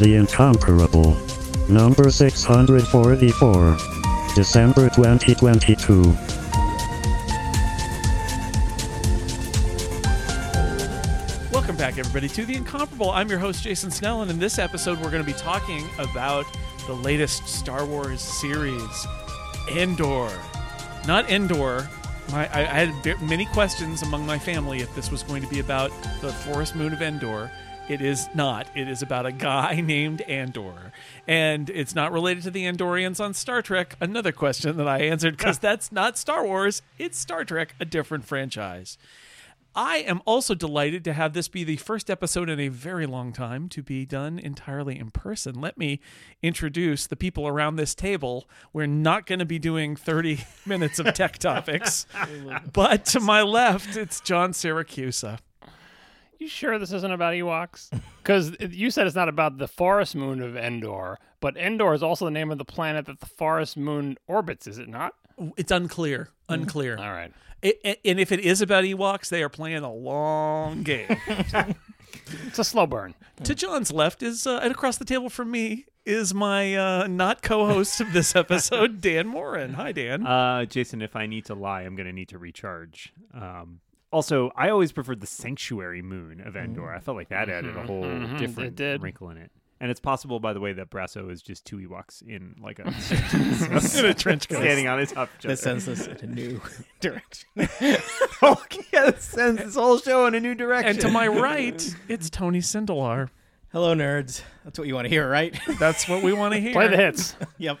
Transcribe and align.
The 0.00 0.14
Incomparable. 0.14 1.14
Number 1.68 2.10
644. 2.10 3.76
December 4.34 4.88
2022. 4.88 6.02
Welcome 11.52 11.76
back, 11.76 11.98
everybody, 11.98 12.30
to 12.30 12.46
The 12.46 12.54
Incomparable. 12.56 13.10
I'm 13.10 13.28
your 13.28 13.38
host, 13.38 13.62
Jason 13.62 13.90
Snell, 13.90 14.22
and 14.22 14.30
in 14.30 14.38
this 14.38 14.58
episode, 14.58 14.98
we're 15.00 15.10
going 15.10 15.22
to 15.22 15.30
be 15.30 15.38
talking 15.38 15.86
about 15.98 16.46
the 16.86 16.94
latest 16.94 17.46
Star 17.46 17.84
Wars 17.84 18.22
series, 18.22 19.06
Andor. 19.70 20.30
Not 21.06 21.28
Endor. 21.28 21.86
My, 22.32 22.48
I, 22.54 22.60
I 22.60 22.86
had 22.86 23.20
many 23.20 23.44
questions 23.44 24.00
among 24.00 24.24
my 24.24 24.38
family 24.38 24.78
if 24.78 24.94
this 24.94 25.10
was 25.10 25.22
going 25.22 25.42
to 25.42 25.48
be 25.48 25.60
about 25.60 25.90
the 26.22 26.32
forest 26.32 26.74
moon 26.74 26.94
of 26.94 27.02
Endor. 27.02 27.50
It 27.90 28.00
is 28.00 28.28
not. 28.36 28.68
It 28.76 28.86
is 28.88 29.02
about 29.02 29.26
a 29.26 29.32
guy 29.32 29.80
named 29.84 30.20
Andor. 30.22 30.92
And 31.26 31.68
it's 31.68 31.92
not 31.92 32.12
related 32.12 32.44
to 32.44 32.50
the 32.52 32.64
Andorians 32.66 33.18
on 33.18 33.34
Star 33.34 33.62
Trek. 33.62 33.96
Another 34.00 34.30
question 34.30 34.76
that 34.76 34.86
I 34.86 35.00
answered 35.00 35.36
because 35.36 35.58
that's 35.60 35.90
not 35.90 36.16
Star 36.16 36.46
Wars, 36.46 36.82
it's 37.00 37.18
Star 37.18 37.44
Trek, 37.44 37.74
a 37.80 37.84
different 37.84 38.24
franchise. 38.24 38.96
I 39.74 39.96
am 39.98 40.22
also 40.24 40.54
delighted 40.54 41.02
to 41.04 41.12
have 41.12 41.32
this 41.32 41.48
be 41.48 41.64
the 41.64 41.78
first 41.78 42.10
episode 42.10 42.48
in 42.48 42.60
a 42.60 42.68
very 42.68 43.06
long 43.06 43.32
time 43.32 43.68
to 43.70 43.82
be 43.82 44.06
done 44.06 44.38
entirely 44.38 44.96
in 44.96 45.10
person. 45.10 45.60
Let 45.60 45.76
me 45.76 45.98
introduce 46.44 47.08
the 47.08 47.16
people 47.16 47.48
around 47.48 47.74
this 47.74 47.96
table. 47.96 48.48
We're 48.72 48.86
not 48.86 49.26
going 49.26 49.40
to 49.40 49.44
be 49.44 49.58
doing 49.58 49.96
30 49.96 50.44
minutes 50.66 51.00
of 51.00 51.12
tech 51.12 51.38
topics, 51.38 52.06
but 52.72 53.04
to 53.06 53.18
my 53.18 53.42
left, 53.42 53.96
it's 53.96 54.20
John 54.20 54.52
Siracusa. 54.52 55.40
You 56.40 56.48
sure 56.48 56.78
this 56.78 56.90
isn't 56.92 57.12
about 57.12 57.34
Ewoks? 57.34 57.90
Because 58.20 58.54
you 58.60 58.90
said 58.90 59.06
it's 59.06 59.16
not 59.16 59.28
about 59.30 59.56
the 59.58 59.66
forest 59.66 60.14
moon 60.14 60.42
of 60.42 60.54
Endor, 60.54 61.18
but 61.40 61.56
Endor 61.56 61.94
is 61.94 62.02
also 62.02 62.26
the 62.26 62.30
name 62.30 62.50
of 62.52 62.58
the 62.58 62.66
planet 62.66 63.06
that 63.06 63.18
the 63.20 63.26
forest 63.26 63.76
moon 63.78 64.18
orbits, 64.26 64.66
is 64.66 64.76
it 64.78 64.88
not? 64.88 65.14
It's 65.56 65.72
unclear. 65.72 66.28
Unclear. 66.50 66.98
All 66.98 67.10
right. 67.12 67.32
It, 67.62 67.80
it- 67.82 68.00
and 68.04 68.20
if 68.20 68.30
it 68.30 68.40
is 68.40 68.60
about 68.60 68.84
Ewoks, 68.84 69.30
they 69.30 69.42
are 69.42 69.48
playing 69.48 69.82
a 69.82 69.92
long 69.92 70.82
game. 70.82 71.16
It's 72.46 72.58
a 72.58 72.64
slow 72.64 72.86
burn. 72.86 73.14
to 73.44 73.54
John's 73.54 73.90
left 73.92 74.22
is, 74.22 74.46
uh, 74.46 74.60
and 74.62 74.70
across 74.72 74.98
the 74.98 75.04
table 75.04 75.30
from 75.30 75.50
me 75.50 75.86
is 76.04 76.32
my 76.34 76.74
uh, 76.76 77.06
not 77.08 77.42
co-host 77.42 78.00
of 78.00 78.12
this 78.12 78.36
episode, 78.36 79.00
Dan 79.00 79.26
Moren. 79.28 79.74
Hi, 79.74 79.92
Dan. 79.92 80.26
Uh, 80.26 80.64
Jason, 80.64 81.02
if 81.02 81.16
I 81.16 81.26
need 81.26 81.44
to 81.46 81.54
lie, 81.54 81.82
I'm 81.82 81.96
going 81.96 82.06
to 82.06 82.12
need 82.12 82.28
to 82.28 82.38
recharge. 82.38 83.12
Um, 83.34 83.80
also, 84.12 84.50
I 84.56 84.70
always 84.70 84.92
preferred 84.92 85.20
the 85.20 85.26
sanctuary 85.26 86.02
moon 86.02 86.40
of 86.40 86.56
Endor. 86.56 86.92
I 86.92 86.98
felt 87.00 87.16
like 87.16 87.28
that 87.28 87.48
added 87.48 87.76
a 87.76 87.82
whole 87.86 88.02
mhm, 88.04 88.38
different 88.38 88.76
did. 88.76 89.02
wrinkle 89.02 89.30
in 89.30 89.36
it. 89.36 89.50
And 89.82 89.90
it's 89.90 90.00
possible, 90.00 90.40
by 90.40 90.52
the 90.52 90.60
way, 90.60 90.74
that 90.74 90.90
Brasso 90.90 91.30
is 91.30 91.40
just 91.40 91.64
two 91.64 91.78
Ewoks 91.78 92.20
in 92.20 92.54
like 92.60 92.78
a 92.80 92.82
in 93.98 94.04
a 94.04 94.12
trench 94.14 94.46
coat. 94.48 94.56
standing 94.58 94.86
on 94.88 94.98
his 94.98 95.12
top. 95.12 95.30
That 95.42 95.58
sends 95.58 95.88
us 95.88 96.06
in 96.06 96.16
a 96.20 96.26
new 96.26 96.60
direction. 97.00 97.48
oh, 98.42 98.62
yeah, 98.92 99.08
it 99.08 99.22
sends 99.22 99.62
this 99.62 99.74
whole 99.76 99.98
show 99.98 100.26
in 100.26 100.34
a 100.34 100.40
new 100.40 100.54
direction. 100.54 100.90
And 100.90 101.00
to 101.00 101.10
my 101.10 101.26
right, 101.28 101.96
it's 102.08 102.28
Tony 102.28 102.58
Sindelar. 102.60 103.30
Hello, 103.72 103.94
nerds. 103.94 104.42
That's 104.64 104.78
what 104.78 104.86
you 104.88 104.94
want 104.94 105.06
to 105.06 105.08
hear, 105.08 105.26
right? 105.30 105.58
That's 105.78 106.08
what 106.08 106.22
we 106.22 106.32
want 106.34 106.52
to 106.54 106.60
hear. 106.60 106.72
Play 106.72 106.88
the 106.88 106.96
hits. 106.98 107.34
yep. 107.56 107.78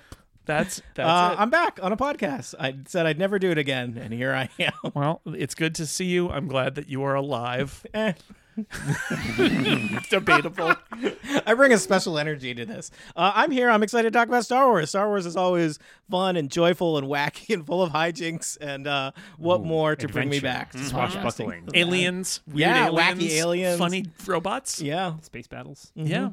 That's 0.50 0.82
that's 0.94 1.08
Uh, 1.08 1.34
it. 1.34 1.40
I'm 1.40 1.50
back 1.50 1.78
on 1.82 1.92
a 1.92 1.96
podcast. 1.96 2.54
I 2.58 2.74
said 2.86 3.06
I'd 3.06 3.18
never 3.18 3.38
do 3.38 3.50
it 3.50 3.58
again, 3.58 3.96
and 4.00 4.12
here 4.12 4.32
I 4.34 4.48
am. 4.58 4.72
well, 4.94 5.20
it's 5.26 5.54
good 5.54 5.74
to 5.76 5.86
see 5.86 6.06
you. 6.06 6.28
I'm 6.28 6.48
glad 6.48 6.74
that 6.74 6.88
you 6.88 7.02
are 7.04 7.14
alive. 7.14 7.86
Eh. 7.94 8.12
Debatable. 10.10 10.74
I 11.46 11.54
bring 11.54 11.72
a 11.72 11.78
special 11.78 12.18
energy 12.18 12.54
to 12.54 12.66
this. 12.66 12.90
Uh, 13.16 13.32
I'm 13.34 13.50
here. 13.50 13.70
I'm 13.70 13.82
excited 13.82 14.12
to 14.12 14.18
talk 14.18 14.28
about 14.28 14.44
Star 14.44 14.66
Wars. 14.66 14.90
Star 14.90 15.08
Wars 15.08 15.24
is 15.24 15.36
always 15.36 15.78
fun 16.10 16.36
and 16.36 16.50
joyful 16.50 16.98
and 16.98 17.06
wacky 17.06 17.54
and 17.54 17.64
full 17.64 17.82
of 17.82 17.92
hijinks. 17.92 18.58
And 18.60 18.86
uh, 18.86 19.12
what 19.38 19.62
more 19.62 19.96
to 19.96 20.08
bring 20.08 20.28
me 20.28 20.38
adventure. 20.38 20.58
back? 20.58 20.72
to 20.72 20.84
Swashbuckling. 20.84 21.68
aliens. 21.74 22.40
Weird 22.46 22.58
Yeah, 22.60 22.88
aliens, 22.88 22.98
wacky 23.22 23.30
aliens. 23.38 23.78
Funny 23.78 24.06
robots. 24.26 24.82
Yeah. 24.82 25.14
Space 25.22 25.46
battles. 25.46 25.92
Yeah. 25.94 26.30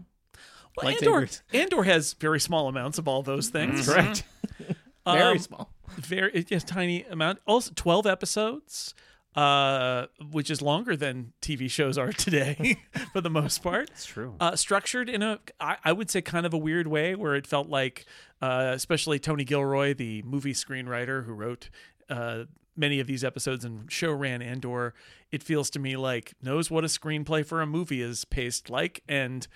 Well, 0.77 0.87
Andor. 0.89 1.27
Andor 1.53 1.83
has 1.83 2.13
very 2.13 2.39
small 2.39 2.67
amounts 2.67 2.97
of 2.97 3.07
all 3.07 3.23
those 3.23 3.49
things. 3.49 3.87
Correct. 3.87 4.23
Very 5.05 5.21
Um, 5.21 5.39
small. 5.39 5.71
very 5.95 6.43
just 6.43 6.67
tiny 6.67 7.03
amount. 7.03 7.39
Also, 7.47 7.71
twelve 7.73 8.05
episodes, 8.05 8.93
uh, 9.35 10.07
which 10.31 10.51
is 10.51 10.61
longer 10.61 10.97
than 10.97 11.31
TV 11.41 11.69
shows 11.71 11.97
are 11.97 12.11
today 12.25 12.75
for 13.13 13.21
the 13.21 13.29
most 13.29 13.63
part. 13.63 13.89
It's 13.91 14.05
true. 14.05 14.35
Uh, 14.39 14.57
structured 14.57 15.09
in 15.09 15.21
a, 15.23 15.39
I, 15.61 15.77
I 15.85 15.93
would 15.93 16.11
say, 16.11 16.21
kind 16.21 16.45
of 16.45 16.53
a 16.53 16.57
weird 16.57 16.87
way, 16.87 17.15
where 17.15 17.35
it 17.35 17.47
felt 17.47 17.69
like, 17.69 18.05
uh, 18.41 18.71
especially 18.73 19.17
Tony 19.17 19.45
Gilroy, 19.45 19.93
the 19.93 20.23
movie 20.23 20.51
screenwriter 20.53 21.25
who 21.25 21.31
wrote 21.31 21.69
uh, 22.09 22.43
many 22.75 22.99
of 22.99 23.07
these 23.07 23.23
episodes 23.23 23.63
and 23.63 23.89
show 23.89 24.11
ran 24.11 24.41
Andor, 24.41 24.93
it 25.31 25.41
feels 25.41 25.69
to 25.69 25.79
me 25.79 25.95
like 25.95 26.33
knows 26.41 26.69
what 26.69 26.83
a 26.83 26.87
screenplay 26.87 27.45
for 27.45 27.61
a 27.61 27.65
movie 27.65 28.01
is 28.01 28.25
paced 28.25 28.69
like 28.69 29.03
and 29.07 29.47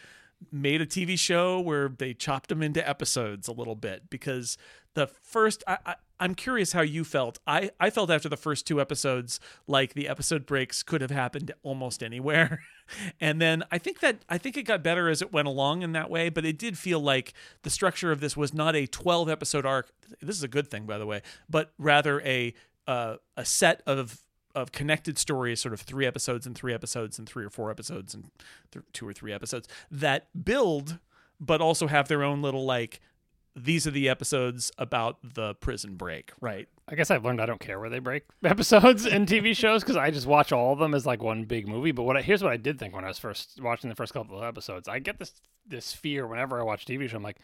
made 0.51 0.81
a 0.81 0.85
TV 0.85 1.17
show 1.17 1.59
where 1.59 1.89
they 1.89 2.13
chopped 2.13 2.49
them 2.49 2.61
into 2.61 2.87
episodes 2.87 3.47
a 3.47 3.51
little 3.51 3.75
bit 3.75 4.09
because 4.09 4.57
the 4.93 5.07
first 5.07 5.63
I, 5.67 5.77
I 5.85 5.95
I'm 6.19 6.35
curious 6.35 6.73
how 6.73 6.81
you 6.81 7.03
felt. 7.03 7.39
I 7.47 7.71
I 7.79 7.89
felt 7.89 8.11
after 8.11 8.29
the 8.29 8.37
first 8.37 8.67
two 8.67 8.79
episodes 8.79 9.39
like 9.67 9.93
the 9.93 10.07
episode 10.07 10.45
breaks 10.45 10.83
could 10.83 11.01
have 11.01 11.11
happened 11.11 11.51
almost 11.63 12.03
anywhere. 12.03 12.61
and 13.19 13.41
then 13.41 13.63
I 13.71 13.77
think 13.77 13.99
that 14.01 14.17
I 14.29 14.37
think 14.37 14.57
it 14.57 14.63
got 14.63 14.83
better 14.83 15.09
as 15.09 15.21
it 15.21 15.33
went 15.33 15.47
along 15.47 15.81
in 15.81 15.93
that 15.93 16.09
way, 16.09 16.29
but 16.29 16.45
it 16.45 16.57
did 16.57 16.77
feel 16.77 16.99
like 16.99 17.33
the 17.63 17.69
structure 17.69 18.11
of 18.11 18.19
this 18.19 18.37
was 18.37 18.53
not 18.53 18.75
a 18.75 18.85
12 18.85 19.29
episode 19.29 19.65
arc. 19.65 19.91
This 20.21 20.35
is 20.35 20.43
a 20.43 20.47
good 20.47 20.69
thing 20.69 20.85
by 20.85 20.97
the 20.97 21.05
way, 21.05 21.21
but 21.49 21.71
rather 21.77 22.21
a 22.21 22.53
uh, 22.87 23.15
a 23.37 23.45
set 23.45 23.81
of 23.85 24.21
of 24.55 24.71
connected 24.71 25.17
stories, 25.17 25.61
sort 25.61 25.73
of 25.73 25.81
three 25.81 26.05
episodes 26.05 26.45
and 26.45 26.55
three 26.55 26.73
episodes 26.73 27.17
and 27.19 27.27
three 27.27 27.45
or 27.45 27.49
four 27.49 27.71
episodes 27.71 28.13
and 28.13 28.29
th- 28.71 28.85
two 28.93 29.07
or 29.07 29.13
three 29.13 29.33
episodes 29.33 29.67
that 29.89 30.27
build, 30.45 30.99
but 31.39 31.61
also 31.61 31.87
have 31.87 32.07
their 32.07 32.23
own 32.23 32.41
little 32.41 32.65
like. 32.65 32.99
These 33.53 33.85
are 33.85 33.91
the 33.91 34.07
episodes 34.07 34.71
about 34.77 35.17
the 35.33 35.55
prison 35.55 35.95
break, 35.95 36.31
right? 36.39 36.69
I 36.87 36.95
guess 36.95 37.11
I've 37.11 37.25
learned 37.25 37.41
I 37.41 37.45
don't 37.45 37.59
care 37.59 37.81
where 37.81 37.89
they 37.89 37.99
break 37.99 38.23
episodes 38.45 39.05
in 39.05 39.25
TV 39.25 39.55
shows 39.57 39.83
because 39.83 39.97
I 39.97 40.09
just 40.09 40.25
watch 40.25 40.51
all 40.53 40.71
of 40.71 40.79
them 40.79 40.93
as 40.93 41.05
like 41.05 41.21
one 41.21 41.43
big 41.43 41.67
movie. 41.67 41.91
But 41.91 42.03
what 42.03 42.15
I, 42.15 42.21
here's 42.21 42.41
what 42.41 42.53
I 42.53 42.57
did 42.57 42.79
think 42.79 42.95
when 42.95 43.03
I 43.03 43.09
was 43.09 43.17
first 43.17 43.59
watching 43.61 43.89
the 43.89 43.95
first 43.95 44.13
couple 44.13 44.37
of 44.37 44.43
episodes. 44.43 44.87
I 44.87 44.99
get 44.99 45.19
this 45.19 45.33
this 45.65 45.93
fear 45.93 46.27
whenever 46.27 46.59
I 46.59 46.63
watch 46.63 46.85
TV 46.85 47.09
show. 47.09 47.17
I'm 47.17 47.23
like, 47.23 47.39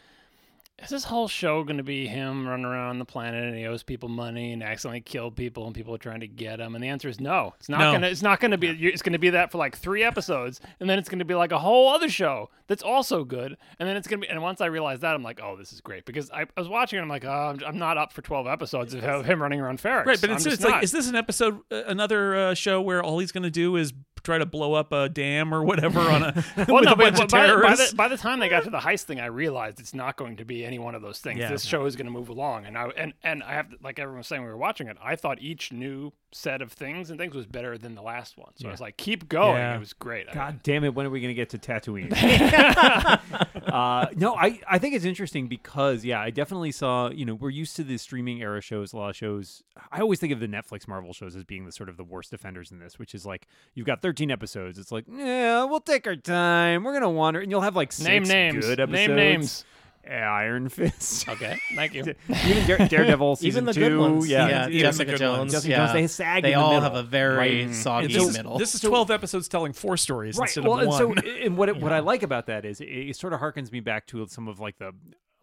is 0.84 0.90
this 0.90 1.04
whole 1.06 1.28
show 1.28 1.64
going 1.64 1.78
to 1.78 1.84
be 1.84 2.06
him 2.08 2.48
running 2.48 2.66
around 2.66 3.00
the 3.00 3.06
planet 3.06 3.44
and 3.44 3.56
he 3.58 3.66
owes 3.66 3.82
people 3.82 4.10
money 4.10 4.54
and 4.54 4.62
accidentally 4.62 5.02
kill 5.02 5.32
people 5.32 5.66
and 5.66 5.74
people 5.74 5.94
are 5.96 6.00
trying 6.00 6.20
to 6.20 6.28
get 6.28 6.60
him? 6.60 6.76
And 6.76 6.84
the 6.84 6.88
answer 6.90 7.10
is 7.10 7.20
no. 7.20 7.56
It's 7.60 7.68
not 7.70 7.80
No. 7.80 7.92
gonna. 7.94 8.08
It's 8.08 8.22
not 8.22 8.40
gonna 8.40 8.58
be. 8.58 8.70
It's 8.88 9.02
gonna 9.02 9.18
be 9.20 9.32
that 9.32 9.52
for 9.52 9.58
like 9.58 9.76
three 9.76 10.04
episodes, 10.04 10.62
and 10.80 10.90
then 10.90 11.00
it's 11.00 11.10
gonna 11.10 11.26
be 11.26 11.34
like 11.34 11.52
a 11.52 11.60
whole 11.60 11.90
other 11.90 12.10
show 12.10 12.50
that's 12.68 12.84
also 12.84 13.24
good. 13.24 13.58
And 13.80 13.90
then 13.90 13.98
it's 13.98 14.08
gonna 14.08 14.22
be. 14.22 14.30
And 14.30 14.42
once 14.42 14.62
I 14.62 14.68
realized 14.68 15.02
that, 15.02 15.16
I'm 15.16 15.24
like, 15.24 15.40
oh, 15.42 15.56
this 15.56 15.74
is 15.74 15.82
great 15.82 16.06
because 16.06 16.30
I, 16.32 16.42
I 16.42 16.60
was 16.60 16.70
watching 16.70 17.00
it. 17.00 17.02
I'm 17.02 17.10
like, 17.10 17.26
oh, 17.26 17.30
I'm, 17.30 17.60
I'm 17.66 17.78
not 17.80 17.98
up 17.98 18.14
for 18.14 18.22
12 18.22 18.46
episodes 18.48 18.94
of 18.94 19.26
him 19.26 19.42
running 19.42 19.60
around 19.60 19.80
Ferrix. 19.82 20.06
Right, 20.06 20.22
but 20.22 20.30
it's, 20.30 20.44
just 20.44 20.62
it's 20.62 20.64
like, 20.64 20.84
is 20.84 20.92
this 20.92 21.10
an 21.10 21.16
episode, 21.16 21.60
uh, 21.72 21.84
another 21.88 22.36
uh, 22.36 22.54
show 22.54 22.82
where 22.82 23.02
all 23.04 23.18
he's 23.20 23.32
going 23.32 23.44
to 23.44 23.50
do 23.50 23.76
is 23.78 23.94
try 24.24 24.38
to 24.38 24.46
blow 24.46 24.74
up 24.74 24.92
a 24.92 25.08
dam 25.08 25.54
or 25.54 25.64
whatever 25.64 26.00
on 26.02 26.22
a 26.24 26.34
Well, 26.68 26.78
with 26.78 26.86
no, 26.86 26.92
a 26.92 26.96
but 26.96 26.98
bunch 26.98 27.20
of 27.22 27.30
by, 27.30 27.40
by, 27.42 27.46
terrorists. 27.48 27.90
the, 27.92 27.96
by 27.96 28.08
the 28.10 28.18
time 28.18 28.40
they 28.40 28.50
got 28.50 28.64
to 28.66 28.70
the 28.70 28.80
heist 28.80 29.04
thing, 29.04 29.20
I 29.20 29.28
realized 29.28 29.80
it's 29.80 29.94
not 29.94 30.18
going 30.18 30.38
to 30.38 30.46
be 30.46 30.66
any 30.68 30.78
one 30.78 30.94
of 30.94 31.02
those 31.02 31.20
things. 31.20 31.40
Yeah. 31.40 31.50
This 31.50 31.64
show 31.64 31.86
is 31.86 31.96
going 31.96 32.06
to 32.06 32.12
move 32.12 32.30
along, 32.30 32.66
and 32.66 32.78
I 32.78 32.88
and 32.98 33.14
and 33.24 33.42
I 33.42 33.54
have 33.54 33.70
to, 33.70 33.78
like 33.82 33.98
everyone 34.00 34.20
was 34.20 34.28
saying 34.28 34.44
we 34.44 34.50
were 34.50 34.58
watching 34.58 34.88
it. 34.88 34.98
I 35.02 35.16
thought 35.16 35.42
each 35.42 35.72
new 35.72 36.12
set 36.34 36.62
of 36.62 36.74
things 36.74 37.10
and 37.10 37.18
things 37.18 37.34
was 37.34 37.46
better 37.46 37.78
than 37.78 37.96
the 37.96 38.02
last 38.02 38.38
one. 38.38 38.52
So 38.56 38.68
I 38.68 38.72
was 38.72 38.82
like, 38.82 38.98
keep 38.98 39.30
going. 39.30 39.56
Yeah. 39.56 39.76
It 39.76 39.80
was 39.80 39.94
great. 39.94 40.28
I- 40.30 40.34
God 40.34 40.60
damn 40.62 40.84
it! 40.84 40.94
When 40.94 41.06
are 41.06 41.10
we 41.10 41.22
going 41.22 41.34
to 41.34 41.34
get 41.34 41.50
to 41.52 41.58
Tatooine? 41.58 42.12
uh, 43.74 44.08
no, 44.16 44.36
I, 44.36 44.60
I 44.70 44.78
think 44.78 44.96
it's 44.96 45.06
interesting 45.06 45.48
because 45.48 46.04
yeah, 46.04 46.20
I 46.20 46.30
definitely 46.30 46.72
saw. 46.72 47.10
You 47.10 47.26
know, 47.26 47.36
we're 47.36 47.50
used 47.50 47.76
to 47.78 47.84
the 47.84 47.98
streaming 47.98 48.42
era 48.42 48.62
shows. 48.62 48.94
A 48.94 48.98
lot 48.98 49.10
of 49.10 49.16
shows. 49.16 49.64
I 49.92 50.02
always 50.02 50.20
think 50.20 50.34
of 50.34 50.40
the 50.40 50.48
Netflix 50.48 50.88
Marvel 50.88 51.14
shows 51.14 51.36
as 51.36 51.44
being 51.46 51.66
the 51.66 51.72
sort 51.72 51.88
of 51.88 51.98
the 51.98 52.04
worst 52.04 52.34
offenders 52.34 52.72
in 52.72 52.80
this, 52.80 53.00
which 53.00 53.16
is 53.16 53.26
like 53.26 53.48
you've 53.74 53.88
got 53.88 54.02
13 54.02 54.30
episodes. 54.30 54.78
It's 54.78 54.92
like 54.92 55.06
yeah, 55.10 55.64
we'll 55.64 55.80
take 55.80 56.06
our 56.08 56.16
time. 56.16 56.84
We're 56.84 56.94
gonna 56.94 57.10
wander, 57.10 57.40
and 57.40 57.50
you'll 57.50 57.62
have 57.62 57.76
like 57.76 57.92
six 57.92 58.08
Name 58.08 58.24
names. 58.24 58.66
good 58.66 58.90
Name 58.90 59.16
names. 59.16 59.64
Yeah, 60.10 60.32
Iron 60.32 60.70
Fist. 60.70 61.28
Okay, 61.28 61.60
thank 61.76 61.94
you. 61.94 62.02
Even 62.30 62.66
Dare, 62.66 62.88
Daredevil 62.88 63.36
season 63.38 63.48
Even 63.48 63.66
the 63.66 63.74
two. 63.74 63.80
good 63.82 63.98
ones. 63.98 64.28
Yeah, 64.30 64.68
even 64.68 64.80
Jessica 64.80 65.06
the 65.06 65.12
good 65.12 65.20
Jones. 65.20 65.38
ones. 65.40 65.52
Jessica 65.52 65.72
yeah. 65.72 65.78
Jones, 65.78 65.94
they 65.94 66.08
sag 66.08 66.44
They 66.44 66.54
in 66.54 66.60
the 66.60 66.64
all 66.64 66.74
middle, 66.74 66.84
have 66.84 66.96
a 66.96 67.04
very 67.04 67.38
right? 67.38 67.62
And 67.62 67.76
soggy 67.76 68.14
so 68.14 68.32
middle. 68.32 68.58
this 68.58 68.74
is 68.74 68.82
12 68.82 69.12
episodes 69.12 69.48
telling 69.48 69.74
four 69.74 69.98
stories 69.98 70.38
right. 70.38 70.48
instead 70.48 70.64
well, 70.64 70.76
of 70.76 70.80
and 70.80 70.90
one. 70.90 71.24
so 71.24 71.30
and 71.44 71.58
what 71.58 71.70
it, 71.70 71.78
what 71.78 71.92
I 71.92 72.00
like 72.00 72.24
about 72.24 72.46
that 72.48 72.66
is 72.66 72.80
it, 72.80 72.86
it 72.86 73.16
sort 73.16 73.34
of 73.34 73.40
harkens 73.40 73.72
me 73.72 73.80
back 73.80 74.08
to 74.08 74.26
some 74.28 74.48
of 74.48 74.60
like 74.60 74.78
the 74.78 74.94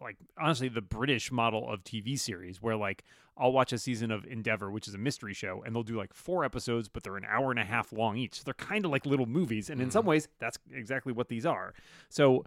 like 0.01 0.17
honestly 0.39 0.67
the 0.67 0.81
British 0.81 1.31
model 1.31 1.69
of 1.69 1.83
TV 1.83 2.17
series 2.17 2.61
where 2.61 2.75
like 2.75 3.03
I'll 3.37 3.51
watch 3.51 3.73
a 3.73 3.77
season 3.77 4.11
of 4.11 4.25
Endeavour, 4.25 4.71
which 4.71 4.87
is 4.87 4.93
a 4.93 4.97
mystery 4.97 5.33
show, 5.33 5.61
and 5.65 5.75
they'll 5.75 5.83
do 5.83 5.97
like 5.97 6.13
four 6.13 6.45
episodes, 6.45 6.87
but 6.87 7.03
they're 7.03 7.17
an 7.17 7.25
hour 7.27 7.51
and 7.51 7.59
a 7.59 7.65
half 7.65 7.91
long 7.91 8.17
each. 8.17 8.35
So 8.35 8.43
they're 8.45 8.53
kind 8.53 8.85
of 8.85 8.91
like 8.91 9.05
little 9.05 9.25
movies, 9.25 9.69
and 9.69 9.81
in 9.81 9.89
mm. 9.89 9.91
some 9.91 10.05
ways, 10.05 10.29
that's 10.39 10.57
exactly 10.73 11.13
what 11.13 11.27
these 11.27 11.45
are. 11.45 11.73
So. 12.09 12.45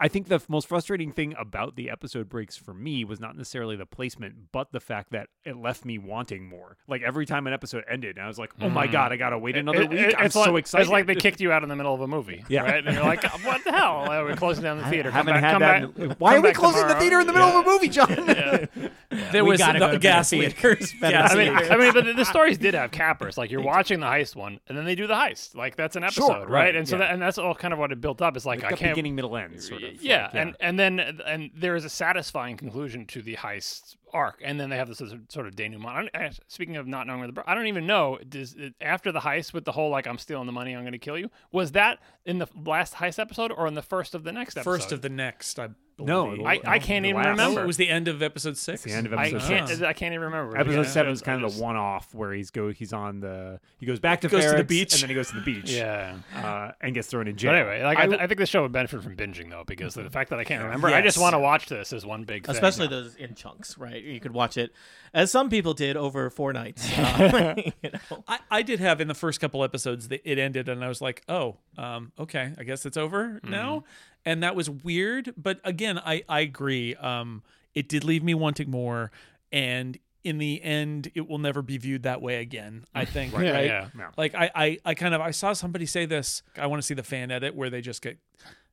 I 0.00 0.06
think 0.08 0.28
the 0.28 0.36
f- 0.36 0.48
most 0.48 0.68
frustrating 0.68 1.10
thing 1.10 1.34
about 1.36 1.74
the 1.74 1.90
episode 1.90 2.28
breaks 2.28 2.56
for 2.56 2.72
me 2.72 3.04
was 3.04 3.18
not 3.18 3.36
necessarily 3.36 3.74
the 3.74 3.84
placement, 3.86 4.52
but 4.52 4.70
the 4.70 4.78
fact 4.78 5.10
that 5.10 5.28
it 5.44 5.56
left 5.56 5.84
me 5.84 5.98
wanting 5.98 6.48
more. 6.48 6.76
Like 6.86 7.02
every 7.02 7.26
time 7.26 7.48
an 7.48 7.52
episode 7.52 7.82
ended, 7.90 8.16
I 8.18 8.28
was 8.28 8.38
like, 8.38 8.52
"Oh 8.60 8.68
my 8.68 8.86
god, 8.86 9.12
I 9.12 9.16
gotta 9.16 9.38
wait 9.38 9.56
another 9.56 9.82
It- 9.82 9.90
week!" 9.90 9.98
it- 10.00 10.14
I'm 10.16 10.26
it's 10.26 10.34
so 10.34 10.52
like, 10.52 10.60
excited. 10.60 10.82
It's 10.82 10.90
like 10.92 11.06
they 11.06 11.16
kicked 11.16 11.40
you 11.40 11.50
out 11.50 11.64
in 11.64 11.68
the 11.68 11.74
middle 11.76 11.94
of 11.94 12.00
a 12.00 12.06
movie. 12.06 12.44
Yeah. 12.48 12.62
Right? 12.62 12.86
And 12.86 12.94
you're 12.94 13.04
like, 13.04 13.24
what 13.44 13.64
the 13.64 13.72
hell? 13.72 14.04
Uh, 14.10 14.22
We're 14.22 14.36
closing 14.36 14.62
down 14.62 14.78
the 14.78 14.84
theater. 14.86 15.08
I 15.10 15.12
Come 15.12 15.26
haven't 15.26 15.34
back, 15.34 15.42
had 15.42 15.52
come 15.52 15.60
that. 15.62 15.94
back- 15.96 16.04
in- 16.04 16.16
Why 16.18 16.30
come 16.30 16.38
are 16.38 16.42
we 16.42 16.48
back 16.50 16.56
closing 16.56 16.80
the 16.82 16.86
tomorrow. 16.86 17.00
theater 17.00 17.20
in 17.20 17.26
the 17.26 17.32
middle 17.32 17.48
of 17.48 17.66
a 17.66 17.68
movie, 17.68 17.88
John? 17.88 18.08
there 19.32 19.44
we 19.44 19.50
was 19.50 19.58
gotta 19.58 19.78
the, 19.80 19.86
go 19.86 19.92
to 19.92 19.98
gas 19.98 20.30
bed. 20.30 20.38
leak. 20.40 20.56
Theaters 20.58 20.94
better 21.00 21.16
Gas 21.16 21.32
I 21.32 21.36
mean. 21.36 21.56
I 21.56 21.76
mean, 21.76 21.92
but 21.92 22.04
the, 22.04 22.12
the 22.14 22.24
stories 22.24 22.56
did 22.58 22.74
have 22.74 22.90
cappers. 22.92 23.36
Like 23.36 23.50
you're 23.50 23.62
watching 23.62 24.00
the 24.00 24.06
heist 24.06 24.36
one, 24.36 24.60
and 24.68 24.78
then 24.78 24.84
they 24.84 24.94
do 24.94 25.06
the 25.06 25.14
heist. 25.14 25.54
Like 25.56 25.76
that's 25.76 25.96
an 25.96 26.04
episode, 26.04 26.26
Sure, 26.26 26.46
right, 26.46 26.74
And 26.76 26.88
so 26.88 26.96
yeah. 26.96 27.00
that, 27.00 27.12
and 27.14 27.20
that's 27.22 27.38
all 27.38 27.54
kind 27.54 27.72
of 27.74 27.78
what 27.80 27.90
it 27.92 28.00
built 28.00 28.22
up. 28.22 28.36
It's 28.36 28.46
like 28.46 28.62
Like 28.62 28.66
I 28.66 28.70
the 28.70 28.76
can't. 28.76 28.92
beginning, 28.92 29.14
middle, 29.16 29.36
end, 29.36 29.60
sort 29.62 29.82
of. 29.82 29.87
Yeah, 30.00 30.24
like, 30.24 30.34
and 30.34 30.56
and 30.60 30.78
then 30.78 31.00
and 31.00 31.50
there 31.54 31.76
is 31.76 31.84
a 31.84 31.88
satisfying 31.88 32.56
conclusion 32.56 33.06
to 33.06 33.22
the 33.22 33.36
heist 33.36 33.96
arc, 34.12 34.40
and 34.44 34.58
then 34.58 34.70
they 34.70 34.76
have 34.76 34.88
this 34.88 34.98
sort 35.28 35.46
of- 35.46 35.54
denouement. 35.56 36.08
I 36.14 36.18
don't- 36.22 36.40
Speaking 36.48 36.76
of 36.76 36.86
not 36.86 37.06
knowing 37.06 37.18
where 37.20 37.26
the, 37.28 37.32
bro- 37.32 37.44
I 37.46 37.54
don't 37.54 37.66
even 37.66 37.86
know. 37.86 38.18
Does 38.28 38.54
it, 38.54 38.74
after 38.80 39.12
the 39.12 39.20
heist 39.20 39.52
with 39.52 39.64
the 39.64 39.72
whole 39.72 39.90
like 39.90 40.06
I'm 40.06 40.18
stealing 40.18 40.46
the 40.46 40.52
money, 40.52 40.74
I'm 40.74 40.82
going 40.82 40.92
to 40.92 40.98
kill 40.98 41.18
you? 41.18 41.30
Was 41.52 41.72
that 41.72 41.98
in 42.24 42.38
the 42.38 42.46
last 42.64 42.94
heist 42.94 43.18
episode 43.18 43.52
or 43.52 43.66
in 43.66 43.74
the 43.74 43.82
first 43.82 44.14
of 44.14 44.24
the 44.24 44.32
next 44.32 44.56
episode? 44.56 44.70
First 44.70 44.92
of 44.92 45.02
the 45.02 45.08
next, 45.10 45.58
I 45.58 45.68
No, 46.06 46.26
believe. 46.30 46.46
I, 46.46 46.60
I 46.64 46.78
can't 46.78 47.06
even 47.06 47.16
last. 47.22 47.28
remember. 47.28 47.62
It 47.62 47.66
was 47.66 47.76
the 47.76 47.88
end 47.88 48.08
of 48.08 48.22
episode 48.22 48.56
six. 48.56 48.82
the 48.82 48.92
end 48.92 49.06
of 49.06 49.14
I 49.14 49.28
episode 49.28 49.48
can't. 49.48 49.68
six. 49.68 49.82
I 49.82 49.92
can't 49.92 50.14
even 50.14 50.26
remember. 50.26 50.56
Episode 50.56 50.82
Yeah. 50.82 50.88
seven 50.88 51.12
is 51.12 51.20
kind 51.22 51.42
of 51.42 51.48
just- 51.48 51.58
the 51.58 51.64
one-off 51.64 52.14
where 52.14 52.32
he's 52.32 52.50
go. 52.50 52.70
He's 52.70 52.92
on 52.92 53.20
the. 53.20 53.60
He 53.78 53.86
goes 53.86 53.98
back 54.00 54.20
to 54.22 54.28
Goes 54.28 54.44
to 54.44 54.50
the 54.50 54.56
Ferrix, 54.64 54.68
beach. 54.68 54.92
and 54.94 55.02
then 55.02 55.08
he 55.10 55.14
goes 55.14 55.28
to 55.30 55.34
the 55.36 55.40
beach. 55.42 55.70
Yeah. 55.70 56.16
uh, 56.36 56.72
and 56.80 56.94
gets 56.94 57.08
thrown 57.08 57.26
in 57.28 57.36
jail. 57.36 57.52
But 57.52 57.56
anyway, 57.58 57.82
like 57.84 57.98
I, 57.98 58.02
I- 58.02 58.06
th- 58.06 58.20
I 58.20 58.26
think 58.26 58.38
the 58.38 58.46
show 58.46 58.62
would 58.62 58.72
benefit 58.72 59.02
from 59.02 59.16
binging 59.16 59.50
though, 59.50 59.64
because 59.66 59.94
the 59.94 60.08
fact 60.10 60.30
that 60.30 60.38
I 60.38 60.44
can't 60.44 60.62
remember, 60.64 60.88
I 60.88 61.00
just 61.02 61.16
Yes. 61.16 61.22
want 61.22 61.34
to 61.34 61.38
watch 61.38 61.66
this 61.66 61.92
as 61.92 62.06
one 62.06 62.24
big 62.24 62.46
thing. 62.46 62.54
Especially 62.54 62.86
those 62.86 63.14
in 63.16 63.34
chunks, 63.34 63.76
right? 63.78 64.02
You 64.02 64.20
could 64.20 64.32
watch 64.32 64.56
it, 64.56 64.72
as 65.14 65.30
some 65.30 65.50
people 65.50 65.74
did, 65.74 65.96
over 65.96 66.30
four 66.30 66.52
nights. 66.52 66.88
Uh, 66.98 67.54
you 67.82 67.90
know? 67.92 68.24
I, 68.28 68.38
I 68.50 68.62
did 68.62 68.80
have 68.80 69.00
in 69.00 69.08
the 69.08 69.14
first 69.14 69.40
couple 69.40 69.64
episodes 69.64 70.08
that 70.08 70.20
it 70.24 70.38
ended 70.38 70.68
and 70.68 70.84
I 70.84 70.88
was 70.88 71.00
like, 71.00 71.22
oh, 71.28 71.56
um, 71.76 72.12
okay, 72.18 72.52
I 72.58 72.62
guess 72.64 72.84
it's 72.86 72.96
over 72.96 73.40
now. 73.42 73.84
And 74.24 74.42
that 74.42 74.54
was 74.54 74.68
weird. 74.68 75.32
But 75.36 75.60
again, 75.64 75.98
I, 75.98 76.22
I 76.28 76.40
agree. 76.40 76.94
Um, 76.96 77.42
it 77.74 77.88
did 77.88 78.04
leave 78.04 78.22
me 78.22 78.34
wanting 78.34 78.70
more. 78.70 79.10
And 79.52 79.98
in 80.24 80.38
the 80.38 80.62
end, 80.62 81.10
it 81.14 81.28
will 81.28 81.38
never 81.38 81.62
be 81.62 81.78
viewed 81.78 82.02
that 82.02 82.20
way 82.20 82.40
again, 82.40 82.84
I 82.94 83.04
think. 83.06 83.32
Yeah, 83.32 83.50
right? 83.50 83.66
yeah. 83.66 83.88
Yeah. 83.96 84.10
Like 84.16 84.34
I, 84.34 84.50
I, 84.54 84.78
I 84.84 84.94
kind 84.94 85.14
of 85.14 85.20
I 85.20 85.30
saw 85.30 85.52
somebody 85.52 85.86
say 85.86 86.04
this. 86.06 86.42
I 86.56 86.66
want 86.66 86.82
to 86.82 86.86
see 86.86 86.94
the 86.94 87.02
fan 87.02 87.30
edit 87.30 87.54
where 87.54 87.70
they 87.70 87.80
just 87.80 88.02
get 88.02 88.18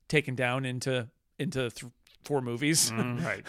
taken 0.07 0.35
down 0.35 0.65
into 0.65 1.07
into 1.39 1.69
th- 1.69 1.91
four 2.25 2.41
movies. 2.41 2.91
right. 2.97 3.43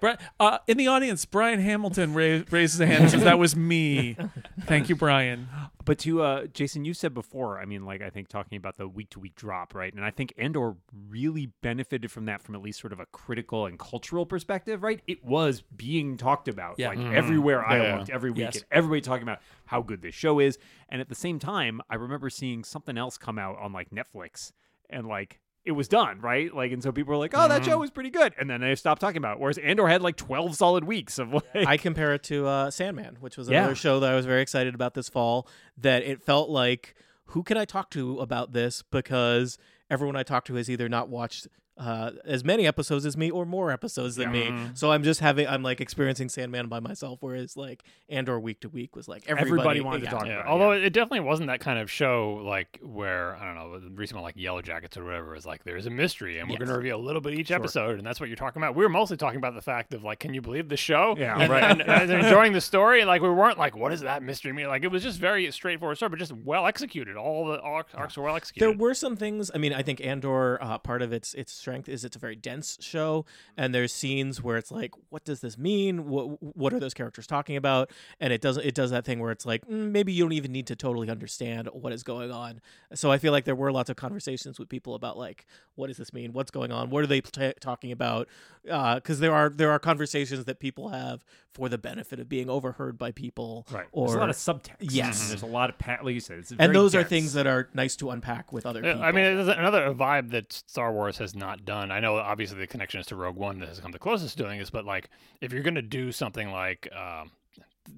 Bri- 0.00 0.16
uh, 0.40 0.58
in 0.66 0.78
the 0.78 0.86
audience, 0.86 1.26
Brian 1.26 1.60
Hamilton 1.60 2.14
ra- 2.14 2.40
raises 2.50 2.80
a 2.80 2.86
hand 2.86 3.02
and 3.02 3.10
says, 3.10 3.22
"That 3.24 3.38
was 3.38 3.54
me." 3.54 4.16
Thank 4.62 4.88
you, 4.88 4.96
Brian. 4.96 5.46
But 5.84 5.98
to 6.00 6.22
uh, 6.22 6.46
Jason, 6.46 6.86
you 6.86 6.94
said 6.94 7.12
before, 7.12 7.58
I 7.58 7.66
mean, 7.66 7.84
like 7.84 8.00
I 8.00 8.08
think 8.08 8.28
talking 8.28 8.56
about 8.56 8.78
the 8.78 8.88
week 8.88 9.10
to 9.10 9.20
week 9.20 9.34
drop, 9.34 9.74
right? 9.74 9.92
And 9.92 10.02
I 10.02 10.10
think 10.10 10.32
Andor 10.38 10.76
really 11.10 11.52
benefited 11.60 12.10
from 12.10 12.24
that 12.24 12.40
from 12.40 12.54
at 12.54 12.62
least 12.62 12.80
sort 12.80 12.94
of 12.94 13.00
a 13.00 13.04
critical 13.06 13.66
and 13.66 13.78
cultural 13.78 14.24
perspective, 14.24 14.82
right? 14.82 15.02
It 15.06 15.22
was 15.22 15.60
being 15.76 16.16
talked 16.16 16.48
about 16.48 16.76
Yeah. 16.78 16.88
like 16.88 17.00
everywhere 17.00 17.62
I 17.68 17.76
Yeah. 17.82 17.96
looked, 17.98 18.08
every 18.08 18.30
week, 18.30 18.38
Yes. 18.54 18.64
everybody 18.70 19.02
talking 19.02 19.24
about 19.24 19.40
how 19.66 19.82
good 19.82 20.00
this 20.00 20.14
show 20.14 20.38
is. 20.38 20.58
And 20.88 21.02
at 21.02 21.10
the 21.10 21.14
same 21.14 21.38
time, 21.38 21.82
I 21.90 21.96
remember 21.96 22.30
seeing 22.30 22.64
something 22.64 22.96
else 22.96 23.18
come 23.18 23.38
out 23.38 23.58
on 23.58 23.74
like 23.74 23.90
Netflix, 23.90 24.52
and 24.88 25.06
like 25.06 25.40
it 25.64 25.72
was 25.72 25.88
done, 25.88 26.20
right? 26.20 26.52
Like, 26.54 26.72
and 26.72 26.82
so 26.82 26.92
people 26.92 27.12
were 27.12 27.18
like, 27.18 27.32
"Oh, 27.34 27.48
that 27.48 27.64
show 27.64 27.78
was 27.78 27.90
pretty 27.90 28.10
good," 28.10 28.34
and 28.38 28.48
then 28.50 28.60
they 28.60 28.74
stopped 28.74 29.00
talking 29.00 29.16
about. 29.18 29.36
it. 29.36 29.40
Whereas 29.40 29.58
Andor 29.58 29.88
had 29.88 30.02
like 30.02 30.16
twelve 30.16 30.54
solid 30.56 30.84
weeks 30.84 31.18
of 31.18 31.32
like, 31.32 31.44
I 31.54 31.76
compare 31.76 32.12
it 32.14 32.22
to 32.24 32.46
uh, 32.46 32.70
Sandman, 32.70 33.16
which 33.20 33.36
was 33.36 33.48
Yeah. 33.48 33.60
another 33.60 33.74
show 33.74 34.00
that 34.00 34.12
I 34.12 34.14
was 34.16 34.26
very 34.26 34.42
excited 34.42 34.74
about 34.74 34.94
this 34.94 35.08
fall. 35.08 35.48
That 35.78 36.02
it 36.02 36.22
felt 36.22 36.50
like, 36.50 36.94
who 37.26 37.42
can 37.42 37.56
I 37.56 37.64
talk 37.64 37.90
to 37.92 38.18
about 38.20 38.52
this? 38.52 38.82
Because 38.82 39.56
everyone 39.90 40.16
I 40.16 40.22
talk 40.22 40.44
to 40.46 40.54
has 40.54 40.68
either 40.70 40.88
not 40.88 41.08
watched 41.08 41.48
uh, 41.76 42.12
as 42.24 42.44
many 42.44 42.66
episodes 42.66 43.04
as 43.04 43.16
me 43.16 43.30
or 43.30 43.44
more 43.44 43.70
episodes 43.70 44.16
than 44.16 44.30
me. 44.30 44.54
So 44.74 44.92
I'm 44.92 45.02
just 45.02 45.20
having, 45.20 45.46
I'm 45.48 45.62
like 45.62 45.80
experiencing 45.80 46.28
Sandman 46.28 46.68
by 46.68 46.78
myself. 46.80 47.18
Whereas 47.20 47.56
like 47.56 47.82
Andor 48.08 48.38
week 48.38 48.60
to 48.60 48.68
week 48.68 48.94
was 48.94 49.08
like 49.08 49.24
everybody, 49.26 49.50
Everybody 49.50 49.80
wanted 49.80 50.00
to 50.02 50.06
talk 50.06 50.26
Yeah, 50.26 50.34
about. 50.40 50.46
it, 50.46 50.48
although 50.50 50.72
it 50.72 50.92
definitely 50.92 51.20
wasn't 51.20 51.48
that 51.48 51.60
kind 51.60 51.78
of 51.78 51.90
show 51.90 52.40
like 52.44 52.78
where 52.82 53.36
I 53.36 53.44
don't 53.46 53.54
know 53.56 53.78
the 53.80 53.90
recent 53.90 54.16
one 54.16 54.22
like 54.24 54.36
Yellow 54.36 54.62
Jackets 54.62 54.96
or 54.96 55.04
whatever 55.04 55.34
is 55.34 55.44
like 55.46 55.64
there's 55.64 55.86
a 55.86 55.90
mystery 55.90 56.38
and 56.38 56.48
we're 56.48 56.58
going 56.58 56.68
to 56.68 56.76
reveal 56.76 56.96
a 56.96 57.02
little 57.02 57.20
bit 57.20 57.34
each 57.34 57.50
episode 57.50 57.98
and 57.98 58.06
that's 58.06 58.20
what 58.20 58.28
you're 58.28 58.36
talking 58.36 58.62
about. 58.62 58.74
We 58.76 58.84
were 58.84 58.88
mostly 58.88 59.16
talking 59.16 59.38
about 59.38 59.54
the 59.54 59.62
fact 59.62 59.94
of 59.94 60.04
like 60.04 60.20
can 60.20 60.32
you 60.32 60.42
believe 60.42 60.68
the 60.68 60.76
show? 60.76 61.16
Yeah, 61.18 61.38
and, 61.38 61.50
right. 61.50 61.62
And, 61.64 61.82
and 61.82 62.10
enjoying 62.12 62.52
the 62.52 62.60
story. 62.60 63.04
Like 63.04 63.20
we 63.20 63.30
weren't 63.30 63.58
like 63.58 63.76
what 63.76 63.88
does 63.90 64.02
that 64.02 64.22
mystery 64.22 64.52
mean? 64.52 64.68
Like 64.68 64.84
it 64.84 64.92
was 64.92 65.02
just 65.02 65.18
very 65.18 65.50
straightforward 65.50 65.96
story, 65.96 66.10
but 66.10 66.18
just 66.20 66.32
well 66.32 66.66
executed. 66.66 67.16
All 67.16 67.46
the 67.46 67.60
arcs, 67.60 67.92
arcs 67.94 68.16
were 68.16 68.22
well 68.22 68.36
executed. 68.36 68.70
There 68.70 68.76
were 68.78 68.94
some 68.94 69.16
things. 69.16 69.50
I 69.52 69.58
mean, 69.58 69.72
I 69.72 69.82
think 69.82 70.00
Andor. 70.00 70.62
Uh, 70.62 70.78
part 70.78 71.02
of 71.02 71.12
its 71.12 71.34
its 71.34 71.52
strength 71.64 71.88
is 71.88 72.04
it's 72.04 72.14
a 72.14 72.18
very 72.18 72.36
dense 72.36 72.76
show, 72.80 73.24
and 73.56 73.74
there's 73.74 73.90
scenes 73.92 74.42
where 74.42 74.58
it's 74.58 74.70
like, 74.70 74.92
what 75.08 75.24
does 75.24 75.40
this 75.40 75.56
mean? 75.56 76.08
What 76.08 76.42
what 76.56 76.74
are 76.74 76.78
those 76.78 76.92
characters 76.92 77.26
talking 77.26 77.56
about? 77.56 77.90
And 78.20 78.32
it 78.34 78.42
doesn't 78.42 78.64
it 78.66 78.74
does 78.74 78.90
that 78.90 79.04
thing 79.06 79.18
where 79.18 79.30
it's 79.30 79.46
like, 79.46 79.66
mm, 79.66 79.90
maybe 79.90 80.12
you 80.12 80.24
don't 80.24 80.32
even 80.32 80.52
need 80.52 80.66
to 80.66 80.76
totally 80.76 81.08
understand 81.08 81.68
what 81.72 81.92
is 81.92 82.02
going 82.02 82.30
on. 82.30 82.60
So 82.92 83.10
I 83.10 83.16
feel 83.16 83.32
like 83.32 83.46
there 83.46 83.54
were 83.54 83.72
lots 83.72 83.88
of 83.88 83.96
conversations 83.96 84.58
with 84.58 84.68
people 84.68 84.94
about 84.94 85.16
like, 85.16 85.46
what 85.74 85.86
does 85.86 85.96
this 85.96 86.12
mean? 86.12 86.34
What's 86.34 86.50
going 86.50 86.70
on? 86.70 86.90
What 86.90 87.02
are 87.02 87.06
they 87.06 87.22
t- 87.22 87.54
talking 87.60 87.92
about? 87.92 88.28
Because 88.62 89.20
there 89.20 89.34
are 89.34 89.48
there 89.48 89.70
are 89.70 89.78
conversations 89.78 90.44
that 90.44 90.60
people 90.60 90.90
have 90.90 91.24
for 91.50 91.68
the 91.68 91.78
benefit 91.78 92.18
of 92.18 92.28
being 92.28 92.50
overheard 92.50 92.98
by 92.98 93.12
people, 93.12 93.64
Right. 93.70 93.86
Or 93.92 94.08
There's 94.08 94.16
a 94.16 94.20
lot 94.20 94.30
of 94.30 94.36
subtext. 94.36 94.76
Yes. 94.80 95.28
There's 95.28 95.42
a 95.42 95.46
lot 95.46 95.70
of 95.70 95.78
pa- 95.78 95.98
like 96.02 96.14
you 96.14 96.20
said. 96.20 96.38
It's 96.40 96.52
and 96.58 96.74
those 96.74 96.94
are 96.94 97.04
things 97.04 97.32
that 97.34 97.46
are 97.46 97.68
nice 97.74 97.94
to 97.96 98.10
unpack 98.10 98.52
with 98.52 98.66
other 98.66 98.82
Yeah, 98.82 98.94
people. 98.94 99.06
I 99.06 99.12
mean, 99.12 99.24
another 99.24 99.94
vibe 99.94 100.30
that 100.30 100.52
Star 100.52 100.92
Wars 100.92 101.18
has 101.18 101.34
not 101.34 101.53
done. 101.64 101.90
I 101.90 102.00
know, 102.00 102.16
obviously, 102.16 102.58
the 102.58 102.66
connection 102.66 103.00
is 103.00 103.06
to 103.08 103.16
Rogue 103.16 103.36
One 103.36 103.58
that 103.60 103.68
has 103.68 103.80
come 103.80 103.92
the 103.92 103.98
closest 103.98 104.36
to 104.38 104.42
doing 104.44 104.58
this, 104.58 104.70
but 104.70 104.84
like, 104.84 105.10
if 105.40 105.52
you're 105.52 105.62
going 105.62 105.74
to 105.74 105.82
do 105.82 106.10
something 106.12 106.50
like 106.50 106.88
um, 106.94 107.30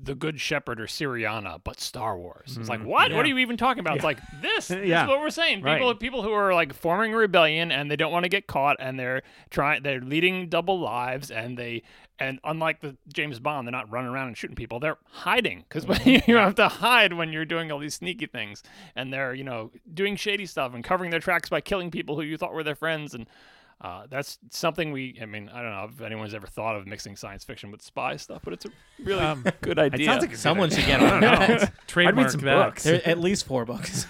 the 0.03 0.15
Good 0.17 0.41
Shepherd 0.41 0.81
or 0.81 0.87
Syriana, 0.87 1.61
but 1.63 1.79
Star 1.81 2.19
Wars, 2.19 2.57
it's 2.59 2.69
like, 2.69 2.83
what? 2.85 3.13
What 3.13 3.25
are 3.25 3.29
you 3.29 3.39
even 3.39 3.57
talking 3.57 3.81
about? 3.81 3.95
It's 3.97 4.05
like 4.05 4.19
this. 4.43 4.69
This 4.69 4.87
Yeah. 4.89 5.05
is 5.05 5.09
what 5.09 5.21
we're 5.21 5.31
saying. 5.31 5.59
People, 5.59 5.89
Right. 5.91 6.01
people 6.01 6.23
who 6.23 6.33
are 6.33 6.53
like 6.55 6.73
forming 6.75 7.15
a 7.15 7.17
rebellion 7.17 7.71
and 7.71 7.89
they 7.91 7.97
don't 7.97 8.11
want 8.13 8.25
to 8.25 8.29
get 8.29 8.47
caught, 8.49 8.77
and 8.81 8.99
they're 8.99 9.23
trying, 9.51 9.83
they're 9.85 10.01
leading 10.01 10.49
double 10.49 10.79
lives, 10.81 11.31
and 11.31 11.57
they. 11.57 11.83
And 12.19 12.39
unlike 12.45 12.81
the 12.81 12.97
James 13.13 13.39
Bond, 13.39 13.67
they're 13.67 13.73
not 13.73 13.91
running 13.91 14.11
around 14.11 14.29
and 14.29 14.37
shooting 14.37 14.57
people. 14.57 14.81
They're 14.81 14.99
hiding 15.11 15.65
because 15.69 15.85
you 16.07 16.37
have 16.37 16.55
to 16.57 16.69
hide 16.69 17.13
when 17.13 17.33
you're 17.33 17.45
doing 17.45 17.71
all 17.71 17.79
these 17.79 17.95
sneaky 17.95 18.27
things. 18.27 18.63
And 18.95 19.13
they're, 19.13 19.35
you 19.35 19.45
know, 19.45 19.71
doing 19.93 20.17
shady 20.17 20.47
stuff 20.47 20.73
and 20.75 20.83
covering 20.83 21.11
their 21.11 21.21
tracks 21.21 21.49
by 21.51 21.61
killing 21.61 21.91
people 21.91 22.17
who 22.17 22.23
you 22.23 22.37
thought 22.37 22.55
were 22.55 22.63
their 22.65 22.75
friends. 22.75 23.15
And 23.15 23.27
Uh, 23.79 24.07
that's 24.09 24.39
something 24.49 24.91
we. 24.91 25.19
I 25.21 25.27
mean, 25.27 25.51
I 25.53 25.61
don't 25.61 25.71
know 25.71 25.87
if 25.93 26.01
anyone's 26.01 26.33
ever 26.33 26.47
thought 26.47 26.77
of 26.77 26.87
mixing 26.87 27.15
science 27.15 27.45
fiction 27.45 27.71
with 27.71 27.83
spy 27.83 28.17
stuff, 28.17 28.41
but 28.43 28.55
it's 28.55 28.65
a 28.65 28.71
really 29.05 29.21
Um, 29.23 29.45
good 29.61 29.79
idea. 29.79 30.07
sounds 30.07 30.23
like 30.23 30.35
Someone 30.35 30.71
should 30.71 30.87
get 30.87 31.03
on 31.03 31.21
that. 31.21 31.71
I'd 31.97 32.17
read 32.17 32.31
some 32.31 32.41
that. 32.41 32.65
books. 32.65 32.85
There 32.85 33.03
at 33.07 33.19
least 33.19 33.45
four 33.47 33.67
books. 33.67 34.07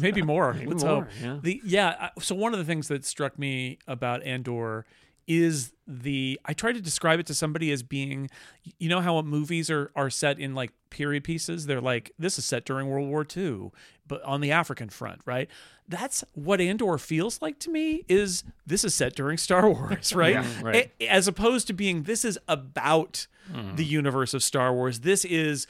maybe 0.00 0.20
more. 0.22 0.56
Let's 0.66 0.82
more, 0.82 1.04
hope. 1.04 1.08
yeah. 1.22 1.38
The 1.40 1.60
yeah. 1.64 2.08
So 2.18 2.34
one 2.34 2.54
of 2.54 2.58
the 2.58 2.64
things 2.64 2.88
that 2.88 3.04
struck 3.04 3.38
me 3.38 3.78
about 3.86 4.24
Andor 4.24 4.84
is 5.26 5.72
the 5.86 6.40
I 6.44 6.52
try 6.52 6.72
to 6.72 6.80
describe 6.80 7.20
it 7.20 7.26
to 7.26 7.34
somebody 7.34 7.70
as 7.72 7.82
being, 7.82 8.30
you 8.78 8.88
know 8.88 9.00
how 9.00 9.20
movies 9.22 9.70
are 9.70 9.90
are 9.94 10.10
set 10.10 10.38
in 10.38 10.54
like 10.54 10.72
period 10.90 11.24
pieces. 11.24 11.66
They're 11.66 11.80
like 11.80 12.12
this 12.18 12.38
is 12.38 12.44
set 12.44 12.64
during 12.64 12.88
World 12.88 13.08
War 13.08 13.26
II, 13.36 13.70
but 14.06 14.22
on 14.22 14.40
the 14.40 14.52
African 14.52 14.88
front, 14.88 15.20
right? 15.26 15.48
That's 15.86 16.24
what 16.32 16.60
Andor 16.60 16.96
feels 16.98 17.42
like 17.42 17.58
to 17.60 17.70
me. 17.70 18.04
Is 18.08 18.44
this 18.66 18.84
is 18.84 18.94
set 18.94 19.14
during 19.14 19.36
Star 19.36 19.68
Wars, 19.70 20.14
right? 20.14 20.34
Yeah, 20.34 20.62
right. 20.62 20.98
Mm, 20.98 21.06
a- 21.06 21.12
as 21.12 21.28
opposed 21.28 21.66
to 21.66 21.72
being 21.72 22.04
this 22.04 22.24
is 22.24 22.38
about 22.48 23.26
mm-hmm. 23.52 23.76
the 23.76 23.84
universe 23.84 24.34
of 24.34 24.42
Star 24.42 24.72
Wars. 24.72 25.00
This 25.00 25.24
is 25.24 25.66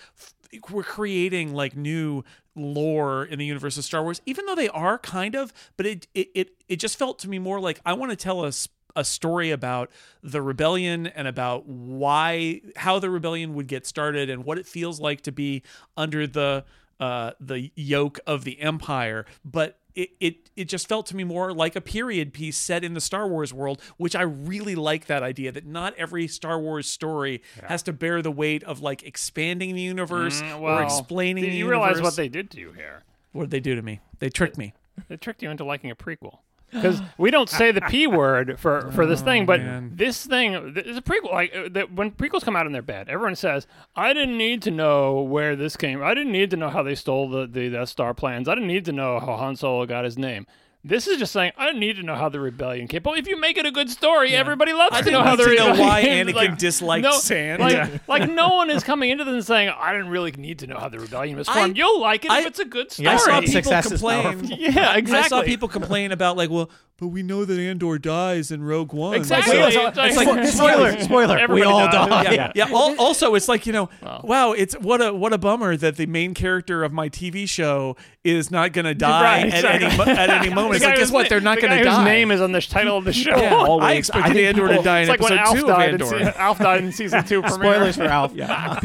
we're 0.71 0.85
creating 0.85 1.53
like 1.53 1.77
new 1.77 2.23
lore 2.57 3.25
in 3.25 3.39
the 3.39 3.45
universe 3.45 3.77
of 3.77 3.85
Star 3.85 4.03
Wars, 4.03 4.21
even 4.27 4.47
though 4.47 4.55
they 4.55 4.69
are 4.69 4.99
kind 4.99 5.35
of, 5.35 5.53
but 5.77 5.87
it 5.87 6.07
it 6.15 6.29
it, 6.35 6.51
it 6.69 6.77
just 6.77 6.99
felt 6.99 7.19
to 7.21 7.29
me 7.29 7.39
more 7.39 7.61
like 7.61 7.81
I 7.85 7.93
want 7.95 8.11
to 8.11 8.17
tell 8.17 8.45
us 8.45 8.69
a 8.97 9.05
story 9.05 9.51
about 9.51 9.91
the 10.23 10.41
rebellion 10.43 11.07
and 11.07 11.27
about 11.29 11.67
why 11.67 12.61
how 12.77 12.99
the 12.99 13.11
rebellion 13.11 13.55
would 13.55 13.67
get 13.67 13.87
started 13.87 14.31
and 14.31 14.45
what 14.45 14.59
it 14.59 14.67
feels 14.67 15.01
like 15.01 15.21
to 15.23 15.33
be 15.33 15.63
under 15.97 16.27
the 16.27 16.65
uh 17.01 17.33
the 17.41 17.71
yoke 17.75 18.21
of 18.27 18.45
the 18.45 18.61
empire 18.61 19.27
but 19.45 19.79
it, 19.97 20.11
it 20.21 20.51
it 20.57 20.65
just 20.69 20.89
felt 20.89 21.07
to 21.07 21.17
me 21.17 21.23
more 21.25 21.53
like 21.53 21.77
a 21.77 21.81
period 21.81 22.33
piece 22.33 22.57
set 22.57 22.83
in 22.83 22.95
the 22.95 23.01
Star 23.01 23.29
Wars 23.29 23.55
world, 23.55 23.81
which 23.97 24.17
I 24.17 24.23
really 24.23 24.75
like 24.75 25.07
that 25.07 25.23
idea 25.23 25.53
that 25.53 25.67
not 25.67 25.95
every 25.97 26.27
Star 26.27 26.59
Wars 26.59 26.89
story 26.91 27.43
has 27.63 27.81
to 27.85 27.93
bear 27.93 28.21
the 28.21 28.33
weight 28.33 28.65
of 28.65 28.81
like 28.81 29.05
expanding 29.05 29.75
the 29.77 29.81
universe 29.81 30.43
Mm, 30.43 30.61
or 30.61 30.83
explaining 30.83 31.45
the 31.45 31.51
you 31.51 31.71
realize 31.71 32.01
what 32.03 32.17
they 32.17 32.29
did 32.29 32.51
to 32.53 32.59
you 32.61 32.73
here? 32.73 33.05
what 33.31 33.45
did 33.45 33.51
they 33.53 33.61
do 33.61 33.77
to 33.77 33.83
me? 33.83 34.01
They 34.19 34.31
tricked 34.31 34.59
me. 34.59 34.75
They 35.09 35.17
tricked 35.17 35.43
you 35.45 35.51
into 35.51 35.65
liking 35.65 35.93
a 35.93 35.97
prequel. 35.97 36.39
Because 36.75 37.01
we 37.17 37.31
don't 37.31 37.49
say 37.49 37.71
the 37.73 37.81
p 37.89 38.07
word 38.07 38.59
for, 38.59 38.91
for 38.91 39.07
this 39.07 39.23
thing, 39.23 39.47
but 39.47 39.61
Oh, 39.61 39.65
man. 39.65 39.93
this 39.95 40.27
thing 40.27 40.75
th- 40.75 40.85
is 40.87 40.97
a 40.99 41.03
prequel. 41.03 41.33
Like 41.33 41.55
uh, 41.55 41.69
that 41.71 41.93
when 41.93 42.11
prequels 42.11 42.43
come 42.45 42.57
out 42.57 42.67
and 42.67 42.75
they're 42.75 42.83
bad, 42.83 43.09
everyone 43.09 43.37
says, 43.37 43.67
"I 43.97 44.13
didn't 44.13 44.37
need 44.37 44.61
to 44.63 44.71
know 44.71 45.21
where 45.23 45.55
this 45.57 45.77
came. 45.77 46.03
I 46.03 46.15
didn't 46.15 46.33
need 46.33 46.51
to 46.51 46.57
know 46.57 46.69
how 46.71 46.83
they 46.83 46.95
stole 46.95 47.29
the 47.31 47.47
the 47.47 47.71
Death 47.71 47.89
Star 47.89 48.13
plans. 48.13 48.49
I 48.49 48.55
didn't 48.55 48.69
need 48.69 48.85
to 48.87 48.93
know 48.93 49.21
how 49.21 49.37
Han 49.37 49.57
Solo 49.57 49.87
got 49.87 50.05
his 50.05 50.19
name." 50.19 50.47
This 50.87 51.07
is 51.09 51.17
just 51.19 51.33
saying, 51.33 51.53
I 51.57 51.65
don't 51.65 51.79
need 51.79 51.97
to 51.97 52.03
know 52.03 52.15
how 52.15 52.29
the 52.29 52.39
rebellion 52.41 52.89
came. 52.89 53.03
But 53.03 53.19
if 53.19 53.27
you 53.27 53.41
make 53.41 53.57
it 53.57 53.65
a 53.65 53.71
good 53.71 53.89
story, 53.89 54.35
everybody 54.37 54.75
loves 54.75 54.95
I 54.95 54.99
to 54.99 55.05
didn't 55.05 55.19
know 55.19 55.25
how 55.25 55.35
need 55.35 55.45
the 55.47 55.57
to 55.57 55.75
know 55.75 55.81
why 55.83 56.03
Anakin 56.05 56.35
like, 56.35 56.59
disliked 56.59 57.05
no, 57.05 57.13
sand. 57.13 57.63
Like, 57.63 57.73
Yeah. 57.73 57.89
like 58.07 58.31
no 58.31 58.51
one 58.51 58.69
is 58.69 58.85
coming 58.91 59.09
into 59.09 59.25
this 59.25 59.33
and 59.33 59.45
saying, 59.47 59.71
I 59.75 59.93
didn't 59.93 60.09
really 60.09 60.33
need 60.33 60.59
to 60.59 60.67
know 60.67 60.77
how 60.77 60.91
the 60.91 60.99
rebellion 61.01 61.39
was 61.39 61.49
I- 61.49 61.55
formed. 61.55 61.79
You'll 61.79 62.03
like 62.03 62.27
it 62.27 62.31
I- 62.31 62.41
if 62.41 62.47
it's 62.49 62.59
a 62.59 62.67
good 62.67 62.93
story. 62.93 63.07
Yeah, 63.09 63.15
I 63.15 63.17
saw 63.17 63.41
people 63.41 63.53
Success 63.53 63.89
complain. 63.89 64.45
Yeah, 64.59 64.97
exactly. 64.97 65.15
I 65.17 65.29
saw 65.29 65.43
people 65.43 65.69
complain 65.69 66.13
about 66.13 66.37
like, 66.37 66.51
well, 66.51 66.69
but 66.97 67.09
we 67.09 67.23
know 67.23 67.45
that 67.45 67.59
Andor 67.59 67.99
dies 67.99 68.51
in 68.51 68.63
Rogue 68.63 68.93
One. 68.93 69.15
Exactly. 69.17 69.57
So- 69.57 69.67
It's 69.67 69.99
it's 69.99 70.17
like- 70.17 70.27
like, 70.29 70.47
spoiler, 70.49 71.01
spoiler. 71.01 71.39
Everybody 71.39 71.61
we 71.61 71.67
all 71.67 71.87
dies. 71.91 72.09
die. 72.27 72.33
yeah, 72.33 72.53
yeah. 72.55 72.67
Al- 72.69 72.97
also, 73.01 73.35
it's 73.35 73.49
like 73.49 73.67
you 73.67 73.73
know, 73.73 73.89
wow, 74.23 74.53
it's 74.53 74.75
what 74.79 75.01
a 75.03 75.13
what 75.13 75.33
a 75.33 75.39
bummer 75.39 75.77
that 75.77 75.97
the 75.97 76.07
main 76.07 76.35
character 76.35 76.85
of 76.85 76.93
my 76.93 77.09
TV 77.09 77.49
show 77.49 77.97
is 78.23 78.51
not 78.51 78.73
going 78.73 78.85
to 78.87 78.95
die 78.95 79.43
Right, 79.43 79.53
at 79.53 79.65
any 79.65 79.85
at 79.87 80.31
any 80.31 80.55
moment. 80.55 80.71
The 80.73 80.77
It's 80.77 80.85
like, 80.85 80.97
guess 80.97 81.11
what? 81.11 81.29
They're 81.29 81.41
not 81.41 81.57
the 81.57 81.63
going 81.67 81.73
to 81.73 81.79
whose 81.79 81.87
die. 81.99 82.05
name 82.05 82.31
is 82.31 82.41
on 82.41 82.53
the 82.53 82.61
title 82.61 82.97
of 82.97 83.05
the 83.05 83.13
show. 83.25 83.37
Yeah, 83.37 83.55
I 83.65 83.93
expected 83.95 84.31
I 84.31 84.35
think 84.35 84.47
Andor 84.47 84.69
to 84.77 84.83
die 84.83 85.01
in 85.01 85.03
It's 85.03 85.11
like 85.11 85.21
when 85.21 85.39
episode 85.39 85.47
Alf 85.49 85.59
two 85.59 85.65
of 85.65 85.77
died, 85.77 85.89
in, 85.95 86.03
Andor. 86.03 86.25
se- 86.33 86.39
Alf 86.39 86.59
died 86.59 86.85
in 86.85 86.93
season 86.93 87.25
two. 87.25 87.43
Spoilers 87.49 87.97
for 87.97 88.05
Alf. 88.05 88.33
Yeah, 88.35 88.79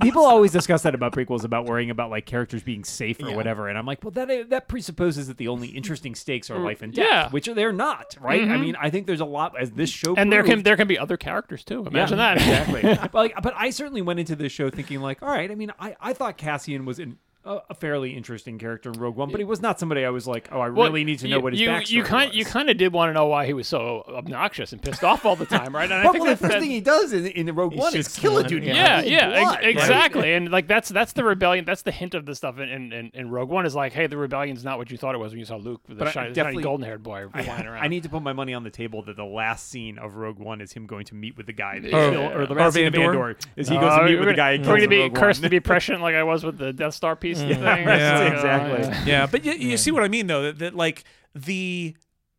people 0.00 0.24
always 0.24 0.50
discuss 0.52 0.82
that 0.82 0.94
about 0.94 1.12
prequels, 1.12 1.44
about 1.44 1.66
worrying 1.66 1.90
about 1.90 2.10
like 2.10 2.24
characters 2.26 2.62
being 2.62 2.84
safe 2.84 3.22
or 3.22 3.28
Yeah. 3.28 3.36
whatever, 3.36 3.68
and 3.68 3.76
I'm 3.78 3.86
like, 3.86 4.02
well, 4.02 4.10
that 4.12 4.50
that 4.50 4.68
presupposes 4.68 5.28
that 5.28 5.36
the 5.36 5.48
only 5.48 5.68
interesting 5.68 6.14
stakes 6.14 6.50
are 6.50 6.56
mm. 6.56 6.64
life 6.64 6.82
and 6.82 6.92
death, 6.92 7.32
which 7.32 7.48
they're 7.54 7.72
not, 7.72 8.16
right? 8.20 8.42
I 8.42 8.44
mm-hmm. 8.44 8.60
mean, 8.60 8.76
I 8.76 8.90
think 8.90 9.06
there's 9.06 9.20
a 9.20 9.26
lot 9.26 9.58
as 9.60 9.70
this 9.72 9.90
show, 9.90 10.14
And 10.16 10.32
there 10.32 10.42
can 10.42 10.62
there 10.62 10.76
can 10.76 10.88
be 10.88 10.98
other 10.98 11.16
characters 11.16 11.64
too. 11.64 11.84
Imagine 11.86 12.18
yeah, 12.18 12.34
that. 12.34 12.36
exactly. 12.36 12.82
but, 13.12 13.14
like, 13.14 13.34
but 13.42 13.54
I 13.56 13.70
certainly 13.70 14.02
went 14.02 14.20
into 14.20 14.36
this 14.36 14.52
show 14.52 14.70
thinking 14.70 15.00
like, 15.00 15.22
all 15.22 15.28
right. 15.28 15.50
I 15.50 15.54
mean, 15.54 15.72
I, 15.78 15.96
I 16.00 16.12
thought 16.12 16.36
Cassian 16.36 16.84
was 16.84 16.98
an, 16.98 17.18
a, 17.44 17.58
a 17.70 17.74
fairly 17.74 18.14
interesting 18.16 18.58
character 18.58 18.90
in 18.90 18.98
Rogue 19.00 19.16
One, 19.16 19.30
but 19.30 19.40
he 19.40 19.44
was 19.44 19.62
not 19.62 19.78
somebody 19.80 20.04
I 20.04 20.10
was 20.10 20.26
like, 20.26 20.48
oh, 20.52 20.60
I 20.60 20.68
Well, 20.68 20.88
really 20.88 21.04
need 21.04 21.18
to 21.20 21.28
know 21.28 21.36
you, 21.38 21.42
what 21.42 21.52
his 21.54 21.60
you, 21.62 21.68
backstory 21.68 21.90
you 21.90 22.02
kind 22.04 22.28
was. 22.30 22.36
you 22.36 22.44
kind 22.44 22.68
of 22.70 22.76
did 22.76 22.92
want 22.92 23.08
to 23.08 23.14
know 23.14 23.26
why 23.26 23.46
he 23.46 23.52
was 23.54 23.66
so 23.66 24.04
obnoxious 24.08 24.72
and 24.72 24.82
pissed 24.82 25.02
off 25.04 25.24
all 25.24 25.36
the 25.36 25.46
time, 25.46 25.74
right? 25.74 25.84
And 25.90 25.94
I 25.94 26.02
But, 26.04 26.12
think 26.12 26.24
well, 26.24 26.34
the 26.34 26.40
that- 26.40 26.40
first 26.40 26.52
that- 26.52 26.60
thing 26.60 26.70
he 26.70 26.80
does 26.80 27.12
in, 27.12 27.26
in 27.26 27.54
Rogue 27.54 27.74
One 27.74 27.88
is 27.94 28.06
shoots 28.06 28.18
kill 28.18 28.32
a 28.32 28.34
someone, 28.42 28.48
dude. 28.50 28.64
in 28.64 28.74
yeah, 28.76 29.00
cold 29.00 29.10
yeah, 29.12 29.28
blood, 29.28 29.38
ex- 29.42 29.54
right? 29.56 29.68
exactly. 29.68 30.32
And 30.34 30.50
like 30.50 30.66
that's 30.68 30.90
that's 30.90 31.12
the 31.14 31.24
rebellion. 31.24 31.64
That's 31.64 31.82
the 31.82 31.92
hint 31.92 32.14
of 32.14 32.26
the 32.26 32.34
stuff 32.34 32.58
in, 32.58 32.68
in, 32.68 32.92
in, 32.92 33.10
in 33.14 33.30
Rogue 33.30 33.48
One 33.48 33.64
is 33.64 33.74
like, 33.74 33.92
hey, 33.94 34.06
the 34.06 34.16
rebellion's 34.18 34.62
not 34.64 34.76
what 34.78 34.90
you 34.90 34.98
thought 34.98 35.14
it 35.14 35.18
was 35.18 35.32
when 35.32 35.38
you 35.38 35.46
saw 35.46 35.56
Luke, 35.56 35.80
the 35.88 35.94
But 35.94 36.08
I 36.08 36.10
shiny, 36.10 36.24
shiny 36.26 36.34
definitely- 36.34 36.62
golden 36.62 36.86
haired 36.86 37.02
boy 37.02 37.26
I, 37.32 37.42
flying 37.42 37.66
around. 37.66 37.82
I 37.82 37.88
need 37.88 38.02
to 38.02 38.08
put 38.10 38.22
my 38.22 38.32
money 38.34 38.52
on 38.54 38.64
the 38.64 38.70
table 38.70 39.02
that 39.04 39.16
the 39.16 39.24
last 39.24 39.68
scene 39.70 39.98
of 39.98 40.16
Rogue 40.16 40.38
One 40.38 40.60
is 40.60 40.72
him 40.72 40.86
going 40.86 41.06
to 41.06 41.14
meet 41.14 41.36
with 41.36 41.46
the 41.46 41.52
guy 41.54 41.78
that 41.80 41.92
Oh, 41.94 42.10
killed- 42.10 42.32
or 42.32 42.46
the 42.46 42.52
of 42.52 42.58
last 42.58 42.74
scene 42.74 42.86
of 42.86 42.94
Andor? 42.94 43.10
Andor 43.30 43.36
is 43.56 43.68
he 43.68 43.76
Uh, 43.76 43.80
goes 43.80 43.98
to 43.98 44.04
meet 44.04 44.12
we're 44.14 44.18
with 44.20 44.28
the 44.28 44.34
gonna- 44.34 44.36
guy. 44.36 44.52
he 44.52 44.58
We're 44.58 44.64
kills 44.64 44.74
gonna 44.74 44.82
in 44.84 44.90
be 44.90 44.98
Rogue 45.00 45.14
cursed 45.14 45.42
to 45.42 45.48
be 45.48 45.60
prescient, 45.70 46.02
like 46.02 46.14
I 46.14 46.22
was 46.22 46.44
with 46.44 46.58
the 46.58 46.72
Death 46.72 46.94
Star 46.94 47.16
Mm. 47.38 47.48
piece 47.48 47.56
thing. 47.56 47.62
Yeah. 47.62 48.20
It's, 48.22 48.34
Exactly. 48.34 48.82
yeah. 48.82 49.04
yeah, 49.06 49.26
but 49.26 49.44
you, 49.44 49.52
you 49.52 49.76
see 49.76 49.90
what 49.90 50.02
I 50.02 50.08
mean 50.08 50.26
though 50.26 50.42
that, 50.42 50.58
that 50.58 50.74
like 50.74 51.04
the 51.34 51.96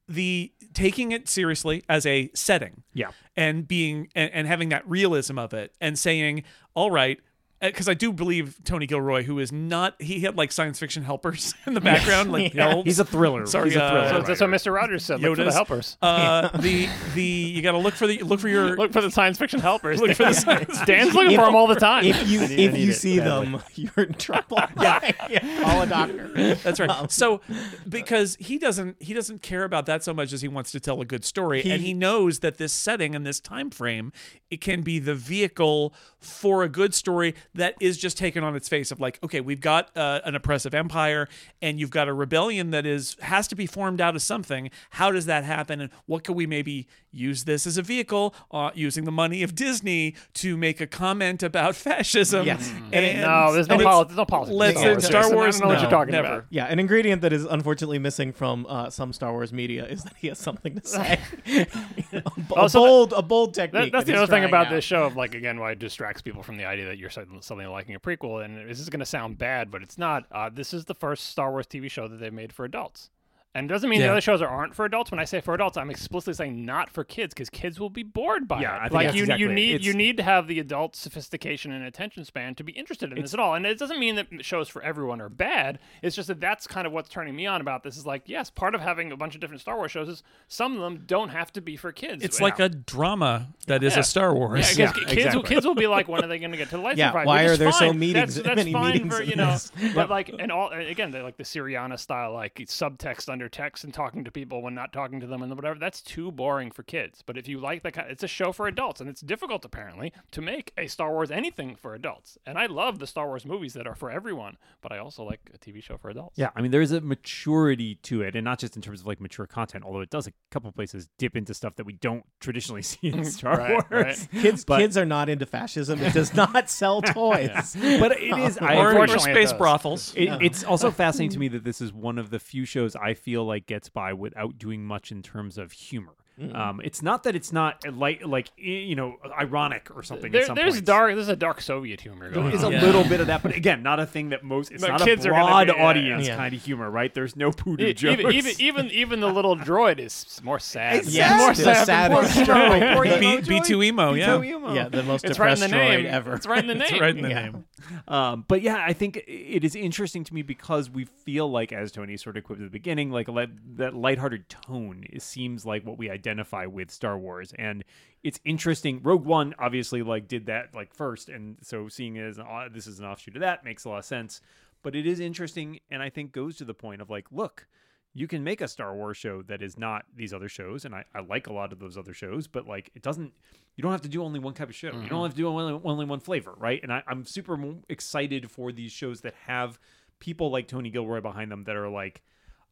the 0.08 0.52
taking 0.74 1.12
it 1.12 1.30
seriously 1.30 1.84
as 1.88 2.06
a 2.06 2.30
setting 2.34 2.84
Yeah. 2.94 3.12
and 3.36 3.68
being 3.68 4.10
and, 4.16 4.32
and 4.34 4.48
having 4.48 4.70
that 4.70 4.88
realism 4.90 5.38
of 5.40 5.54
it 5.54 5.74
and 5.80 5.98
saying 5.98 6.44
all 6.74 6.92
right 6.92 7.20
because 7.62 7.88
I 7.88 7.94
do 7.94 8.12
believe 8.12 8.58
Tony 8.64 8.88
Gilroy, 8.88 9.24
who 9.24 9.38
is 9.40 9.52
not, 9.52 10.02
he 10.02 10.22
had 10.22 10.36
like 10.36 10.52
science 10.52 10.80
fiction 10.80 11.04
helpers 11.04 11.54
in 11.68 11.74
the 11.76 11.82
background, 11.82 12.32
like 12.32 12.56
elves. 12.56 12.86
He's 12.86 13.00
a 13.00 13.06
thriller. 13.06 13.46
Sorry, 13.46 13.70
He's 13.70 13.78
a 13.78 13.84
uh, 13.84 13.92
thriller. 14.10 14.22
So 14.22 14.28
that's 14.28 14.42
what 14.42 14.50
Mr. 14.50 14.74
Rogers 14.74 15.06
said. 15.06 15.22
Look 15.22 15.36
for 15.38 15.44
the 15.44 15.50
Yoda's. 15.50 15.54
helpers. 15.56 15.98
Uh, 16.02 16.48
the 16.58 16.90
the 17.14 17.24
you 17.24 17.62
got 17.62 17.74
to 17.74 17.78
look 17.78 17.94
for 17.94 18.08
the 18.08 18.20
look 18.24 18.40
for 18.40 18.50
your 18.50 18.76
Look 18.82 18.92
for 18.94 19.02
the 19.02 19.12
science 19.12 19.38
fiction 19.38 19.60
helpers. 19.60 20.02
Look 20.02 20.16
for 20.16 20.24
the 20.26 20.34
science 20.34 20.80
Dan's 20.86 21.14
looking 21.14 21.38
for 21.38 21.46
them 21.46 21.56
all 21.56 21.68
the 21.68 21.76
time. 21.76 22.04
If 22.06 22.28
you 22.30 22.40
need- 22.42 22.52
if 22.60 22.74
need 22.74 22.84
you 22.84 22.90
it 22.92 22.94
see 22.96 23.20
badly. 23.20 23.52
them, 23.52 23.62
you're 23.76 24.06
in 24.06 24.14
trouble. 24.14 24.58
yeah. 24.80 25.62
Call 25.62 25.82
a 25.82 25.88
doctor. 25.88 26.56
That's 26.56 26.80
right. 26.80 27.12
So 27.12 27.42
because 27.88 28.36
he 28.40 28.58
doesn't 28.58 29.02
he 29.02 29.14
doesn't 29.14 29.42
care 29.42 29.64
about 29.64 29.86
that 29.86 30.04
so 30.04 30.14
much 30.14 30.34
as 30.34 30.42
he 30.42 30.48
wants 30.48 30.72
to 30.72 30.80
tell 30.80 31.02
a 31.02 31.06
good 31.06 31.24
story 31.26 31.62
and 31.64 31.82
he 31.82 31.94
knows 31.94 32.40
that 32.40 32.58
this 32.58 32.74
setting 32.74 33.16
and 33.16 33.26
this 33.26 33.40
time 33.40 33.70
frame 33.70 34.12
it 34.50 34.62
can 34.62 34.82
be 34.82 35.00
the 35.00 35.16
vehicle 35.16 35.94
for 36.22 36.64
a 36.64 36.70
good 36.70 36.94
story 36.94 37.36
that 37.56 37.76
is 37.80 37.98
just 37.98 38.18
taken 38.18 38.44
on 38.44 38.56
its 38.56 38.70
face 38.70 38.92
of 38.92 39.00
like 39.00 39.20
okay 39.24 39.42
we've 39.42 39.60
got 39.62 39.96
uh, 39.98 40.22
an 40.24 40.36
oppressive 40.36 40.74
empire 40.74 41.28
and 41.62 41.80
you've 41.80 41.90
got 41.90 42.08
a 42.08 42.14
rebellion 42.14 42.72
that 42.72 42.86
is 42.86 43.18
has 43.22 43.48
to 43.48 43.56
be 43.56 43.66
formed 43.66 44.00
out 44.00 44.16
of 44.16 44.22
something. 44.22 44.70
How 44.92 45.12
does 45.12 45.26
that 45.26 45.44
happen 45.44 45.82
and 45.82 45.90
what 46.06 46.24
could 46.24 46.36
we 46.36 46.46
maybe 46.46 46.88
use 47.12 47.44
this 47.44 47.68
as 47.68 47.78
a 47.78 47.82
vehicle 47.82 48.34
uh, 48.52 48.72
using 48.74 49.04
the 49.06 49.12
money 49.12 49.44
of 49.44 49.54
Disney 49.56 50.16
to 50.36 50.56
make 50.58 50.80
a 50.82 50.88
comment 50.88 51.44
about 51.44 51.76
fascism 51.88 52.46
Yes. 52.46 52.72
and 52.94 53.22
no, 53.22 53.54
there's 53.54 53.68
no, 53.68 53.76
and 53.76 53.84
poli- 53.84 54.06
there's 54.06 54.18
no 54.18 54.26
politics. 54.26 54.56
let's- 54.56 54.82
in 54.82 55.02
Star 55.02 55.32
Wars. 55.32 55.32
Star 55.32 55.36
Wars, 55.36 55.56
I 55.56 55.60
don't 55.60 55.68
know 55.70 55.74
what 55.76 55.82
you're 55.82 55.90
talking 55.92 56.12
never. 56.14 56.28
about. 56.28 56.46
Yeah, 56.50 56.66
an 56.66 56.80
ingredient 56.80 57.22
that 57.24 57.34
is 57.34 57.46
unfortunately 57.46 58.00
missing 58.00 58.32
from 58.32 58.66
uh, 58.70 58.90
some 58.90 59.14
Star 59.14 59.32
Wars 59.32 59.52
media 59.54 59.86
is 59.86 60.04
that 60.04 60.14
he 60.18 60.28
has 60.28 60.40
something 60.40 60.80
to 60.80 60.88
say. 60.88 61.20
a, 61.46 61.46
b- 61.46 61.66
a 62.18 62.54
Also, 62.56 62.80
bold, 62.80 63.14
a 63.14 63.22
bold 63.22 63.54
technique. 63.54 63.92
That, 63.92 63.92
that's 63.92 64.06
that 64.06 64.12
the 64.12 64.18
other 64.18 64.28
thing 64.32 64.44
about 64.46 64.68
out. 64.68 64.72
this 64.72 64.86
show 64.86 65.04
of 65.04 65.16
like 65.16 65.36
again 65.36 65.60
why 65.60 65.72
it 65.72 65.80
distracts 65.80 66.22
people 66.22 66.44
from 66.44 66.58
the 66.58 66.66
idea 66.66 66.86
that 66.86 66.98
you're 66.98 67.10
suddenly 67.10 67.42
suddenly 67.42 67.66
liking 67.70 67.96
a 67.96 68.00
prequel 68.00 68.44
and 68.44 68.70
this 68.70 68.80
is 68.80 68.90
going 68.90 69.00
to 69.00 69.06
sound 69.06 69.38
bad 69.38 69.70
but 69.72 69.82
it's 69.82 69.98
not 69.98 70.26
uh, 70.32 70.50
this 70.52 70.74
is 70.74 70.86
the 70.86 70.94
first 70.96 71.28
star 71.28 71.52
wars 71.52 71.66
tv 71.68 71.90
show 71.90 72.08
that 72.08 72.18
they've 72.20 72.34
made 72.34 72.54
for 72.54 72.66
adults 72.66 73.10
and 73.54 73.70
it 73.70 73.74
doesn't 73.74 73.90
mean 73.90 74.00
the 74.00 74.08
other 74.08 74.22
shows 74.22 74.42
are, 74.42 74.48
aren't 74.48 74.74
for 74.74 74.86
adults 74.86 75.12
when 75.12 75.20
i 75.20 75.26
say 75.26 75.42
for 75.42 75.54
adults 75.54 75.78
i'm 75.78 75.90
explicitly 75.90 76.34
saying 76.34 76.66
not 76.66 76.90
for 76.90 77.04
kids 77.04 77.34
because 77.34 77.50
kids 77.50 77.80
will 77.80 77.90
be 77.90 78.04
bored 78.04 78.48
by 78.48 78.62
Yeah, 78.62 78.76
it 78.76 78.80
I 78.80 78.82
think 78.84 78.94
like 78.94 79.08
that's 79.08 79.18
you, 79.18 79.24
exactly 79.24 79.44
you 79.46 79.50
it. 79.52 79.54
need 79.54 79.86
you 79.86 79.94
need 79.94 80.18
to 80.18 80.24
have 80.24 80.48
the 80.48 80.60
adult 80.60 80.96
sophistication 80.96 81.72
and 81.72 81.84
attention 81.86 82.24
span 82.26 82.56
to 82.56 82.64
be 82.64 82.72
interested 82.72 83.12
in 83.12 83.22
this 83.22 83.34
at 83.34 83.40
all 83.40 83.54
and 83.56 83.66
it 83.66 83.78
doesn't 83.78 84.00
mean 84.00 84.16
that 84.16 84.28
shows 84.46 84.70
for 84.70 84.82
everyone 84.82 85.20
are 85.22 85.30
bad 85.30 85.80
it's 86.02 86.16
just 86.16 86.28
that 86.30 86.40
that's 86.40 86.66
kind 86.68 86.88
of 86.88 86.94
what's 86.94 87.10
turning 87.10 87.36
me 87.36 87.46
on 87.46 87.62
about 87.62 87.84
this 87.84 87.98
is 87.98 88.06
like 88.06 88.24
yes 88.26 88.50
part 88.50 88.74
of 88.76 88.82
having 88.82 89.12
a 89.12 89.18
bunch 89.18 89.36
of 89.36 89.42
different 89.42 89.62
star 89.62 89.76
wars 89.76 89.92
shows 89.92 90.08
is 90.08 90.24
some 90.48 90.74
of 90.76 90.80
them 90.82 91.04
don't 91.06 91.30
have 91.30 91.52
to 91.52 91.62
be 91.62 91.76
for 91.76 91.92
kids 91.92 92.24
it's 92.24 92.40
Yeah. 92.40 92.44
like 92.46 92.60
a 92.60 92.70
drama 92.70 93.48
that 93.68 93.84
is 93.84 93.94
Yeah. 93.94 94.00
a 94.00 94.04
Star 94.04 94.34
Wars 94.34 94.78
Yeah, 94.78 94.92
because 94.92 95.02
Yeah, 95.02 95.14
kids, 95.14 95.16
will, 95.16 95.18
exactly. 95.42 95.56
kids 95.56 95.66
will 95.66 95.76
be 95.76 95.88
like, 95.88 96.08
when 96.08 96.24
are 96.24 96.28
they 96.28 96.40
going 96.40 96.52
to 96.52 96.58
get 96.58 96.70
to 96.70 96.78
the 96.78 96.84
lightsaber 96.88 96.98
Yeah, 96.98 97.12
fight? 97.12 97.26
why 97.28 97.44
Which 97.44 97.50
are 97.50 97.54
is 97.54 97.60
there 97.60 97.72
so 97.72 97.88
fine. 97.90 98.00
meetings- 98.00 98.36
That's, 98.36 98.46
that's 98.48 98.56
many 98.58 98.74
fine 98.74 98.94
meetings 98.94 99.16
for 99.18 99.24
you 99.24 99.36
know, 99.36 99.52
this? 99.52 99.72
but 99.94 100.10
like, 100.10 100.30
and 100.38 100.52
all 100.52 100.70
again, 100.72 101.12
they 101.12 101.22
like 101.22 101.38
the 101.38 101.44
Syriana 101.44 102.00
style, 102.00 102.34
like 102.34 102.56
subtext 102.56 103.32
reminder 103.42 103.50
texts 103.50 103.84
and 103.84 103.94
talking 103.94 104.24
to 104.24 104.32
people 104.32 104.62
when 104.62 104.74
not 104.76 104.94
talking 104.94 105.20
to 105.20 105.28
them 105.28 105.42
and 105.42 105.56
whatever. 105.56 105.80
That's 105.80 106.02
too 106.02 106.32
boring 106.32 106.72
for 106.72 106.84
kids. 106.84 107.24
But 107.26 107.38
if 107.38 107.48
you 107.48 107.60
like 107.60 107.82
that 107.84 107.94
kind, 107.94 108.10
it's 108.12 108.24
a 108.24 108.28
show 108.28 108.52
for 108.52 108.68
adults, 108.68 109.02
and 109.02 109.10
it's 109.10 109.22
difficult 109.22 109.66
apparently 109.66 110.14
to 110.32 110.42
make 110.42 110.72
a 110.78 110.88
Star 110.88 111.12
Wars 111.12 111.32
anything 111.32 111.76
for 111.76 111.94
adults. 111.96 112.38
And 112.46 112.58
I 112.58 112.68
love 112.68 113.00
the 113.00 113.08
Star 113.08 113.28
Wars 113.28 113.46
movies 113.46 113.74
that 113.74 113.88
are 113.88 113.96
for 113.96 114.12
everyone, 114.12 114.58
but 114.82 114.92
I 114.92 115.00
also 115.00 115.24
like 115.24 115.40
a 115.54 115.58
TV 115.58 115.82
show 115.82 115.98
for 115.98 116.10
adults. 116.10 116.38
Yeah, 116.38 116.50
I 116.56 116.62
mean, 116.62 116.72
there's 116.72 116.92
a 116.92 117.02
maturity 117.02 117.96
to 118.04 118.22
it, 118.22 118.36
and 118.36 118.46
not 118.46 118.60
just 118.60 118.76
in 118.76 118.82
terms 118.82 119.02
of 119.02 119.08
like 119.08 119.20
mature 119.20 119.48
content, 119.48 119.84
although 119.84 120.02
it 120.02 120.10
does 120.10 120.28
a 120.28 120.34
couple 120.52 120.72
places 120.72 121.10
dip 121.18 121.36
into 121.36 121.54
stuff 121.54 121.76
that 121.78 121.86
we 121.86 121.94
don't 121.94 122.26
traditionally 122.40 122.82
see 122.92 123.08
in 123.08 123.26
Star 123.32 123.58
Right, 123.58 123.72
Wars. 123.72 123.84
right. 123.90 124.28
Kids, 124.42 124.66
But- 124.66 124.80
kids 124.80 124.98
are 124.98 125.06
not 125.06 125.30
into 125.30 125.46
fascism. 125.46 126.02
It 126.02 126.14
does 126.14 126.34
not 126.34 126.70
sell 126.70 127.02
toys. 127.02 127.76
But 128.00 128.14
it 128.20 128.38
is. 128.38 128.58
I 128.60 128.76
or, 128.76 128.90
Unfortunately, 128.92 129.32
space 129.34 129.54
brothels. 129.54 130.14
It, 130.16 130.30
It's 130.42 130.64
also 130.64 130.92
fascinating 130.92 131.32
to 131.34 131.40
me 131.40 131.48
that 131.50 131.64
this 131.64 131.82
is 131.82 131.92
one 131.94 132.18
of 132.18 132.30
the 132.30 132.40
few 132.40 132.66
shows 132.66 132.96
I 132.96 133.14
feel 133.14 133.31
like 133.40 133.66
gets 133.66 133.90
by 133.90 134.14
without 134.14 134.58
doing 134.58 134.84
much 134.84 135.12
in 135.12 135.22
terms 135.22 135.58
of 135.58 135.72
humor. 135.72 136.14
Um, 136.54 136.82
it's 136.84 137.04
not 137.04 137.24
that 137.24 137.36
it's 137.36 137.52
not 137.54 137.86
like 137.96 138.26
like 138.26 138.50
you 138.58 138.96
know 138.96 139.18
ironic 139.40 139.90
or 139.96 140.02
something. 140.02 140.32
There, 140.32 140.42
at 140.42 140.48
some 140.48 140.56
there's 140.56 140.74
points. 140.76 140.86
dark. 140.88 141.14
There's 141.14 141.28
a 141.28 141.36
dark 141.36 141.62
Soviet 141.62 142.02
humor 142.02 142.32
going 142.32 142.48
There 142.48 142.56
is 142.56 142.64
on. 142.64 142.74
a 142.74 142.82
little 142.82 143.04
bit 143.04 143.20
of 143.20 143.28
that, 143.28 143.44
but 143.44 143.56
again, 143.56 143.84
not 143.84 144.00
a 144.00 144.08
thing 144.08 144.30
that 144.30 144.44
most. 144.44 144.72
It's 144.72 144.82
But 144.82 144.92
not 144.92 145.02
kids 145.02 145.24
a 145.26 145.30
are 145.30 145.34
gonna 145.34 145.66
broad 145.66 145.68
be- 145.68 145.74
audience 145.84 146.28
yeah. 146.28 146.38
kind 146.38 146.56
of 146.56 146.64
humor, 146.64 146.90
right? 146.90 147.14
There's 147.14 147.36
no 147.36 147.52
poodoo 147.52 147.86
E- 147.88 147.94
jokes. 147.94 148.20
even, 148.22 148.32
even 148.34 148.52
even 148.62 148.86
even 148.92 149.20
the 149.20 149.28
little 149.32 149.56
droid 149.56 150.00
is 150.00 150.40
more 150.44 150.58
sad. 150.58 151.06
Yeah, 151.06 151.38
more 151.38 151.50
the 151.54 151.56
sad. 151.64 151.86
sad- 151.86 152.12
more 152.12 152.22
Poor 152.22 152.30
sad. 152.46 152.96
Poor 152.96 153.04
B- 153.04 153.10
emo 153.14 153.42
B2 153.42 153.66
Joy. 153.68 153.82
emo, 153.84 154.14
yeah. 154.14 154.28
B2 154.30 154.46
emo. 154.48 154.74
yeah, 154.74 154.90
the 154.90 155.04
most 155.04 155.26
It's 155.26 155.38
right 155.38 155.50
in 155.50 155.60
depressed 155.60 155.62
the 155.62 155.68
name. 155.78 156.06
droid 156.06 156.10
ever. 156.10 156.34
It's 156.36 156.48
right 156.48 156.60
in 156.60 156.68
the 156.68 156.74
name. 156.76 156.88
It's 156.90 157.00
right 157.02 157.16
in 157.16 157.22
the 157.22 157.30
Yeah. 157.30 157.42
name. 157.44 157.66
Um, 158.08 158.46
but 158.48 158.62
yeah, 158.62 158.84
I 158.84 158.94
think 158.94 159.22
it 159.28 159.64
is 159.64 159.76
interesting 159.76 160.24
to 160.24 160.34
me 160.34 160.42
because 160.44 160.90
we 160.90 161.06
feel 161.06 161.52
like, 161.52 161.72
as 161.74 161.92
Tony 161.92 162.16
sort 162.18 162.38
of 162.38 162.44
quipped 162.46 162.62
at 162.62 162.66
the 162.66 162.70
beginning, 162.72 163.12
like 163.12 163.28
li- 163.28 163.48
that 163.76 163.94
lighthearted 163.94 164.50
tone 164.50 165.06
is, 165.12 165.24
seems 165.24 165.66
like 165.66 165.86
what 165.86 165.98
we 165.98 166.10
identify 166.22 166.66
with 166.66 166.92
Star 166.92 167.18
Wars, 167.18 167.54
and 167.58 167.84
it's 168.24 168.40
interesting. 168.46 169.02
Rogue 169.04 169.26
One 169.26 169.54
obviously 169.60 170.04
like 170.04 170.28
did 170.28 170.46
that 170.46 170.76
like 170.76 170.94
first, 170.94 171.30
and 171.30 171.58
so 171.62 171.88
seeing 171.88 172.16
it 172.16 172.24
as 172.24 172.38
an, 172.38 172.46
this 172.74 172.88
is 172.88 173.00
an 173.00 173.06
offshoot 173.06 173.36
of 173.36 173.42
that 173.42 173.66
makes 173.66 173.86
a 173.86 173.90
lot 173.90 174.00
of 174.00 174.06
sense. 174.06 174.42
But 174.84 174.96
it 174.96 175.06
is 175.06 175.20
interesting, 175.20 175.80
and 175.90 176.02
I 176.02 176.10
think 176.10 176.32
goes 176.32 176.58
to 176.58 176.66
the 176.66 176.74
point 176.74 177.02
of 177.02 177.10
like, 177.10 177.28
look. 177.32 177.68
You 178.14 178.28
can 178.28 178.44
make 178.44 178.60
a 178.60 178.68
Star 178.68 178.94
Wars 178.94 179.16
show 179.16 179.42
that 179.44 179.62
is 179.62 179.78
not 179.78 180.04
these 180.14 180.34
other 180.34 180.50
shows, 180.50 180.84
and 180.84 180.94
I, 180.94 181.06
I 181.16 181.22
like 181.22 181.48
a 181.48 181.54
lot 181.54 181.72
of 181.72 181.80
those 181.80 181.98
other 181.98 182.14
shows, 182.14 182.46
but 182.46 182.68
like 182.68 182.92
it 182.94 183.02
doesn't 183.02 183.32
you 183.76 183.82
don't 183.82 183.92
have 183.92 184.02
to 184.02 184.10
do 184.10 184.24
only 184.24 184.40
one 184.40 184.54
type 184.54 184.70
of 184.70 184.76
show. 184.76 184.88
You 184.88 184.94
don't 184.94 185.04
mm-hmm. 185.04 185.24
have 185.24 185.32
to 185.32 185.38
do 185.38 185.48
only, 185.48 185.80
only 185.84 186.06
one 186.06 186.20
flavor, 186.20 186.54
right? 186.58 186.82
And 186.84 186.92
I, 186.92 187.04
I'm 187.08 187.26
super 187.26 187.58
excited 187.88 188.52
for 188.52 188.72
these 188.72 188.92
shows 188.92 189.22
that 189.22 189.34
have 189.46 189.80
people 190.20 190.52
like 190.52 190.68
Tony 190.68 190.90
Gilroy 190.90 191.22
behind 191.22 191.52
them 191.52 191.64
that 191.64 191.76
are 191.76 191.90
like, 191.90 192.22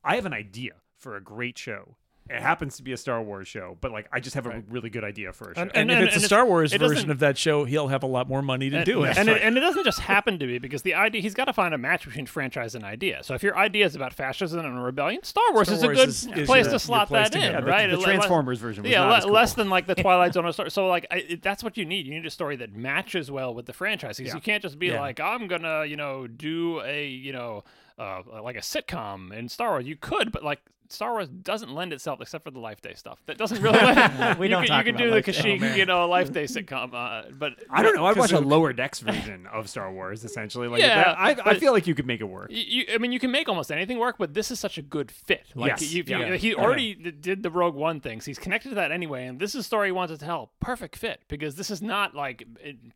I 0.04 0.16
have 0.16 0.26
an 0.26 0.34
idea 0.34 0.74
for 0.98 1.16
a 1.16 1.22
great 1.22 1.58
show. 1.58 1.96
It 2.30 2.42
happens 2.42 2.78
to 2.78 2.84
be 2.84 2.92
a 2.94 2.98
Star 2.98 3.22
Wars 3.24 3.48
show, 3.48 3.78
but 3.82 3.92
like 3.92 4.08
I 4.12 4.20
just 4.20 4.36
have 4.36 4.46
a 4.46 4.64
really 4.70 4.90
good 4.90 5.04
idea 5.04 5.34
for 5.34 5.52
a 5.52 5.56
show. 5.56 5.62
And- 5.62 5.72
And, 5.76 5.92
and 5.92 6.04
if 6.04 6.14
it's 6.16 6.24
a 6.24 6.28
Star 6.28 6.46
Wars 6.46 6.74
it 6.74 6.80
version 6.80 7.10
of 7.10 7.20
that 7.20 7.38
show, 7.38 7.64
he'll 7.66 7.88
have 7.88 8.04
a 8.04 8.08
lot 8.08 8.28
more 8.30 8.42
money 8.42 8.70
to 8.70 8.78
and, 8.78 8.86
do 8.86 9.04
it. 9.04 9.18
And, 9.18 9.28
it, 9.30 9.42
and 9.42 9.58
it 9.58 9.62
doesn't 9.62 9.84
just 9.84 10.00
happen 10.02 10.38
to 10.40 10.46
be 10.46 10.60
because 10.60 10.84
the 10.84 10.94
idea 10.94 11.22
he's 11.22 11.34
got 11.34 11.46
to 11.46 11.54
find 11.54 11.74
a 11.74 11.78
match 11.78 12.06
between 12.06 12.26
franchise 12.28 12.76
and 12.76 12.84
idea. 12.84 13.24
So 13.24 13.34
if 13.34 13.42
your 13.42 13.58
idea 13.58 13.86
is 13.86 13.96
about 13.96 14.14
fascism 14.14 14.60
and 14.64 14.84
rebellion, 14.84 15.24
Star 15.24 15.44
Wars 15.54 15.68
Star 15.68 15.78
is 15.78 15.84
a 15.84 15.88
good 15.88 16.10
is- 16.10 16.28
is 16.28 16.46
place 16.46 16.66
your- 16.66 16.74
to 16.74 16.80
slot 16.80 17.08
place 17.08 17.30
that 17.30 17.32
to 17.32 17.38
in, 17.40 17.52
go. 17.52 17.58
Yeah, 17.58 17.62
the- 17.62 17.68
right? 17.68 17.90
the 17.90 17.98
Le- 17.98 18.04
Transformers 18.04 18.60
version 18.60 18.84
was 18.84 18.92
yeah, 18.92 19.00
not 19.00 19.10
le- 19.10 19.18
as 19.18 19.24
cool. 19.26 19.34
less 19.34 19.54
than 19.56 19.70
like 19.70 19.88
the 19.88 19.96
Twilight 20.04 20.34
Zone. 20.34 20.46
Or 20.46 20.52
story. 20.52 20.70
So 20.72 20.88
like 20.88 21.08
I, 21.10 21.16
it, 21.30 21.42
that's 21.42 21.64
what 21.64 21.78
you 21.78 21.86
need. 21.86 22.06
You 22.06 22.14
need 22.14 22.26
a 22.26 22.30
story 22.30 22.56
that 22.58 22.74
matches 22.74 23.32
well 23.32 23.54
with 23.56 23.66
the 23.66 23.74
franchise. 23.74 24.18
'Cause 24.20 24.28
Yeah. 24.28 24.36
You 24.36 24.42
can't 24.42 24.62
just 24.62 24.78
be 24.78 24.88
Yeah. 24.88 25.02
like 25.02 25.20
I'm 25.20 25.48
gonna 25.48 25.86
you 25.86 25.96
know 25.98 26.28
do 26.28 26.82
a 26.82 27.08
you 27.08 27.34
know 27.34 27.64
uh, 27.98 28.22
like 28.44 28.56
a 28.56 28.60
sitcom 28.62 29.34
in 29.34 29.50
Star 29.50 29.72
Wars. 29.72 29.86
You 29.88 29.96
could, 29.96 30.32
but 30.32 30.44
like. 30.44 30.62
Star 30.90 31.12
Wars 31.12 31.30
doesn't 31.30 31.74
lend 31.74 31.94
itself, 31.94 32.20
except 32.22 32.44
for 32.44 32.52
the 32.52 32.60
Life 32.60 32.82
Day 32.82 32.94
stuff. 32.96 33.22
That 33.28 33.38
doesn't 33.38 33.62
really. 33.62 33.78
Lend, 33.80 34.40
We 34.40 34.48
you 34.48 34.52
don't 34.52 34.64
could, 34.64 34.68
talk 34.70 34.86
you 34.86 34.94
can 34.94 34.96
about 34.96 35.04
do 35.04 35.10
the 35.10 35.16
Life 35.18 35.26
Day. 35.26 35.32
Kashyyyk, 35.32 35.72
Oh, 35.72 35.76
you 35.76 35.86
know, 35.86 36.08
Life 36.08 36.32
Day 36.32 36.46
sitcom. 36.46 36.94
Uh, 36.94 37.30
but 37.32 37.54
I 37.70 37.84
don't 37.84 37.96
know. 37.96 38.06
I'd 38.06 38.18
watch 38.18 38.32
a 38.32 38.40
lower 38.40 38.74
decks 38.74 39.00
version 39.00 39.46
of 39.48 39.70
Star 39.70 39.92
Wars, 39.92 40.24
essentially. 40.24 40.68
Like 40.68 40.82
Yeah, 40.82 40.96
that, 41.16 41.46
I, 41.46 41.52
I 41.52 41.60
feel 41.60 41.72
like 41.74 41.86
you 41.88 41.94
could 41.96 42.08
make 42.08 42.22
it 42.22 42.26
work. 42.26 42.50
You, 42.52 42.64
you, 42.68 42.86
I 42.94 42.98
mean, 42.98 43.12
you 43.12 43.20
can 43.20 43.32
make 43.32 43.48
almost 43.48 43.72
anything 43.72 44.00
work, 44.00 44.16
but 44.18 44.34
this 44.34 44.50
is 44.52 44.60
such 44.60 44.78
a 44.78 44.82
good 44.82 45.12
fit. 45.12 45.46
Like, 45.56 45.70
Yes, 45.80 45.94
you, 45.94 46.04
you- 46.06 46.18
yeah. 46.18 46.36
he 46.38 46.56
already 46.56 46.96
d- 46.96 47.12
did 47.12 47.44
the 47.44 47.52
Rogue 47.52 47.76
One 47.76 48.00
things. 48.00 48.26
He's 48.26 48.40
connected 48.40 48.70
to 48.70 48.76
that 48.76 48.92
anyway, 48.92 49.28
and 49.28 49.40
this 49.40 49.54
is 49.56 49.62
a 49.62 49.64
story 49.64 49.90
he 49.90 49.92
wanted 49.92 50.20
to 50.20 50.26
tell. 50.26 50.52
Perfect 50.60 50.96
fit 50.96 51.22
because 51.28 51.56
this 51.56 51.70
is 51.70 51.82
not 51.82 52.16
like 52.16 52.44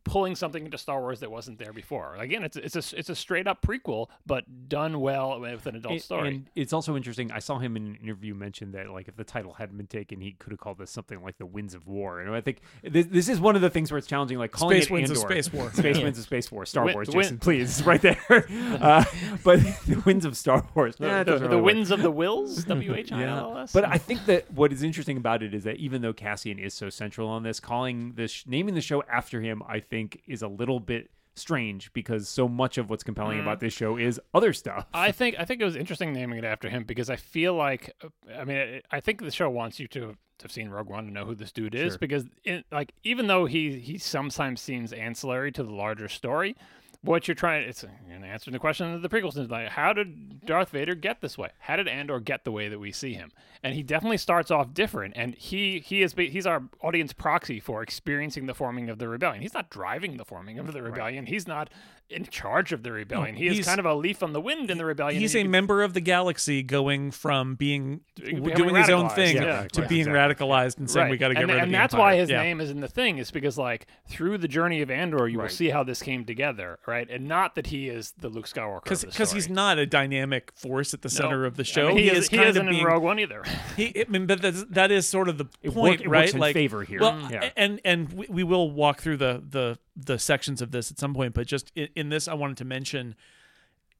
pulling 0.04 0.34
something 0.34 0.64
into 0.64 0.78
Star 0.78 1.00
Wars 1.00 1.20
that 1.20 1.30
wasn't 1.30 1.58
there 1.58 1.72
before. 1.72 2.16
Again, 2.16 2.42
it's 2.42 2.56
a- 2.56 2.64
it's 2.64 2.74
a 2.92 2.98
it's 2.98 3.08
a 3.08 3.14
straight 3.14 3.46
up 3.46 3.62
prequel, 3.62 4.08
but 4.26 4.68
done 4.68 5.00
well 5.00 5.38
with 5.40 5.66
an 5.66 5.76
adult 5.76 5.92
And- 5.92 6.02
story. 6.02 6.28
And 6.28 6.50
it's 6.56 6.72
also 6.72 6.96
interesting. 6.96 7.30
I 7.30 7.38
saw 7.38 7.58
him 7.58 7.76
in 7.76 7.83
an 7.86 7.98
interview 8.02 8.34
mention 8.34 8.72
that 8.72 8.90
like 8.90 9.08
if 9.08 9.16
the 9.16 9.24
title 9.24 9.54
hadn't 9.54 9.76
been 9.76 9.86
taken, 9.86 10.20
he 10.20 10.32
could 10.32 10.52
have 10.52 10.60
called 10.60 10.78
this 10.78 10.90
something 10.90 11.22
like 11.22 11.38
the 11.38 11.46
Winds 11.46 11.74
of 11.74 11.86
War. 11.86 12.20
And 12.20 12.34
I 12.34 12.40
think 12.40 12.60
this, 12.82 13.06
this 13.06 13.28
is 13.28 13.40
one 13.40 13.56
of 13.56 13.62
the 13.62 13.70
things 13.70 13.90
where 13.90 13.98
it's 13.98 14.06
challenging, 14.06 14.38
like 14.38 14.52
calling 14.52 14.78
Space 14.78 14.90
it 14.90 14.92
Winds 14.92 15.10
of 15.10 15.18
Space 15.18 15.52
War. 15.52 15.72
Space 15.74 15.98
Winds 15.98 16.18
of 16.18 16.24
Space 16.24 16.50
War. 16.52 16.66
Star 16.66 16.84
Win- 16.84 16.94
Wars, 16.94 17.08
win- 17.08 17.22
Jason, 17.22 17.38
please, 17.38 17.82
right 17.84 18.00
there. 18.00 18.18
Uh, 18.74 19.04
but 19.42 19.60
the 19.86 20.02
Winds 20.04 20.24
of 20.24 20.36
Star 20.36 20.66
Wars. 20.74 20.96
the, 20.96 21.06
nah, 21.06 21.18
the, 21.18 21.32
doesn't 21.32 21.50
the 21.50 21.58
winds 21.58 21.90
of 21.90 22.02
the 22.02 22.10
wills, 22.10 22.64
W 22.64 22.94
H 22.94 23.12
I 23.12 23.24
L 23.24 23.58
S. 23.58 23.72
But 23.72 23.84
I 23.84 23.98
think 23.98 24.26
that 24.26 24.50
what 24.52 24.72
is 24.72 24.82
interesting 24.82 25.16
about 25.16 25.42
it 25.42 25.54
is 25.54 25.64
that 25.64 25.76
even 25.76 26.02
though 26.02 26.12
Cassian 26.12 26.58
is 26.58 26.74
so 26.74 26.90
central 26.90 27.28
on 27.28 27.42
this, 27.42 27.60
calling 27.60 28.14
this 28.14 28.44
naming 28.46 28.74
the 28.74 28.80
show 28.80 29.02
after 29.04 29.40
him, 29.40 29.62
I 29.66 29.80
think, 29.80 30.22
is 30.26 30.42
a 30.42 30.48
little 30.48 30.80
bit 30.80 31.10
strange 31.36 31.92
because 31.92 32.28
so 32.28 32.48
much 32.48 32.78
of 32.78 32.90
what's 32.90 33.02
compelling 33.02 33.40
about 33.40 33.58
mm. 33.58 33.62
this 33.62 33.72
show 33.72 33.96
is 33.96 34.20
other 34.32 34.52
stuff. 34.52 34.86
I 34.94 35.12
think 35.12 35.36
I 35.38 35.44
think 35.44 35.60
it 35.60 35.64
was 35.64 35.76
interesting 35.76 36.12
naming 36.12 36.38
it 36.38 36.44
after 36.44 36.68
him 36.68 36.84
because 36.84 37.10
I 37.10 37.16
feel 37.16 37.54
like 37.54 37.94
I 38.36 38.44
mean 38.44 38.80
I- 38.90 39.00
think 39.00 39.20
the 39.20 39.30
show 39.30 39.50
wants 39.50 39.78
you 39.78 39.86
to 39.88 40.16
have 40.42 40.50
seen 40.50 40.70
Rogue 40.70 40.88
One 40.88 41.06
to 41.06 41.12
know 41.12 41.24
who 41.26 41.34
this 41.34 41.52
dude 41.52 41.74
is 41.74 41.92
Sure. 41.92 41.98
because 41.98 42.24
in, 42.44 42.64
like 42.72 42.92
even 43.02 43.26
though 43.26 43.46
he 43.46 43.78
he 43.78 43.98
sometimes 43.98 44.60
seems 44.60 44.92
ancillary 44.92 45.52
to 45.52 45.62
the 45.62 45.72
larger 45.72 46.08
story, 46.08 46.56
what 47.04 47.28
you're 47.28 47.34
trying 47.34 47.68
it's 47.68 47.82
an 47.82 48.24
answering 48.24 48.52
the 48.52 48.58
question 48.58 48.92
of 48.92 49.02
the 49.02 49.08
prequels 49.08 49.36
is 49.38 49.50
like 49.50 49.68
how 49.68 49.92
did 49.92 50.44
Darth 50.46 50.70
Vader 50.70 50.94
get 50.94 51.20
this 51.20 51.36
way? 51.36 51.50
How 51.60 51.76
did 51.76 51.88
Andor 51.88 52.20
get 52.20 52.44
the 52.44 52.52
way 52.52 52.68
that 52.68 52.78
we 52.78 52.92
see 52.92 53.14
him? 53.14 53.30
And 53.62 53.74
he 53.74 53.82
definitely 53.82 54.18
starts 54.18 54.50
off 54.50 54.72
different 54.72 55.14
and 55.16 55.34
he 55.34 55.80
he 55.80 56.02
is 56.02 56.14
he's 56.14 56.46
our 56.46 56.64
audience 56.80 57.12
proxy 57.12 57.60
for 57.60 57.82
experiencing 57.82 58.46
the 58.46 58.54
forming 58.54 58.88
of 58.88 58.98
the 58.98 59.08
rebellion. 59.08 59.42
He's 59.42 59.54
not 59.54 59.70
driving 59.70 60.16
the 60.16 60.24
forming 60.24 60.58
of 60.58 60.72
the 60.72 60.82
rebellion. 60.82 61.26
He's 61.26 61.46
not 61.46 61.70
in 62.10 62.24
charge 62.26 62.72
of 62.72 62.82
the 62.82 62.92
rebellion. 62.92 63.34
he 63.34 63.46
is 63.46 63.64
kind 63.66 63.80
of 63.80 63.86
a 63.86 63.94
leaf 63.94 64.22
on 64.22 64.32
the 64.32 64.40
wind 64.40 64.70
in 64.70 64.78
the 64.78 64.84
rebellion. 64.84 65.20
He's 65.20 65.34
and 65.34 65.38
a 65.38 65.40
you 65.40 65.44
can- 65.46 65.50
member 65.50 65.82
of 65.82 65.94
the 65.94 66.00
galaxy 66.00 66.62
going 66.62 67.10
from 67.10 67.54
being 67.54 68.00
Becoming 68.16 68.54
doing 68.54 68.74
his 68.76 68.90
own 68.90 69.08
thing 69.10 69.36
yeah. 69.36 69.66
to 69.72 69.80
Right, 69.80 69.88
being 69.88 70.06
exactly. 70.08 70.46
radicalized 70.46 70.78
and 70.78 70.90
saying 70.90 71.04
Right. 71.04 71.10
we 71.10 71.16
got 71.16 71.28
to 71.28 71.34
get 71.34 71.42
and, 71.44 71.50
rid 71.50 71.56
of 71.58 71.62
and 71.64 71.72
the 71.72 71.78
that's 71.78 71.94
Empire. 71.94 72.12
why 72.12 72.16
his 72.16 72.30
Yeah. 72.30 72.42
name 72.42 72.60
is 72.60 72.70
in 72.70 72.80
the 72.80 72.88
thing 72.88 73.18
is 73.18 73.30
because 73.30 73.56
like 73.58 73.86
through 74.08 74.38
the 74.38 74.46
journey 74.48 74.82
of 74.82 74.90
Andor 74.90 75.26
you 75.28 75.38
will 75.38 75.48
see 75.48 75.70
how 75.70 75.82
this 75.82 76.02
came 76.02 76.24
together 76.24 76.78
right 76.86 77.08
and 77.10 77.26
not 77.26 77.54
that 77.54 77.68
he 77.68 77.88
is 77.88 78.12
the 78.18 78.28
Luke 78.28 78.46
Skywalker 78.46 78.84
because 78.84 79.04
because 79.04 79.32
he's 79.32 79.48
not 79.48 79.78
a 79.78 79.86
dynamic 79.86 80.52
force 80.54 80.92
at 80.94 81.02
the 81.02 81.08
No. 81.08 81.14
center 81.14 81.44
of 81.46 81.56
the 81.56 81.62
I 81.62 81.64
show. 81.64 81.88
mean, 81.88 81.98
he, 81.98 82.10
is, 82.10 82.18
is 82.24 82.28
he 82.28 82.36
kind 82.36 82.50
isn't 82.50 82.66
of 82.66 82.70
being 82.70 82.82
in 82.82 82.86
Rogue 82.86 83.02
One 83.02 83.18
either 83.18 83.42
he. 83.76 84.00
I 84.00 84.04
mean, 84.08 84.26
but 84.26 84.42
that's, 84.42 84.64
that 84.70 84.92
is 84.92 85.08
sort 85.08 85.28
of 85.28 85.38
the 85.38 85.46
It 85.62 85.72
point, 85.72 86.00
work- 86.00 86.06
it 86.06 86.08
right? 86.08 86.20
works 86.24 86.34
in 86.34 86.40
like 86.40 86.52
favor 86.54 86.82
here. 86.84 87.00
Well. 87.00 87.28
Yeah. 87.30 87.50
and 87.56 87.80
and 87.84 88.12
we, 88.12 88.26
we 88.28 88.42
will 88.44 88.70
walk 88.70 89.00
through 89.00 89.16
the 89.16 89.42
the 89.48 89.78
the 89.96 90.18
sections 90.18 90.60
of 90.60 90.70
this 90.70 90.90
at 90.90 90.98
some 90.98 91.14
point. 91.14 91.34
But 91.34 91.46
just 91.46 91.72
in, 91.74 91.88
in 91.94 92.08
this, 92.08 92.28
I 92.28 92.34
wanted 92.34 92.56
to 92.58 92.64
mention 92.64 93.14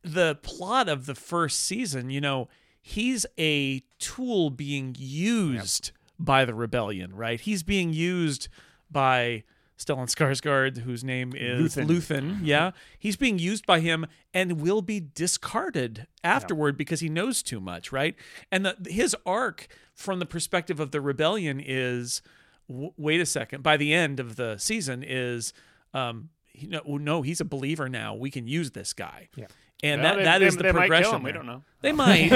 the 0.03 0.39
plot 0.43 0.89
of 0.89 1.07
the 1.07 1.15
first 1.15 1.61
season. 1.61 2.11
You 2.11 2.21
know, 2.21 2.49
he's 2.81 3.25
a 3.39 3.81
tool 3.99 4.51
being 4.51 4.95
used 4.99 5.93
by 6.19 6.45
the 6.45 6.55
rebellion, 6.55 7.15
right? 7.15 7.41
He's 7.41 7.63
being 7.63 7.93
used 7.93 8.49
by 8.91 9.45
Stellan 9.79 10.07
Skarsgård, 10.07 10.79
whose 10.79 11.03
name 11.03 11.33
is 11.35 11.75
Luthen. 11.75 11.87
Luthen. 11.89 12.39
Yeah, 12.43 12.71
he's 12.99 13.17
being 13.17 13.39
used 13.39 13.67
by 13.67 13.81
him 13.81 14.07
and 14.33 14.61
will 14.61 14.83
be 14.83 15.01
discarded 15.01 16.07
afterward 16.23 16.77
because 16.77 17.01
he 17.01 17.09
knows 17.09 17.43
too 17.43 17.61
much, 17.61 17.91
right? 17.91 18.15
And 18.53 18.65
the, 18.65 18.77
his 18.87 19.17
arc 19.27 19.67
from 19.93 20.21
the 20.21 20.27
perspective 20.27 20.79
of 20.79 20.93
the 20.93 21.01
rebellion 21.01 21.61
is, 21.65 22.23
w- 22.69 22.93
wait 22.97 23.21
a 23.21 23.27
second. 23.27 23.63
By 23.63 23.77
the 23.77 23.93
end 23.93 24.21
of 24.21 24.37
the 24.37 24.59
season, 24.59 25.03
is 25.07 25.53
um, 25.95 26.29
he, 26.53 26.67
no, 26.67 26.81
no, 26.99 27.23
he's 27.23 27.41
a 27.41 27.45
believer 27.45 27.89
now. 27.89 28.15
We 28.15 28.31
can 28.31 28.47
use 28.47 28.73
this 28.73 28.93
guy. 28.93 29.29
Yeah. 29.37 29.47
And 29.83 30.03
Well, 30.03 30.13
that, 30.13 30.19
they- 30.19 30.25
that 30.25 30.39
they- 30.39 30.47
is 30.47 30.57
the 30.57 30.63
they 30.63 30.73
might 30.73 30.89
kill 30.89 30.89
progression. 30.89 31.15
him, 31.17 31.23
we 31.25 31.33
don't 31.33 31.47
know. 31.47 31.63
They 31.83 31.93
might. 31.93 32.31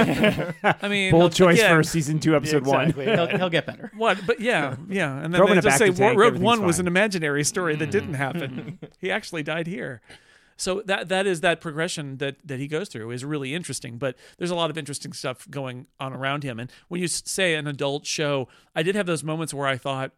I 0.82 0.88
mean, 0.88 1.10
Bold 1.12 1.32
choice 1.32 1.58
again, 1.58 1.76
for 1.76 1.82
season 1.82 2.18
two, 2.20 2.36
episode 2.36 2.58
exactly. 2.66 3.06
one. 3.06 3.16
he'll, 3.16 3.38
he'll 3.38 3.50
get 3.50 3.64
better. 3.66 3.90
what? 3.96 4.18
But 4.26 4.40
yeah, 4.40 4.76
yeah. 4.88 5.14
And 5.14 5.32
then 5.32 5.38
Throw 5.38 5.46
him 5.46 5.52
they 5.52 5.56
in 5.58 5.62
just 5.62 5.78
say 5.78 5.88
bacta 5.90 5.96
tank, 5.96 6.18
Rogue 6.18 6.26
everything's 6.28 6.44
One 6.44 6.64
was 6.66 6.78
an 6.78 6.86
imaginary 6.86 7.44
story 7.44 7.74
that 7.76 7.90
didn't 7.90 8.14
happen. 8.14 8.78
he 9.00 9.10
actually 9.10 9.42
died 9.42 9.66
here. 9.66 10.02
So 10.58 10.82
that 10.86 11.08
that 11.08 11.26
is 11.26 11.40
that 11.42 11.60
progression 11.60 12.16
that 12.18 12.36
that 12.44 12.58
he 12.58 12.66
goes 12.66 12.88
through 12.88 13.12
is 13.12 13.24
really 13.24 13.54
interesting. 13.54 13.96
But 13.96 14.16
there's 14.36 14.50
a 14.50 14.56
lot 14.56 14.68
of 14.70 14.76
interesting 14.76 15.12
stuff 15.14 15.48
going 15.48 15.86
on 16.00 16.12
around 16.12 16.42
him. 16.42 16.58
And 16.58 16.70
when 16.88 17.00
you 17.00 17.06
say 17.08 17.54
an 17.54 17.66
adult 17.68 18.04
show, 18.04 18.48
I 18.74 18.82
did 18.82 18.96
have 18.96 19.06
those 19.06 19.22
moments 19.24 19.54
where 19.54 19.68
I 19.68 19.76
thought, 19.78 20.10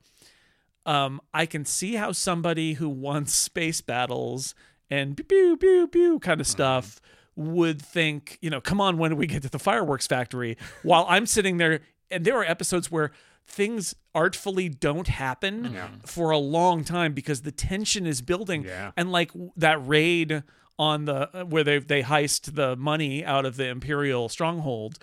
um, 0.86 1.20
I 1.32 1.46
can 1.46 1.64
see 1.64 1.94
how 1.94 2.12
somebody 2.12 2.74
who 2.74 2.88
wants 2.88 3.34
space 3.34 3.80
battles 3.80 4.54
and 4.90 5.16
pew 5.16 5.24
pew 5.26 5.56
pew 5.56 5.86
pew 5.88 6.18
kind 6.18 6.40
of 6.40 6.46
stuff 6.46 7.00
would 7.36 7.80
think, 7.80 8.38
you 8.42 8.50
know, 8.50 8.60
come 8.60 8.80
on, 8.80 8.98
when 8.98 9.10
do 9.10 9.16
we 9.16 9.26
get 9.26 9.42
to 9.42 9.48
the 9.48 9.58
fireworks 9.58 10.06
factory? 10.06 10.56
While 10.82 11.06
I'm 11.08 11.26
sitting 11.26 11.56
there, 11.58 11.80
and 12.10 12.24
there 12.24 12.36
are 12.38 12.44
episodes 12.44 12.90
where 12.90 13.12
things 13.46 13.94
artfully 14.14 14.68
don't 14.68 15.08
happen 15.08 15.76
for 16.06 16.30
a 16.30 16.38
long 16.38 16.84
time 16.84 17.12
because 17.12 17.42
the 17.42 17.52
tension 17.52 18.06
is 18.06 18.20
building. 18.22 18.64
Yeah. 18.64 18.92
And 18.96 19.10
like 19.12 19.30
that 19.56 19.86
raid 19.86 20.42
on 20.78 21.04
the 21.04 21.36
uh, 21.36 21.44
where 21.44 21.62
they 21.62 21.78
they 21.78 22.02
heist 22.02 22.54
the 22.54 22.74
money 22.76 23.24
out 23.24 23.44
of 23.44 23.56
the 23.56 23.68
imperial 23.68 24.28
stronghold, 24.28 24.98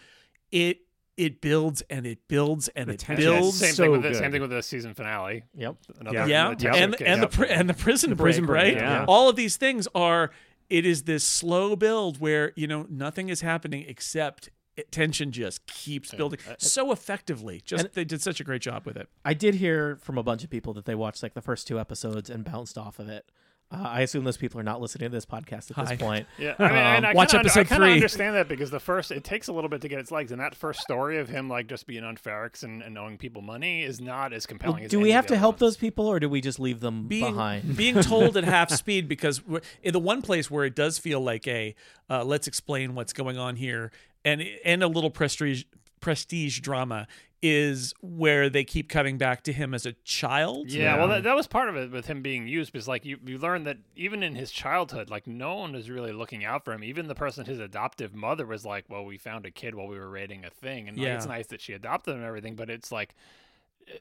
it 0.51 0.79
it 1.17 1.41
builds 1.41 1.81
and 1.89 2.05
it 2.05 2.19
builds 2.27 2.67
and 2.69 2.89
The 2.89 2.93
it 2.93 2.99
tension 2.99 3.25
builds. 3.33 3.57
Same 3.59 3.73
so 3.73 3.83
thing 3.83 3.91
with 3.91 4.03
the 4.03 4.09
good. 4.09 4.17
same 4.17 4.31
thing 4.31 4.41
with 4.41 4.51
the 4.51 4.61
season 4.63 4.93
finale. 4.93 5.43
Yep. 5.55 5.75
Another, 5.99 6.15
Yeah. 6.17 6.25
yeah, 6.27 6.41
another 6.47 6.55
texture 6.55 6.83
and 6.83 6.97
case. 6.97 7.07
and 7.07 7.23
the 7.23 7.51
and 7.51 7.69
the 7.69 7.73
prison 7.73 8.09
break, 8.11 8.17
prison 8.25 8.45
break, 8.45 8.75
right? 8.75 8.83
yeah. 8.83 9.05
All 9.07 9.27
of 9.29 9.35
these 9.35 9.57
things 9.57 9.87
are. 9.95 10.31
It 10.69 10.85
is 10.85 11.03
this 11.03 11.23
slow 11.23 11.77
build 11.77 12.19
where 12.19 12.51
you 12.57 12.67
know 12.67 12.85
nothing 12.89 13.29
is 13.29 13.39
happening 13.39 13.85
except 13.87 14.49
it, 14.75 14.91
tension 14.91 15.31
just 15.31 15.65
keeps 15.65 16.13
building 16.13 16.39
uh, 16.45 16.51
uh, 16.51 16.55
so 16.59 16.91
effectively. 16.91 17.61
Just 17.63 17.85
And- 17.85 17.93
they 17.93 18.03
did 18.03 18.21
such 18.21 18.41
a 18.41 18.43
great 18.43 18.61
job 18.61 18.85
with 18.85 18.97
it. 18.97 19.07
I 19.23 19.33
did 19.33 19.55
hear 19.55 19.95
from 20.01 20.17
a 20.17 20.23
bunch 20.23 20.43
of 20.43 20.49
people 20.49 20.73
that 20.73 20.83
they 20.85 20.93
watched 20.93 21.23
like 21.23 21.33
the 21.35 21.41
first 21.41 21.67
two 21.67 21.79
episodes 21.79 22.29
and 22.29 22.43
bounced 22.43 22.77
off 22.77 22.99
of 22.99 23.07
it. 23.07 23.31
Uh, 23.69 23.75
I 23.85 24.01
assume 24.01 24.23
those 24.23 24.37
people 24.37 24.61
are 24.61 24.63
not 24.63 24.79
listening 24.79 25.09
to 25.09 25.13
this 25.13 25.25
podcast 25.25 25.71
at 25.71 25.75
Hi. 25.75 25.83
this 25.85 25.99
point. 26.01 26.25
Yeah, 26.37 26.55
I 26.57 26.67
mean, 26.69 26.71
and 26.77 27.05
I 27.05 27.13
watch 27.13 27.31
kinda, 27.31 27.41
episode 27.41 27.59
I 27.59 27.63
kinda 27.65 27.87
understand 27.87 28.35
that 28.35 28.47
because 28.47 28.71
the 28.71 28.79
first 28.79 29.11
it 29.11 29.25
takes 29.25 29.49
a 29.49 29.53
little 29.53 29.69
bit 29.69 29.81
to 29.81 29.89
get 29.89 29.99
its 29.99 30.09
legs, 30.09 30.31
and 30.31 30.39
that 30.39 30.55
first 30.55 30.79
story 30.79 31.17
of 31.19 31.27
him 31.27 31.49
like 31.49 31.67
just 31.67 31.85
being 31.85 32.05
on 32.05 32.15
Ferrix 32.15 32.63
and, 32.63 32.81
and 32.81 32.97
owing 32.97 33.17
people 33.17 33.41
money 33.41 33.83
is 33.83 33.99
not 33.99 34.31
as 34.31 34.45
compelling. 34.45 34.85
as 34.85 34.91
do 34.91 34.99
we 35.01 35.11
have 35.11 35.27
to 35.27 35.35
help 35.37 35.55
ones. 35.55 35.59
those 35.59 35.77
people, 35.77 36.07
or 36.07 36.19
do 36.19 36.29
we 36.29 36.39
just 36.39 36.59
leave 36.61 36.79
them 36.79 37.07
being 37.07 37.25
behind? 37.33 37.75
being 37.75 37.95
told 38.01 38.37
at 38.37 38.45
half 38.45 38.69
speed 38.71 39.09
because 39.09 39.45
we're- 39.45 39.61
in 39.83 39.91
the 39.91 39.99
one 39.99 40.21
place 40.21 40.49
where 40.49 40.63
it 40.63 40.75
does 40.75 40.97
feel 40.97 41.19
like 41.19 41.45
a 41.47 41.75
uh, 42.09 42.23
let's 42.23 42.47
explain 42.47 42.95
what's 42.95 43.11
going 43.11 43.37
on 43.37 43.57
here 43.57 43.91
and 44.23 44.41
and 44.63 44.81
a 44.81 44.87
little 44.87 45.09
prestige 45.09 45.63
prestige 45.99 46.59
drama 46.59 47.07
is 47.41 47.93
where 48.01 48.49
they 48.49 48.63
keep 48.63 48.89
cutting 48.89 49.17
back 49.17 49.43
to 49.43 49.53
him 49.53 49.73
as 49.73 49.85
a 49.85 49.93
child. 50.03 50.71
Yeah, 50.71 50.97
well, 50.97 51.07
that, 51.09 51.23
that 51.23 51.35
was 51.35 51.45
part 51.45 51.69
of 51.69 51.75
it 51.75 51.91
with 51.91 52.07
him 52.07 52.21
being 52.23 52.47
used 52.47 52.71
because, 52.71 52.87
like, 52.87 53.05
you, 53.05 53.19
you 53.25 53.37
learn 53.37 53.63
that 53.65 53.77
even 53.95 54.23
in 54.23 54.35
his 54.35 54.51
childhood, 54.51 55.09
like, 55.09 55.27
no 55.27 55.55
one 55.55 55.73
was 55.73 55.89
really 55.89 56.11
looking 56.11 56.43
out 56.43 56.65
for 56.65 56.73
him. 56.73 56.83
Even 56.83 57.07
the 57.07 57.15
person, 57.15 57.45
his 57.45 57.59
adoptive 57.59 58.15
mother, 58.15 58.45
was 58.45 58.65
like, 58.65 58.85
"Well, 58.89 59.05
we 59.05 59.17
found 59.17 59.45
a 59.45 59.51
kid 59.51 59.75
while 59.75 59.87
we 59.87 59.99
were 59.99 60.09
raiding 60.09 60.45
a 60.45 60.49
thing," 60.49 60.87
and 60.87 60.97
like, 60.97 61.07
it's 61.09 61.25
nice 61.27 61.47
that 61.47 61.61
she 61.61 61.73
adopted 61.73 62.13
him 62.13 62.21
and 62.21 62.27
everything, 62.27 62.55
but 62.55 62.69
it's 62.69 62.91
like 62.91 63.13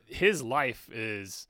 his 0.07 0.43
life 0.43 0.89
is 0.93 1.47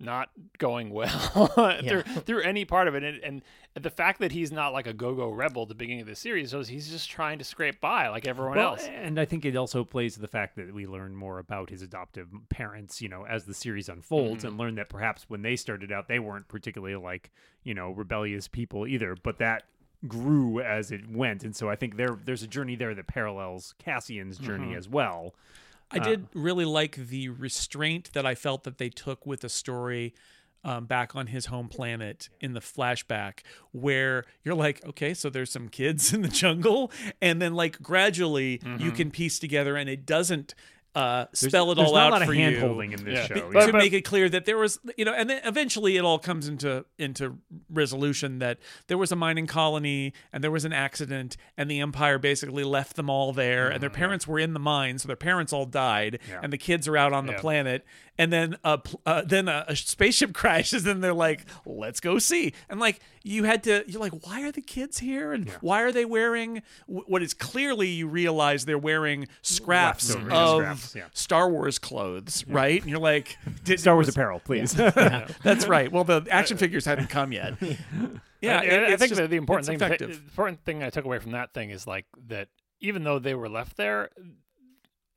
not 0.00 0.28
going 0.58 0.90
well 0.90 1.08
through, 1.86 2.02
through 2.02 2.42
any 2.42 2.64
part 2.64 2.88
of 2.88 2.94
it, 2.94 3.02
and, 3.04 3.20
and 3.22 3.42
the 3.84 3.90
fact 3.90 4.20
that 4.20 4.32
he's 4.32 4.50
not 4.52 4.72
like 4.72 4.86
a 4.86 4.92
go-go 4.92 5.30
rebel 5.30 5.62
at 5.62 5.68
the 5.68 5.74
beginning 5.74 6.02
of 6.02 6.06
the 6.06 6.16
series 6.16 6.50
shows 6.50 6.68
he's 6.68 6.90
just 6.90 7.08
trying 7.08 7.38
to 7.38 7.44
scrape 7.44 7.80
by 7.80 8.08
like 8.08 8.26
everyone 8.26 8.56
Well, 8.56 8.70
else. 8.72 8.84
and 8.84 9.18
I 9.20 9.24
think 9.24 9.44
it 9.44 9.56
also 9.56 9.84
plays 9.84 10.14
to 10.14 10.20
the 10.20 10.28
fact 10.28 10.56
that 10.56 10.74
we 10.74 10.86
learn 10.86 11.14
more 11.16 11.38
about 11.38 11.70
his 11.70 11.80
adoptive 11.82 12.28
parents, 12.48 13.00
you 13.00 13.08
know, 13.08 13.24
as 13.26 13.44
the 13.44 13.54
series 13.54 13.88
unfolds, 13.88 14.38
Mm-hmm. 14.44 14.46
and 14.48 14.58
learn 14.58 14.74
that 14.76 14.88
perhaps 14.88 15.24
when 15.28 15.42
they 15.42 15.56
started 15.56 15.90
out, 15.92 16.08
they 16.08 16.18
weren't 16.18 16.48
particularly 16.48 16.96
like, 16.96 17.30
you 17.62 17.74
know, 17.74 17.90
rebellious 17.90 18.48
people 18.48 18.86
either, 18.86 19.16
but 19.22 19.38
that 19.38 19.62
grew 20.06 20.60
as 20.60 20.90
it 20.92 21.08
went, 21.10 21.44
and 21.44 21.56
so 21.56 21.70
I 21.70 21.76
think 21.76 21.96
there 21.96 22.18
there's 22.24 22.42
a 22.42 22.46
journey 22.46 22.76
there 22.76 22.94
that 22.94 23.06
parallels 23.06 23.74
Cassian's 23.78 24.36
journey 24.38 24.66
Mm-hmm. 24.68 24.76
as 24.78 24.88
well. 24.88 25.34
I 25.94 25.98
did 26.04 26.26
really 26.34 26.64
like 26.64 26.96
the 26.96 27.28
restraint 27.28 28.10
that 28.12 28.26
I 28.26 28.34
felt 28.34 28.64
that 28.64 28.78
they 28.78 28.88
took 28.88 29.26
with 29.26 29.40
the 29.40 29.48
story 29.48 30.14
um, 30.64 30.86
back 30.86 31.14
on 31.14 31.26
his 31.26 31.46
home 31.46 31.68
planet 31.68 32.30
in 32.40 32.54
the 32.54 32.60
flashback, 32.60 33.40
where 33.72 34.24
you're 34.44 34.54
like, 34.54 34.82
okay, 34.86 35.12
so 35.12 35.28
there's 35.28 35.50
some 35.50 35.68
kids 35.68 36.12
in 36.14 36.22
the 36.22 36.28
jungle, 36.28 36.90
and 37.20 37.40
then 37.42 37.54
like 37.54 37.82
gradually 37.82 38.60
you 38.78 38.90
can 38.90 39.10
piece 39.10 39.38
together, 39.38 39.76
and 39.76 39.90
it 39.90 40.06
doesn't 40.06 40.54
uh, 40.94 41.26
spell 41.32 41.70
it 41.72 41.78
all 41.78 41.96
out 41.96 42.22
of 42.22 42.26
for 42.26 42.34
you 42.34 42.80
in 42.80 43.04
this 43.04 43.28
Yeah. 43.30 43.36
show. 43.36 43.50
But- 43.52 43.66
to 43.66 43.72
make 43.72 43.92
it 43.92 44.02
clear 44.02 44.28
that 44.28 44.44
there 44.44 44.56
was 44.56 44.78
you 44.96 45.04
know 45.04 45.12
and 45.12 45.28
then 45.28 45.40
eventually 45.44 45.96
it 45.96 46.04
all 46.04 46.18
comes 46.18 46.46
into 46.48 46.84
into 46.98 47.38
resolution 47.68 48.38
that 48.38 48.58
there 48.86 48.98
was 48.98 49.10
a 49.12 49.16
mining 49.16 49.46
colony 49.46 50.12
and 50.32 50.42
there 50.44 50.50
was 50.50 50.64
an 50.64 50.72
accident 50.72 51.36
and 51.56 51.70
the 51.70 51.80
empire 51.80 52.18
basically 52.18 52.64
left 52.64 52.96
them 52.96 53.10
all 53.10 53.32
there 53.32 53.68
and 53.68 53.82
their 53.82 53.90
parents 53.90 54.26
were 54.26 54.38
in 54.38 54.52
the 54.54 54.60
mine 54.60 54.98
so 54.98 55.06
their 55.08 55.16
parents 55.16 55.52
all 55.52 55.66
died 55.66 56.18
Yeah. 56.28 56.40
and 56.42 56.52
the 56.52 56.58
kids 56.58 56.86
are 56.86 56.96
out 56.96 57.12
on 57.12 57.26
the 57.26 57.32
Yeah. 57.32 57.40
planet 57.40 57.84
and 58.16 58.32
then 58.32 58.56
a 58.62 58.80
uh, 59.06 59.22
then 59.26 59.48
a, 59.48 59.64
a 59.68 59.74
spaceship 59.76 60.32
crashes 60.34 60.86
and 60.86 61.02
they're 61.02 61.12
like 61.14 61.44
let's 61.66 62.00
go 62.00 62.18
see 62.18 62.52
and 62.68 62.78
like 62.78 63.00
you 63.24 63.44
had 63.44 63.64
to 63.64 63.84
you're 63.88 64.00
like 64.00 64.24
why 64.26 64.42
are 64.42 64.52
the 64.52 64.60
kids 64.62 64.98
here 64.98 65.32
and 65.32 65.50
why 65.60 65.82
are 65.82 65.90
they 65.92 66.04
wearing 66.04 66.62
what 66.86 67.22
is 67.22 67.34
clearly 67.34 67.88
you 67.88 68.06
realize 68.06 68.64
they're 68.64 68.78
wearing 68.78 69.26
scraps 69.42 70.14
Leftovers, 70.14 70.32
of 70.84 70.94
yeah. 70.96 71.04
Star 71.12 71.48
Wars 71.50 71.78
clothes, 71.78 72.44
right? 72.46 72.80
And 72.80 72.90
you're 72.90 72.98
like, 73.00 73.36
Star 73.76 73.94
Wars 73.94 74.06
was- 74.06 74.14
apparel, 74.14 74.40
please. 74.40 74.72
That's 75.42 75.66
right. 75.66 75.90
Well, 75.90 76.04
the 76.04 76.26
action 76.30 76.56
figures 76.56 76.84
hadn't 76.84 77.08
come 77.08 77.32
yet. 77.32 77.54
Yeah, 78.40 78.60
I, 78.60 78.64
it- 78.64 78.82
I 78.92 78.96
think 78.96 79.14
just- 79.14 79.30
the, 79.30 79.36
important 79.36 79.66
thing, 79.66 79.78
the 79.78 80.04
important 80.10 80.64
thing 80.64 80.82
I 80.82 80.90
took 80.90 81.04
away 81.04 81.18
from 81.18 81.32
that 81.32 81.52
thing 81.54 81.70
is 81.70 81.86
like 81.86 82.06
that. 82.28 82.48
Even 82.80 83.02
though 83.04 83.18
they 83.18 83.34
were 83.34 83.48
left 83.48 83.78
there, 83.78 84.10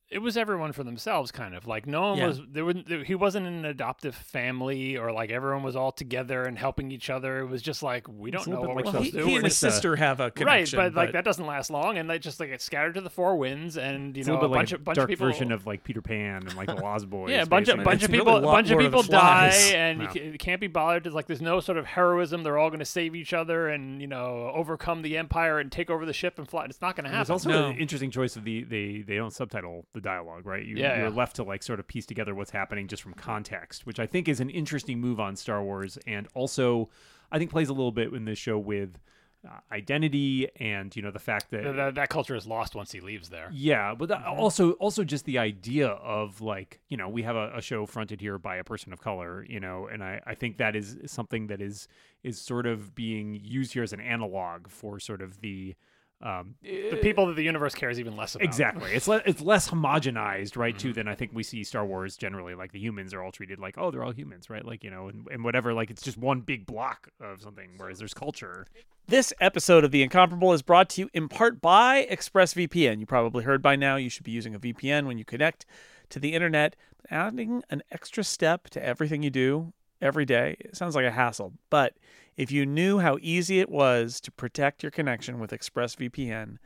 it 0.09 0.19
was 0.19 0.37
everyone 0.37 0.71
for 0.71 0.83
themselves, 0.85 1.31
kind 1.31 1.53
of 1.53 1.67
like 1.67 1.85
no 1.85 2.01
one 2.11 2.17
Yeah. 2.17 2.27
was 2.27 2.41
there. 2.49 2.63
Was, 2.63 2.77
he 3.05 3.13
wasn't 3.15 3.45
in 3.45 3.53
an 3.55 3.65
adoptive 3.65 4.15
family 4.15 4.95
or 4.97 5.11
like 5.11 5.29
everyone 5.31 5.63
was 5.63 5.75
all 5.75 5.91
together 5.91 6.43
and 6.43 6.57
helping 6.57 6.91
each 6.91 7.09
other. 7.09 7.39
It 7.39 7.47
was 7.47 7.61
just 7.61 7.83
like 7.83 8.07
we 8.07 8.31
don't 8.31 8.47
know 8.47 8.61
what 8.61 8.69
we're 8.69 8.75
like 8.75 8.85
he, 8.85 8.91
supposed 8.91 9.13
to 9.13 9.25
he 9.25 9.35
and 9.35 9.43
his 9.43 9.57
sister 9.57 9.95
have 9.97 10.19
a 10.19 10.31
connection 10.31 10.45
Right, 10.47 10.55
connection, 10.69 10.79
but 10.79 10.93
like 10.93 11.11
that 11.13 11.25
doesn't 11.25 11.45
last 11.45 11.69
long, 11.69 11.97
and 11.97 12.09
they 12.09 12.19
just 12.19 12.39
like 12.39 12.49
get 12.49 12.61
scattered 12.61 12.95
to 12.95 13.01
the 13.01 13.09
four 13.09 13.35
winds, 13.37 13.77
and 13.77 14.15
you 14.15 14.21
It's 14.21 14.29
a 14.29 14.31
know 14.31 14.37
a 14.39 14.47
bunch 14.47 14.71
like 14.71 14.79
of 14.79 14.83
bunch 14.85 14.95
dark 14.95 15.09
of 15.09 15.09
people. 15.09 15.27
version 15.27 15.51
of 15.51 15.65
like 15.67 15.83
Peter 15.83 16.01
Pan 16.01 16.43
and 16.47 16.55
like 16.55 16.67
the 16.67 16.75
Lost 16.75 17.09
Boys. 17.09 17.31
Yeah, 17.31 17.41
a 17.41 17.45
bunch 17.45 17.67
of 17.67 17.83
bunch 17.83 18.03
of 18.03 18.09
people, 18.11 18.27
really 18.27 18.39
a 18.39 18.51
bunch 18.51 18.67
of 18.67 18.71
Lord 18.79 18.85
of 18.85 18.91
the 18.91 18.97
people 18.99 19.11
die, 19.11 19.49
Flies. 19.49 19.71
and 19.73 20.01
Yeah. 20.03 20.13
you, 20.23 20.37
can't 20.37 20.61
be 20.61 20.67
bothered. 20.67 21.03
There's 21.03 21.15
like 21.15 21.27
there's 21.27 21.41
no 21.41 21.59
sort 21.59 21.77
of 21.77 21.85
heroism. 21.85 22.43
They're 22.43 22.57
all 22.57 22.69
going 22.69 22.79
to 22.79 22.85
save 22.85 23.13
each 23.15 23.33
other 23.33 23.67
and 23.67 23.99
you 24.01 24.07
know 24.07 24.51
overcome 24.55 25.01
the 25.01 25.17
empire 25.17 25.59
and 25.59 25.69
take 25.69 25.89
over 25.89 26.05
the 26.05 26.13
ship 26.13 26.37
and 26.37 26.47
fly. 26.47 26.63
It's 26.65 26.81
not 26.81 26.95
going 26.95 27.03
to 27.03 27.09
happen 27.09 27.21
it's 27.23 27.29
also 27.29 27.49
No. 27.49 27.67
an 27.71 27.77
interesting 27.77 28.09
choice 28.11 28.37
of 28.37 28.45
the 28.45 28.63
they 28.63 29.03
they 29.05 29.15
don't 29.17 29.33
subtitle 29.33 29.85
the 29.97 30.01
dialogue, 30.01 30.45
right? 30.45 30.63
You, 30.65 30.77
Yeah, 30.77 30.97
you're 30.99 31.09
yeah. 31.09 31.15
left 31.15 31.35
to 31.37 31.43
like 31.43 31.61
sort 31.63 31.79
of 31.79 31.87
piece 31.87 32.05
together 32.05 32.33
what's 32.33 32.51
happening 32.51 32.87
just 32.87 33.03
from 33.03 33.13
context, 33.13 33.85
which 33.85 33.99
I 33.99 34.05
think 34.07 34.27
is 34.27 34.39
an 34.39 34.49
interesting 34.49 34.99
move 35.01 35.19
on 35.19 35.35
Star 35.35 35.61
Wars, 35.61 35.97
and 36.07 36.27
also 36.33 36.89
I 37.31 37.37
think 37.39 37.51
plays 37.51 37.69
a 37.69 37.73
little 37.73 37.91
bit 37.91 38.13
in 38.13 38.25
this 38.25 38.37
show 38.39 38.57
with 38.57 38.99
uh, 39.47 39.59
identity 39.71 40.49
and 40.59 40.95
you 40.95 41.01
know 41.01 41.11
the 41.11 41.19
fact 41.19 41.51
that 41.51 41.63
that, 41.75 41.95
that 41.95 42.09
culture 42.09 42.35
is 42.35 42.47
lost 42.47 42.73
once 42.73 42.91
he 42.91 42.99
leaves 42.99 43.29
there. 43.29 43.49
yeah, 43.53 43.93
but 43.93 44.09
that- 44.09 44.25
also 44.25 44.71
also 44.73 45.03
just 45.03 45.25
the 45.25 45.37
idea 45.37 45.87
of 45.89 46.41
like 46.41 46.79
you 46.89 46.97
know 46.97 47.07
we 47.07 47.21
have 47.21 47.35
a, 47.35 47.51
a 47.55 47.61
show 47.61 47.85
fronted 47.85 48.19
here 48.19 48.37
by 48.39 48.55
a 48.57 48.63
person 48.63 48.91
of 48.93 48.99
color, 48.99 49.45
you 49.47 49.59
know, 49.59 49.87
and 49.91 50.03
I 50.03 50.21
I 50.25 50.33
think 50.35 50.57
that 50.57 50.75
is 50.75 50.97
something 51.05 51.47
that 51.47 51.61
is 51.61 51.87
is 52.23 52.41
sort 52.41 52.65
of 52.65 52.95
being 52.95 53.39
used 53.43 53.73
here 53.73 53.83
as 53.83 53.93
an 53.93 54.01
analog 54.01 54.69
for 54.69 54.99
sort 54.99 55.21
of 55.21 55.39
the 55.41 55.75
um 56.21 56.55
The 56.63 56.97
people 57.01 57.27
that 57.27 57.35
the 57.35 57.43
universe 57.43 57.75
cares 57.75 57.99
even 57.99 58.15
less 58.15 58.35
about. 58.35 58.45
Exactly. 58.45 58.91
It's 58.91 59.07
le- 59.07 59.21
it's 59.25 59.41
less 59.41 59.69
homogenized, 59.69 60.57
right? 60.57 60.73
Mm-hmm. 60.73 60.87
Too 60.87 60.93
than 60.93 61.07
I 61.07 61.15
think 61.15 61.31
we 61.33 61.43
see 61.43 61.63
Star 61.63 61.85
Wars 61.85 62.17
generally. 62.17 62.55
Like 62.55 62.71
the 62.71 62.79
humans 62.79 63.13
are 63.13 63.21
all 63.21 63.31
treated 63.31 63.59
like, 63.59 63.77
oh, 63.77 63.91
they're 63.91 64.03
all 64.03 64.13
humans, 64.13 64.49
right? 64.49 64.65
Like 64.65 64.83
you 64.83 64.89
know, 64.89 65.09
and, 65.09 65.27
and 65.31 65.43
whatever. 65.43 65.73
Like 65.73 65.91
it's 65.91 66.01
just 66.01 66.17
one 66.17 66.41
big 66.41 66.65
block 66.65 67.09
of 67.19 67.41
something. 67.41 67.69
Whereas 67.77 67.99
there's 67.99 68.13
culture. 68.13 68.65
This 69.07 69.31
episode 69.39 69.85
of 69.85 69.91
The 69.91 70.03
Incomparable 70.03 70.51
is 70.51 70.61
brought 70.61 70.89
to 70.89 71.01
you 71.01 71.09
in 71.13 71.29
part 71.29 71.61
by 71.61 72.05
ExpressVPN. 72.11 72.99
You 72.99 73.05
probably 73.05 73.45
heard 73.45 73.61
by 73.61 73.77
now 73.77 73.95
you 73.95 74.09
should 74.09 74.25
be 74.25 74.31
using 74.31 74.53
a 74.53 74.59
VPN 74.59 75.05
when 75.05 75.17
you 75.17 75.23
connect 75.23 75.65
to 76.09 76.19
the 76.19 76.33
internet. 76.33 76.75
Adding 77.09 77.63
an 77.69 77.83
extra 77.89 78.21
step 78.21 78.69
to 78.71 78.83
everything 78.83 79.23
you 79.23 79.29
do 79.29 79.71
every 80.01 80.25
day, 80.25 80.57
it 80.59 80.75
sounds 80.75 80.95
like 80.95 81.05
a 81.05 81.11
hassle. 81.11 81.53
But 81.69 81.93
if 82.35 82.51
you 82.51 82.65
knew 82.65 82.99
how 82.99 83.17
easy 83.21 83.59
it 83.59 83.69
was 83.69 84.19
to 84.21 84.31
protect 84.31 84.83
your 84.83 84.91
connection 84.91 85.39
with 85.39 85.51
ExpressVPN, 85.51 86.57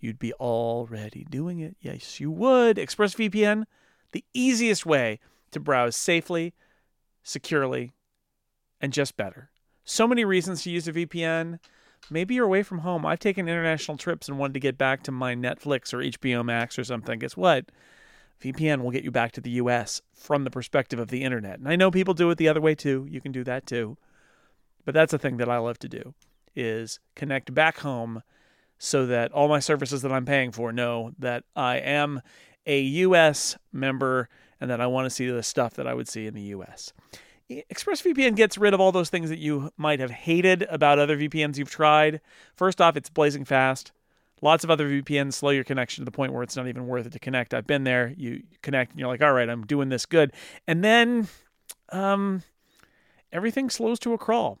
you'd 0.00 0.18
be 0.18 0.32
already 0.34 1.24
doing 1.30 1.60
it. 1.60 1.76
Yes, 1.80 2.20
you 2.20 2.30
would. 2.30 2.76
ExpressVPN, 2.76 3.64
the 4.12 4.24
easiest 4.34 4.84
way 4.84 5.20
to 5.52 5.60
browse 5.60 5.96
safely, 5.96 6.54
securely, 7.22 7.92
and 8.80 8.92
just 8.92 9.16
better. 9.16 9.50
So 9.84 10.06
many 10.08 10.24
reasons 10.24 10.62
to 10.62 10.70
use 10.70 10.88
a 10.88 10.92
VPN. 10.92 11.58
Maybe 12.10 12.34
you're 12.34 12.46
away 12.46 12.62
from 12.64 12.78
home. 12.78 13.06
I've 13.06 13.20
taken 13.20 13.48
international 13.48 13.96
trips 13.96 14.28
and 14.28 14.38
wanted 14.38 14.54
to 14.54 14.60
get 14.60 14.76
back 14.76 15.04
to 15.04 15.12
my 15.12 15.34
Netflix 15.34 15.94
or 15.94 15.98
HBO 15.98 16.44
Max 16.44 16.78
or 16.78 16.84
something. 16.84 17.20
Guess 17.20 17.36
what? 17.36 17.70
VPN 18.42 18.82
will 18.82 18.90
get 18.90 19.04
you 19.04 19.10
back 19.10 19.32
to 19.32 19.40
the 19.40 19.50
US 19.52 20.02
from 20.12 20.44
the 20.44 20.50
perspective 20.50 20.98
of 20.98 21.08
the 21.08 21.22
internet. 21.22 21.58
And 21.58 21.68
I 21.68 21.76
know 21.76 21.90
people 21.90 22.14
do 22.14 22.30
it 22.30 22.38
the 22.38 22.48
other 22.48 22.60
way 22.60 22.74
too. 22.74 23.06
You 23.08 23.20
can 23.20 23.32
do 23.32 23.44
that 23.44 23.66
too. 23.66 23.96
But 24.84 24.94
that's 24.94 25.12
a 25.12 25.18
thing 25.18 25.36
that 25.36 25.48
I 25.48 25.58
love 25.58 25.78
to 25.80 25.88
do 25.88 26.14
is 26.54 26.98
connect 27.14 27.54
back 27.54 27.78
home 27.78 28.22
so 28.78 29.06
that 29.06 29.30
all 29.32 29.48
my 29.48 29.60
services 29.60 30.02
that 30.02 30.12
I'm 30.12 30.24
paying 30.24 30.50
for 30.50 30.72
know 30.72 31.12
that 31.18 31.44
I 31.54 31.76
am 31.76 32.20
a 32.66 32.80
US 32.80 33.56
member 33.72 34.28
and 34.60 34.68
that 34.70 34.80
I 34.80 34.86
want 34.86 35.06
to 35.06 35.10
see 35.10 35.28
the 35.28 35.42
stuff 35.42 35.74
that 35.74 35.86
I 35.86 35.94
would 35.94 36.08
see 36.08 36.26
in 36.26 36.34
the 36.34 36.42
US. 36.42 36.92
ExpressVPN 37.50 38.34
gets 38.34 38.58
rid 38.58 38.74
of 38.74 38.80
all 38.80 38.92
those 38.92 39.10
things 39.10 39.28
that 39.28 39.38
you 39.38 39.70
might 39.76 40.00
have 40.00 40.10
hated 40.10 40.62
about 40.64 40.98
other 40.98 41.16
VPNs 41.16 41.58
you've 41.58 41.70
tried. 41.70 42.20
First 42.54 42.80
off, 42.80 42.96
it's 42.96 43.10
blazing 43.10 43.44
fast. 43.44 43.92
Lots 44.42 44.64
of 44.64 44.70
other 44.70 44.88
VPNs 44.88 45.34
slow 45.34 45.50
your 45.50 45.64
connection 45.64 46.02
to 46.02 46.04
the 46.04 46.14
point 46.14 46.32
where 46.32 46.42
it's 46.42 46.56
not 46.56 46.66
even 46.66 46.88
worth 46.88 47.06
it 47.06 47.12
to 47.12 47.20
connect. 47.20 47.54
I've 47.54 47.66
been 47.66 47.84
there. 47.84 48.12
You 48.16 48.42
connect 48.60 48.90
and 48.90 49.00
you're 49.00 49.08
like, 49.08 49.22
all 49.22 49.32
right, 49.32 49.48
I'm 49.48 49.64
doing 49.64 49.88
this 49.88 50.04
good. 50.04 50.32
And 50.66 50.82
then 50.84 51.28
um, 51.90 52.42
everything 53.32 53.70
slows 53.70 54.00
to 54.00 54.12
a 54.12 54.18
crawl. 54.18 54.58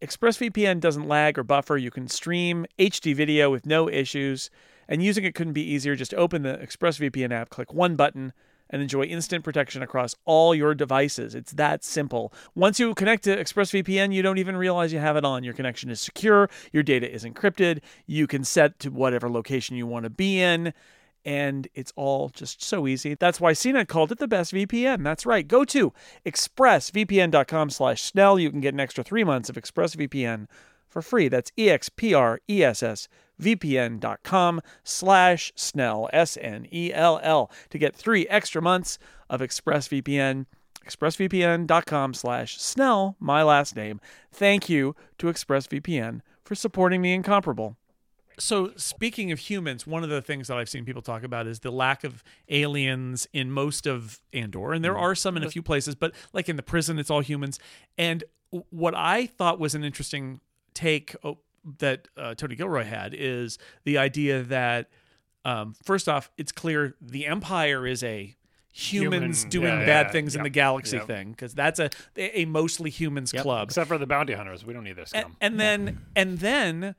ExpressVPN 0.00 0.80
doesn't 0.80 1.06
lag 1.06 1.38
or 1.38 1.44
buffer. 1.44 1.76
You 1.76 1.90
can 1.90 2.08
stream 2.08 2.64
HD 2.78 3.14
video 3.14 3.50
with 3.50 3.66
no 3.66 3.88
issues. 3.88 4.50
And 4.88 5.02
using 5.02 5.24
it 5.24 5.34
couldn't 5.34 5.52
be 5.52 5.62
easier. 5.62 5.94
Just 5.94 6.14
open 6.14 6.42
the 6.42 6.56
ExpressVPN 6.56 7.32
app, 7.32 7.50
click 7.50 7.72
one 7.72 7.96
button, 7.96 8.32
and 8.72 8.82
enjoy 8.82 9.04
instant 9.04 9.44
protection 9.44 9.82
across 9.82 10.16
all 10.24 10.54
your 10.54 10.74
devices. 10.74 11.34
It's 11.34 11.52
that 11.52 11.84
simple. 11.84 12.32
Once 12.54 12.80
you 12.80 12.94
connect 12.94 13.24
to 13.24 13.36
ExpressVPN, 13.36 14.12
you 14.12 14.22
don't 14.22 14.38
even 14.38 14.56
realize 14.56 14.92
you 14.92 14.98
have 14.98 15.16
it 15.16 15.24
on. 15.24 15.44
Your 15.44 15.54
connection 15.54 15.90
is 15.90 16.00
secure, 16.00 16.50
your 16.72 16.82
data 16.82 17.08
is 17.08 17.24
encrypted, 17.24 17.80
you 18.06 18.26
can 18.26 18.42
set 18.42 18.78
to 18.80 18.90
whatever 18.90 19.30
location 19.30 19.76
you 19.76 19.86
want 19.86 20.04
to 20.04 20.10
be 20.10 20.40
in. 20.40 20.72
And 21.24 21.68
it's 21.74 21.92
all 21.94 22.30
just 22.30 22.60
so 22.64 22.88
easy. 22.88 23.14
That's 23.14 23.40
why 23.40 23.52
CNET 23.52 23.86
called 23.86 24.10
it 24.10 24.18
the 24.18 24.26
best 24.26 24.52
VPN. 24.52 25.04
That's 25.04 25.24
right. 25.24 25.46
Go 25.46 25.64
to 25.66 25.92
expressvpn.com 26.26 27.70
slash 27.70 28.02
Snell. 28.02 28.40
You 28.40 28.50
can 28.50 28.60
get 28.60 28.74
an 28.74 28.80
extra 28.80 29.04
three 29.04 29.22
months 29.22 29.48
of 29.48 29.54
ExpressVPN 29.54 30.48
for 30.92 31.02
free. 31.02 31.28
That's 31.28 31.50
E 31.58 31.68
E-X-P-R-E-S-S 31.68 33.08
vpn.com 33.40 34.60
slash 34.84 35.52
snell 35.56 36.08
s-n-e-l-l 36.12 37.50
to 37.70 37.78
get 37.78 37.96
three 37.96 38.26
extra 38.28 38.62
months 38.62 38.98
of 39.28 39.40
expressvpn 39.40 40.46
expressvpn.com 40.86 42.12
slash 42.12 42.60
snell 42.60 43.16
my 43.20 43.42
last 43.42 43.76
name. 43.76 44.00
Thank 44.32 44.68
you 44.68 44.96
to 45.18 45.28
expressvpn 45.28 46.20
for 46.44 46.54
supporting 46.56 47.02
the 47.02 47.12
incomparable. 47.12 47.76
So 48.38 48.72
speaking 48.76 49.30
of 49.30 49.38
humans 49.38 49.86
one 49.86 50.02
of 50.02 50.08
the 50.10 50.22
things 50.22 50.48
that 50.48 50.56
i've 50.56 50.68
seen 50.68 50.84
people 50.84 51.02
talk 51.02 51.22
about 51.22 51.46
is 51.46 51.60
the 51.60 51.70
lack 51.70 52.02
of 52.02 52.24
aliens 52.48 53.28
in 53.32 53.52
most 53.52 53.86
of 53.86 54.20
andor 54.32 54.72
and 54.72 54.84
there 54.84 54.94
mm. 54.94 55.00
are 55.00 55.14
some 55.14 55.36
in 55.36 55.44
a 55.44 55.50
few 55.50 55.62
places 55.62 55.94
but 55.94 56.14
like 56.32 56.48
in 56.48 56.56
the 56.56 56.62
prison 56.62 56.98
it's 56.98 57.10
all 57.10 57.20
humans. 57.20 57.60
And 57.96 58.24
what 58.70 58.94
i 58.96 59.26
thought 59.26 59.60
was 59.60 59.74
an 59.74 59.84
interesting 59.84 60.40
take 60.74 61.14
oh, 61.24 61.38
that 61.78 62.08
uh, 62.16 62.34
Tony 62.34 62.56
Gilroy 62.56 62.84
had 62.84 63.14
is 63.14 63.58
the 63.84 63.98
idea 63.98 64.42
that 64.42 64.90
um, 65.44 65.74
first 65.82 66.08
off, 66.08 66.30
it's 66.36 66.52
clear 66.52 66.94
the 67.00 67.26
Empire 67.26 67.86
is 67.86 68.02
a 68.04 68.36
humans 68.72 69.40
Human- 69.42 69.50
doing 69.50 69.66
yeah, 69.80 69.86
bad 69.86 70.06
yeah, 70.06 70.12
things 70.12 70.34
in 70.34 70.40
yeah, 70.40 70.44
the 70.44 70.50
galaxy 70.50 70.98
thing 70.98 71.30
because 71.32 71.54
that's 71.54 71.78
a 71.78 71.90
a 72.16 72.44
mostly 72.46 72.90
humans 72.90 73.32
Yep. 73.32 73.42
club. 73.42 73.68
Except 73.68 73.88
for 73.88 73.98
the 73.98 74.06
bounty 74.06 74.32
hunters, 74.32 74.64
we 74.64 74.72
don't 74.72 74.84
need 74.84 74.96
this 74.96 75.12
And, 75.12 75.26
and 75.40 75.60
then 75.60 76.00
and 76.16 76.38
then 76.38 76.94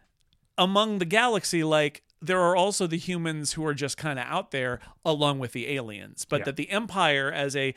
among 0.57 0.99
the 0.99 1.05
galaxy, 1.05 1.63
like 1.63 2.03
there 2.21 2.39
are 2.39 2.55
also 2.55 2.86
the 2.86 2.97
humans 2.97 3.53
who 3.53 3.65
are 3.65 3.73
just 3.73 3.97
kind 3.97 4.19
of 4.19 4.25
out 4.27 4.51
there 4.51 4.79
along 5.06 5.39
with 5.39 5.52
the 5.52 5.68
aliens, 5.70 6.26
but 6.26 6.39
Yeah. 6.39 6.46
that 6.46 6.56
the 6.56 6.70
Empire 6.70 7.32
as 7.32 7.56
a 7.56 7.74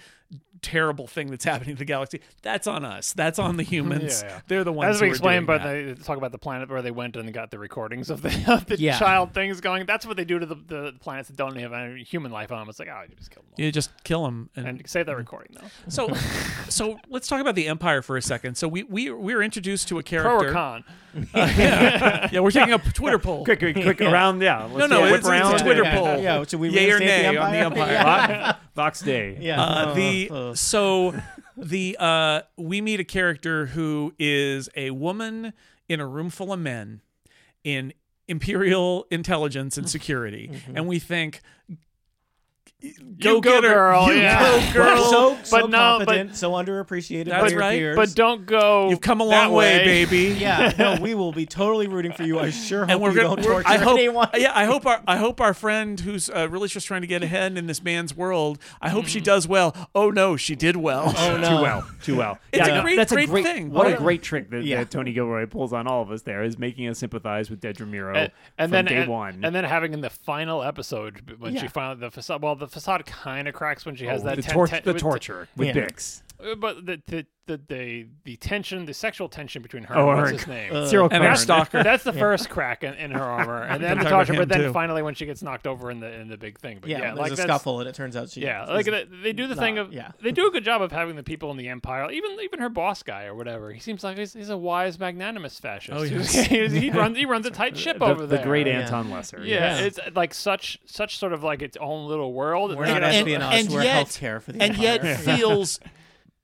terrible 0.63 1.07
thing 1.07 1.29
that's 1.31 1.45
happening 1.53 1.75
to 1.77 1.79
the 1.79 1.85
galaxy, 1.85 2.21
that's 2.43 2.67
on 2.67 2.85
us. 2.85 3.13
That's 3.13 3.39
on 3.39 3.57
the 3.57 3.63
humans. 3.75 4.23
Yeah, 4.23 4.29
yeah. 4.29 4.41
They're 4.49 4.65
the 4.65 4.73
ones 4.73 4.97
As 4.97 5.01
we 5.01 5.07
who 5.09 5.13
explained, 5.13 5.47
doing 5.47 5.59
but 5.59 5.65
that. 5.65 5.97
they 5.97 6.03
talk 6.03 6.17
about 6.19 6.33
the 6.33 6.39
planet 6.39 6.69
where 6.69 6.83
they 6.83 6.91
went 6.91 7.17
and 7.17 7.33
got 7.33 7.51
the 7.51 7.59
recordings 7.59 8.11
of 8.11 8.23
the, 8.23 8.45
of 8.53 8.67
the 8.67 8.79
Yeah. 8.79 8.99
child 8.99 9.35
things 9.35 9.61
going. 9.61 9.87
That's 9.87 10.05
what 10.07 10.17
they 10.17 10.25
do 10.25 10.39
to 10.39 10.47
the, 10.47 10.55
the 10.57 10.93
planets 11.01 11.29
that 11.29 11.37
don't 11.37 11.57
have 11.57 11.73
any 11.73 12.03
human 12.05 12.33
life 12.33 12.51
on 12.53 12.59
them. 12.61 12.69
It's 12.69 12.79
like, 12.79 12.89
oh, 12.89 13.03
you 13.09 13.15
just 13.17 13.31
kill 13.31 13.43
them. 13.43 13.51
all. 13.59 13.65
you 13.65 13.73
just 13.73 13.91
kill 14.05 14.25
them 14.25 14.51
and 14.57 14.67
And 14.67 14.89
save 14.89 15.07
that 15.07 15.17
recording 15.17 15.57
though. 15.61 15.69
So, 15.89 16.13
so 16.69 16.99
let's 17.09 17.29
talk 17.29 17.41
about 17.41 17.55
the 17.55 17.69
Empire 17.69 18.03
for 18.03 18.17
a 18.17 18.23
second. 18.23 18.57
So 18.57 18.67
we 18.69 18.83
we 18.85 19.11
we 19.11 19.35
were 19.35 19.43
introduced 19.43 19.89
to 19.89 19.99
a 19.99 20.03
Pro 20.03 20.23
character. 20.23 20.49
or 20.49 20.53
con? 20.53 20.85
yeah, 21.35 22.29
yeah, 22.31 22.41
we're 22.41 22.51
taking 22.51 22.75
a 22.75 22.79
Twitter 22.79 23.19
poll. 23.19 23.45
quick, 23.45 23.59
quick, 23.59 23.75
quick 23.75 24.01
around. 24.03 24.43
Yeah, 24.43 24.65
let's 24.65 24.77
No, 24.79 24.87
no, 24.87 24.99
a 25.07 25.11
whip 25.11 25.21
it's- 25.21 25.53
it's 25.53 25.63
a. 25.63 25.65
Twitter 25.65 25.85
poll. 25.85 26.19
Yeah, 26.23 26.45
should 26.45 26.61
we 26.61 26.69
Yay 26.71 26.91
or 26.91 26.99
reinstate 26.99 27.09
nay 27.23 27.33
the 27.35 27.41
on 27.41 27.53
the 27.53 27.59
Empire? 27.59 28.53
Vo- 28.53 28.59
Vox 28.83 29.01
Day. 29.01 29.39
Yeah. 29.41 29.63
Uh, 29.63 29.95
the 29.95 30.29
Uh, 30.31 30.35
uh. 30.51 30.55
so 30.55 31.15
the 31.57 31.97
uh, 31.99 32.43
we 32.57 32.81
meet 32.81 33.01
a 33.01 33.05
character 33.05 33.67
who 33.67 34.15
is 34.19 34.69
a 34.77 34.91
woman 34.91 35.53
in 35.89 36.01
a 36.01 36.07
room 36.07 36.31
full 36.31 36.53
of 36.53 36.61
men 36.61 37.01
in 37.65 37.93
imperial 38.29 39.07
intelligence 39.11 39.79
and 39.79 39.89
security, 39.89 40.51
and 40.75 40.87
we 40.87 40.99
think. 40.99 41.41
Go, 43.19 43.41
go, 43.41 43.41
get 43.41 43.65
her, 43.65 43.71
girl, 43.73 44.07
You 44.13 44.21
yeah. 44.21 44.67
go, 44.69 44.73
girl. 44.75 45.05
so, 45.11 45.39
so 45.45 45.61
but 45.63 45.71
no, 45.71 45.97
but- 46.01 46.07
competent, 46.07 46.37
so 46.37 46.51
underappreciated 46.53 47.25
That's 47.31 47.45
by 47.45 47.49
your 47.49 47.59
right, 47.59 47.79
peers. 47.79 47.97
But 47.97 48.15
don't 48.15 48.45
go. 48.45 48.91
You've 48.91 49.01
come 49.01 49.23
a 49.23 49.25
long 49.25 49.53
way, 49.53 49.79
baby. 49.83 50.37
yeah, 50.39 50.75
no, 50.79 50.99
we 51.01 51.15
will 51.15 51.33
be 51.33 51.47
totally 51.47 51.87
rooting 51.89 52.13
for 52.13 52.25
you. 52.25 52.39
I 52.39 52.51
sure 52.51 52.81
hope 52.81 52.91
and 52.91 53.01
we're 53.01 53.13
you 53.13 53.17
gonna. 53.17 53.29
don't 53.29 53.37
we're- 53.39 53.63
torture 53.65 53.69
I 53.69 53.79
hope. 53.79 53.99
anyone. 53.99 54.29
Yeah, 54.35 54.53
I 54.55 54.67
hope 54.67 54.85
our. 54.85 55.03
I 55.09 55.17
hope 55.17 55.41
our 55.41 55.55
friend 55.55 55.99
who's 55.99 56.29
uh, 56.29 56.49
really 56.51 56.69
just 56.69 56.87
trying 56.87 57.01
to 57.01 57.07
get 57.07 57.23
ahead 57.23 57.57
in 57.57 57.67
this 57.67 57.83
man's 57.83 58.15
world. 58.15 58.59
I 58.83 58.91
hope 58.91 59.07
she 59.07 59.21
does 59.21 59.49
well. 59.49 59.75
Oh 59.95 60.11
no, 60.11 60.37
she 60.37 60.55
did 60.55 60.77
well. 60.77 61.15
Oh 61.17 61.39
no, 61.39 61.49
Too 61.49 61.63
well, 61.63 61.89
too 62.03 62.17
well. 62.17 62.39
It's 62.53 62.69
a 62.69 62.75
no, 62.75 62.83
great- 62.83 62.97
that's 62.97 63.11
great 63.13 63.29
a 63.31 63.33
great 63.33 63.45
thing. 63.45 63.71
What 63.71 63.87
a 63.87 63.91
What 63.91 63.99
a- 63.99 64.03
great 64.03 64.23
trick 64.23 64.51
that, 64.51 64.65
Yeah. 64.65 64.81
that 64.81 64.91
Tony 64.91 65.15
Gilroy 65.15 65.47
pulls 65.47 65.73
on 65.73 65.87
all 65.87 66.03
of 66.03 66.11
us. 66.11 66.23
There 66.23 66.43
is 66.43 66.59
making 66.59 66.89
us 66.89 66.99
sympathize 66.99 67.49
with 67.49 67.63
Dedra 67.63 67.89
Meero 67.91 68.15
and, 68.15 68.33
and 68.59 68.69
from 68.69 68.71
then 68.73 68.85
day 68.85 68.97
and, 68.99 69.11
one. 69.11 69.41
and 69.45 69.55
then 69.55 69.65
having 69.65 69.95
in 69.95 70.03
the 70.03 70.11
final 70.11 70.63
episode 70.63 71.37
when 71.39 71.57
she 71.57 71.69
finally 71.69 72.07
the. 72.07 72.39
Well, 72.43 72.55
the 72.55 72.66
facade 72.69 73.05
kind 73.07 73.49
of 73.49 73.55
cracks 73.55 73.85
when 73.87 73.97
she 73.97 74.07
has 74.07 74.23
Oh, 74.23 74.25
that 74.27 74.37
the, 74.37 74.43
ten- 74.43 74.55
tor- 74.55 74.67
ten- 74.69 74.83
the 74.85 74.93
with- 74.95 75.03
torture 75.03 75.49
with 75.57 75.69
Yeah. 75.69 75.75
Bix. 75.87 76.23
Uh, 76.39 76.55
but 76.55 76.85
the 76.87 77.01
the, 77.07 77.27
the 77.47 77.61
the 77.69 78.07
the 78.25 78.37
tension, 78.37 78.85
the 78.87 78.93
sexual 78.95 79.29
tension 79.29 79.63
between 79.63 79.85
her 79.85 79.97
Oh, 79.97 80.11
and 80.11 80.19
what's 80.19 80.31
her- 80.31 80.37
his 80.37 80.47
name. 80.47 80.73
Uh, 80.73 80.87
Syril 80.87 81.09
and 81.13 81.25
our 81.25 81.37
stalker. 81.37 81.83
That's 81.83 82.03
the 82.05 82.13
first 82.13 82.51
crack 82.51 82.83
in, 82.85 82.95
in 82.95 83.13
her 83.13 83.23
armor, 83.25 83.63
and 83.63 83.83
then 83.83 83.99
the 83.99 84.05
talking 84.05 84.35
torture. 84.35 84.35
But 84.35 84.49
then 84.49 84.61
too. 84.63 84.73
finally, 84.73 85.03
when 85.03 85.15
she 85.15 85.27
gets 85.27 85.43
knocked 85.43 85.67
over 85.67 85.91
in 85.91 86.01
the 86.01 86.13
in 86.13 86.29
the 86.29 86.37
big 86.37 86.59
thing. 86.59 86.79
But 86.81 86.91
yeah, 86.91 86.99
yeah, 86.99 87.05
there's 87.09 87.19
like 87.19 87.33
a 87.33 87.37
that's- 87.37 87.47
scuffle, 87.61 87.81
and 87.81 87.89
it 87.89 87.95
turns 87.95 88.17
out 88.17 88.31
she. 88.31 88.43
Yeah, 88.43 88.65
like 88.67 88.87
they, 88.87 89.05
they 89.23 89.33
do 89.33 89.47
the 89.47 89.55
thing 89.57 89.79
of 89.79 89.93
yeah. 89.93 90.11
they 90.21 90.33
do 90.33 90.47
a 90.47 90.51
good 90.51 90.65
job 90.65 90.83
of 90.83 90.91
having 90.93 91.17
the 91.17 91.23
people 91.23 91.51
in 91.53 91.57
the 91.57 91.69
empire, 91.69 92.11
even 92.11 92.33
even 92.43 92.59
her 92.61 92.69
boss 92.69 93.03
guy 93.03 93.25
or 93.25 93.35
whatever. 93.35 93.73
He 93.73 93.81
seems 93.81 94.03
like 94.05 94.19
he's, 94.19 94.33
he's 94.33 94.51
a 94.51 94.57
wise, 94.59 94.99
magnanimous 94.99 95.59
fascist. 95.61 95.93
Oh, 95.97 96.03
yes. 96.03 96.33
he, 96.35 96.69
he 96.69 96.91
runs 96.91 97.17
he 97.17 97.25
runs 97.27 97.47
a 97.47 97.51
tight 97.51 97.77
ship 97.79 97.99
the, 98.01 98.05
over 98.05 98.27
the 98.27 98.37
there. 98.37 98.45
great 98.45 98.67
Yeah. 98.67 98.81
Anton 98.81 99.11
Lesser. 99.11 99.41
Yeah, 99.45 99.79
Yeah. 99.79 99.85
it's 99.87 99.99
like 100.15 100.35
such 100.35 100.79
such 100.85 101.17
sort 101.19 101.33
of 101.33 101.43
like 101.45 101.63
its 101.63 101.77
own 101.79 102.09
little 102.09 102.33
world. 102.33 102.77
We're 102.77 102.85
and 102.85 103.01
not 103.01 103.03
espionage. 103.05 103.69
we're 103.69 103.85
yet- 103.85 104.07
healthcare 104.07 104.43
for 104.43 104.53
the 104.53 104.63
and 104.63 104.77
yet 104.77 105.19
feels 105.21 105.79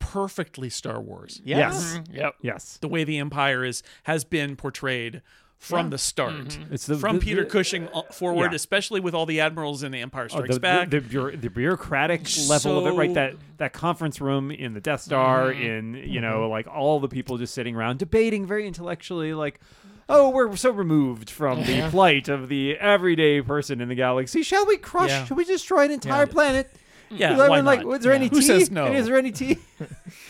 perfectly 0.03 0.69
Star 0.69 1.01
Wars. 1.01 1.41
yeah. 1.45 1.59
Yes. 1.59 2.01
Yep. 2.13 2.35
Yes. 2.43 2.79
The 2.81 2.89
way 2.89 3.05
the 3.05 3.19
Empire 3.19 3.65
is 3.65 3.83
has 4.05 4.25
been 4.25 4.57
portrayed 4.57 5.23
from 5.59 5.87
Yeah. 5.87 5.91
the 5.91 5.99
start. 5.99 6.35
Mm-hmm. 6.49 6.75
It's 6.75 6.87
the, 6.87 6.97
From 6.97 7.19
the- 7.21 7.25
Peter 7.25 7.45
the- 7.45 7.51
Cushing 7.51 7.87
uh, 7.95 8.03
forward, 8.11 8.51
Yeah. 8.51 8.57
especially 8.57 8.99
with 9.01 9.15
all 9.15 9.27
the 9.27 9.39
admirals 9.41 9.85
in 9.85 9.93
the 9.93 10.01
Empire 10.01 10.25
Oh, 10.25 10.39
Strikes 10.39 10.55
the, 10.57 10.61
Back. 10.61 10.91
The, 10.91 10.99
the, 11.01 11.09
bureau- 11.09 11.37
the 11.37 11.51
bureaucratic 11.51 12.27
level 12.49 12.79
of 12.79 12.87
it, 12.93 12.99
right? 12.99 13.15
That 13.15 13.35
that 13.59 13.73
conference 13.73 14.21
room 14.21 14.51
in 14.51 14.75
the 14.75 14.81
Death 14.81 15.03
Star, 15.03 15.53
in 15.53 15.95
you 15.95 16.21
know, 16.21 16.49
like 16.49 16.67
all 16.67 16.99
the 16.99 17.09
people 17.09 17.39
just 17.39 17.55
sitting 17.55 17.77
around 17.77 17.99
debating 18.01 18.45
very 18.45 18.67
intellectually, 18.67 19.35
like, 19.35 19.61
oh, 20.09 20.31
we're 20.31 20.57
so 20.57 20.73
removed 20.73 21.31
from 21.31 21.63
the 21.63 21.89
plight 21.91 22.29
of 22.29 22.49
the 22.49 22.77
everyday 22.79 23.41
person 23.41 23.81
in 23.81 23.89
the 23.89 23.95
galaxy. 23.95 24.43
Shall 24.43 24.67
we 24.67 24.77
crush? 24.79 25.11
Yeah. 25.11 25.25
Shall 25.27 25.37
we 25.37 25.45
destroy 25.45 25.85
an 25.85 25.93
entire 25.93 26.27
Yeah. 26.27 26.33
planet? 26.33 26.71
Yeah, 27.13 27.33
Is 27.33 27.39
that 27.39 27.49
why 27.49 27.57
when, 27.57 27.65
like, 27.65 27.81
not? 27.81 27.87
was 27.89 28.01
there 28.03 28.13
any 28.13 28.29
Who 28.29 28.37
tea? 28.41 28.47
says 28.47 28.71
no? 28.71 28.87
Is 28.87 29.07
there 29.07 29.17
any 29.19 29.33
tea? 29.33 29.59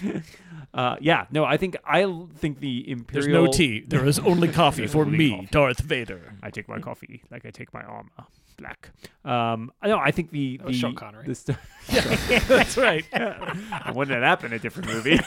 uh, 0.74 0.96
yeah, 1.00 1.26
no, 1.30 1.44
I 1.44 1.56
think 1.56 1.76
I 1.84 2.02
l- 2.02 2.28
think 2.36 2.60
the 2.60 2.90
Imperial. 2.90 3.44
There's 3.44 3.46
no 3.46 3.52
tea. 3.52 3.80
There 3.86 4.06
is 4.06 4.18
only 4.18 4.48
coffee 4.62 4.86
for 4.86 5.04
Only 5.04 5.18
me, 5.18 5.30
coffee. 5.30 5.48
Darth 5.50 5.80
Vader. 5.80 6.34
I 6.42 6.50
take 6.50 6.68
my 6.68 6.78
coffee 6.78 7.22
like 7.30 7.44
I 7.46 7.50
take 7.50 7.72
my 7.74 7.82
armor, 7.82 8.10
black. 8.56 8.90
Um, 9.24 9.70
I 9.82 9.88
know. 9.88 9.98
I 9.98 10.10
think 10.10 10.30
the 10.30 10.60
was 10.64 10.74
the 10.74 10.80
Sean 10.80 10.94
Connery. 10.94 11.26
the 11.26 11.34
st- 11.34 11.58
That's 12.48 12.76
right. 12.76 13.04
and 13.12 13.94
wouldn't 13.94 14.14
that 14.18 14.22
happen 14.26 14.52
in 14.52 14.54
a 14.54 14.58
different 14.58 14.88
movie? 14.88 15.18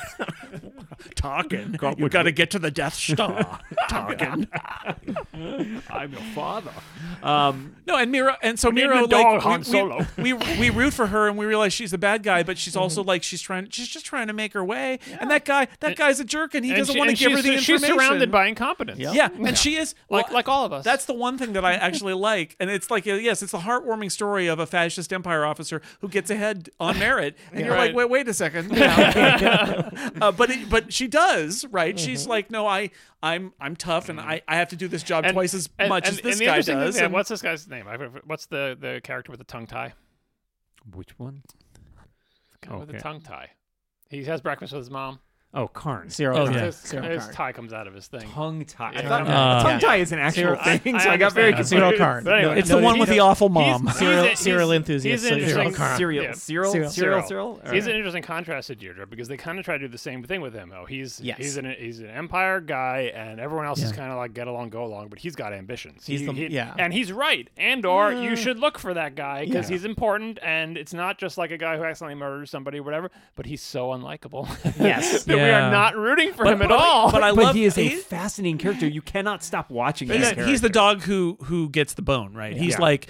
Talking. 1.15 1.77
You 1.97 2.09
got 2.09 2.23
to 2.23 2.31
get 2.31 2.51
to 2.51 2.59
the 2.59 2.71
Death 2.71 2.93
Star. 2.95 3.59
Talking. 3.89 4.47
I'm 5.33 6.11
your 6.11 6.21
father. 6.33 6.71
Um, 7.23 7.75
No, 7.87 7.97
and 7.97 8.13
Meero, 8.13 8.35
and 8.41 8.59
so 8.59 8.71
Meero, 8.71 9.07
dog, 9.09 9.33
like 9.35 9.41
Han 9.41 9.59
we, 9.59 9.63
Solo. 9.65 10.05
we, 10.17 10.33
we 10.33 10.59
we 10.59 10.69
root 10.69 10.93
for 10.93 11.07
her, 11.07 11.27
and 11.27 11.37
we 11.37 11.45
realize 11.45 11.73
she's 11.73 11.91
the 11.91 11.97
bad 11.97 12.23
guy, 12.23 12.43
but 12.43 12.57
she's 12.57 12.75
also 12.75 13.03
like 13.03 13.23
she's 13.23 13.41
trying, 13.41 13.69
she's 13.69 13.87
just 13.87 14.05
trying 14.05 14.27
to 14.27 14.33
make 14.33 14.53
her 14.53 14.63
way. 14.63 14.99
And 15.19 15.29
that 15.31 15.45
guy, 15.45 15.67
that 15.79 15.95
guy's 15.95 16.19
a 16.19 16.25
jerk, 16.25 16.55
and 16.55 16.63
he 16.65 16.71
And 16.71 16.79
doesn't 16.79 16.93
she- 16.93 16.99
want 16.99 17.09
to 17.11 17.15
give 17.15 17.31
her 17.31 17.37
she's- 17.41 17.55
the 17.55 17.61
She's 17.61 17.69
information. 17.83 17.97
surrounded 17.99 18.31
by 18.31 18.47
incompetence. 18.47 18.99
Yeah. 18.99 19.13
yeah, 19.13 19.29
and 19.45 19.57
she 19.57 19.75
is 19.77 19.95
Like- 20.09 20.27
well, 20.27 20.33
like 20.35 20.47
all 20.49 20.65
of 20.65 20.73
us. 20.73 20.83
That's 20.83 21.05
the 21.05 21.13
one 21.13 21.37
thing 21.37 21.53
that 21.53 21.65
I 21.65 21.73
actually 21.73 22.13
like, 22.13 22.55
and 22.59 22.69
it's 22.69 22.89
like 22.91 23.07
uh, 23.07 23.13
yes, 23.13 23.41
it's 23.43 23.51
the 23.51 23.59
heartwarming 23.59 24.11
story 24.11 24.47
of 24.47 24.59
a 24.59 24.65
fascist 24.65 25.11
empire 25.13 25.45
officer 25.45 25.81
who 26.01 26.07
gets 26.09 26.29
ahead 26.29 26.69
on 26.79 26.97
merit, 26.99 27.37
and 27.51 27.65
you're 27.65 27.73
Right. 27.73 27.87
like, 27.87 27.95
wait, 27.95 28.09
wait 28.09 28.27
a 28.27 28.33
second, 28.33 28.71
uh, 28.81 30.31
but 30.31 30.49
it, 30.49 30.69
but 30.69 30.84
she 30.89 31.07
does, 31.07 31.65
right? 31.71 31.95
Mm-hmm. 31.95 32.05
She's 32.05 32.27
like, 32.27 32.51
no, 32.51 32.67
I 32.67 32.91
I'm 33.23 33.53
I'm 33.59 33.75
tough, 33.75 34.09
and 34.09 34.19
I, 34.19 34.41
I 34.47 34.55
have 34.57 34.69
to 34.69 34.75
do 34.75 34.87
this 34.87 35.03
job 35.03 35.25
And- 35.25 35.33
twice 35.33 35.53
as 35.53 35.69
and- 35.79 35.89
much 35.89 36.07
and- 36.07 36.15
as 36.17 36.21
this 36.21 36.39
and 36.39 36.45
guy 36.45 36.51
interesting 36.53 36.75
thing- 36.77 36.85
does. 36.85 36.97
and- 36.97 37.13
what's 37.13 37.29
this 37.29 37.41
guy's 37.41 37.67
name? 37.67 37.87
I, 37.87 37.95
what's 38.25 38.45
the 38.47 38.77
the 38.79 39.01
character 39.03 39.31
with 39.31 39.39
the 39.39 39.45
tongue 39.45 39.67
tie? 39.67 39.93
which 40.93 41.17
one? 41.17 41.41
Guy 42.61 42.75
With 42.77 42.87
the 42.89 42.99
tongue 42.99 43.21
tie. 43.21 43.49
He 44.09 44.23
has 44.25 44.41
breakfast 44.41 44.71
with 44.73 44.79
his 44.81 44.89
mom. 44.91 45.19
Oh, 45.55 45.67
Karn. 45.69 46.09
Syril 46.09 46.35
Oh, 46.37 46.43
Karn. 46.45 46.53
yeah. 46.53 46.65
His, 46.65 46.75
Syril 46.75 47.09
his 47.09 47.23
Karn. 47.23 47.33
tie 47.33 47.51
comes 47.53 47.71
out 47.73 47.87
of 47.87 47.93
his 47.93 48.07
thing. 48.07 48.29
Tongue 48.29 48.65
tie. 48.65 48.89
I 48.89 49.01
Yeah. 49.01 49.07
thought 49.07 49.21
Uh, 49.21 49.63
tongue 49.63 49.71
Yeah. 49.71 49.79
tie 49.79 49.95
is 49.95 50.11
an 50.11 50.19
actual 50.19 50.55
Syril- 50.57 50.79
thing, 50.79 50.95
I 50.95 50.99
so 51.03 51.09
I 51.11 51.17
got 51.17 51.31
very 51.33 51.53
understand. 51.53 51.55
confused. 51.55 51.73
Syril 51.73 51.97
Karn. 51.97 52.23
But 52.25 52.33
anyway, 52.35 52.53
No, 52.55 52.59
It's 52.59 52.69
no, 52.69 52.77
the 52.77 52.83
one 52.83 52.99
with 52.99 53.09
the 53.09 53.19
awful 53.21 53.49
mom. 53.49 53.83
he's- 53.87 53.97
Serial, 53.97 54.23
he's- 54.25 54.39
serial 54.39 54.69
he's 54.71 54.75
enthusiast. 54.77 55.25
an 55.25 55.31
Syril 55.31 55.41
interesting- 55.41 55.73
Karn. 55.73 55.99
Syril, 55.99 56.23
Yeah. 56.23 56.29
Syril, 56.31 56.73
Syril. 56.73 56.85
Syril, 56.89 57.21
Syril. 57.23 57.29
Syril. 57.29 57.39
All 57.65 57.71
He's 57.73 57.83
right. 57.85 57.91
an 57.91 57.95
interesting 57.97 58.23
contrast 58.23 58.67
to 58.67 58.75
Deirdre 58.75 59.05
because 59.07 59.27
they 59.29 59.37
kind 59.37 59.57
of 59.59 59.65
try 59.65 59.75
to 59.77 59.79
do 59.79 59.87
the 59.87 59.97
same 59.97 60.21
thing 60.23 60.41
with 60.41 60.53
him. 60.53 60.73
Oh, 60.77 60.83
he's 60.85 61.19
Yes. 61.21 61.37
he's 61.37 61.57
an 61.57 61.73
he's 61.79 61.99
an 61.99 62.09
empire 62.09 62.59
guy, 62.59 63.11
and 63.15 63.39
everyone 63.39 63.65
else 63.65 63.81
is 63.81 63.91
Yeah. 63.91 63.97
kind 63.97 64.11
of 64.11 64.17
like 64.17 64.33
get 64.33 64.47
along, 64.47 64.69
go 64.69 64.83
along, 64.83 65.07
but 65.07 65.19
he's 65.19 65.35
got 65.35 65.53
ambitions. 65.53 66.05
He's 66.05 66.19
He- 66.19 66.25
the- 66.25 66.33
he- 66.33 66.47
yeah. 66.47 66.73
and 66.77 66.93
he's 66.93 67.11
right. 67.13 67.49
And 67.57 67.85
Andor, 67.85 68.11
you 68.23 68.35
should 68.35 68.59
look 68.59 68.77
for 68.77 68.93
that 68.93 69.15
guy 69.15 69.45
because 69.45 69.67
he's 69.69 69.85
important, 69.85 70.39
and 70.43 70.77
it's 70.77 70.93
not 70.93 71.17
just 71.17 71.37
like 71.37 71.51
a 71.51 71.57
guy 71.57 71.77
who 71.77 71.83
accidentally 71.83 72.15
murders 72.19 72.49
somebody 72.49 72.79
or 72.79 72.83
whatever, 72.83 73.09
but 73.35 73.45
he's 73.45 73.61
so 73.61 73.89
unlikable. 73.89 74.47
Yes. 74.79 75.23
that 75.25 75.37
we 75.45 75.51
are 75.51 75.71
not 75.71 75.95
rooting 75.95 76.33
for 76.33 76.43
But- 76.43 76.53
him 76.53 76.61
at 76.63 76.69
but- 76.69 76.79
all. 76.79 77.11
but 77.11 77.23
I 77.23 77.31
but 77.31 77.43
love- 77.45 77.55
he 77.55 77.65
is 77.65 77.77
a 77.77 77.89
fascinating 77.89 78.57
character. 78.57 78.87
You 78.87 79.01
cannot 79.01 79.43
stop 79.43 79.69
watching 79.69 80.09
He's, 80.09 80.21
that 80.21 80.37
he's 80.47 80.61
the 80.61 80.69
dog 80.69 81.01
who 81.03 81.37
who 81.43 81.69
gets 81.69 81.93
the 81.93 82.01
bone, 82.01 82.33
right? 82.33 82.55
He's 82.55 82.71
Yeah. 82.73 82.81
like, 82.81 83.07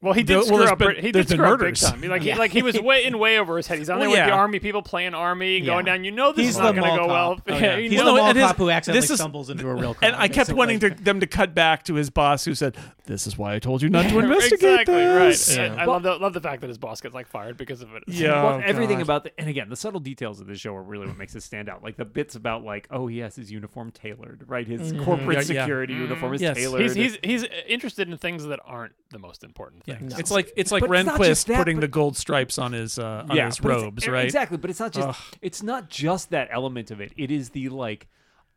Well, 0.00 0.14
he 0.14 0.22
did 0.22 0.36
well, 0.36 0.44
screw 0.46 0.58
there's 0.58 0.70
up. 0.70 0.78
been- 0.78 0.96
he 0.96 1.12
did 1.12 1.28
screw 1.28 1.44
up 1.44 1.58
big 1.58 1.60
murders. 1.66 1.80
time. 1.80 2.00
Like, 2.00 2.22
he, 2.22 2.34
like 2.34 2.50
he 2.50 2.62
was 2.62 2.80
way 2.80 3.04
in 3.04 3.18
way 3.18 3.38
over 3.38 3.58
his 3.58 3.66
head. 3.66 3.78
He's 3.78 3.90
on 3.90 3.98
Well, 3.98 4.10
there 4.10 4.22
with 4.24 4.30
the 4.30 4.34
army 4.36 4.58
people 4.58 4.80
playing 4.80 5.12
army, 5.12 5.58
Yeah. 5.58 5.66
going 5.66 5.84
down. 5.84 6.02
You 6.02 6.12
know 6.12 6.32
this 6.32 6.46
He's 6.46 6.54
is 6.54 6.58
not 6.58 6.74
going 6.74 6.90
to 6.90 6.96
go 6.98 7.06
well. 7.06 7.38
Oh, 7.46 7.58
yeah. 7.58 7.76
you 7.76 7.90
He's 7.90 7.98
know 7.98 8.06
the 8.06 8.12
mall 8.12 8.28
and 8.28 8.38
his- 8.38 8.46
cop 8.46 8.56
who 8.56 8.70
accidentally 8.70 9.00
this 9.02 9.10
is- 9.10 9.18
stumbles 9.18 9.50
into 9.50 9.68
a 9.68 9.74
real 9.74 9.92
crime. 9.92 10.12
and 10.12 10.16
I 10.16 10.28
kept 10.28 10.34
basically. 10.48 10.54
wanting 10.54 10.80
to, 10.80 10.90
them 10.90 11.20
to 11.20 11.26
cut 11.26 11.54
back 11.54 11.82
to 11.84 11.94
his 11.94 12.08
boss, 12.08 12.46
who 12.46 12.54
said, 12.54 12.74
"This 13.04 13.26
is 13.26 13.36
why 13.36 13.54
I 13.54 13.58
told 13.58 13.82
you 13.82 13.90
not 13.90 14.08
to 14.08 14.18
investigate 14.20 14.80
exactly 14.80 14.94
this." 14.94 15.48
right. 15.50 15.56
Yeah. 15.58 15.72
And 15.72 15.80
I 15.80 15.84
love 15.84 16.02
the 16.02 16.16
love 16.16 16.32
the 16.32 16.40
fact 16.40 16.62
that 16.62 16.68
his 16.68 16.78
boss 16.78 17.02
gets 17.02 17.14
like 17.14 17.26
fired 17.26 17.58
because 17.58 17.82
of 17.82 17.94
it. 17.94 18.04
Yeah. 18.08 18.42
well, 18.42 18.54
Oh, 18.54 18.62
everything 18.64 19.02
about 19.02 19.24
the 19.24 19.38
and 19.38 19.48
again 19.50 19.68
the 19.68 19.76
subtle 19.76 20.00
details 20.00 20.40
of 20.40 20.46
the 20.46 20.54
show 20.54 20.74
are 20.74 20.82
really 20.82 21.06
what 21.06 21.18
makes 21.18 21.34
it 21.34 21.42
stand 21.42 21.68
out. 21.68 21.82
Like 21.82 21.96
the 21.98 22.06
bits 22.06 22.34
about 22.34 22.64
like 22.64 22.86
oh 22.90 23.08
he 23.08 23.18
has 23.18 23.36
his 23.36 23.52
uniform 23.52 23.90
tailored, 23.90 24.44
right? 24.46 24.66
His 24.66 24.92
mm-hmm. 24.94 25.04
corporate 25.04 25.46
Yeah, 25.48 25.54
yeah. 25.54 25.60
security 25.62 25.92
uniform 25.92 26.32
is 26.32 26.40
mm-hmm. 26.40 26.54
tailored. 26.54 26.80
He's, 26.82 26.94
he's 26.94 27.18
he's 27.22 27.44
interested 27.68 28.08
in 28.08 28.16
things 28.16 28.46
that 28.46 28.60
aren't 28.64 28.94
the 29.10 29.18
most 29.18 29.44
important 29.44 29.65
Yeah. 29.86 29.96
things. 29.98 30.18
It's 30.18 30.30
like 30.30 30.52
it's 30.56 30.72
like 30.72 30.82
But 30.86 30.92
it's 30.98 31.06
not 31.06 31.18
just 31.20 31.46
Rehnquist 31.46 31.48
that, 31.48 31.58
putting 31.58 31.76
but- 31.76 31.80
the 31.82 31.88
gold 31.88 32.16
stripes 32.16 32.58
on 32.58 32.72
his 32.72 32.98
uh, 32.98 33.26
on 33.28 33.36
his 33.36 33.60
robes, 33.62 34.06
right? 34.08 34.24
Exactly, 34.24 34.56
but 34.58 34.70
it's 34.70 34.80
not 34.80 34.92
just 34.92 35.08
Ugh. 35.08 35.38
it's 35.42 35.62
not 35.62 35.88
just 35.88 36.30
that 36.30 36.48
element 36.50 36.90
of 36.90 37.00
it. 37.00 37.12
It 37.16 37.30
is 37.30 37.50
the 37.50 37.68
like 37.68 38.08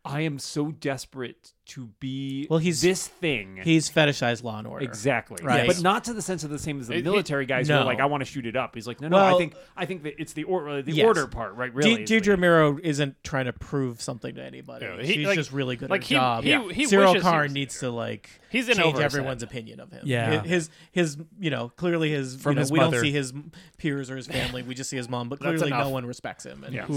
I 0.06 0.22
am 0.22 0.40
so 0.40 0.72
desperate 0.72 1.52
to 1.68 1.88
be 2.00 2.48
Well, 2.50 2.58
he's- 2.58 2.82
this 2.82 3.06
thing. 3.08 3.60
He's 3.64 3.90
fetishized 3.90 4.44
Law 4.44 4.58
and 4.58 4.66
Order. 4.66 4.84
Exactly. 4.86 5.44
Right. 5.44 5.68
But 5.68 5.82
not 5.82 6.06
to 6.06 6.14
the 6.14 6.22
sense 6.22 6.44
of 6.44 6.50
the 6.50 6.58
same 6.58 6.80
as 6.80 6.88
the 6.88 6.94
It- 6.94 6.98
he- 6.98 7.04
military 7.04 7.46
guys 7.46 7.68
who 7.68 7.76
are 7.76 7.84
like, 7.84 8.00
I 8.00 8.06
want 8.06 8.22
to 8.22 8.26
shoot 8.26 8.46
it 8.48 8.56
up. 8.56 8.74
He's 8.76 8.88
like, 8.88 9.02
no, 9.02 9.10
no, 9.10 9.18
I 9.18 9.38
think 9.38 9.56
I 9.78 9.86
think 9.86 10.04
that 10.04 10.20
it's 10.20 10.34
the 10.34 10.46
or, 10.46 10.68
uh, 10.70 10.82
the 10.82 10.94
Yes. 10.94 11.06
order 11.06 11.28
part, 11.28 11.54
right? 11.56 11.72
Really. 11.74 12.04
is 12.04 12.10
Dedra 12.10 12.38
the- 12.38 12.38
Meero 12.38 12.80
isn't 12.80 13.22
trying 13.24 13.46
to 13.46 13.54
prove 13.54 14.02
something 14.02 14.34
to 14.36 14.42
anybody. 14.44 14.86
Yeah, 14.86 15.02
he- 15.02 15.14
She's 15.16 15.28
like- 15.28 15.36
just 15.38 15.52
really 15.52 15.76
good 15.76 15.90
like 15.90 16.02
at 16.02 16.08
he- 16.08 16.16
her 16.16 16.20
job. 16.20 16.44
he- 16.46 16.50
he 16.74 16.86
Syril 16.86 17.10
wishes 17.10 17.14
he 17.16 17.20
Karn 17.20 17.44
was 17.44 17.54
needs 17.54 17.80
to 17.82 17.90
like 17.92 18.30
He's 18.50 18.68
in 18.70 18.78
change 18.78 18.98
everyone's 19.00 19.42
head. 19.44 19.50
opinion 19.50 19.80
of 19.82 19.92
him. 19.92 20.02
Yeah. 20.06 20.42
his 20.44 20.70
his 20.92 21.18
you 21.40 21.50
know 21.52 21.70
clearly 21.76 22.10
his 22.10 22.36
From 22.42 22.54
you 22.54 22.56
know, 22.56 22.60
his 22.62 22.72
we 22.72 22.80
mother. 22.80 22.92
don't 22.98 23.02
see 23.04 23.12
his 23.12 23.34
peers 23.78 24.10
or 24.10 24.16
his 24.16 24.28
family. 24.28 24.64
We 24.64 24.74
just 24.76 24.90
see 24.90 24.98
his 24.98 25.10
mom, 25.10 25.28
but 25.30 25.40
clearly 25.40 25.70
no 25.70 25.90
one 25.90 26.06
respects 26.06 26.46
him. 26.46 26.64
And 26.64 26.74
Yeah. 26.74 26.88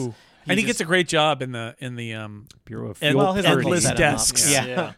He's- 0.45 0.51
and 0.51 0.59
he 0.59 0.65
just- 0.67 0.79
gets 0.79 0.81
a 0.81 0.85
great 0.85 1.09
job 1.09 1.43
in 1.43 1.53
the 1.53 1.75
in 1.79 1.97
the 1.97 2.15
um 2.15 2.47
Bureau 2.65 2.91
of 2.91 2.99
And- 3.03 3.13
Fuel 3.13 3.25
well, 3.25 3.33
his 3.35 3.45
endless 3.45 3.65
uncle 3.65 3.81
set 3.81 3.99
him 3.99 4.07
up. 4.07 4.13
desks. 4.19 4.51
Yeah. 4.53 4.67
Yeah. 4.67 4.93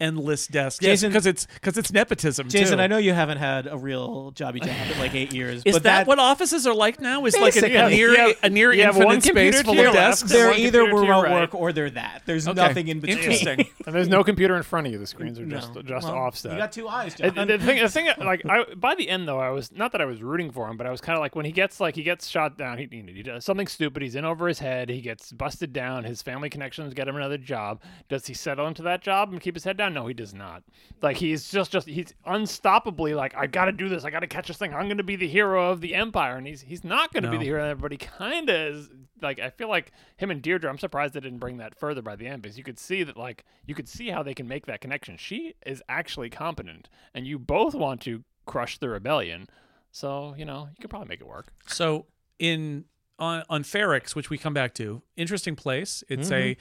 Endless 0.00 0.46
desk. 0.46 0.82
Jason- 0.82 1.10
because 1.10 1.26
it's 1.26 1.46
because 1.46 1.76
it's 1.78 1.92
nepotism. 1.92 2.48
Jason, 2.48 2.78
too. 2.78 2.82
I 2.84 2.86
know 2.86 2.96
you 2.98 3.12
haven't 3.12 3.38
had 3.38 3.66
a 3.66 3.76
real 3.76 4.32
jobby 4.32 4.60
job 4.62 4.74
in 4.92 4.98
like 4.98 5.14
eight 5.14 5.32
years. 5.32 5.62
Is 5.64 5.74
but 5.74 5.82
that, 5.84 6.06
what 6.06 6.18
offices 6.18 6.66
are 6.66 6.74
like 6.74 7.00
now? 7.00 7.24
Is 7.26 7.34
like 7.34 7.56
a, 7.56 7.60
Basically. 7.60 7.76
a 7.76 7.88
near 7.88 8.10
You 8.10 8.16
have- 8.16 8.36
a 8.42 8.50
near 8.50 8.72
you 8.72 8.84
one 8.84 9.16
infinite 9.16 9.22
space 9.22 9.62
computer 9.62 9.64
full 9.82 9.88
of 9.88 9.94
desks? 9.94 10.30
they're 10.30 10.52
either 10.52 10.80
computer 10.80 10.80
to 10.80 10.86
your 10.86 11.00
remote 11.02 11.22
right. 11.24 11.32
work 11.40 11.54
or 11.54 11.72
they're 11.72 11.90
that. 11.90 12.22
There's 12.26 12.48
Okay. 12.48 12.56
nothing 12.56 12.88
in 12.88 13.00
between. 13.00 13.18
Interesting. 13.18 13.66
And 13.86 13.94
there's 13.94 14.08
no 14.08 14.22
computer 14.22 14.56
in 14.56 14.62
front 14.62 14.86
of 14.86 14.92
you. 14.92 14.98
The 14.98 15.06
screens 15.06 15.38
are 15.38 15.44
just 15.46 15.74
No. 15.74 15.82
just 15.82 16.06
Well, 16.06 16.14
offset. 16.16 16.52
You 16.52 16.58
got 16.58 16.70
two 16.72 16.86
eyes, 16.88 17.14
John. 17.14 17.36
And 17.36 17.50
the 17.50 17.58
thing, 17.58 17.80
the 17.82 17.88
thing, 17.88 18.08
like, 18.18 18.44
I 18.46 18.64
by 18.74 18.94
the 18.94 19.08
end 19.08 19.26
though, 19.26 19.40
I 19.40 19.50
was 19.50 19.72
not 19.72 19.92
that 19.92 20.00
I 20.00 20.04
was 20.04 20.22
rooting 20.22 20.50
for 20.52 20.68
him, 20.68 20.76
but 20.76 20.86
I 20.86 20.90
was 20.90 21.00
kind 21.00 21.16
of 21.16 21.20
like 21.20 21.34
when 21.34 21.44
he 21.44 21.52
gets 21.52 21.80
like 21.80 21.96
he 21.96 22.02
gets 22.02 22.28
shot 22.28 22.56
down, 22.56 22.78
he, 22.78 22.88
you 22.90 23.02
he 23.14 23.22
does 23.22 23.44
something 23.44 23.66
stupid, 23.66 24.02
he's 24.02 24.14
in 24.14 24.24
over 24.24 24.46
his 24.48 24.58
head, 24.60 24.88
he 24.90 25.00
gets 25.00 25.32
busted 25.32 25.72
down, 25.72 26.04
his 26.04 26.22
family 26.22 26.50
connections 26.50 26.94
get 26.94 27.08
him 27.08 27.16
another 27.16 27.38
job. 27.38 27.80
Does 28.08 28.26
he 28.26 28.34
settle 28.34 28.66
into 28.68 28.82
that 28.82 29.02
job 29.02 29.32
and 29.32 29.40
keep 29.40 29.54
his 29.54 29.64
head 29.64 29.76
down? 29.76 29.89
No, 29.94 30.06
he 30.06 30.14
does 30.14 30.32
not. 30.34 30.62
Like 31.02 31.16
he's 31.16 31.50
just 31.50 31.70
just 31.72 31.86
he's 31.86 32.14
unstoppably 32.26 33.14
like 33.16 33.34
I 33.36 33.46
got 33.46 33.66
to 33.66 33.72
do 33.72 33.88
this, 33.88 34.04
I 34.04 34.10
got 34.10 34.20
to 34.20 34.26
catch 34.26 34.48
this 34.48 34.56
thing, 34.56 34.72
I'm 34.74 34.86
going 34.86 34.96
to 34.98 35.02
be 35.04 35.16
the 35.16 35.28
hero 35.28 35.70
of 35.70 35.80
the 35.80 35.94
empire, 35.94 36.36
and 36.36 36.46
he's 36.46 36.60
he's 36.62 36.84
not 36.84 37.12
going 37.12 37.22
to 37.24 37.30
be 37.30 37.36
No. 37.36 37.40
the 37.40 37.46
hero, 37.46 37.74
but 37.74 37.92
he 37.92 37.98
kind 37.98 38.48
of 38.48 38.56
is. 38.56 38.88
Like 39.22 39.38
I 39.38 39.50
feel 39.50 39.68
like 39.68 39.92
him 40.16 40.30
and 40.30 40.42
Dedra, 40.42 40.68
I'm 40.68 40.78
surprised 40.78 41.14
they 41.14 41.20
didn't 41.20 41.38
bring 41.40 41.58
that 41.58 41.78
further 41.78 42.00
by 42.02 42.16
the 42.16 42.26
end 42.26 42.42
because 42.42 42.56
you 42.56 42.64
could 42.64 42.78
see 42.78 43.02
that 43.04 43.16
like 43.16 43.44
you 43.66 43.74
could 43.74 43.88
see 43.88 44.08
how 44.08 44.22
they 44.22 44.34
can 44.34 44.48
make 44.48 44.66
that 44.66 44.80
connection. 44.80 45.16
She 45.18 45.54
is 45.66 45.82
actually 45.88 46.30
competent, 46.30 46.88
and 47.14 47.26
you 47.26 47.38
both 47.38 47.74
want 47.74 48.00
to 48.02 48.24
crush 48.46 48.78
the 48.78 48.88
rebellion. 48.88 49.48
So 49.92 50.34
you 50.38 50.44
know 50.44 50.68
you 50.70 50.76
could 50.80 50.90
probably 50.90 51.08
make 51.08 51.20
it 51.20 51.26
work. 51.26 51.48
So 51.66 52.06
in 52.38 52.84
on 53.18 53.42
on 53.50 53.62
Ferrix, 53.64 54.14
which 54.14 54.30
we 54.30 54.38
come 54.38 54.54
back 54.54 54.72
to, 54.74 55.02
interesting 55.16 55.54
place. 55.56 56.02
It's 56.08 56.30
Mm-hmm. 56.30 56.34
a 56.34 56.56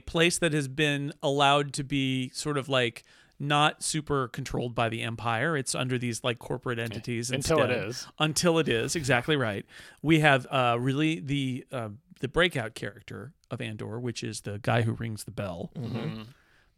place 0.00 0.38
that 0.38 0.52
has 0.52 0.68
been 0.68 1.12
allowed 1.22 1.72
to 1.74 1.84
be 1.84 2.30
sort 2.30 2.58
of 2.58 2.68
like 2.68 3.04
not 3.38 3.82
super 3.82 4.28
controlled 4.28 4.74
by 4.74 4.88
the 4.88 5.02
empire. 5.02 5.56
It's 5.56 5.74
under 5.74 5.98
these 5.98 6.24
like 6.24 6.38
corporate 6.38 6.78
entities 6.78 7.30
Until 7.30 7.62
it 7.62 7.70
is. 7.70 8.06
Until 8.18 8.58
it 8.58 8.68
is 8.68 8.96
exactly 8.96 9.36
right. 9.36 9.66
We 10.02 10.20
have 10.20 10.46
uh, 10.50 10.76
really 10.80 11.20
the 11.20 11.66
uh, 11.70 11.88
the 12.20 12.28
breakout 12.28 12.74
character 12.74 13.32
of 13.50 13.60
Andor, 13.60 14.00
which 14.00 14.22
is 14.22 14.42
the 14.42 14.58
guy 14.58 14.82
who 14.82 14.92
rings 14.92 15.24
the 15.24 15.30
bell. 15.30 15.70
Mm-hmm. 15.76 16.22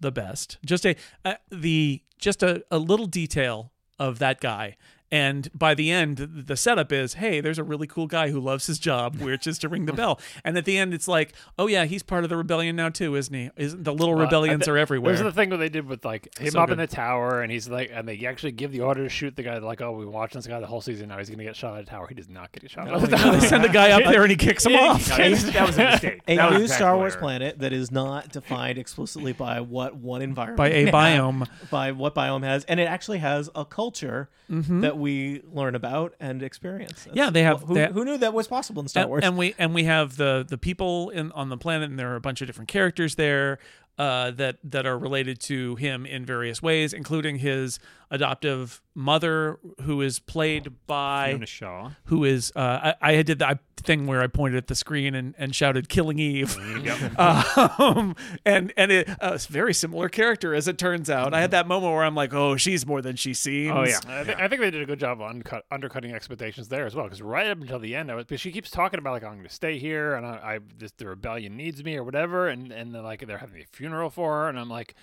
The 0.00 0.12
best. 0.12 0.58
Just 0.64 0.86
a 0.86 0.96
uh, 1.24 1.34
the 1.50 2.02
just 2.18 2.42
a, 2.42 2.64
a 2.70 2.78
little 2.78 3.06
detail 3.06 3.72
of 3.98 4.18
that 4.18 4.40
guy. 4.40 4.76
And 5.10 5.48
by 5.54 5.74
the 5.74 5.90
end, 5.90 6.18
the 6.46 6.56
setup 6.56 6.92
is, 6.92 7.14
hey, 7.14 7.40
there's 7.40 7.58
a 7.58 7.64
really 7.64 7.86
cool 7.86 8.06
guy 8.06 8.28
who 8.30 8.38
loves 8.40 8.66
his 8.66 8.78
job, 8.78 9.16
which 9.16 9.46
is 9.46 9.58
to 9.60 9.68
ring 9.68 9.86
the 9.86 9.92
bell. 9.94 10.20
And 10.44 10.58
at 10.58 10.64
the 10.66 10.76
end, 10.76 10.92
it's 10.92 11.08
like, 11.08 11.32
oh 11.58 11.66
yeah, 11.66 11.86
he's 11.86 12.02
part 12.02 12.24
of 12.24 12.30
the 12.30 12.36
rebellion 12.36 12.76
now 12.76 12.90
too, 12.90 13.14
isn't 13.14 13.32
he? 13.34 13.50
Isn't 13.56 13.84
the 13.84 13.94
little 13.94 14.14
rebellions 14.14 14.62
I 14.62 14.64
thi- 14.66 14.70
are 14.72 14.76
everywhere? 14.78 15.14
There's 15.14 15.24
the 15.24 15.32
thing 15.32 15.48
that 15.50 15.56
they 15.56 15.70
did 15.70 15.86
with 15.86 16.04
like 16.04 16.36
him 16.38 16.50
So 16.50 16.60
up 16.60 16.70
in 16.70 16.76
the 16.78 16.86
tower, 16.86 17.40
and 17.40 17.50
he's 17.50 17.68
like, 17.68 17.90
and 17.92 18.06
they 18.06 18.26
actually 18.26 18.52
give 18.52 18.70
the 18.70 18.80
order 18.82 19.02
to 19.04 19.08
shoot 19.08 19.34
the 19.34 19.42
guy. 19.42 19.56
Like, 19.58 19.80
oh, 19.80 19.92
we've 19.92 20.06
been 20.06 20.12
watching 20.12 20.38
this 20.38 20.46
guy 20.46 20.60
the 20.60 20.66
whole 20.66 20.82
season. 20.82 21.08
Now 21.08 21.16
he's 21.18 21.30
gonna 21.30 21.44
get 21.44 21.56
shot 21.56 21.78
at 21.78 21.86
the 21.86 21.90
tower. 21.90 22.06
He 22.06 22.14
does 22.14 22.28
not 22.28 22.52
get 22.52 22.70
shot 22.70 22.88
at 22.88 23.00
the 23.00 23.16
tower. 23.16 23.32
they 23.36 23.46
send 23.46 23.64
a 23.64 23.68
guy 23.70 23.92
up 23.92 24.04
there 24.04 24.22
and 24.22 24.30
he 24.30 24.36
kicks 24.36 24.66
him 24.66 24.74
off. 24.76 25.00
he- 25.16 25.32
that 25.34 25.66
was 25.66 25.78
a 25.78 25.84
mistake. 25.84 26.20
a 26.28 26.36
That 26.36 26.50
new 26.50 26.56
exactly 26.58 26.68
Star 26.68 26.96
Wars 26.98 27.16
I 27.16 27.18
planet 27.18 27.58
that 27.60 27.72
is 27.72 27.90
not 27.90 28.28
defined 28.30 28.76
explicitly 28.76 29.32
by 29.32 29.60
what 29.62 29.96
one 29.96 30.20
environment 30.20 30.58
By 30.58 30.68
a 30.68 30.92
biome. 30.92 31.48
by 31.70 31.92
what 31.92 32.14
biome 32.14 32.42
has, 32.44 32.64
and 32.64 32.78
it 32.78 32.84
actually 32.88 33.18
has 33.18 33.48
a 33.54 33.64
culture 33.64 34.28
mm-hmm. 34.50 34.80
that 34.80 34.97
we 34.98 35.42
learn 35.52 35.74
about 35.74 36.14
and 36.20 36.42
experience. 36.42 37.04
That's- 37.04 37.16
Yeah, 37.16 37.30
they 37.30 37.42
have- 37.42 37.62
Who, 37.62 37.74
they 37.74 37.84
ha- 37.86 37.92
who 37.92 38.04
knew 38.04 38.18
that 38.18 38.34
was 38.34 38.46
possible 38.48 38.82
in 38.82 38.88
Star 38.88 39.02
and, 39.02 39.10
Wars? 39.10 39.24
and 39.24 39.36
we 39.38 39.54
and 39.58 39.74
we 39.74 39.84
have 39.84 40.16
the 40.16 40.44
the 40.48 40.58
people 40.58 41.10
in 41.10 41.32
on 41.32 41.48
the 41.48 41.56
planet, 41.56 41.90
and 41.90 41.98
there 41.98 42.12
are 42.12 42.16
a 42.16 42.20
bunch 42.20 42.40
of 42.40 42.46
different 42.46 42.68
characters 42.68 43.14
there 43.14 43.58
uh, 43.98 44.30
that 44.32 44.58
that 44.64 44.86
are 44.86 44.96
related 44.98 45.40
to 45.40 45.74
him 45.76 46.06
in 46.06 46.24
various 46.24 46.62
ways, 46.62 46.92
including 46.92 47.36
his 47.38 47.78
adoptive 48.10 48.80
mother, 48.94 49.58
who 49.82 50.00
is 50.02 50.18
played 50.18 50.72
by 50.86 51.30
Fiona 51.30 51.46
Shaw. 51.46 51.90
who 52.04 52.24
is 52.24 52.52
uh, 52.56 52.92
I, 53.00 53.18
I 53.18 53.22
did 53.22 53.38
that 53.40 53.58
thing 53.80 54.06
where 54.06 54.20
I 54.22 54.26
pointed 54.26 54.58
at 54.58 54.66
the 54.66 54.74
screen 54.74 55.14
and, 55.14 55.34
and 55.38 55.54
shouted 55.54 55.88
"Killing 55.88 56.18
Eve," 56.18 56.56
um, 57.18 58.14
and 58.44 58.72
and 58.76 58.92
it, 58.92 59.08
uh, 59.08 59.32
it's 59.34 59.48
a 59.48 59.52
very 59.52 59.74
similar 59.74 60.08
character 60.08 60.54
as 60.54 60.68
it 60.68 60.78
turns 60.78 61.08
out. 61.10 61.34
I 61.34 61.40
had 61.40 61.50
that 61.52 61.66
moment 61.66 61.92
where 61.92 62.04
I'm 62.04 62.14
like, 62.14 62.32
"Oh, 62.34 62.56
she's 62.56 62.86
more 62.86 63.02
than 63.02 63.16
she 63.16 63.34
seems." 63.34 63.74
Oh 63.74 63.84
yeah. 63.84 63.98
I, 64.08 64.24
think 64.24 64.40
I 64.40 64.48
think 64.48 64.60
they 64.60 64.70
did 64.70 64.82
a 64.82 64.86
good 64.86 65.00
job 65.00 65.20
of 65.20 65.28
uncut, 65.28 65.64
undercutting 65.70 66.12
expectations 66.12 66.68
there 66.68 66.86
as 66.86 66.94
well. 66.94 67.04
Because 67.06 67.22
right 67.22 67.46
up 67.48 67.60
until 67.60 67.78
the 67.78 67.94
end, 67.94 68.10
I 68.10 68.14
was, 68.14 68.24
because 68.24 68.40
she 68.40 68.52
keeps 68.52 68.70
talking 68.70 68.98
about 68.98 69.12
like 69.12 69.24
I'm 69.24 69.34
going 69.34 69.44
to 69.46 69.52
stay 69.54 69.78
here 69.78 70.14
and 70.14 70.26
I, 70.26 70.30
I 70.30 70.58
this, 70.78 70.92
the 70.92 71.06
rebellion 71.06 71.56
needs 71.56 71.82
me 71.82 71.96
or 71.96 72.04
whatever, 72.04 72.48
and 72.48 72.72
and 72.72 72.94
they're 72.94 73.02
like 73.02 73.26
they're 73.26 73.38
having 73.38 73.60
a 73.60 73.66
funeral 73.72 74.10
for 74.10 74.42
her, 74.42 74.48
and 74.48 74.58
I'm 74.58 74.70
like, 74.70 74.94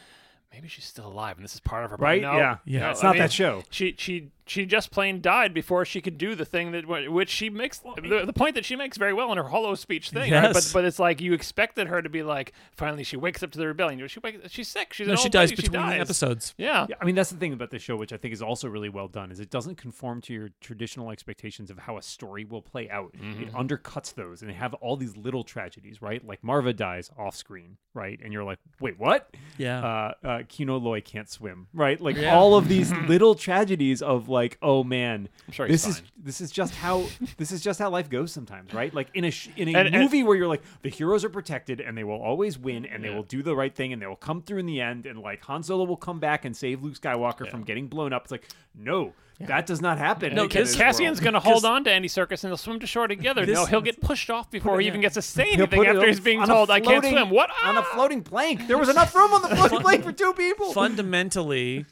maybe 0.52 0.68
she's 0.68 0.86
still 0.86 1.08
alive 1.08 1.38
and 1.38 1.44
this 1.44 1.54
is 1.54 1.60
part 1.60 1.86
of 1.86 1.92
her. 1.92 1.98
but 1.98 2.04
Right? 2.04 2.22
No, 2.22 2.38
Yeah. 2.38 2.58
Yeah. 2.66 2.80
no, 2.82 2.90
It's 2.92 3.04
I 3.04 3.08
not 3.08 3.14
mean, 3.14 3.22
that 3.22 3.32
show. 3.32 3.64
She 3.70 3.96
she 3.98 4.32
she 4.48 4.66
just 4.66 4.92
plain 4.92 5.22
died 5.22 5.54
before 5.54 5.86
she 5.86 6.02
could 6.02 6.18
do 6.18 6.36
the 6.36 6.46
thing 6.46 6.72
that 6.72 6.88
which 7.12 7.30
she 7.30 7.50
makes 7.50 7.80
the, 7.80 8.24
the 8.26 8.34
point 8.34 8.56
that 8.56 8.64
she 8.66 8.76
makes 8.76 8.96
very 8.98 9.14
well 9.14 9.32
in 9.32 9.38
her 9.38 9.46
hollow 9.46 9.74
speech 9.76 10.12
thing. 10.12 10.32
right? 10.32 10.44
But 10.54 10.56
Yes. 10.56 10.74
but 10.74 10.86
it's 10.86 11.00
like 11.00 11.20
you 11.22 11.34
expected 11.34 11.88
her 11.88 12.02
to 12.02 12.10
be 12.10 12.22
like 12.24 12.54
finally 12.76 13.04
she 13.04 13.18
wakes 13.18 13.42
up 13.44 13.52
to 13.52 13.58
the 13.58 13.68
rebellion. 13.68 14.08
She 14.08 14.20
wakes, 14.20 14.52
she's 14.52 14.68
sick. 14.68 14.94
She's 14.94 15.08
No, 15.08 15.14
an 15.14 15.18
she 15.18 15.24
old 15.26 15.32
dies 15.32 15.50
lady, 15.50 15.62
between 15.64 15.82
she 15.82 15.90
dies. 15.90 16.02
episodes. 16.02 16.54
Yeah. 16.58 16.86
Yeah, 16.90 16.96
I 17.02 17.06
mean 17.06 17.16
that's 17.16 17.32
the 17.32 17.38
thing 17.38 17.54
about 17.54 17.72
the 17.72 17.80
show, 17.80 17.96
which 17.96 18.14
I 18.14 18.18
think 18.18 18.34
is 18.34 18.42
also 18.42 18.68
really 18.68 18.90
well 18.90 19.08
done, 19.08 19.32
is 19.32 19.40
it 19.40 19.50
doesn't 19.50 19.76
conform 19.76 20.22
to 20.22 20.34
your 20.34 20.50
traditional 20.62 21.10
expectations 21.12 21.72
of 21.72 21.80
how 21.80 21.98
a 21.98 22.02
story 22.02 22.46
will 22.46 22.62
play 22.62 22.90
out. 22.90 23.14
It 23.40 23.52
undercuts 23.54 24.14
those, 24.14 24.42
and 24.42 24.50
they 24.50 24.56
have 24.56 24.74
all 24.76 24.96
these 24.98 25.18
little 25.18 25.44
tragedies, 25.44 26.02
right? 26.02 26.26
Like 26.26 26.44
Marva 26.44 26.74
dies 26.74 27.10
off 27.18 27.36
screen, 27.36 27.78
right? 27.94 28.20
And 28.24 28.32
you're 28.32 28.44
like, 28.44 28.60
wait, 28.80 29.00
what? 29.00 29.36
Yeah. 29.58 29.84
Uh, 29.84 30.14
uh, 30.28 30.44
Kino 30.48 30.78
Loy 30.78 31.02
can't 31.02 31.30
swim, 31.30 31.68
right? 31.74 32.00
Like 32.00 32.16
Yeah. 32.18 32.36
all 32.36 32.56
of 32.56 32.68
these 32.68 32.92
little 33.08 33.34
tragedies 33.36 34.02
of 34.02 34.28
like, 34.36 34.58
oh 34.62 34.84
man, 34.84 35.30
sure 35.52 35.66
he's 35.66 35.84
this 35.84 35.96
is 35.96 36.00
fine. 36.02 36.10
this 36.24 36.42
is 36.42 36.52
just 36.52 36.76
how 36.76 37.06
this 37.38 37.52
is 37.52 37.62
just 37.62 37.80
how 37.80 37.90
life 37.90 38.10
goes 38.10 38.32
sometimes, 38.32 38.74
right? 38.74 38.94
Like 38.94 39.08
in 39.14 39.24
a 39.26 39.32
sh- 39.32 39.50
in 39.56 39.70
a 39.70 39.74
And- 39.80 39.88
and- 39.88 40.04
movie 40.04 40.22
where 40.24 40.36
you're 40.36 40.48
like 40.48 40.62
the 40.84 40.90
heroes 40.90 41.24
are 41.26 41.30
protected 41.30 41.80
and 41.82 41.98
they 41.98 42.04
will 42.04 42.22
always 42.22 42.60
win 42.60 42.86
and 42.86 43.04
they 43.04 43.10
will 43.10 43.24
do 43.24 43.42
the 43.42 43.56
right 43.56 43.74
thing 43.74 43.94
and 43.94 44.02
they 44.02 44.08
will 44.08 44.16
come 44.16 44.42
through 44.42 44.60
in 44.60 44.66
the 44.66 44.82
end 44.82 45.06
and 45.06 45.20
like 45.20 45.44
Han 45.46 45.64
Solo 45.64 45.86
will 45.86 45.98
come 45.98 46.20
back 46.20 46.46
and 46.46 46.56
save 46.56 46.84
Luke 46.84 47.00
Skywalker 47.00 47.50
from 47.50 47.64
getting 47.64 47.88
blown 47.88 48.14
up. 48.14 48.24
It's 48.24 48.32
like 48.32 48.48
no, 48.78 49.14
that 49.40 49.66
does 49.66 49.82
not 49.82 49.98
happen. 49.98 50.36
No, 50.36 50.48
because 50.48 50.76
Cassian's 50.76 51.22
going 51.22 51.34
to 51.34 51.40
hold 51.40 51.64
on 51.64 51.86
to 51.86 51.92
Andy 51.92 52.10
Serkis 52.10 52.44
and 52.44 52.52
they'll 52.52 52.58
swim 52.58 52.80
to 52.82 52.88
shore 52.88 53.08
together. 53.08 53.46
This- 53.46 53.56
no, 53.56 53.66
he'll 53.66 53.82
get 53.82 54.02
pushed 54.02 54.30
off 54.30 54.52
before 54.52 54.80
he 54.82 54.88
even 54.88 55.00
gets 55.02 55.14
to 55.16 55.22
say 55.22 55.52
anything 55.54 55.86
after 55.86 56.06
he's 56.08 56.20
being 56.20 56.40
on 56.42 56.50
a 56.50 56.54
told, 56.54 56.70
"I 56.70 56.82
can't 56.82 57.04
swim." 57.06 57.30
What? 57.30 57.50
on 57.64 57.78
a 57.78 57.80
Ah! 57.80 57.90
floating 57.94 58.22
plank? 58.22 58.68
There 58.68 58.78
was 58.78 58.90
enough 58.90 59.16
room 59.16 59.34
on 59.34 59.42
the 59.44 59.56
floating 59.56 59.80
plank 59.80 60.04
for 60.04 60.12
two 60.12 60.34
people. 60.34 60.74
fundamentally, 60.74 61.86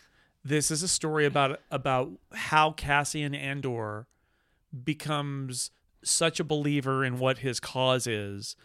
this 0.43 0.69
is 0.71 0.83
a 0.83 0.87
story 0.87 1.25
about 1.25 1.59
about 1.71 2.11
how 2.33 2.71
Cassian 2.71 3.33
Andor 3.33 4.07
becomes 4.83 5.71
such 6.03 6.39
a 6.39 6.43
believer 6.43 7.03
in 7.05 7.17
what 7.19 7.39
his 7.39 7.59
cause 7.59 8.07
is 8.07 8.55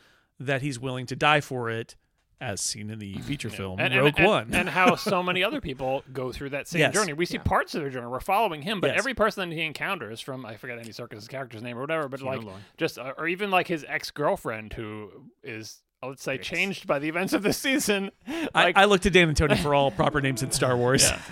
that 0.40 0.62
he's 0.62 0.78
willing 0.78 1.06
to 1.06 1.14
die 1.16 1.40
for 1.40 1.70
it, 1.70 1.94
as 2.40 2.60
seen 2.60 2.90
in 2.90 2.98
the 2.98 3.14
feature 3.18 3.50
film 3.50 3.78
and, 3.80 3.92
and- 3.92 4.02
Rogue 4.02 4.14
and- 4.18 4.26
One. 4.26 4.54
and 4.54 4.68
how 4.68 4.94
so 4.96 5.22
many 5.24 5.42
other 5.44 5.60
people 5.60 6.04
go 6.12 6.32
through 6.32 6.50
that 6.50 6.66
same 6.68 6.80
Yes. 6.80 6.94
journey. 6.94 7.12
We 7.12 7.26
see 7.26 7.38
parts 7.38 7.74
of 7.74 7.82
their 7.82 7.90
journey. 7.90 8.06
We're 8.06 8.20
following 8.20 8.62
him, 8.62 8.80
but 8.80 8.88
Yes. 8.88 8.98
every 8.98 9.14
person 9.14 9.48
that 9.48 9.54
he 9.54 9.62
encounters, 9.62 10.20
from 10.20 10.46
I 10.46 10.56
forget 10.56 10.78
any 10.78 10.90
Serkis' 10.90 11.28
character's 11.28 11.62
name 11.62 11.76
or 11.76 11.80
whatever, 11.82 12.08
but 12.08 12.22
like 12.22 12.42
Long. 12.42 12.60
just 12.76 12.98
uh, 12.98 13.12
or 13.18 13.26
even 13.28 13.50
like 13.50 13.66
his 13.68 13.84
ex 13.88 14.10
girlfriend 14.10 14.72
who 14.74 15.10
is 15.42 15.82
uh, 16.02 16.08
let's 16.08 16.22
say 16.22 16.38
changed 16.38 16.86
by 16.86 16.98
the 17.00 17.08
events 17.08 17.32
of 17.32 17.42
this 17.42 17.58
season. 17.58 18.10
I, 18.26 18.48
Like, 18.54 18.76
I 18.76 18.84
looked 18.84 19.02
to 19.04 19.10
Dan 19.10 19.28
and 19.28 19.36
Tony 19.36 19.56
for 19.56 19.74
all 19.74 19.90
proper 19.90 20.20
names 20.20 20.42
in 20.42 20.50
Star 20.52 20.76
Wars. 20.76 21.10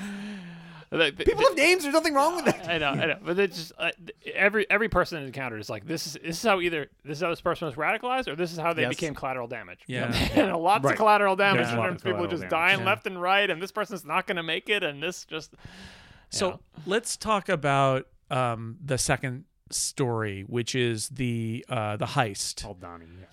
like, 0.90 1.16
People 1.16 1.42
have 1.44 1.56
names. 1.56 1.82
There's 1.82 1.92
nothing 1.94 2.14
wrong 2.14 2.36
with 2.36 2.44
that. 2.46 2.68
I 2.68 2.78
know, 2.78 2.90
I 2.90 3.06
know, 3.06 3.18
but 3.24 3.38
it's 3.38 3.56
just 3.56 3.72
uh, 3.78 3.90
every 4.34 4.68
every 4.70 4.88
person 4.88 5.22
encountered 5.22 5.60
is 5.60 5.68
like 5.70 5.86
this 5.86 6.06
is 6.06 6.12
this 6.14 6.36
is 6.38 6.42
how 6.42 6.60
either 6.60 6.88
this 7.04 7.18
is 7.18 7.22
how 7.22 7.30
this 7.30 7.40
person 7.40 7.66
was 7.66 7.74
radicalized 7.76 8.28
or 8.28 8.36
this 8.36 8.52
is 8.52 8.58
how 8.58 8.72
they 8.72 8.82
Yes. 8.82 8.90
became 8.90 9.14
collateral 9.14 9.48
damage. 9.48 9.80
Yeah. 9.86 10.12
and 10.34 10.56
lots 10.56 10.84
Right. 10.84 10.92
of 10.92 10.96
collateral 10.96 11.36
damage 11.36 11.58
There's 11.62 11.68
a 11.68 11.72
in 11.72 11.78
lot 11.78 11.84
terms 11.86 11.92
of 11.92 11.96
of 11.96 12.02
people 12.04 12.16
collateral 12.18 12.30
just 12.40 12.50
damage. 12.50 12.76
dying 12.76 12.84
left 12.84 13.06
and 13.06 13.20
right, 13.20 13.50
and 13.50 13.60
this 13.60 13.72
person's 13.72 14.04
not 14.04 14.26
going 14.26 14.36
to 14.36 14.42
make 14.42 14.68
it, 14.68 14.82
and 14.82 15.02
this 15.02 15.24
just 15.24 15.54
So 16.30 16.60
let's 16.86 17.16
talk 17.16 17.48
about 17.48 18.06
um, 18.30 18.76
the 18.84 18.98
second 18.98 19.44
story, 19.70 20.42
which 20.42 20.74
is 20.74 21.08
the 21.08 21.64
uh, 21.68 21.96
the 21.96 22.06
heist 22.06 22.62
Paul 22.62 22.74
Donnie. 22.74 23.06
Yeah. 23.20 23.26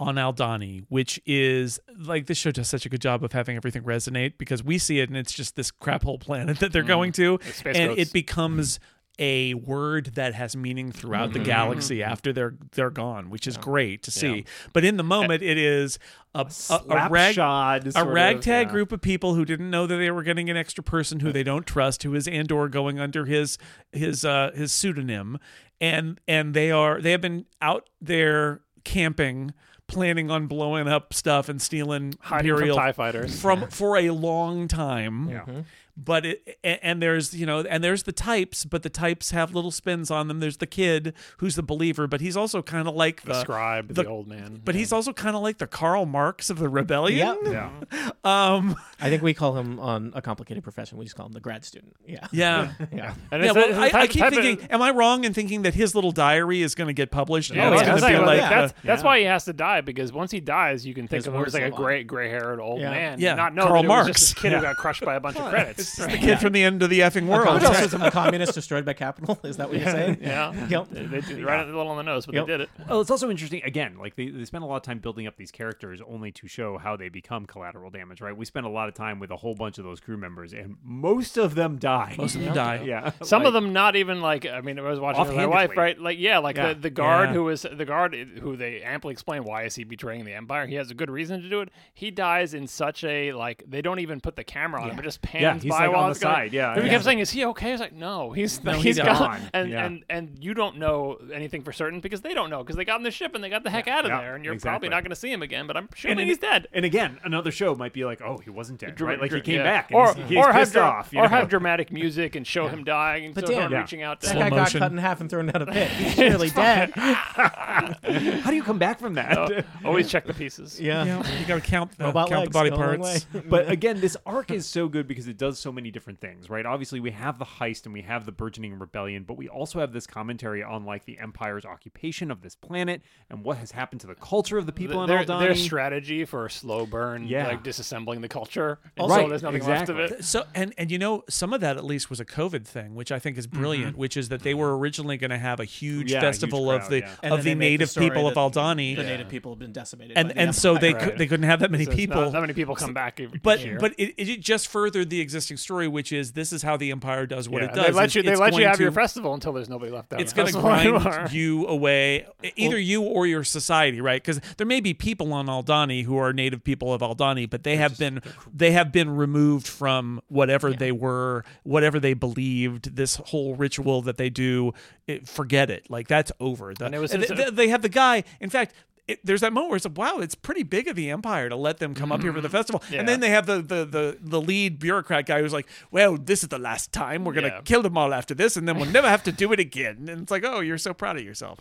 On 0.00 0.14
Aldhani, 0.14 0.84
which 0.88 1.20
is 1.26 1.78
like 1.98 2.24
this 2.26 2.38
show 2.38 2.50
does 2.50 2.68
such 2.68 2.86
a 2.86 2.88
good 2.88 3.02
job 3.02 3.22
of 3.22 3.32
having 3.32 3.54
everything 3.56 3.82
resonate 3.82 4.38
because 4.38 4.64
we 4.64 4.78
see 4.78 4.98
it 4.98 5.10
and 5.10 5.16
it's 5.16 5.32
just 5.32 5.56
this 5.56 5.70
crap 5.70 6.02
hole 6.04 6.18
planet 6.18 6.58
that 6.60 6.72
they're 6.72 6.82
going 6.82 7.12
to, 7.12 7.38
and 7.66 7.90
goats. 7.90 8.00
it 8.00 8.12
becomes 8.12 8.80
a 9.18 9.52
word 9.52 10.06
that 10.14 10.32
has 10.32 10.56
meaning 10.56 10.90
throughout 10.90 11.30
Mm-hmm. 11.30 11.40
the 11.40 11.44
galaxy 11.44 12.02
after 12.02 12.32
they're 12.32 12.54
they're 12.72 12.88
gone, 12.88 13.28
which 13.28 13.46
is 13.46 13.58
great 13.58 14.02
to 14.04 14.10
see. 14.10 14.46
But 14.72 14.84
in 14.84 14.96
the 14.96 15.02
moment, 15.02 15.42
it 15.42 15.58
is 15.58 15.98
a 16.34 16.50
a, 16.70 16.80
a 16.88 17.08
rag 17.10 17.36
a 17.36 17.92
sort 17.92 18.06
of, 18.06 18.14
ragtag 18.14 18.68
yeah. 18.68 18.72
group 18.72 18.92
of 18.92 19.02
people 19.02 19.34
who 19.34 19.44
didn't 19.44 19.68
know 19.70 19.86
that 19.86 19.96
they 19.96 20.10
were 20.10 20.22
getting 20.22 20.48
an 20.48 20.56
extra 20.56 20.82
person 20.82 21.20
who 21.20 21.30
they 21.30 21.42
don't 21.42 21.66
trust, 21.66 22.04
who 22.04 22.14
is 22.14 22.26
Andor 22.26 22.68
going 22.68 22.98
under 22.98 23.26
his 23.26 23.58
his 23.92 24.24
uh 24.24 24.52
his 24.54 24.72
pseudonym, 24.72 25.38
and 25.78 26.18
and 26.26 26.54
they 26.54 26.70
are 26.70 27.02
they 27.02 27.10
have 27.10 27.20
been 27.20 27.44
out 27.60 27.90
there 28.00 28.62
camping, 28.84 29.52
planning 29.90 30.30
on 30.30 30.46
blowing 30.46 30.88
up 30.88 31.12
stuff 31.12 31.48
and 31.48 31.60
stealing 31.60 32.14
hiding 32.20 32.48
from 32.50 32.56
Imperial 32.58 32.76
Tie 32.76 32.92
fighters. 32.92 33.40
from 33.40 33.68
for 33.68 33.96
a 33.96 34.10
long 34.10 34.68
time. 34.68 35.28
Yeah. 35.28 35.40
Mm-hmm. 35.40 35.60
But 36.02 36.24
it 36.24 36.58
and 36.64 37.02
there's 37.02 37.34
you 37.34 37.44
know 37.46 37.60
and 37.60 37.84
there's 37.84 38.04
the 38.04 38.12
types, 38.12 38.64
but 38.64 38.82
the 38.82 38.88
types 38.90 39.32
have 39.32 39.54
little 39.54 39.70
spins 39.70 40.10
on 40.10 40.28
them. 40.28 40.40
There's 40.40 40.56
the 40.56 40.66
kid 40.66 41.14
who's 41.38 41.56
the 41.56 41.62
believer, 41.62 42.06
but 42.06 42.20
he's 42.20 42.36
also 42.36 42.62
kind 42.62 42.88
of 42.88 42.94
like 42.94 43.22
the, 43.22 43.32
the 43.34 43.40
scribe, 43.42 43.88
the, 43.88 44.02
the- 44.02 44.08
old 44.08 44.26
man. 44.28 44.60
But 44.64 44.74
he's 44.74 44.92
also 44.92 45.12
kind 45.12 45.36
of 45.36 45.42
like 45.42 45.58
the 45.58 45.66
Karl 45.66 46.06
Marx 46.06 46.48
of 46.50 46.58
the 46.58 46.68
rebellion. 46.68 47.36
Yeah. 47.44 47.70
Yeah. 47.92 48.10
Um. 48.24 48.76
I 49.00 49.08
think 49.08 49.22
we 49.22 49.32
call 49.32 49.56
him 49.56 49.80
on 49.80 50.12
a 50.14 50.20
complicated 50.20 50.62
profession. 50.62 50.98
We 50.98 51.04
just 51.06 51.16
call 51.16 51.24
him 51.26 51.32
the 51.32 51.40
grad 51.40 51.64
student. 51.64 51.94
Yeah. 52.06 52.26
Yeah. 52.32 52.72
Yeah. 52.92 53.14
And 53.32 53.42
Yeah, 53.42 53.50
it's- 53.50 53.54
well, 53.54 53.84
it's 53.84 53.94
I, 53.94 54.00
I 54.00 54.06
keep 54.06 54.20
type 54.20 54.32
of- 54.32 54.38
thinking, 54.42 54.66
am 54.70 54.82
I 54.82 54.90
wrong 54.90 55.24
in 55.24 55.32
thinking 55.32 55.62
that 55.62 55.74
his 55.74 55.94
little 55.94 56.12
diary 56.12 56.60
is 56.62 56.74
going 56.74 56.88
to 56.88 56.92
get 56.92 57.10
published? 57.10 57.50
Yeah, 57.50 57.66
and 57.66 57.74
it's 57.74 57.82
yeah, 57.82 57.88
going 57.88 58.00
that's, 58.00 58.12
to 58.12 58.18
be 58.20 58.26
like- 58.26 58.40
like, 58.40 58.50
that's, 58.50 58.74
that's 58.84 59.02
why 59.02 59.18
he 59.20 59.24
has 59.24 59.44
to 59.46 59.52
die 59.54 59.80
because 59.80 60.12
once 60.12 60.30
he 60.30 60.40
dies, 60.40 60.84
you 60.86 60.92
can 60.94 61.08
think 61.08 61.18
His 61.20 61.26
of 61.28 61.34
him 61.34 61.44
as 61.44 61.54
like 61.54 61.62
a 61.62 61.64
live 61.66 61.74
on. 61.74 61.80
gray, 61.82 62.04
gray-haired 62.04 62.60
old 62.60 62.80
Yeah. 62.80 62.90
man. 62.90 63.20
Yeah, 63.20 63.34
not 63.34 63.54
know 63.54 63.62
Karl 63.66 63.74
that 63.82 63.84
it 63.84 63.88
was 63.88 64.06
Marx. 64.06 64.06
just 64.08 64.34
this 64.34 64.42
kid 64.42 64.52
who 64.52 64.60
got 64.60 64.76
crushed 64.76 65.02
by 65.02 65.14
a 65.14 65.20
bunch 65.20 65.36
of 65.38 65.48
credits. 65.50 65.89
The 65.96 66.18
kid 66.18 66.38
from 66.38 66.52
the 66.52 66.62
end 66.62 66.82
of 66.82 66.90
the 66.90 67.00
effing 67.00 67.26
world. 67.26 67.46
A 67.46 67.50
world. 67.50 67.62
communism, 67.62 68.02
a 68.02 68.10
communist 68.10 68.54
destroyed 68.54 68.84
by 68.84 68.92
capital. 68.92 69.38
Is 69.44 69.56
that 69.56 69.68
what 69.68 69.78
you're 69.78 69.90
saying? 69.90 70.18
Yeah, 70.20 70.52
Yep. 70.68 70.88
They, 70.90 71.06
they 71.06 71.20
did 71.20 71.44
right 71.44 71.60
a 71.62 71.66
little 71.66 71.88
on 71.88 71.96
the 71.96 72.02
nose, 72.02 72.26
but 72.26 72.34
Yep. 72.34 72.46
they 72.46 72.52
did 72.52 72.60
it. 72.62 72.70
Well, 72.88 73.00
it's 73.00 73.10
also 73.10 73.30
interesting. 73.30 73.62
Again, 73.64 73.96
like 73.98 74.16
they, 74.16 74.28
they 74.28 74.44
spend 74.44 74.64
a 74.64 74.66
lot 74.66 74.76
of 74.76 74.82
time 74.82 74.98
building 74.98 75.26
up 75.26 75.36
these 75.36 75.50
characters 75.50 76.00
only 76.06 76.32
to 76.32 76.48
show 76.48 76.78
how 76.78 76.96
they 76.96 77.08
become 77.08 77.46
collateral 77.46 77.90
damage, 77.90 78.20
right? 78.20 78.36
We 78.36 78.44
spend 78.44 78.66
a 78.66 78.70
lot 78.70 78.88
of 78.88 78.94
time 78.94 79.18
with 79.18 79.30
a 79.30 79.36
whole 79.36 79.54
bunch 79.54 79.78
of 79.78 79.84
those 79.84 80.00
crew 80.00 80.16
members, 80.16 80.52
and 80.52 80.76
most 80.82 81.36
of 81.36 81.54
them 81.54 81.78
die. 81.78 82.14
Most 82.18 82.34
of 82.36 82.42
them 82.42 82.54
die. 82.54 82.82
yeah. 82.84 83.12
Some 83.22 83.44
of 83.46 83.52
them 83.52 83.72
not 83.72 83.96
even 83.96 84.20
like 84.20 84.46
I 84.46 84.60
mean 84.60 84.78
I 84.78 84.82
was 84.82 85.00
watching 85.00 85.26
with 85.26 85.36
my 85.36 85.46
wife 85.46 85.76
right 85.76 85.98
like 85.98 86.18
yeah 86.18 86.38
like 86.38 86.56
Yeah. 86.56 86.74
the, 86.74 86.80
the 86.80 86.90
guard 86.90 87.28
Yeah. 87.30 87.34
who 87.34 87.44
was 87.44 87.62
the 87.70 87.84
guard 87.84 88.14
who 88.14 88.56
they 88.56 88.80
amply 88.82 89.12
explain 89.12 89.44
why 89.44 89.64
is 89.64 89.74
he 89.74 89.84
betraying 89.84 90.24
the 90.24 90.34
empire 90.34 90.66
he 90.66 90.74
has 90.74 90.90
a 90.90 90.94
good 90.94 91.10
reason 91.10 91.42
to 91.42 91.48
do 91.48 91.60
it 91.60 91.70
he 91.94 92.10
dies 92.10 92.54
in 92.54 92.66
such 92.66 93.04
a 93.04 93.32
like 93.32 93.62
they 93.68 93.82
don't 93.82 93.98
even 94.00 94.20
put 94.20 94.36
the 94.36 94.44
camera 94.44 94.82
on 94.82 94.90
him 94.90 94.98
it 94.98 95.02
just 95.02 95.22
pans 95.22 95.64
Yeah, 95.64 95.69
he's, 95.70 95.78
by 95.78 95.86
like, 95.86 95.94
while 95.94 96.04
on 96.04 96.10
it's 96.10 96.20
the 96.20 96.24
going. 96.24 96.34
side, 96.36 96.52
yeah, 96.52 96.76
we 96.76 96.82
yeah. 96.84 96.88
kept 96.90 97.04
saying 97.04 97.18
is 97.20 97.30
he 97.30 97.44
okay 97.46 97.70
he's 97.70 97.80
like 97.80 97.92
no 97.92 98.32
he's 98.32 98.62
No, 98.62 98.72
he's 98.72 98.82
he's 98.82 98.98
gone 98.98 99.16
gone. 99.18 99.40
and 99.54 99.70
Yeah. 99.70 99.84
and 99.86 100.04
and 100.10 100.38
you 100.40 100.54
don't 100.54 100.78
know 100.78 101.18
anything 101.32 101.62
for 101.62 101.72
certain 101.72 102.00
because 102.00 102.20
they 102.20 102.34
don't 102.34 102.50
know 102.50 102.58
because 102.62 102.76
they 102.76 102.84
got 102.84 102.98
in 102.98 103.02
the 103.04 103.10
ship 103.10 103.34
and 103.34 103.42
they 103.42 103.48
got 103.50 103.64
the 103.64 103.70
heck 103.70 103.88
out 103.88 104.04
of 104.04 104.10
yeah, 104.10 104.20
there 104.20 104.34
and 104.36 104.44
you're 104.44 104.54
exactly. 104.54 104.70
probably 104.72 104.88
not 104.90 105.02
going 105.04 105.10
to 105.10 105.16
see 105.16 105.32
him 105.32 105.42
again 105.42 105.66
but 105.66 105.76
I'm 105.76 105.88
sure 105.94 106.10
and 106.10 106.20
he's 106.20 106.38
dead 106.38 106.68
And 106.72 106.84
again, 106.84 107.18
another 107.24 107.50
show 107.50 107.74
might 107.74 107.92
be 107.92 108.04
like, 108.04 108.20
oh, 108.22 108.38
he 108.38 108.50
wasn't 108.50 108.80
dead, 108.80 108.94
Dra- 108.94 109.08
right? 109.08 109.20
Like 109.20 109.32
he 109.32 109.40
came 109.40 109.56
yeah. 109.56 109.62
back, 109.64 109.90
or 109.92 110.14
he's, 110.14 110.28
he's 110.28 110.38
or 110.38 110.46
have 110.52 110.54
pissed 110.54 110.72
dra- 110.72 110.82
off, 110.82 111.12
you 111.12 111.18
or 111.18 111.22
know? 111.22 111.28
have 111.28 111.48
dramatic 111.48 111.92
music 111.92 112.36
and 112.36 112.46
show 112.46 112.68
him 112.68 112.84
dying 112.84 113.26
and 113.26 113.34
But 113.34 113.46
so 113.46 113.54
Dan- 113.54 113.70
reaching 113.72 114.02
out 114.02 114.20
That 114.20 114.34
guy 114.36 114.50
got 114.50 114.72
cut 114.72 114.92
in 114.92 114.98
half 114.98 115.20
and 115.20 115.30
thrown 115.30 115.46
down 115.46 115.62
a 115.62 115.66
pit. 115.66 115.88
He's 115.90 116.14
clearly 116.14 116.50
dead. 116.50 116.92
How 116.94 118.50
do 118.50 118.56
you 118.56 118.62
come 118.62 118.78
back 118.78 118.98
from 118.98 119.14
that? 119.14 119.36
Uh, 119.38 119.62
always 119.84 120.08
check 120.10 120.26
the 120.26 120.34
pieces 120.34 120.80
Yeah. 120.80 121.22
you 121.38 121.46
got 121.46 121.56
to 121.56 121.60
count 121.60 121.96
the, 121.98 122.12
count 122.12 122.44
the 122.46 122.50
body 122.50 122.70
go 122.70 122.76
a 122.76 122.78
long 122.78 122.98
parts. 123.00 123.26
but 123.48 123.68
again, 123.70 124.00
this 124.00 124.16
arc 124.26 124.50
is 124.50 124.66
so 124.66 124.88
good 124.88 125.06
because 125.06 125.28
it 125.28 125.36
does 125.38 125.58
so 125.60 125.70
many 125.72 125.90
different 125.90 126.20
things, 126.20 126.48
right? 126.50 126.64
Obviously, 126.66 127.00
we 127.00 127.10
have 127.10 127.38
the 127.38 127.44
heist 127.44 127.84
and 127.84 127.92
we 127.92 128.02
have 128.02 128.26
the 128.26 128.32
burgeoning 128.32 128.78
rebellion, 128.78 129.24
but 129.24 129.36
we 129.36 129.48
also 129.48 129.80
have 129.80 129.92
this 129.92 130.06
commentary 130.06 130.62
on 130.62 130.84
like 130.84 131.04
the 131.04 131.18
Empire's 131.18 131.64
occupation 131.64 132.30
of 132.30 132.42
this 132.42 132.54
planet 132.54 133.02
and 133.28 133.44
what 133.44 133.58
has 133.58 133.72
happened 133.72 134.00
to 134.00 134.06
the 134.06 134.14
culture 134.14 134.58
of 134.58 134.66
the 134.66 134.72
people 134.72 135.06
their, 135.06 135.18
in 135.20 135.26
Aldhani. 135.26 135.40
their 135.40 135.54
strategy 135.54 136.24
for 136.24 136.46
a 136.46 136.50
slow 136.50 136.86
burn, 136.86 137.26
Yeah. 137.26 137.46
like 137.48 137.62
disassembling 137.62 138.20
the 138.20 138.28
culture. 138.28 138.78
And 138.96 139.02
Also- 139.10 139.22
so 139.22 139.28
there's 139.28 139.42
nothing 139.42 139.66
left 139.66 139.88
of 139.88 139.98
it. 139.98 140.24
So 140.24 140.44
and 140.54 140.74
and 140.78 140.90
you 140.90 140.98
know 140.98 141.24
some 141.28 141.52
of 141.52 141.60
that 141.60 141.76
at 141.76 141.84
least 141.84 142.10
was 142.10 142.20
a 142.20 142.24
COVID 142.24 142.66
thing, 142.66 142.94
which 142.94 143.12
I 143.12 143.18
think 143.18 143.36
is 143.38 143.46
mm-hmm. 143.46 143.58
brilliant. 143.60 143.96
Which 143.96 144.16
is 144.16 144.28
that 144.30 144.42
they 144.42 144.54
were 144.54 144.76
originally 144.78 145.16
going 145.16 145.30
to 145.30 145.38
have 145.38 145.60
a 145.60 145.64
huge 145.64 146.10
Yeah, 146.10 146.18
a 146.18 146.20
huge 146.20 146.28
festival 146.28 146.70
of 146.70 146.88
the 146.88 147.00
yeah. 147.00 147.14
Of 147.22 147.44
the 147.44 147.50
they 147.50 147.54
make 147.54 147.78
the 147.78 147.84
native 147.84 147.94
people 147.94 148.28
of 148.28 148.34
that 148.34 148.40
Aldhani, 148.40 148.96
The 148.96 149.02
native 149.02 149.28
people 149.28 149.52
have 149.52 149.58
been 149.58 149.72
decimated. 149.72 150.16
and 150.16 150.28
by 150.28 150.34
the 150.34 150.40
and 150.40 150.54
so 150.54 150.78
they 150.78 150.88
Empire. 150.88 151.10
could, 151.10 151.18
they 151.18 151.26
couldn't 151.26 151.48
have 151.48 151.60
that 151.60 151.70
many 151.70 151.84
So 151.84 151.92
people. 151.92 152.20
Not 152.22 152.32
that 152.32 152.40
many 152.40 152.52
people 152.54 152.74
come 152.74 152.94
back 152.94 153.20
every 153.20 153.38
but 153.42 153.60
year. 153.60 153.78
but 153.78 153.92
it, 153.98 154.14
it 154.16 154.40
just 154.40 154.68
furthered 154.68 155.10
the 155.10 155.20
existing 155.50 155.62
story, 155.62 155.88
which 155.88 156.12
is 156.12 156.32
this 156.32 156.52
is 156.52 156.62
how 156.62 156.76
the 156.76 156.90
empire 156.90 157.26
does 157.26 157.48
what 157.48 157.62
yeah, 157.62 157.68
it 157.68 157.74
does. 157.74 157.86
They 157.86 157.92
let 157.92 158.14
you. 158.14 158.22
They 158.22 158.36
let 158.36 158.52
you 158.52 158.58
going 158.60 158.68
have 158.68 158.80
your 158.80 158.92
festival 158.92 159.34
until 159.34 159.52
there's 159.52 159.68
nobody 159.68 159.90
left. 159.90 160.12
Out 160.12 160.20
It's 160.20 160.32
going 160.32 160.52
going 160.52 160.86
to 160.86 160.92
to 160.92 160.98
grind 161.00 161.32
you 161.32 161.66
away, 161.66 162.26
either 162.56 162.78
you 162.78 163.02
or 163.02 163.26
your 163.26 163.44
society, 163.44 164.00
right? 164.00 164.22
Because 164.22 164.40
there 164.56 164.66
may 164.66 164.80
be 164.80 164.94
people 164.94 165.32
on 165.32 165.46
Aldhani 165.46 166.04
who 166.04 166.16
are 166.16 166.32
native 166.32 166.64
people 166.64 166.92
of 166.92 167.00
Aldhani, 167.02 167.48
but 167.48 167.64
they 167.64 167.76
have 167.76 167.98
been 167.98 168.20
they 168.52 168.72
have 168.72 168.92
been 168.92 169.10
removed 169.10 169.66
from 169.66 170.20
whatever 170.28 170.72
they 170.72 170.92
were, 170.92 171.44
whatever 171.62 171.98
they 172.00 172.14
believed. 172.14 172.96
This 172.96 173.16
whole 173.16 173.54
ritual 173.54 174.02
that 174.02 174.16
they 174.16 174.30
do, 174.30 174.72
it, 175.06 175.28
forget 175.28 175.70
it. 175.70 175.90
Like 175.90 176.08
that's 176.08 176.32
over. 176.40 176.74
The- 176.74 176.86
And 176.86 176.94
it 176.94 176.98
was- 176.98 177.12
and 177.12 177.22
it's- 177.22 177.38
they, 177.38 177.50
they 177.50 177.68
have 177.68 177.82
the 177.82 177.88
guy. 177.88 178.24
In 178.40 178.50
fact. 178.50 178.74
It, 179.12 179.20
there's 179.24 179.40
that 179.42 179.52
moment 179.52 179.70
where 179.70 179.76
it's 179.76 179.84
like, 179.84 179.96
wow, 179.98 180.18
it's 180.18 180.34
pretty 180.34 180.62
big 180.62 180.88
of 180.88 180.96
the 180.96 181.10
empire 181.10 181.48
to 181.48 181.56
let 181.56 181.78
them 181.78 181.94
come 181.94 182.10
up 182.12 182.22
here 182.22 182.32
for 182.32 182.40
the 182.40 182.48
festival, 182.48 182.80
Mm-hmm. 182.80 182.92
Yeah. 182.94 183.00
and 183.00 183.08
then 183.08 183.20
they 183.20 183.30
have 183.30 183.46
the, 183.46 183.56
the 183.62 183.84
the 183.84 184.18
the 184.20 184.40
lead 184.40 184.78
bureaucrat 184.78 185.26
guy 185.26 185.40
who's 185.40 185.52
like, 185.52 185.66
well, 185.90 186.16
this 186.16 186.42
is 186.42 186.48
the 186.48 186.58
last 186.58 186.92
time 186.92 187.24
we're 187.24 187.32
gonna 187.32 187.48
Yeah. 187.48 187.60
kill 187.64 187.82
them 187.82 187.96
all 187.98 188.12
after 188.14 188.34
this, 188.34 188.56
and 188.56 188.66
then 188.68 188.76
we'll 188.78 188.90
never 188.90 189.08
have 189.08 189.22
to 189.24 189.32
do 189.32 189.52
it 189.52 189.60
again. 189.60 190.08
And 190.08 190.22
it's 190.22 190.30
like, 190.30 190.44
oh, 190.44 190.60
you're 190.60 190.78
so 190.78 190.94
proud 190.94 191.16
of 191.16 191.24
yourself. 191.24 191.60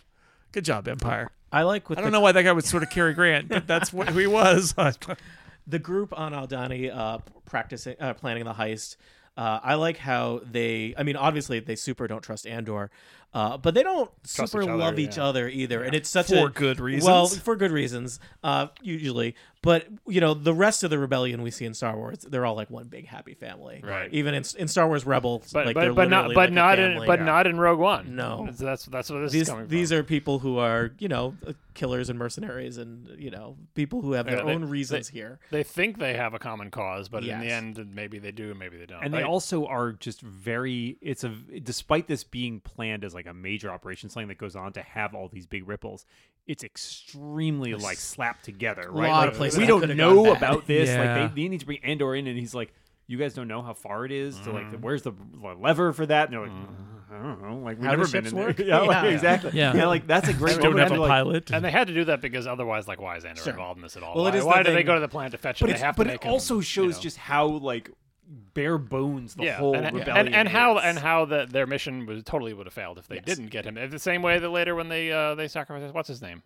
Good 0.51 0.65
job, 0.65 0.87
Empire. 0.87 1.29
I 1.51 1.63
like 1.63 1.89
with 1.89 1.97
I 1.99 2.01
don't 2.01 2.11
know 2.11 2.21
why 2.21 2.31
that 2.31 2.43
guy 2.43 2.51
was 2.51 2.65
sort 2.65 2.83
of 2.83 2.89
Cary 2.89 3.13
Grant, 3.13 3.49
but 3.49 3.65
that's 3.67 3.91
what 3.91 4.09
he 4.09 4.27
was. 4.27 4.73
the 5.67 5.79
group 5.79 6.17
on 6.17 6.33
Aldhani 6.33 6.95
uh, 6.95 7.19
practicing 7.45 7.95
uh, 7.99 8.13
planning 8.13 8.45
the 8.45 8.53
heist. 8.53 8.95
Uh, 9.37 9.59
I 9.63 9.75
like 9.75 9.97
how 9.97 10.41
they. 10.43 10.93
I 10.97 11.03
mean, 11.03 11.15
obviously 11.15 11.59
they 11.59 11.75
super 11.75 12.07
don't 12.07 12.21
trust 12.21 12.45
Andor, 12.45 12.91
uh, 13.33 13.57
but 13.57 13.73
they 13.73 13.83
don't 13.83 14.09
Trust 14.23 14.51
super 14.53 14.63
each 14.63 14.69
other, 14.69 14.77
love 14.77 14.99
each 14.99 15.17
yeah. 15.17 15.23
other 15.25 15.47
either, 15.47 15.83
and 15.83 15.93
it's 15.95 16.09
such 16.09 16.27
For 16.29 16.47
a 16.47 16.49
good 16.49 16.79
reasons. 16.79 17.05
Well, 17.05 17.27
for 17.27 17.55
good 17.55 17.71
reasons, 17.71 18.19
uh, 18.43 18.67
usually. 18.81 19.35
But 19.61 19.87
you 20.07 20.21
know, 20.21 20.33
the 20.33 20.53
rest 20.53 20.83
of 20.85 20.89
the 20.89 20.97
rebellion 20.97 21.41
we 21.41 21.51
see 21.51 21.65
in 21.65 21.73
Star 21.73 21.95
Wars, 21.97 22.19
they're 22.19 22.45
all 22.45 22.55
like 22.55 22.69
one 22.69 22.87
big 22.87 23.05
happy 23.07 23.33
family. 23.33 23.81
Right. 23.83 24.09
Even 24.13 24.33
in, 24.33 24.43
in 24.57 24.69
Star 24.69 24.87
Wars 24.87 25.05
Rebels, 25.05 25.51
But 25.51 25.65
like 25.65 25.75
they're 25.75 25.89
but 25.91 26.03
but 26.03 26.09
not 26.09 26.27
but 26.29 26.35
like 26.37 26.51
not 26.53 26.79
in 26.79 26.91
family. 26.93 27.07
but 27.07 27.21
not 27.21 27.45
in 27.45 27.59
Rogue 27.59 27.77
One. 27.79 28.15
No. 28.15 28.45
that's 28.45 28.59
that's, 28.59 28.85
that's 28.85 29.09
what 29.09 29.19
this 29.19 29.33
these 29.33 29.41
is 29.43 29.49
coming 29.49 29.67
these 29.67 29.89
from. 29.89 29.97
are 29.99 30.03
people 30.03 30.39
who 30.39 30.59
are 30.59 30.91
you 30.97 31.09
know 31.09 31.35
uh, 31.45 31.51
killers 31.73 32.09
and 32.09 32.17
mercenaries 32.17 32.77
and 32.77 33.09
you 33.19 33.31
know 33.31 33.57
people 33.75 34.01
who 34.01 34.13
have 34.13 34.27
their 34.27 34.37
Yeah, 34.37 34.45
they- 34.45 34.53
own 34.53 34.63
reasons 34.69 35.09
they- 35.09 35.19
here. 35.19 35.39
They 35.51 35.63
think 35.63 35.99
they 35.99 36.13
have 36.13 36.33
a 36.33 36.39
common 36.39 36.71
cause, 36.71 37.09
but 37.09 37.25
in 37.25 37.41
the 37.41 37.51
end, 37.51 37.85
maybe 37.93 38.17
they 38.17 38.31
do, 38.31 38.53
maybe 38.53 38.77
they 38.77 38.85
don't. 38.85 39.03
and 39.03 39.13
they 39.13 39.23
also 39.23 39.65
are 39.65 39.91
just 39.91 40.21
very 40.21 40.97
it's 41.01 41.25
a 41.25 41.29
despite 41.61 42.07
this 42.07 42.23
being 42.23 42.61
planned 42.61 43.03
as 43.03 43.13
like 43.13 43.18
a 43.25 43.33
major 43.33 43.69
operation 43.69 44.09
something 44.09 44.27
that 44.27 44.37
goes 44.37 44.55
on 44.55 44.73
to 44.73 44.81
have 44.81 45.13
all 45.13 45.27
these 45.27 45.45
big 45.45 45.67
ripples 45.67 46.05
it's 46.47 46.63
extremely 46.63 47.73
like 47.75 47.97
slapped 47.97 48.43
together 48.45 48.83
right 48.89 49.09
lot 49.09 49.19
like, 49.21 49.29
of 49.31 49.35
places 49.35 49.59
we 49.59 49.65
don't 49.65 49.95
know 49.95 50.33
about 50.33 50.65
this 50.67 50.89
Yeah. 50.89 51.15
like 51.23 51.35
they, 51.35 51.43
they 51.43 51.47
need 51.49 51.59
to 51.61 51.65
bring 51.65 51.79
andor 51.83 52.15
in 52.15 52.27
and 52.27 52.37
he's 52.37 52.53
like 52.53 52.73
you 53.07 53.17
guys 53.17 53.33
don't 53.33 53.47
know 53.47 53.61
how 53.61 53.73
far 53.73 54.05
it 54.05 54.11
is 54.11 54.35
to 54.41 54.49
Mm. 54.49 54.53
like 54.53 54.79
where's 54.81 55.01
the 55.03 55.13
lever 55.59 55.93
for 55.93 56.05
that 56.05 56.25
and 56.29 56.33
they're 56.33 56.41
like 56.47 56.51
"Uh, 56.51 57.15
I 57.15 57.23
don't 57.23 57.41
know 57.41 57.57
like 57.57 57.77
we've 57.77 57.85
How 57.85 57.91
never 57.91 58.03
been 58.03 58.11
ships 58.23 58.29
in 58.31 58.35
there 58.35 58.45
work? 58.47 58.59
yeah, 58.63 58.79
like, 58.81 59.11
exactly 59.11 59.51
Yeah. 59.53 59.85
like 59.87 60.05
that's 60.05 60.27
a 60.29 60.33
great 60.33 60.57
They 60.57 60.61
don't 60.63 60.77
have 60.77 60.87
a 60.87 60.89
they're 60.91 60.99
like, 60.99 61.09
pilot. 61.09 61.49
and 61.51 61.65
they 61.65 61.71
had 61.71 61.87
to 61.87 61.93
do 61.93 62.05
that 62.05 62.21
because 62.21 62.45
otherwise, 62.45 62.87
like, 62.87 63.01
why 63.01 63.17
is 63.17 63.25
Andor 63.25 63.41
Sure. 63.41 63.53
involved 63.53 63.79
in 63.79 63.81
this 63.83 63.97
at 63.97 64.03
all? 64.03 64.15
Well, 64.15 64.27
it 64.27 64.33
why 64.33 64.39
the 64.39 64.45
why 64.45 64.63
do 64.63 64.73
they 64.73 64.83
go 64.83 64.93
to 64.93 64.99
the 65.01 65.07
planet 65.07 65.31
to 65.31 65.39
fetch 65.39 65.59
but 65.59 65.69
him? 65.69 65.73
it's, 65.73 65.81
They 65.81 65.85
have 65.87 65.95
but 65.95 66.03
to 66.03 66.09
it 66.09 66.13
make 66.13 66.23
him, 66.23 66.31
also 66.31 66.57
you 66.57 66.61
shows 66.61 66.97
know. 66.97 67.01
just 67.01 67.17
how 67.17 67.47
like 67.47 67.89
bare 68.29 68.77
bones 68.77 69.33
the 69.35 69.43
yeah, 69.45 69.57
whole 69.57 69.75
and, 69.75 69.95
rebellion 69.97 70.27
and, 70.27 70.35
and 70.35 70.47
how 70.47 70.77
is. 70.77 70.83
and 70.85 70.99
how 70.99 71.25
that 71.25 71.51
their 71.51 71.65
mission 71.65 72.05
was 72.05 72.23
totally 72.23 72.53
would 72.53 72.67
have 72.67 72.73
failed 72.73 72.97
if 72.99 73.07
they 73.07 73.19
didn't 73.19 73.47
get 73.47 73.65
him. 73.65 73.75
The 73.89 73.97
same 73.99 74.21
way 74.21 74.37
that 74.39 74.49
later 74.49 74.75
when 74.75 74.87
they 74.89 75.11
uh, 75.11 75.35
they 75.35 75.47
sacrificed 75.47 75.93
what's 75.93 76.07
his 76.07 76.21
name? 76.21 76.43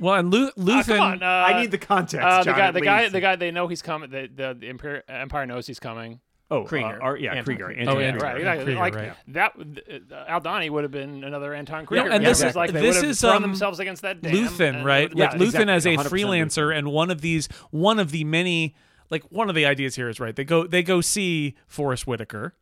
Well, 0.00 0.14
and 0.14 0.30
Lu- 0.32 0.48
Ah, 0.48 0.60
Luthen. 0.60 0.86
come 0.86 1.00
on, 1.00 1.22
uh, 1.22 1.26
I 1.26 1.60
need 1.60 1.70
the 1.70 1.78
context. 1.78 2.26
uh, 2.26 2.38
the 2.38 2.44
John, 2.44 2.56
guy, 2.58 2.66
at 2.68 2.74
the 2.74 2.80
guy, 2.80 3.08
the 3.10 3.20
guy. 3.20 3.36
They 3.36 3.50
know 3.50 3.68
he's 3.68 3.82
coming. 3.82 4.10
The 4.10 4.28
the, 4.34 4.56
the 4.58 4.68
Empire, 4.68 5.02
Empire 5.08 5.46
knows 5.46 5.66
he's 5.66 5.78
coming. 5.80 6.20
Oh, 6.52 6.64
Kreegyr. 6.64 7.00
Uh, 7.00 7.04
or, 7.04 7.16
yeah, 7.16 7.34
Anton 7.34 7.54
Kreegyr. 7.54 7.60
Kreegyr. 7.60 7.78
Anton 7.78 7.96
Oh, 7.96 8.00
Yeah, 8.00 8.06
Andor. 8.08 8.24
right. 8.24 8.40
Yeah, 8.40 8.52
exactly. 8.54 8.74
Kreegyr, 8.74 8.78
like 8.80 8.94
right. 8.96 9.12
that. 9.28 9.52
Uh, 9.56 10.40
Aldhani 10.40 10.68
would 10.68 10.82
have 10.82 10.90
been 10.90 11.22
another 11.22 11.54
Anton 11.54 11.82
Yeah, 11.82 11.86
Kreegyr. 12.02 12.10
and 12.12 12.22
Yeah, 12.24 12.28
this- 12.28 12.42
it's 12.42 12.56
like 12.56 12.72
they 12.72 12.80
this 12.80 12.96
would 12.96 13.02
have 13.04 13.10
is, 13.12 13.20
thrown 13.20 13.36
um, 13.36 13.42
themselves 13.42 13.78
against 13.78 14.02
that 14.02 14.20
dam. 14.20 14.32
Luthen, 14.34 14.74
and- 14.78 14.84
right? 14.84 15.12
Yeah, 15.14 15.26
like 15.26 15.34
Luthen 15.38 15.44
exactly, 15.68 15.72
as 15.74 15.86
a 15.86 15.90
100% 15.90 16.06
freelancer 16.10 16.76
and 16.76 16.88
one 16.90 17.12
of 17.12 17.20
these 17.20 17.46
one 17.70 18.00
of 18.00 18.10
the 18.10 18.24
many 18.24 18.74
like 19.10 19.24
one 19.30 19.48
of 19.48 19.54
the 19.54 19.66
ideas 19.66 19.94
here 19.96 20.08
is 20.08 20.18
right. 20.20 20.34
They 20.34 20.44
go 20.44 20.66
they 20.66 20.82
go 20.82 21.00
see 21.00 21.56
Forest 21.66 22.06
Whitaker, 22.06 22.54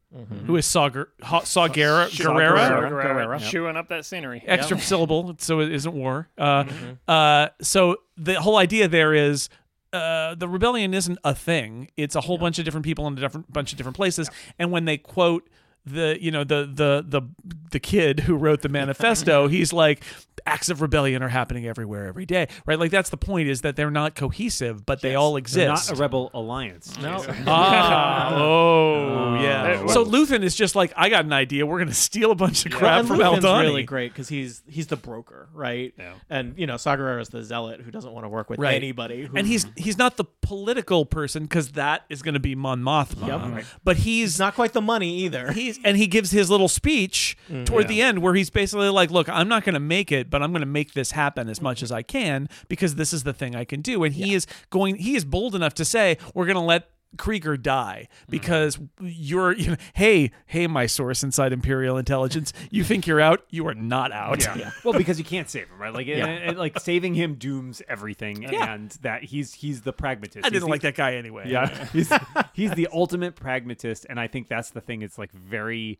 who 0.47 0.57
is 0.57 0.67
Saw 0.67 0.89
Ger- 0.89 1.11
Ha- 1.23 1.45
Saw 1.45 1.69
Guerra, 1.69 2.09
Saw 2.11 2.25
Gerrera, 2.35 2.81
Gerrera, 2.91 3.03
Gerrera. 3.39 3.51
chewing 3.51 3.77
up 3.77 3.89
that 3.89 4.05
scenery. 4.07 4.43
extra 4.47 4.79
syllable, 4.81 5.35
so 5.39 5.61
it 5.61 5.71
isn't 5.73 5.95
war. 5.95 6.29
Uh, 6.39 6.65
Mm-hmm. 6.65 6.93
uh, 7.07 7.49
so 7.61 7.97
the 8.17 8.35
whole 8.41 8.57
idea 8.57 8.89
there 8.89 9.15
is. 9.15 9.49
Uh, 9.91 10.35
the 10.35 10.47
rebellion 10.47 10.93
isn't 10.93 11.19
a 11.25 11.35
thing. 11.35 11.89
It's 11.97 12.15
a 12.15 12.21
whole 12.21 12.37
bunch 12.37 12.59
of 12.59 12.67
different 12.67 12.85
people 12.85 13.07
in 13.07 13.15
a 13.17 13.21
different 13.21 13.51
bunch 13.51 13.73
of 13.73 13.79
different 13.79 13.97
places. 13.97 14.29
And 14.59 14.71
when 14.71 14.85
they 14.85 14.99
quote 14.99 15.49
the, 15.87 16.19
you 16.21 16.31
know, 16.31 16.45
the 16.45 16.71
the 16.71 17.03
the 17.09 17.23
the 17.71 17.81
kid 17.81 18.21
who 18.21 18.37
wrote 18.37 18.63
the 18.63 18.69
manifesto, 18.81 19.49
he's 19.49 19.73
like, 19.73 20.03
acts 20.47 20.69
of 20.71 20.81
rebellion 20.81 21.23
are 21.23 21.29
happening 21.29 21.67
everywhere, 21.67 22.07
every 22.07 22.25
day, 22.25 22.49
right? 22.65 22.79
Like 22.79 22.91
that's 22.91 23.11
the 23.11 23.17
point 23.17 23.49
is 23.49 23.63
that 23.63 23.77
they're 23.77 23.91
not 23.91 24.15
cohesive, 24.15 24.87
but 24.87 25.01
they 25.03 25.15
all 25.15 25.33
They're 25.33 25.39
exist. 25.41 25.91
not 25.91 25.99
a 25.99 26.01
rebel 26.01 26.31
alliance. 26.33 26.97
No. 26.99 27.23
Ah, 27.47 28.35
oh, 28.35 29.35
yeah. 29.43 29.87
So 29.87 30.05
Luthen 30.05 30.43
is 30.43 30.55
just 30.55 30.75
like, 30.77 30.93
I 30.97 31.09
got 31.09 31.25
an 31.25 31.33
idea. 31.33 31.67
We're 31.67 31.79
gonna 31.81 31.93
steal 31.93 32.31
a 32.31 32.35
bunch 32.35 32.65
of 32.67 32.73
Well, 32.73 32.81
crap 32.81 32.99
and 33.01 33.09
from 33.09 33.19
Luthen's 33.19 33.45
really 33.45 33.83
great 33.83 34.13
because 34.13 34.29
he's 34.29 34.63
he's 34.69 34.87
the 34.87 34.97
broker, 34.97 35.49
right? 35.53 35.93
Yeah. 35.99 36.15
And 36.31 36.57
you 36.59 36.67
know, 36.67 36.77
Saw 36.77 36.97
Gerrera 36.97 37.21
is 37.21 37.29
the 37.29 37.43
zealot 37.43 37.81
who 37.81 37.91
doesn't 37.91 38.13
want 38.13 38.25
to 38.25 38.29
work 38.29 38.49
with 38.51 38.59
Right. 38.61 38.75
anybody. 38.77 39.27
Who, 39.27 39.37
and 39.37 39.47
he's 39.47 39.67
he's 39.77 39.99
not 39.99 40.17
the 40.17 40.25
political 40.43 41.05
person 41.05 41.43
because 41.45 41.73
that 41.73 42.05
is 42.09 42.23
going 42.23 42.35
to 42.35 42.41
be 42.41 42.55
Mon 42.55 42.81
Mothma. 42.81 43.27
Yep. 43.27 43.41
Right. 43.53 43.65
But 43.85 43.97
he's 43.99 44.19
he's 44.19 44.39
not 44.39 44.55
quite 44.55 44.73
the 44.73 44.81
money 44.83 45.19
either. 45.21 45.53
he's 45.53 45.79
and 45.85 45.97
he 45.97 46.07
gives 46.07 46.31
his 46.33 46.51
little 46.51 46.69
speech 46.69 47.37
Mm, 47.63 47.67
toward 47.67 47.89
the 47.89 48.03
end 48.03 48.21
where 48.21 48.35
he's 48.35 48.51
basically 48.51 48.89
like, 48.89 49.11
"Look, 49.11 49.29
I'm 49.29 49.49
not 49.49 49.65
going 49.65 49.75
to 49.75 49.81
make 49.81 50.11
it, 50.13 50.31
but 50.31 50.43
I'm 50.43 50.53
going 50.53 50.61
to 50.61 50.67
make 50.67 50.93
this 50.95 51.13
happen 51.13 51.49
as 51.49 51.61
much 51.61 51.83
as 51.83 51.91
I 51.93 52.03
can 52.03 52.49
because 52.69 52.95
this 52.97 53.13
is 53.13 53.23
the 53.25 53.33
thing 53.33 53.55
I 53.57 53.65
can 53.65 53.81
do." 53.81 54.05
And 54.05 54.15
he 54.15 54.35
is 54.35 54.47
going. 54.71 54.97
He 54.97 55.15
is 55.17 55.25
bold 55.25 55.55
enough 55.55 55.75
to 55.75 55.85
say, 55.85 56.19
"We're 56.35 56.47
going 56.47 56.57
to 56.57 56.61
let." 56.63 56.91
Kreegyr 57.17 57.61
die 57.63 58.07
because 58.29 58.79
you're, 59.01 59.55
you 59.55 59.71
know, 59.71 59.77
hey, 59.95 60.31
hey, 60.45 60.67
my 60.67 60.85
source 60.85 61.23
inside 61.23 61.55
Imperial 61.55 61.97
Intelligence, 61.97 62.53
you 62.71 62.85
think 62.85 63.07
you're 63.07 63.19
out? 63.19 63.47
You 63.49 63.67
are 63.67 63.73
not 63.75 64.13
out. 64.13 64.45
Yeah. 64.45 64.73
well, 64.85 64.93
because 64.93 65.19
you 65.19 65.25
can't 65.25 65.49
save 65.49 65.69
him, 65.71 65.79
right? 65.81 65.91
Like, 65.95 66.07
and- 66.07 66.21
and, 66.21 66.59
like 66.59 66.79
saving 66.81 67.15
him 67.15 67.37
dooms 67.37 67.81
everything, 67.89 68.43
Yeah. 68.43 68.75
and 68.75 68.91
that 69.01 69.25
he's 69.25 69.55
he's 69.55 69.81
the 69.81 69.93
pragmatist. 69.95 70.45
I 70.45 70.49
He's 70.49 70.53
didn't 70.53 70.65
the- 70.65 70.71
like 70.71 70.83
that 70.83 70.97
guy 70.97 71.15
anyway. 71.15 71.45
Yeah, 71.49 71.87
he's 71.95 72.13
he's 72.53 72.73
the 72.73 72.89
ultimate 72.93 73.37
pragmatist, 73.37 74.05
and 74.11 74.21
I 74.21 74.27
think 74.27 74.49
that's 74.49 74.69
the 74.69 74.83
thing. 74.83 75.01
It's 75.01 75.17
like 75.17 75.33
very, 75.33 75.99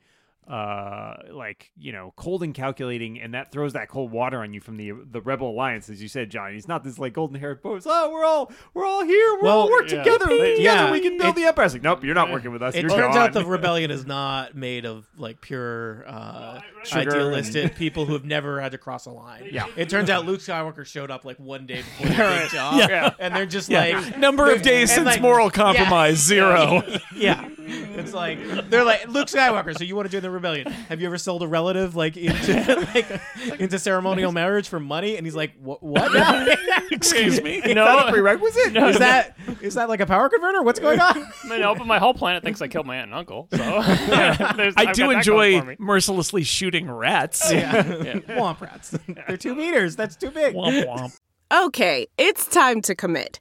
uh, 0.49 1.15
like 1.31 1.71
you 1.77 1.93
know, 1.93 2.13
cold 2.17 2.43
and 2.43 2.55
calculating, 2.55 3.21
and 3.21 3.35
that 3.35 3.53
throws 3.53 3.75
that 3.75 3.89
cold 3.89 4.11
water 4.11 4.39
on 4.41 4.55
you 4.55 4.61
from 4.61 4.77
the 4.77 4.93
the 5.11 5.21
Rebel 5.21 5.51
Alliance, 5.51 5.91
as 5.91 6.01
you 6.01 6.09
said, 6.09 6.31
John. 6.31 6.53
He's 6.55 6.67
not 6.69 6.83
this 6.85 6.99
like 6.99 7.13
golden 7.13 7.39
haired 7.39 7.61
boss. 7.63 7.85
Oh, 7.87 8.11
we're 8.11 8.25
all 8.25 8.51
we're 8.75 8.87
all 8.87 9.05
here. 9.05 9.39
We're 9.43 9.49
all 9.51 9.69
Well, 9.69 9.71
work 9.71 9.91
yeah. 9.91 10.03
together. 10.03 10.27
They- 10.27 10.57
together 10.57 10.63
yeah. 10.63 10.91
we 10.91 11.01
can 11.01 11.19
build 11.19 11.37
the 11.37 11.45
empire. 11.45 11.67
It's 11.67 11.75
like, 11.75 11.83
nope, 11.83 12.03
you're 12.05 12.15
not 12.15 12.31
working 12.31 12.51
with 12.53 12.63
us. 12.63 12.75
It 12.75 12.83
you're 12.83 12.91
turns 12.91 13.15
out 13.17 13.33
the 13.33 13.45
rebellion 13.45 13.91
is 13.91 14.07
not 14.07 14.55
made 14.55 14.87
of 14.87 15.07
like 15.19 15.41
pure 15.41 16.05
uh, 16.09 16.61
Sugar 16.85 17.11
idealistic 17.11 17.77
people 17.77 18.07
who 18.07 18.15
have 18.15 18.25
never 18.25 18.61
had 18.61 18.73
to 18.73 18.79
cross 18.79 19.07
a 19.07 19.11
line. 19.11 19.49
Yeah. 19.53 19.67
It 19.77 19.89
turns 19.91 20.09
out 20.11 20.25
Luke 20.25 20.41
Skywalker 20.41 20.87
showed 20.87 21.11
up 21.11 21.25
like 21.25 21.39
one 21.39 21.67
day 21.67 21.83
before 21.83 22.07
the 22.07 22.15
big 22.43 22.51
job, 22.51 22.89
Yeah. 22.89 23.11
and 23.19 23.35
they're 23.37 23.45
just 23.47 23.69
Yeah. 23.69 23.99
like 23.99 24.17
Number 24.19 24.51
of 24.51 24.63
days 24.63 24.93
since 24.95 25.05
like, 25.07 25.21
moral 25.21 25.47
yeah. 25.47 25.51
compromise, 25.51 26.17
zero. 26.19 26.83
yeah. 27.15 27.49
It's 27.59 28.15
like 28.15 28.39
they're 28.71 28.85
like 28.85 29.09
Luke 29.09 29.29
Skywalker. 29.29 29.77
So 29.77 29.85
you 29.85 29.95
want 29.97 30.07
to 30.09 30.13
join 30.13 30.23
the 30.23 30.31
rebellion? 30.39 30.67
Have 30.89 31.01
you 31.01 31.07
ever 31.07 31.19
sold 31.19 31.43
a 31.43 31.47
relative 31.49 31.95
like 31.97 32.17
into 32.17 32.89
like 32.95 33.61
into 33.61 33.79
ceremonial 33.79 34.33
marriage 34.33 34.69
for 34.69 34.81
money? 34.81 35.17
And 35.17 35.27
he's 35.27 35.37
like, 35.37 35.53
what? 35.61 35.83
What? 35.83 36.11
Excuse 36.93 37.41
me. 37.43 37.57
Is 37.65 37.75
that 37.75 38.09
a 38.09 38.11
prerequisite? 38.13 38.77
is 38.77 38.99
that 38.99 39.37
is 39.61 39.75
that 39.75 39.89
like 39.89 40.01
a 40.01 40.07
power 40.07 40.29
converter? 40.29 40.63
What's 40.63 40.81
going 40.81 41.01
on? 41.01 41.27
I 41.51 41.59
know, 41.59 41.75
but 41.75 41.87
my 41.87 41.99
whole 41.99 42.15
planet 42.15 42.43
thinks 42.43 42.61
I 42.63 42.69
killed 42.69 42.87
my 42.87 42.97
aunt 42.97 43.07
and 43.07 43.15
uncle. 43.15 43.49
So 43.53 43.59
there's- 43.59 44.75
I 44.77 44.85
I've 44.89 44.93
do 44.95 45.03
got 45.03 45.09
that 45.09 45.17
enjoy 45.19 45.51
going 45.53 45.61
for 45.61 45.67
me. 45.69 45.77
mercilessly 45.79 46.43
shooting 46.45 46.91
rats. 46.91 47.43
Oh, 47.51 47.55
yeah. 47.55 47.83
Womp 47.83 48.61
rats. 48.61 48.97
They're 49.27 49.37
two 49.37 49.55
meters. 49.55 49.97
That's 49.97 50.17
too 50.17 50.31
big. 50.31 50.55
Womp 50.55 50.85
womp. 50.87 51.19
Okay, 51.67 52.07
it's 52.19 52.47
time 52.47 52.81
to 52.83 52.95
commit. 52.95 53.41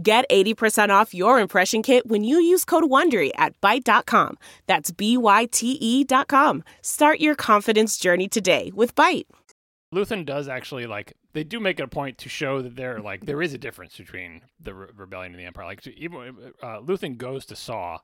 Get 0.00 0.30
80% 0.30 0.90
off 0.90 1.12
your 1.12 1.40
impression 1.40 1.82
kit 1.82 2.06
when 2.06 2.22
you 2.22 2.38
use 2.38 2.64
code 2.64 2.84
WONDERY 2.84 3.32
at 3.36 3.60
Byte.com. 3.60 4.38
That's 4.68 4.92
B-Y-T-E 4.92 6.04
dot 6.04 6.28
com. 6.28 6.62
Start 6.82 7.18
your 7.18 7.34
confidence 7.34 7.98
journey 7.98 8.28
today 8.28 8.70
with 8.72 8.94
Byte. 8.94 9.26
Luthen 9.92 10.24
does 10.24 10.46
actually 10.48 10.86
like 10.86 11.14
they 11.32 11.42
do 11.42 11.58
make 11.58 11.80
it 11.80 11.82
a 11.82 11.88
point 11.88 12.16
to 12.18 12.28
show 12.28 12.62
that 12.62 12.76
there 12.76 13.00
like 13.00 13.26
there 13.26 13.42
is 13.42 13.54
a 13.54 13.58
difference 13.58 13.96
between 13.96 14.42
the 14.60 14.72
re- 14.72 14.88
rebellion 14.94 15.32
and 15.32 15.40
the 15.40 15.46
empire. 15.46 15.64
Like 15.64 15.84
even 15.88 16.52
uh, 16.62 16.78
Luthen 16.78 17.16
goes 17.16 17.44
to 17.46 17.56
Saw, 17.56 17.98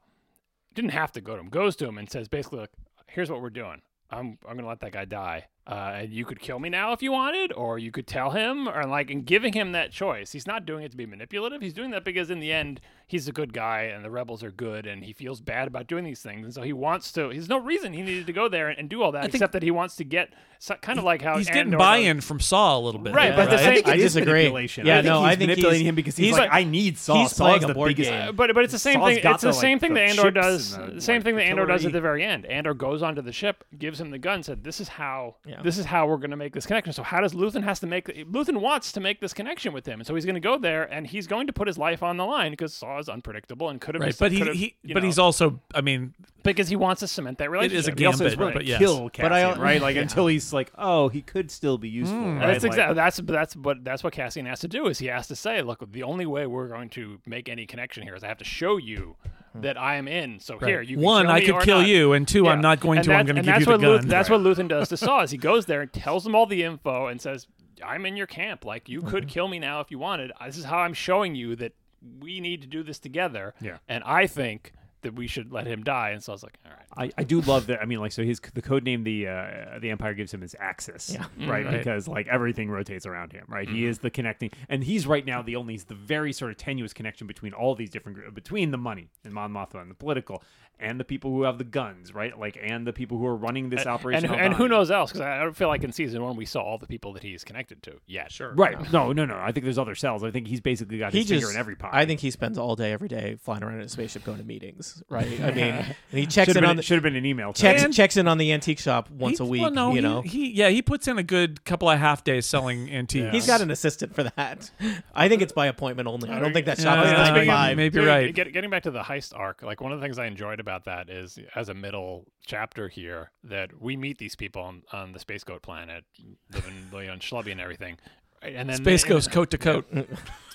didn't 0.74 0.90
have 0.90 1.12
to 1.12 1.20
go 1.20 1.34
to 1.34 1.40
him, 1.40 1.48
goes 1.48 1.76
to 1.76 1.86
him 1.86 1.98
and 1.98 2.10
says 2.10 2.26
basically, 2.26 2.60
"Look, 2.60 2.70
here's 3.06 3.30
what 3.30 3.40
we're 3.40 3.50
doing. 3.50 3.82
I'm 4.14 4.38
I'm 4.48 4.56
gonna 4.56 4.68
let 4.68 4.80
that 4.80 4.92
guy 4.92 5.04
die, 5.04 5.46
uh, 5.66 5.92
and 5.96 6.12
you 6.12 6.24
could 6.24 6.40
kill 6.40 6.58
me 6.58 6.68
now 6.68 6.92
if 6.92 7.02
you 7.02 7.12
wanted, 7.12 7.52
or 7.52 7.78
you 7.78 7.90
could 7.90 8.06
tell 8.06 8.30
him, 8.30 8.68
or 8.68 8.84
like 8.84 9.10
and 9.10 9.24
giving 9.26 9.52
him 9.52 9.72
that 9.72 9.90
choice. 9.92 10.32
He's 10.32 10.46
not 10.46 10.66
doing 10.66 10.84
it 10.84 10.90
to 10.92 10.96
be 10.96 11.06
manipulative. 11.06 11.60
He's 11.60 11.74
doing 11.74 11.90
that 11.90 12.04
because 12.04 12.30
in 12.30 12.40
the 12.40 12.52
end, 12.52 12.80
he's 13.06 13.28
a 13.28 13.32
good 13.32 13.52
guy 13.52 13.82
and 13.82 14.04
the 14.04 14.10
rebels 14.10 14.42
are 14.42 14.50
good 14.50 14.86
and 14.86 15.04
he 15.04 15.12
feels 15.12 15.40
bad 15.40 15.68
about 15.68 15.86
doing 15.86 16.04
these 16.04 16.22
things 16.22 16.44
and 16.46 16.54
so 16.54 16.62
he 16.62 16.72
wants 16.72 17.12
to. 17.12 17.28
There's 17.28 17.48
no 17.48 17.58
reason 17.58 17.92
he 17.92 18.02
needed 18.02 18.26
to 18.26 18.32
go 18.32 18.48
there 18.48 18.68
and, 18.68 18.78
and 18.78 18.88
do 18.88 19.02
all 19.02 19.12
that 19.12 19.22
think- 19.22 19.34
except 19.34 19.52
that 19.52 19.62
he 19.62 19.70
wants 19.70 19.96
to 19.96 20.04
get 20.04 20.30
so, 20.60 20.74
kind 20.76 20.98
of 20.98 21.04
like 21.04 21.20
how 21.20 21.36
He's 21.36 21.50
getting 21.50 21.76
buy-in 21.76 22.16
does. 22.16 22.24
from 22.24 22.40
Saw 22.40 22.78
a 22.78 22.80
little 22.80 23.00
bit. 23.00 23.12
Right, 23.14 23.36
there, 23.36 23.44
but 23.44 23.50
the 23.50 23.56
I 23.60 23.64
same- 23.64 23.74
think 23.74 23.88
I 23.88 23.96
disagree. 23.96 24.32
manipulation. 24.32 24.86
Yeah, 24.86 24.94
I 24.94 24.96
think 25.02 25.06
no, 25.06 25.18
he's 25.20 25.26
I 25.26 25.36
think 25.36 25.40
manipulating 25.50 25.80
he's- 25.80 25.88
him 25.90 25.94
because 25.94 26.16
he's, 26.16 26.26
he's 26.28 26.32
like, 26.38 26.50
like- 26.50 26.58
I 26.60 26.64
need 26.64 26.96
Saw. 26.96 27.20
he's 27.20 27.32
Saw's 27.32 27.38
playing 27.38 27.60
the 27.60 27.68
a 27.68 27.74
board 27.74 27.88
biggest- 27.88 28.08
game. 28.10 28.28
Uh, 28.28 28.32
but 28.32 28.54
but 28.54 28.64
it's 28.64 28.72
the 28.72 28.78
same 28.78 28.94
Saw's 28.94 29.08
thing. 29.14 29.26
It's 29.26 29.42
the, 29.42 29.48
the, 29.48 29.52
same 29.52 29.72
like, 29.72 29.80
thing 29.82 29.94
the 29.94 30.00
that 30.00 30.08
Andor 30.10 30.30
does. 30.30 30.74
the, 30.74 30.86
The 30.92 31.00
same 31.02 31.16
like, 31.16 31.24
thing 31.24 31.36
that 31.36 31.42
Andor 31.42 31.66
does 31.66 31.84
at 31.84 31.92
the 31.92 32.00
very 32.00 32.24
end. 32.24 32.46
Andor 32.46 32.72
goes 32.72 33.02
onto 33.02 33.20
the 33.20 33.32
ship, 33.32 33.64
gives 33.76 34.00
him 34.00 34.10
the 34.10 34.18
gun, 34.18 34.42
said, 34.42 34.64
"This 34.64 34.80
is 34.80 34.88
how. 34.88 35.36
Yeah. 35.46 35.60
This 35.62 35.76
is 35.76 35.84
how 35.84 36.06
we're 36.06 36.16
going 36.16 36.30
to 36.30 36.36
make 36.36 36.54
this 36.54 36.64
connection." 36.64 36.94
So 36.94 37.02
how 37.02 37.20
does 37.20 37.34
Luthen 37.34 37.62
has 37.64 37.80
to 37.80 37.86
make? 37.86 38.06
Luthen 38.30 38.56
wants 38.62 38.90
to 38.92 39.00
make 39.00 39.20
this 39.20 39.34
connection 39.34 39.74
with 39.74 39.84
him, 39.84 40.00
and 40.00 40.06
so 40.06 40.14
he's 40.14 40.24
going 40.24 40.34
to 40.36 40.40
go 40.40 40.56
there, 40.56 40.84
and 40.84 41.06
he's 41.06 41.26
going 41.26 41.46
to 41.48 41.52
put 41.52 41.66
his 41.66 41.76
life 41.76 42.02
on 42.02 42.16
the 42.16 42.24
line 42.24 42.52
because 42.52 42.72
Saw 42.72 42.93
is 42.98 43.08
unpredictable 43.08 43.68
and 43.68 43.80
could 43.80 43.94
have. 43.94 44.02
Right, 44.02 44.16
but 44.18 44.32
he, 44.32 44.74
he 44.84 44.92
but 44.92 45.02
he's 45.02 45.18
also. 45.18 45.60
I 45.74 45.80
mean, 45.80 46.14
because 46.42 46.68
he 46.68 46.76
wants 46.76 47.00
to 47.00 47.06
cement 47.08 47.38
that 47.38 47.44
it 47.44 47.50
relationship. 47.50 47.78
is 47.78 47.88
a 47.88 47.92
He 47.98 48.06
also 48.06 48.24
is 48.26 48.32
gambit, 48.32 48.38
willing 48.38 48.54
but 48.54 48.60
to 48.60 48.66
yes. 48.66 48.78
kill 48.78 49.08
Cassian, 49.10 49.30
But 49.30 49.32
I- 49.32 49.62
right? 49.62 49.80
Like 49.88 49.96
until 49.96 50.26
he's 50.26 50.52
like, 50.52 50.70
oh, 50.78 51.08
he 51.08 51.22
could 51.22 51.50
still 51.50 51.78
be 51.78 51.88
useful. 51.88 52.18
right? 52.18 52.46
That's 52.46 52.62
Like- 52.64 52.72
exactly 52.72 52.94
that's 52.94 53.16
that's 53.18 53.56
what 53.56 53.84
that's 53.84 54.02
what 54.04 54.12
Cassian 54.12 54.46
has 54.46 54.60
to 54.60 54.68
do 54.68 54.86
is 54.88 54.98
he 54.98 55.06
has 55.06 55.26
to 55.28 55.36
say, 55.36 55.62
look, 55.62 55.90
the 55.92 56.02
only 56.02 56.26
way 56.26 56.46
we're 56.46 56.68
going 56.68 56.88
to 56.90 57.20
make 57.26 57.48
any 57.48 57.66
connection 57.66 58.02
here 58.02 58.14
is 58.14 58.22
I 58.24 58.28
have 58.28 58.38
to 58.38 58.44
show 58.44 58.76
you 58.76 59.16
that 59.56 59.78
I 59.80 59.94
am 59.96 60.08
in. 60.08 60.40
So 60.40 60.58
here, 60.58 60.82
you 60.82 60.96
can 60.96 61.04
One, 61.04 61.26
kill 61.26 61.32
I 61.34 61.38
me 61.40 61.46
could 61.46 61.54
or 61.54 61.60
kill 61.60 61.78
not. 61.78 61.86
you, 61.88 62.12
and 62.12 62.26
two, 62.26 62.48
I'm 62.48 62.60
not 62.60 62.80
going 62.80 62.98
And 62.98 63.04
to. 63.06 63.14
I'm 63.14 63.24
going 63.26 63.36
to 63.36 63.40
and 63.40 63.46
give 63.46 63.46
you 63.46 63.52
that's 63.52 63.64
the 63.66 63.70
what 63.70 63.80
Luth- 63.80 64.00
gun. 64.00 64.08
that's 64.08 64.28
what 64.30 64.40
Luthen 64.40 64.66
does 64.68 64.88
to 64.88 64.96
Saw 64.96 65.22
is 65.22 65.30
he 65.30 65.36
goes 65.38 65.66
there 65.66 65.80
and 65.80 65.92
tells 65.92 66.26
him 66.26 66.34
all 66.34 66.46
the 66.46 66.64
info 66.64 67.06
and 67.06 67.20
says, 67.20 67.46
"I'm 67.84 68.04
in 68.04 68.16
your 68.16 68.26
camp. 68.26 68.64
Like 68.64 68.88
you 68.88 68.98
Mm-hmm. 69.00 69.10
could 69.10 69.28
kill 69.28 69.46
me 69.46 69.60
now 69.60 69.78
if 69.80 69.92
you 69.92 69.98
wanted. 70.00 70.32
This 70.44 70.58
is 70.58 70.64
how 70.64 70.78
I'm 70.78 70.92
showing 70.94 71.36
you 71.36 71.54
that 71.56 71.72
we 72.20 72.40
need 72.40 72.60
to 72.62 72.66
do 72.66 72.82
this 72.82 72.98
together. 72.98 73.54
Yeah. 73.60 73.78
And 73.88 74.02
I 74.04 74.26
think 74.26 74.72
that 75.02 75.14
we 75.14 75.26
should 75.26 75.52
let 75.52 75.66
him 75.66 75.82
die." 75.82 76.10
And 76.10 76.22
so 76.22 76.32
I 76.32 76.34
was 76.34 76.42
like, 76.42 76.58
"All 76.64 76.70
right." 76.72 77.12
I, 77.16 77.20
I 77.20 77.24
do 77.24 77.40
love 77.42 77.66
that. 77.66 77.82
I 77.82 77.84
mean, 77.86 77.98
like, 78.00 78.12
so 78.12 78.22
his 78.22 78.40
the 78.54 78.62
code 78.62 78.84
name 78.84 79.04
the 79.04 79.28
uh, 79.28 79.78
the 79.80 79.90
Empire 79.90 80.14
gives 80.14 80.32
him 80.32 80.42
is 80.42 80.54
Axis, 80.58 81.10
Yeah. 81.12 81.24
right? 81.50 81.64
Right. 81.66 81.76
Because 81.78 82.06
like 82.08 82.26
everything 82.28 82.70
rotates 82.70 83.04
around 83.04 83.32
him, 83.32 83.44
right? 83.48 83.68
He 83.68 83.84
is 83.84 83.98
the 83.98 84.10
connecting, 84.10 84.50
and 84.68 84.82
he's 84.84 85.06
right 85.06 85.26
now 85.26 85.42
the 85.42 85.56
only 85.56 85.76
the 85.76 85.94
very 85.94 86.32
sort 86.32 86.52
of 86.52 86.56
tenuous 86.56 86.92
connection 86.92 87.26
between 87.26 87.52
all 87.52 87.74
these 87.74 87.90
different 87.90 88.16
groups, 88.16 88.32
between 88.34 88.70
the 88.70 88.78
money 88.78 89.08
and 89.24 89.34
Mon 89.34 89.52
Mothma 89.52 89.82
and 89.82 89.90
the 89.90 89.94
political, 89.94 90.42
and 90.80 90.98
the 91.00 91.04
people 91.04 91.30
who 91.30 91.42
have 91.44 91.58
the 91.58 91.64
guns, 91.64 92.12
right? 92.14 92.36
Like, 92.38 92.58
and 92.62 92.86
the 92.86 92.92
people 92.92 93.16
who 93.18 93.26
are 93.26 93.36
running 93.36 93.70
this 93.70 93.86
operation. 93.86 94.30
And, 94.30 94.40
and 94.40 94.54
who 94.54 94.68
knows 94.68 94.90
else? 94.90 95.10
Because 95.12 95.20
I 95.22 95.38
I 95.38 95.42
don't 95.42 95.56
feel 95.56 95.68
like 95.68 95.84
in 95.84 95.92
season 95.92 96.22
one 96.22 96.36
we 96.36 96.44
saw 96.46 96.60
all 96.62 96.78
the 96.78 96.86
people 96.86 97.12
that 97.14 97.22
he's 97.22 97.44
connected 97.44 97.82
to 97.84 98.00
Yeah, 98.06 98.28
Sure. 98.28 98.52
Right? 98.54 98.90
No, 98.92 99.12
no, 99.12 99.24
no. 99.24 99.36
I 99.38 99.52
think 99.52 99.64
there's 99.64 99.78
other 99.78 99.94
cells. 99.94 100.22
I 100.24 100.30
think 100.30 100.46
he's 100.48 100.60
basically 100.60 100.98
got 100.98 101.12
he 101.12 101.18
his 101.20 101.28
just, 101.28 101.42
finger 101.42 101.52
in 101.54 101.58
every 101.60 101.76
pie. 101.76 101.90
I 101.92 102.06
think 102.06 102.20
he 102.20 102.30
spends 102.30 102.58
all 102.58 102.76
day, 102.76 102.92
every 102.92 103.08
day, 103.08 103.36
flying 103.40 103.62
around 103.62 103.74
in 103.76 103.80
a 103.82 103.88
spaceship, 103.88 104.24
going 104.24 104.38
to 104.38 104.44
meetings. 104.44 105.02
Right? 105.08 105.40
I 105.40 105.50
mean, 105.52 105.64
and 105.74 105.94
he 106.10 106.26
checks 106.26 106.48
should 106.48 106.56
in 106.56 106.62
have 106.62 106.70
on 106.70 106.70
been, 106.70 106.76
the 106.78 106.82
should 106.82 106.94
have 106.94 107.02
been 107.02 107.16
an 107.16 107.26
email. 107.26 107.52
to 107.52 107.60
checks 107.60 107.82
him. 107.82 107.92
checks 107.92 108.16
in 108.16 108.26
on 108.28 108.38
the 108.38 108.52
antique 108.52 108.78
shop 108.78 109.10
once 109.10 109.38
He- 109.38 109.44
a 109.44 109.46
week. 109.46 109.62
Well, 109.62 109.70
no, 109.70 109.90
you 109.90 109.96
he, 109.96 110.00
know, 110.00 110.22
he 110.22 110.50
yeah 110.52 110.68
he 110.70 110.82
puts 110.82 111.06
in 111.08 111.18
a 111.18 111.22
good 111.22 111.64
couple 111.64 111.88
of 111.88 111.98
half 111.98 112.24
days 112.24 112.46
selling 112.46 112.90
antiques. 112.92 113.32
he's 113.32 113.46
got 113.46 113.60
an 113.60 113.70
assistant 113.70 114.14
for 114.14 114.24
that. 114.24 114.70
I 115.14 115.28
think 115.28 115.42
it's 115.42 115.52
by 115.52 115.66
appointment 115.66 116.08
only. 116.08 116.30
I 116.30 116.38
don't 116.40 116.52
think 116.52 116.66
that 116.66 116.78
shop 116.78 116.96
Yeah, 116.96 117.04
is 117.04 117.10
yeah, 117.10 117.16
nine 117.18 117.26
to 117.28 117.32
maybe- 117.40 117.46
five. 117.46 117.76
maybe 117.76 117.98
Dude, 117.98 118.06
right. 118.08 118.34
Getting 118.34 118.70
back 118.70 118.82
to 118.84 118.90
the 118.90 119.02
heist 119.02 119.38
arc, 119.38 119.62
like 119.62 119.80
one 119.80 119.92
of 119.92 120.00
the 120.00 120.04
things 120.04 120.18
I 120.18 120.26
enjoyed 120.26 120.60
about 120.64 120.84
that 120.84 121.10
is 121.10 121.38
as 121.54 121.68
a 121.68 121.74
middle 121.74 122.26
chapter 122.46 122.88
here 122.88 123.30
that 123.44 123.80
we 123.80 123.96
meet 123.96 124.18
these 124.18 124.34
people 124.34 124.62
on, 124.62 124.82
on 124.92 125.12
the 125.12 125.18
space 125.18 125.44
goat 125.44 125.62
planet, 125.62 126.04
living 126.52 126.74
you 126.92 127.06
know, 127.06 127.12
in 127.12 127.20
Schlubby 127.20 127.52
and 127.52 127.60
everything. 127.60 127.98
And 128.42 128.68
then 128.68 128.76
Space 128.76 129.04
goes 129.04 129.28
coat 129.28 129.50
to 129.50 129.58
coat. 129.58 129.86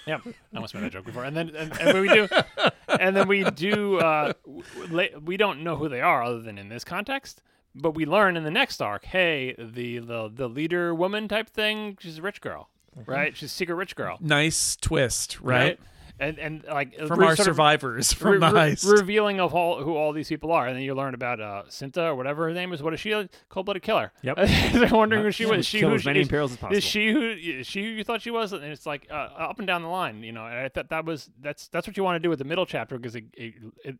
Yeah, 0.05 0.19
I 0.25 0.33
almost 0.55 0.73
made 0.73 0.83
that 0.83 0.91
joke 0.91 1.05
before. 1.05 1.23
And 1.23 1.37
then 1.37 1.55
and, 1.55 1.79
and 1.79 2.01
we 2.01 2.07
do, 2.07 2.27
and 2.87 3.15
then 3.15 3.27
we 3.27 3.43
do. 3.43 3.97
Uh, 3.99 4.33
we 5.23 5.37
don't 5.37 5.63
know 5.63 5.75
who 5.75 5.87
they 5.87 6.01
are 6.01 6.23
other 6.23 6.41
than 6.41 6.57
in 6.57 6.69
this 6.69 6.83
context. 6.83 7.43
But 7.75 7.91
we 7.91 8.05
learn 8.05 8.35
in 8.35 8.43
the 8.43 8.51
next 8.51 8.81
arc, 8.81 9.05
hey, 9.05 9.55
the 9.57 9.99
the 9.99 10.31
the 10.33 10.49
leader 10.49 10.95
woman 10.95 11.27
type 11.27 11.49
thing, 11.49 11.97
she's 11.99 12.17
a 12.17 12.21
rich 12.21 12.41
girl, 12.41 12.69
right? 13.05 13.37
She's 13.37 13.51
a 13.51 13.53
secret 13.53 13.75
rich 13.75 13.95
girl, 13.95 14.17
Nice 14.19 14.75
twist, 14.75 15.39
right? 15.41 15.79
And 16.19 16.37
and 16.37 16.65
like 16.65 16.97
From 17.07 17.23
our 17.23 17.35
survivors 17.35 18.11
from 18.11 18.41
the 18.41 18.47
re- 18.51 18.71
heist. 18.73 18.91
revealing 18.91 19.39
of 19.39 19.53
all 19.55 19.81
who 19.81 19.95
all 19.95 20.11
these 20.11 20.27
people 20.27 20.51
are, 20.51 20.67
and 20.67 20.75
then 20.75 20.83
you 20.83 20.93
learn 20.93 21.13
about 21.13 21.39
uh, 21.39 21.63
Cinta 21.69 22.07
or 22.07 22.15
whatever 22.15 22.47
her 22.49 22.53
name 22.53 22.73
is. 22.73 22.83
What 22.83 22.93
is 22.93 22.99
she? 22.99 23.11
A 23.13 23.29
cold-blooded 23.47 23.81
killer. 23.83 24.11
Yep. 24.23 24.35
They're 24.73 24.89
wondering 24.89 25.23
who 25.23 25.31
she 25.31 25.45
was. 25.45 25.65
She 25.65 25.79
who 25.79 25.93
as 25.93 26.03
many 26.05 26.19
is, 26.19 26.27
as 26.31 26.57
possible. 26.57 26.75
Is 26.75 26.83
she 26.83 27.11
who? 27.11 27.21
Is 27.31 27.65
she 27.67 27.83
who 27.83 27.89
you 27.91 28.03
thought 28.03 28.21
she 28.21 28.31
was? 28.31 28.51
And 28.51 28.63
it's 28.65 28.85
like 28.85 29.07
uh, 29.09 29.13
up 29.13 29.59
and 29.59 29.67
down 29.67 29.81
the 29.81 29.87
line, 29.87 30.21
you 30.23 30.33
know. 30.33 30.45
And 30.45 30.55
I 30.57 30.67
thought 30.67 30.89
that 30.89 31.05
was 31.05 31.29
that's 31.41 31.69
that's 31.69 31.87
what 31.87 31.95
you 31.95 32.03
want 32.03 32.15
to 32.15 32.19
do 32.19 32.29
with 32.29 32.39
the 32.39 32.45
middle 32.45 32.65
chapter 32.65 32.97
because 32.97 33.15
it, 33.15 33.23
it, 33.33 33.53
it, 33.85 33.95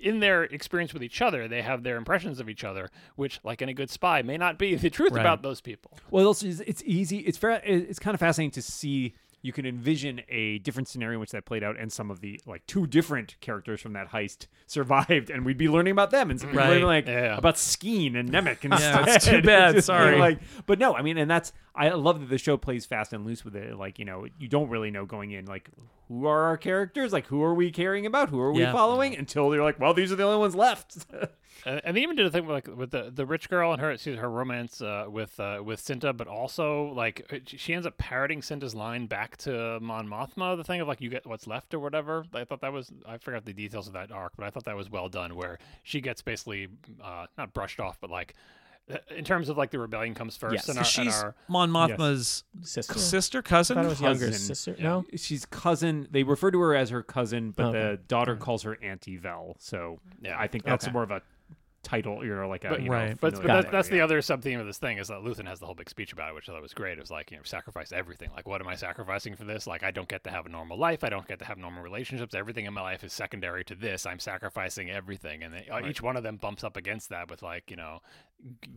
in 0.00 0.20
their 0.20 0.44
experience 0.44 0.94
with 0.94 1.02
each 1.02 1.20
other, 1.20 1.48
they 1.48 1.60
have 1.60 1.82
their 1.82 1.96
impressions 1.96 2.38
of 2.40 2.48
each 2.48 2.64
other, 2.64 2.88
which, 3.16 3.40
like 3.44 3.60
in 3.60 3.68
a 3.68 3.74
good 3.74 3.90
spy, 3.90 4.22
may 4.22 4.36
not 4.38 4.56
be 4.56 4.74
the 4.76 4.88
truth 4.90 5.12
Right. 5.12 5.20
about 5.20 5.42
those 5.42 5.60
people. 5.60 5.98
Well, 6.10 6.30
it's, 6.30 6.42
it's 6.42 6.82
easy. 6.86 7.18
It's 7.18 7.36
fair. 7.36 7.60
It's 7.64 7.98
kind 7.98 8.14
of 8.14 8.20
fascinating 8.20 8.52
to 8.52 8.62
see. 8.62 9.14
You 9.48 9.52
can 9.54 9.64
envision 9.64 10.20
a 10.28 10.58
different 10.58 10.88
scenario 10.88 11.14
in 11.16 11.20
which 11.20 11.30
that 11.30 11.46
played 11.46 11.64
out, 11.64 11.78
and 11.80 11.90
some 11.90 12.10
of 12.10 12.20
the 12.20 12.38
like 12.44 12.66
two 12.66 12.86
different 12.86 13.34
characters 13.40 13.80
from 13.80 13.94
that 13.94 14.10
heist 14.10 14.46
survived, 14.66 15.30
and 15.30 15.46
we'd 15.46 15.56
be 15.56 15.68
learning 15.70 15.92
about 15.92 16.10
them, 16.10 16.30
and 16.30 16.42
Right. 16.44 16.68
learning, 16.68 16.84
like 16.84 17.06
Yeah. 17.06 17.38
about 17.38 17.54
Skeen 17.54 18.14
and 18.14 18.30
Nemik 18.30 18.62
and 18.64 18.74
Yeah, 18.78 19.06
it's 19.08 19.24
too 19.24 19.40
bad, 19.54 19.82
sorry. 19.82 20.18
Like, 20.18 20.40
but 20.66 20.78
no, 20.78 20.94
I 20.94 21.00
mean, 21.00 21.16
and 21.16 21.30
that's 21.30 21.54
I 21.74 21.88
love 21.88 22.20
that 22.20 22.28
the 22.28 22.36
show 22.36 22.58
plays 22.58 22.84
fast 22.84 23.14
and 23.14 23.24
loose 23.24 23.42
with 23.42 23.56
it. 23.56 23.74
Like, 23.74 23.98
you 23.98 24.04
know, 24.04 24.26
you 24.38 24.48
don't 24.48 24.68
really 24.68 24.90
know 24.90 25.06
going 25.06 25.30
in, 25.30 25.46
like, 25.46 25.70
who 26.08 26.26
are 26.26 26.42
our 26.42 26.58
characters? 26.58 27.10
Like, 27.10 27.26
who 27.28 27.42
are 27.42 27.54
we 27.54 27.70
caring 27.70 28.04
about? 28.04 28.28
Who 28.28 28.38
are 28.40 28.52
we 28.52 28.60
Yeah. 28.60 28.72
following? 28.72 29.16
Until 29.16 29.48
they're 29.48 29.62
like, 29.62 29.80
well, 29.80 29.94
these 29.94 30.12
are 30.12 30.16
the 30.16 30.24
only 30.24 30.38
ones 30.40 30.54
left. 30.54 31.06
And, 31.66 31.80
and 31.84 31.96
they 31.96 32.02
even 32.02 32.16
did 32.16 32.26
a 32.26 32.30
thing 32.30 32.46
with, 32.46 32.54
like 32.66 32.76
with 32.76 32.90
the, 32.90 33.10
the 33.14 33.26
rich 33.26 33.48
girl 33.48 33.72
and 33.72 33.80
her 33.80 33.96
see 33.96 34.14
her 34.16 34.30
romance 34.30 34.80
uh, 34.80 35.06
with 35.08 35.38
uh, 35.40 35.60
with 35.64 35.80
Cinta, 35.84 36.16
but 36.16 36.28
also 36.28 36.92
like 36.94 37.42
she 37.46 37.74
ends 37.74 37.86
up 37.86 37.98
parroting 37.98 38.40
Cinta's 38.40 38.74
line 38.74 39.06
back 39.06 39.36
to 39.38 39.78
Mon 39.80 40.06
Mothma. 40.08 40.56
The 40.56 40.64
thing 40.64 40.80
of 40.80 40.88
like 40.88 41.00
you 41.00 41.10
get 41.10 41.26
what's 41.26 41.46
left 41.46 41.74
or 41.74 41.78
whatever. 41.80 42.24
I 42.34 42.44
thought 42.44 42.60
that 42.60 42.72
was 42.72 42.92
I 43.06 43.18
forgot 43.18 43.44
the 43.44 43.52
details 43.52 43.86
of 43.86 43.92
that 43.94 44.12
arc, 44.12 44.32
but 44.36 44.46
I 44.46 44.50
thought 44.50 44.64
that 44.64 44.76
was 44.76 44.90
well 44.90 45.08
done. 45.08 45.34
Where 45.34 45.58
she 45.82 46.00
gets 46.00 46.22
basically 46.22 46.68
uh, 47.02 47.26
not 47.36 47.52
brushed 47.54 47.80
off, 47.80 47.98
but 48.00 48.10
like 48.10 48.34
uh, 48.90 48.96
in 49.14 49.24
terms 49.24 49.48
of 49.48 49.58
like 49.58 49.70
the 49.70 49.78
rebellion 49.78 50.14
comes 50.14 50.36
first. 50.36 50.54
Yes. 50.54 50.68
and 50.68 50.78
our, 50.78 50.82
and 50.82 50.86
She's 50.86 51.14
our 51.22 51.34
Mon 51.48 51.70
Mothma's 51.70 52.44
Sister. 52.62 52.98
sister, 52.98 53.42
cousin. 53.42 53.74
thought 53.76 53.84
it 53.84 53.88
was 53.88 54.00
younger 54.00 54.26
Cousin. 54.26 54.54
sister. 54.54 54.76
No, 54.78 55.04
She's 55.16 55.44
cousin. 55.44 56.08
They 56.10 56.22
refer 56.22 56.50
to 56.50 56.58
her 56.60 56.74
as 56.74 56.90
her 56.90 57.02
cousin, 57.02 57.50
but 57.50 57.66
Okay. 57.66 57.78
the 57.80 57.96
daughter 58.08 58.36
calls 58.36 58.62
her 58.62 58.78
Auntie 58.82 59.16
Vel. 59.18 59.56
So 59.58 59.98
Yeah. 60.22 60.38
I 60.38 60.46
think 60.46 60.64
that's 60.64 60.84
Okay. 60.86 60.92
more 60.92 61.02
of 61.02 61.10
a 61.10 61.20
title, 61.82 62.24
you 62.24 62.34
know, 62.34 62.48
like 62.48 62.64
a 62.64 62.70
But- 62.70 62.82
you 62.82 62.90
Right. 62.90 63.10
know, 63.10 63.16
But, 63.20 63.34
but 63.34 63.42
that, 63.44 63.70
that's 63.70 63.88
title, 63.88 63.98
the 63.98 64.00
other 64.04 64.20
sub 64.22 64.42
theme 64.42 64.58
of 64.60 64.66
this 64.66 64.78
thing 64.78 64.98
is 64.98 65.08
that 65.08 65.20
Luthen 65.20 65.46
has 65.46 65.60
the 65.60 65.66
whole 65.66 65.74
big 65.74 65.88
speech 65.88 66.12
about 66.12 66.30
it, 66.30 66.34
which 66.34 66.48
I 66.48 66.52
thought 66.52 66.62
was 66.62 66.74
great. 66.74 66.98
It 66.98 67.00
was 67.00 67.10
like, 67.10 67.30
you 67.30 67.36
know, 67.36 67.42
sacrifice 67.44 67.92
everything. 67.92 68.30
Like, 68.34 68.46
what 68.48 68.60
am 68.60 68.68
I 68.68 68.74
sacrificing 68.74 69.36
for 69.36 69.44
this? 69.44 69.66
Like, 69.66 69.82
I 69.82 69.90
don't 69.90 70.08
get 70.08 70.24
to 70.24 70.30
have 70.30 70.46
a 70.46 70.48
normal 70.48 70.76
life. 70.76 71.04
I 71.04 71.08
don't 71.08 71.26
get 71.28 71.38
to 71.38 71.44
have 71.44 71.56
normal 71.58 71.82
relationships. 71.82 72.34
Everything 72.34 72.66
in 72.66 72.74
my 72.74 72.82
life 72.82 73.04
is 73.04 73.12
secondary 73.12 73.64
to 73.64 73.74
this. 73.74 74.06
I'm 74.06 74.18
sacrificing 74.18 74.90
everything. 74.90 75.42
And 75.42 75.54
they, 75.54 75.68
uh, 75.68 75.86
each 75.86 76.02
one 76.02 76.16
of 76.16 76.22
them 76.22 76.36
bumps 76.36 76.64
up 76.64 76.76
against 76.76 77.08
that 77.10 77.30
with, 77.30 77.42
like, 77.42 77.70
you 77.70 77.76
know, 77.76 78.00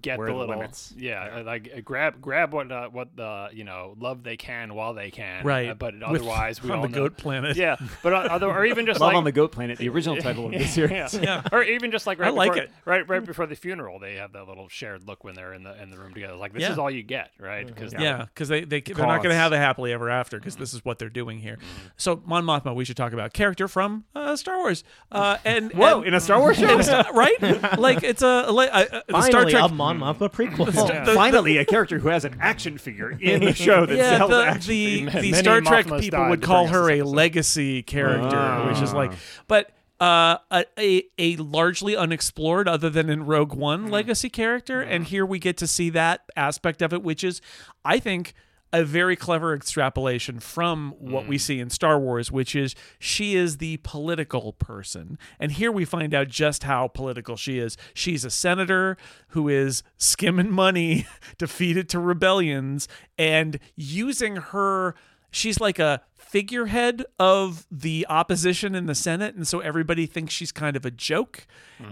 get 0.02 0.18
Where 0.18 0.28
the 0.28 0.34
are 0.34 0.36
the 0.36 0.40
little, 0.40 0.56
limits? 0.58 0.94
yeah, 0.98 1.38
uh, 1.40 1.44
like 1.44 1.72
uh, 1.76 1.82
grab 1.82 2.20
grab 2.20 2.54
what 2.54 2.72
uh, 2.72 2.90
what 2.90 3.16
the 3.16 3.50
you 3.54 3.64
know 3.64 3.96
love 4.00 4.24
they 4.24 4.36
can 4.38 4.74
while 4.74 4.94
they 4.94 5.12
can, 5.12 5.46
Right. 5.46 5.70
uh, 5.70 5.74
but 5.76 5.94
With- 5.94 6.04
otherwise 6.04 6.64
we 6.64 6.70
on 6.72 6.78
all 6.80 6.82
the 6.84 6.90
know- 6.90 6.96
goat 7.10 7.18
planet. 7.18 7.56
yeah, 7.58 7.76
but 8.04 8.14
uh, 8.14 8.18
other 8.18 8.48
or 8.48 8.66
even 8.66 8.86
just 8.88 9.00
Love 9.00 9.10
like 9.10 9.16
on 9.18 9.24
the 9.24 9.32
Goat 9.32 9.52
Planet, 9.52 9.78
the 9.78 9.90
original 9.90 10.18
title 10.22 10.46
of 10.48 10.52
the 10.54 10.66
series. 10.66 11.14
yeah. 11.14 11.44
Or 11.52 11.62
even 11.64 11.92
just 11.92 12.08
like 12.08 12.20
right 12.20 12.28
I 12.30 12.32
like 12.32 12.54
before, 12.54 12.64
it. 12.64 12.72
right 12.86 13.08
right 13.10 13.24
before 13.26 13.46
the 13.46 13.56
funeral, 13.56 14.00
they 14.00 14.16
have 14.16 14.34
that 14.34 14.48
little 14.48 14.68
shared 14.70 15.08
look 15.08 15.24
when 15.24 15.36
they're 15.36 15.54
in 15.54 15.64
the 15.64 15.82
in 15.82 15.92
the 15.92 15.98
room 15.98 16.14
together. 16.14 16.36
Like 16.36 16.54
this 16.54 16.62
Yeah. 16.64 16.72
is 16.72 16.78
all 16.80 16.90
you 16.90 17.04
get, 17.04 17.32
right? 17.40 17.66
Because 17.68 17.94
Yeah, 17.94 18.26
because 18.26 18.50
they, 18.50 18.64
they 18.64 18.82
they're 18.82 19.06
not 19.06 19.18
going 19.24 19.30
to 19.34 19.36
have 19.36 19.52
a 19.54 19.58
happily 19.58 19.94
ever 19.94 20.10
after 20.10 20.38
because 20.40 20.56
this 20.56 20.74
is 20.74 20.84
what 20.84 20.98
they're 21.00 21.10
doing 21.10 21.40
here. 21.40 21.58
So 21.98 22.22
Mon 22.26 22.44
Mothma, 22.46 22.74
we 22.76 22.84
should 22.86 22.98
talk 22.98 23.14
about 23.14 23.34
character 23.34 23.68
from 23.68 24.06
uh, 24.16 24.36
Star 24.36 24.58
Wars. 24.58 24.84
Uh, 25.12 25.38
and 25.46 25.72
Whoa, 25.74 26.00
and- 26.00 26.08
in 26.08 26.14
a 26.16 26.20
Star 26.20 26.40
Wars 26.40 26.58
show? 26.58 26.78
Right? 27.14 27.40
Like 27.78 28.04
it's 28.04 28.22
a, 28.24 28.28
a, 28.28 28.54
uh, 28.54 28.84
the 28.84 29.04
finally, 29.12 29.30
Star 29.32 29.50
Trek. 29.52 29.72
a 29.72 29.74
Mon 29.74 30.00
Mothma 30.00 30.32
prequel. 30.32 30.66
the- 31.06 31.14
Finally, 31.16 31.58
a 31.58 31.66
character 31.66 32.00
who 32.00 32.10
has 32.10 32.26
an 32.26 32.38
action 32.40 32.78
figure 32.78 33.12
in 33.12 33.44
the 33.46 33.54
show 33.54 33.86
that 33.86 33.96
yeah, 33.98 34.18
sells 34.18 34.32
the, 34.32 34.46
action 34.46 34.70
the, 34.70 35.04
Ma- 35.06 35.12
the 35.12 35.16
many 35.18 35.34
Star 35.34 35.62
Trek 35.62 35.86
Mothmas 35.86 36.00
people 36.02 36.20
died 36.20 36.30
would 36.30 36.42
to 36.42 36.48
call 36.48 36.64
bring 36.66 36.74
us 36.74 36.74
her 36.76 36.82
this 36.88 36.90
a 36.90 37.00
episode. 37.02 37.16
legacy 37.16 37.84
character, 37.84 38.38
Ah. 38.38 38.68
which 38.68 38.82
is 38.82 38.94
like, 38.94 39.12
but 39.48 39.72
uh, 40.00 40.38
a, 40.52 40.66
a 40.80 41.04
a 41.20 41.36
largely 41.36 41.96
unexplored, 41.96 42.68
other 42.68 42.90
than 42.90 43.10
in 43.10 43.24
Rogue 43.26 43.54
One, 43.54 43.84
Mm-hmm. 43.84 43.92
legacy 43.94 44.30
character, 44.30 44.82
and 44.82 45.04
here 45.06 45.26
we 45.26 45.38
get 45.38 45.58
to 45.58 45.68
see 45.68 45.90
that 45.92 46.22
aspect 46.36 46.82
of 46.82 46.92
it, 46.94 47.04
which 47.04 47.24
is, 47.24 47.42
I 47.86 48.00
think. 48.00 48.34
A 48.74 48.84
very 48.86 49.16
clever 49.16 49.54
extrapolation 49.54 50.40
from 50.40 50.94
what 50.98 51.26
Mm. 51.26 51.28
we 51.28 51.38
see 51.38 51.60
in 51.60 51.70
Star 51.70 52.00
Wars, 52.00 52.32
which 52.32 52.56
is 52.56 52.74
she 53.00 53.36
is 53.36 53.58
the 53.58 53.78
political 53.84 54.54
person. 54.54 55.18
And 55.40 55.52
here 55.52 55.72
we 55.72 55.84
find 55.84 56.14
out 56.14 56.30
just 56.30 56.64
how 56.64 56.88
political 56.88 57.36
she 57.36 57.60
is. 57.60 57.76
She's 57.94 58.24
a 58.24 58.30
senator 58.30 58.96
who 59.30 59.50
is 59.50 59.84
skimming 59.98 60.52
money 60.52 61.06
to 61.38 61.48
feed 61.48 61.76
it 61.76 61.90
to 61.90 62.00
rebellions 62.00 62.88
and 63.18 63.60
using 63.76 64.38
her 64.38 64.96
she's 65.34 65.62
like 65.62 65.80
a 65.80 66.02
figurehead 66.36 67.06
of 67.20 67.68
the 67.70 68.06
opposition 68.08 68.74
in 68.74 68.86
the 68.86 68.96
Senate, 68.96 69.36
and 69.36 69.46
so 69.46 69.60
everybody 69.60 70.06
thinks 70.06 70.34
she's 70.34 70.54
kind 70.54 70.78
of 70.78 70.86
a 70.86 70.92
joke, 70.92 71.46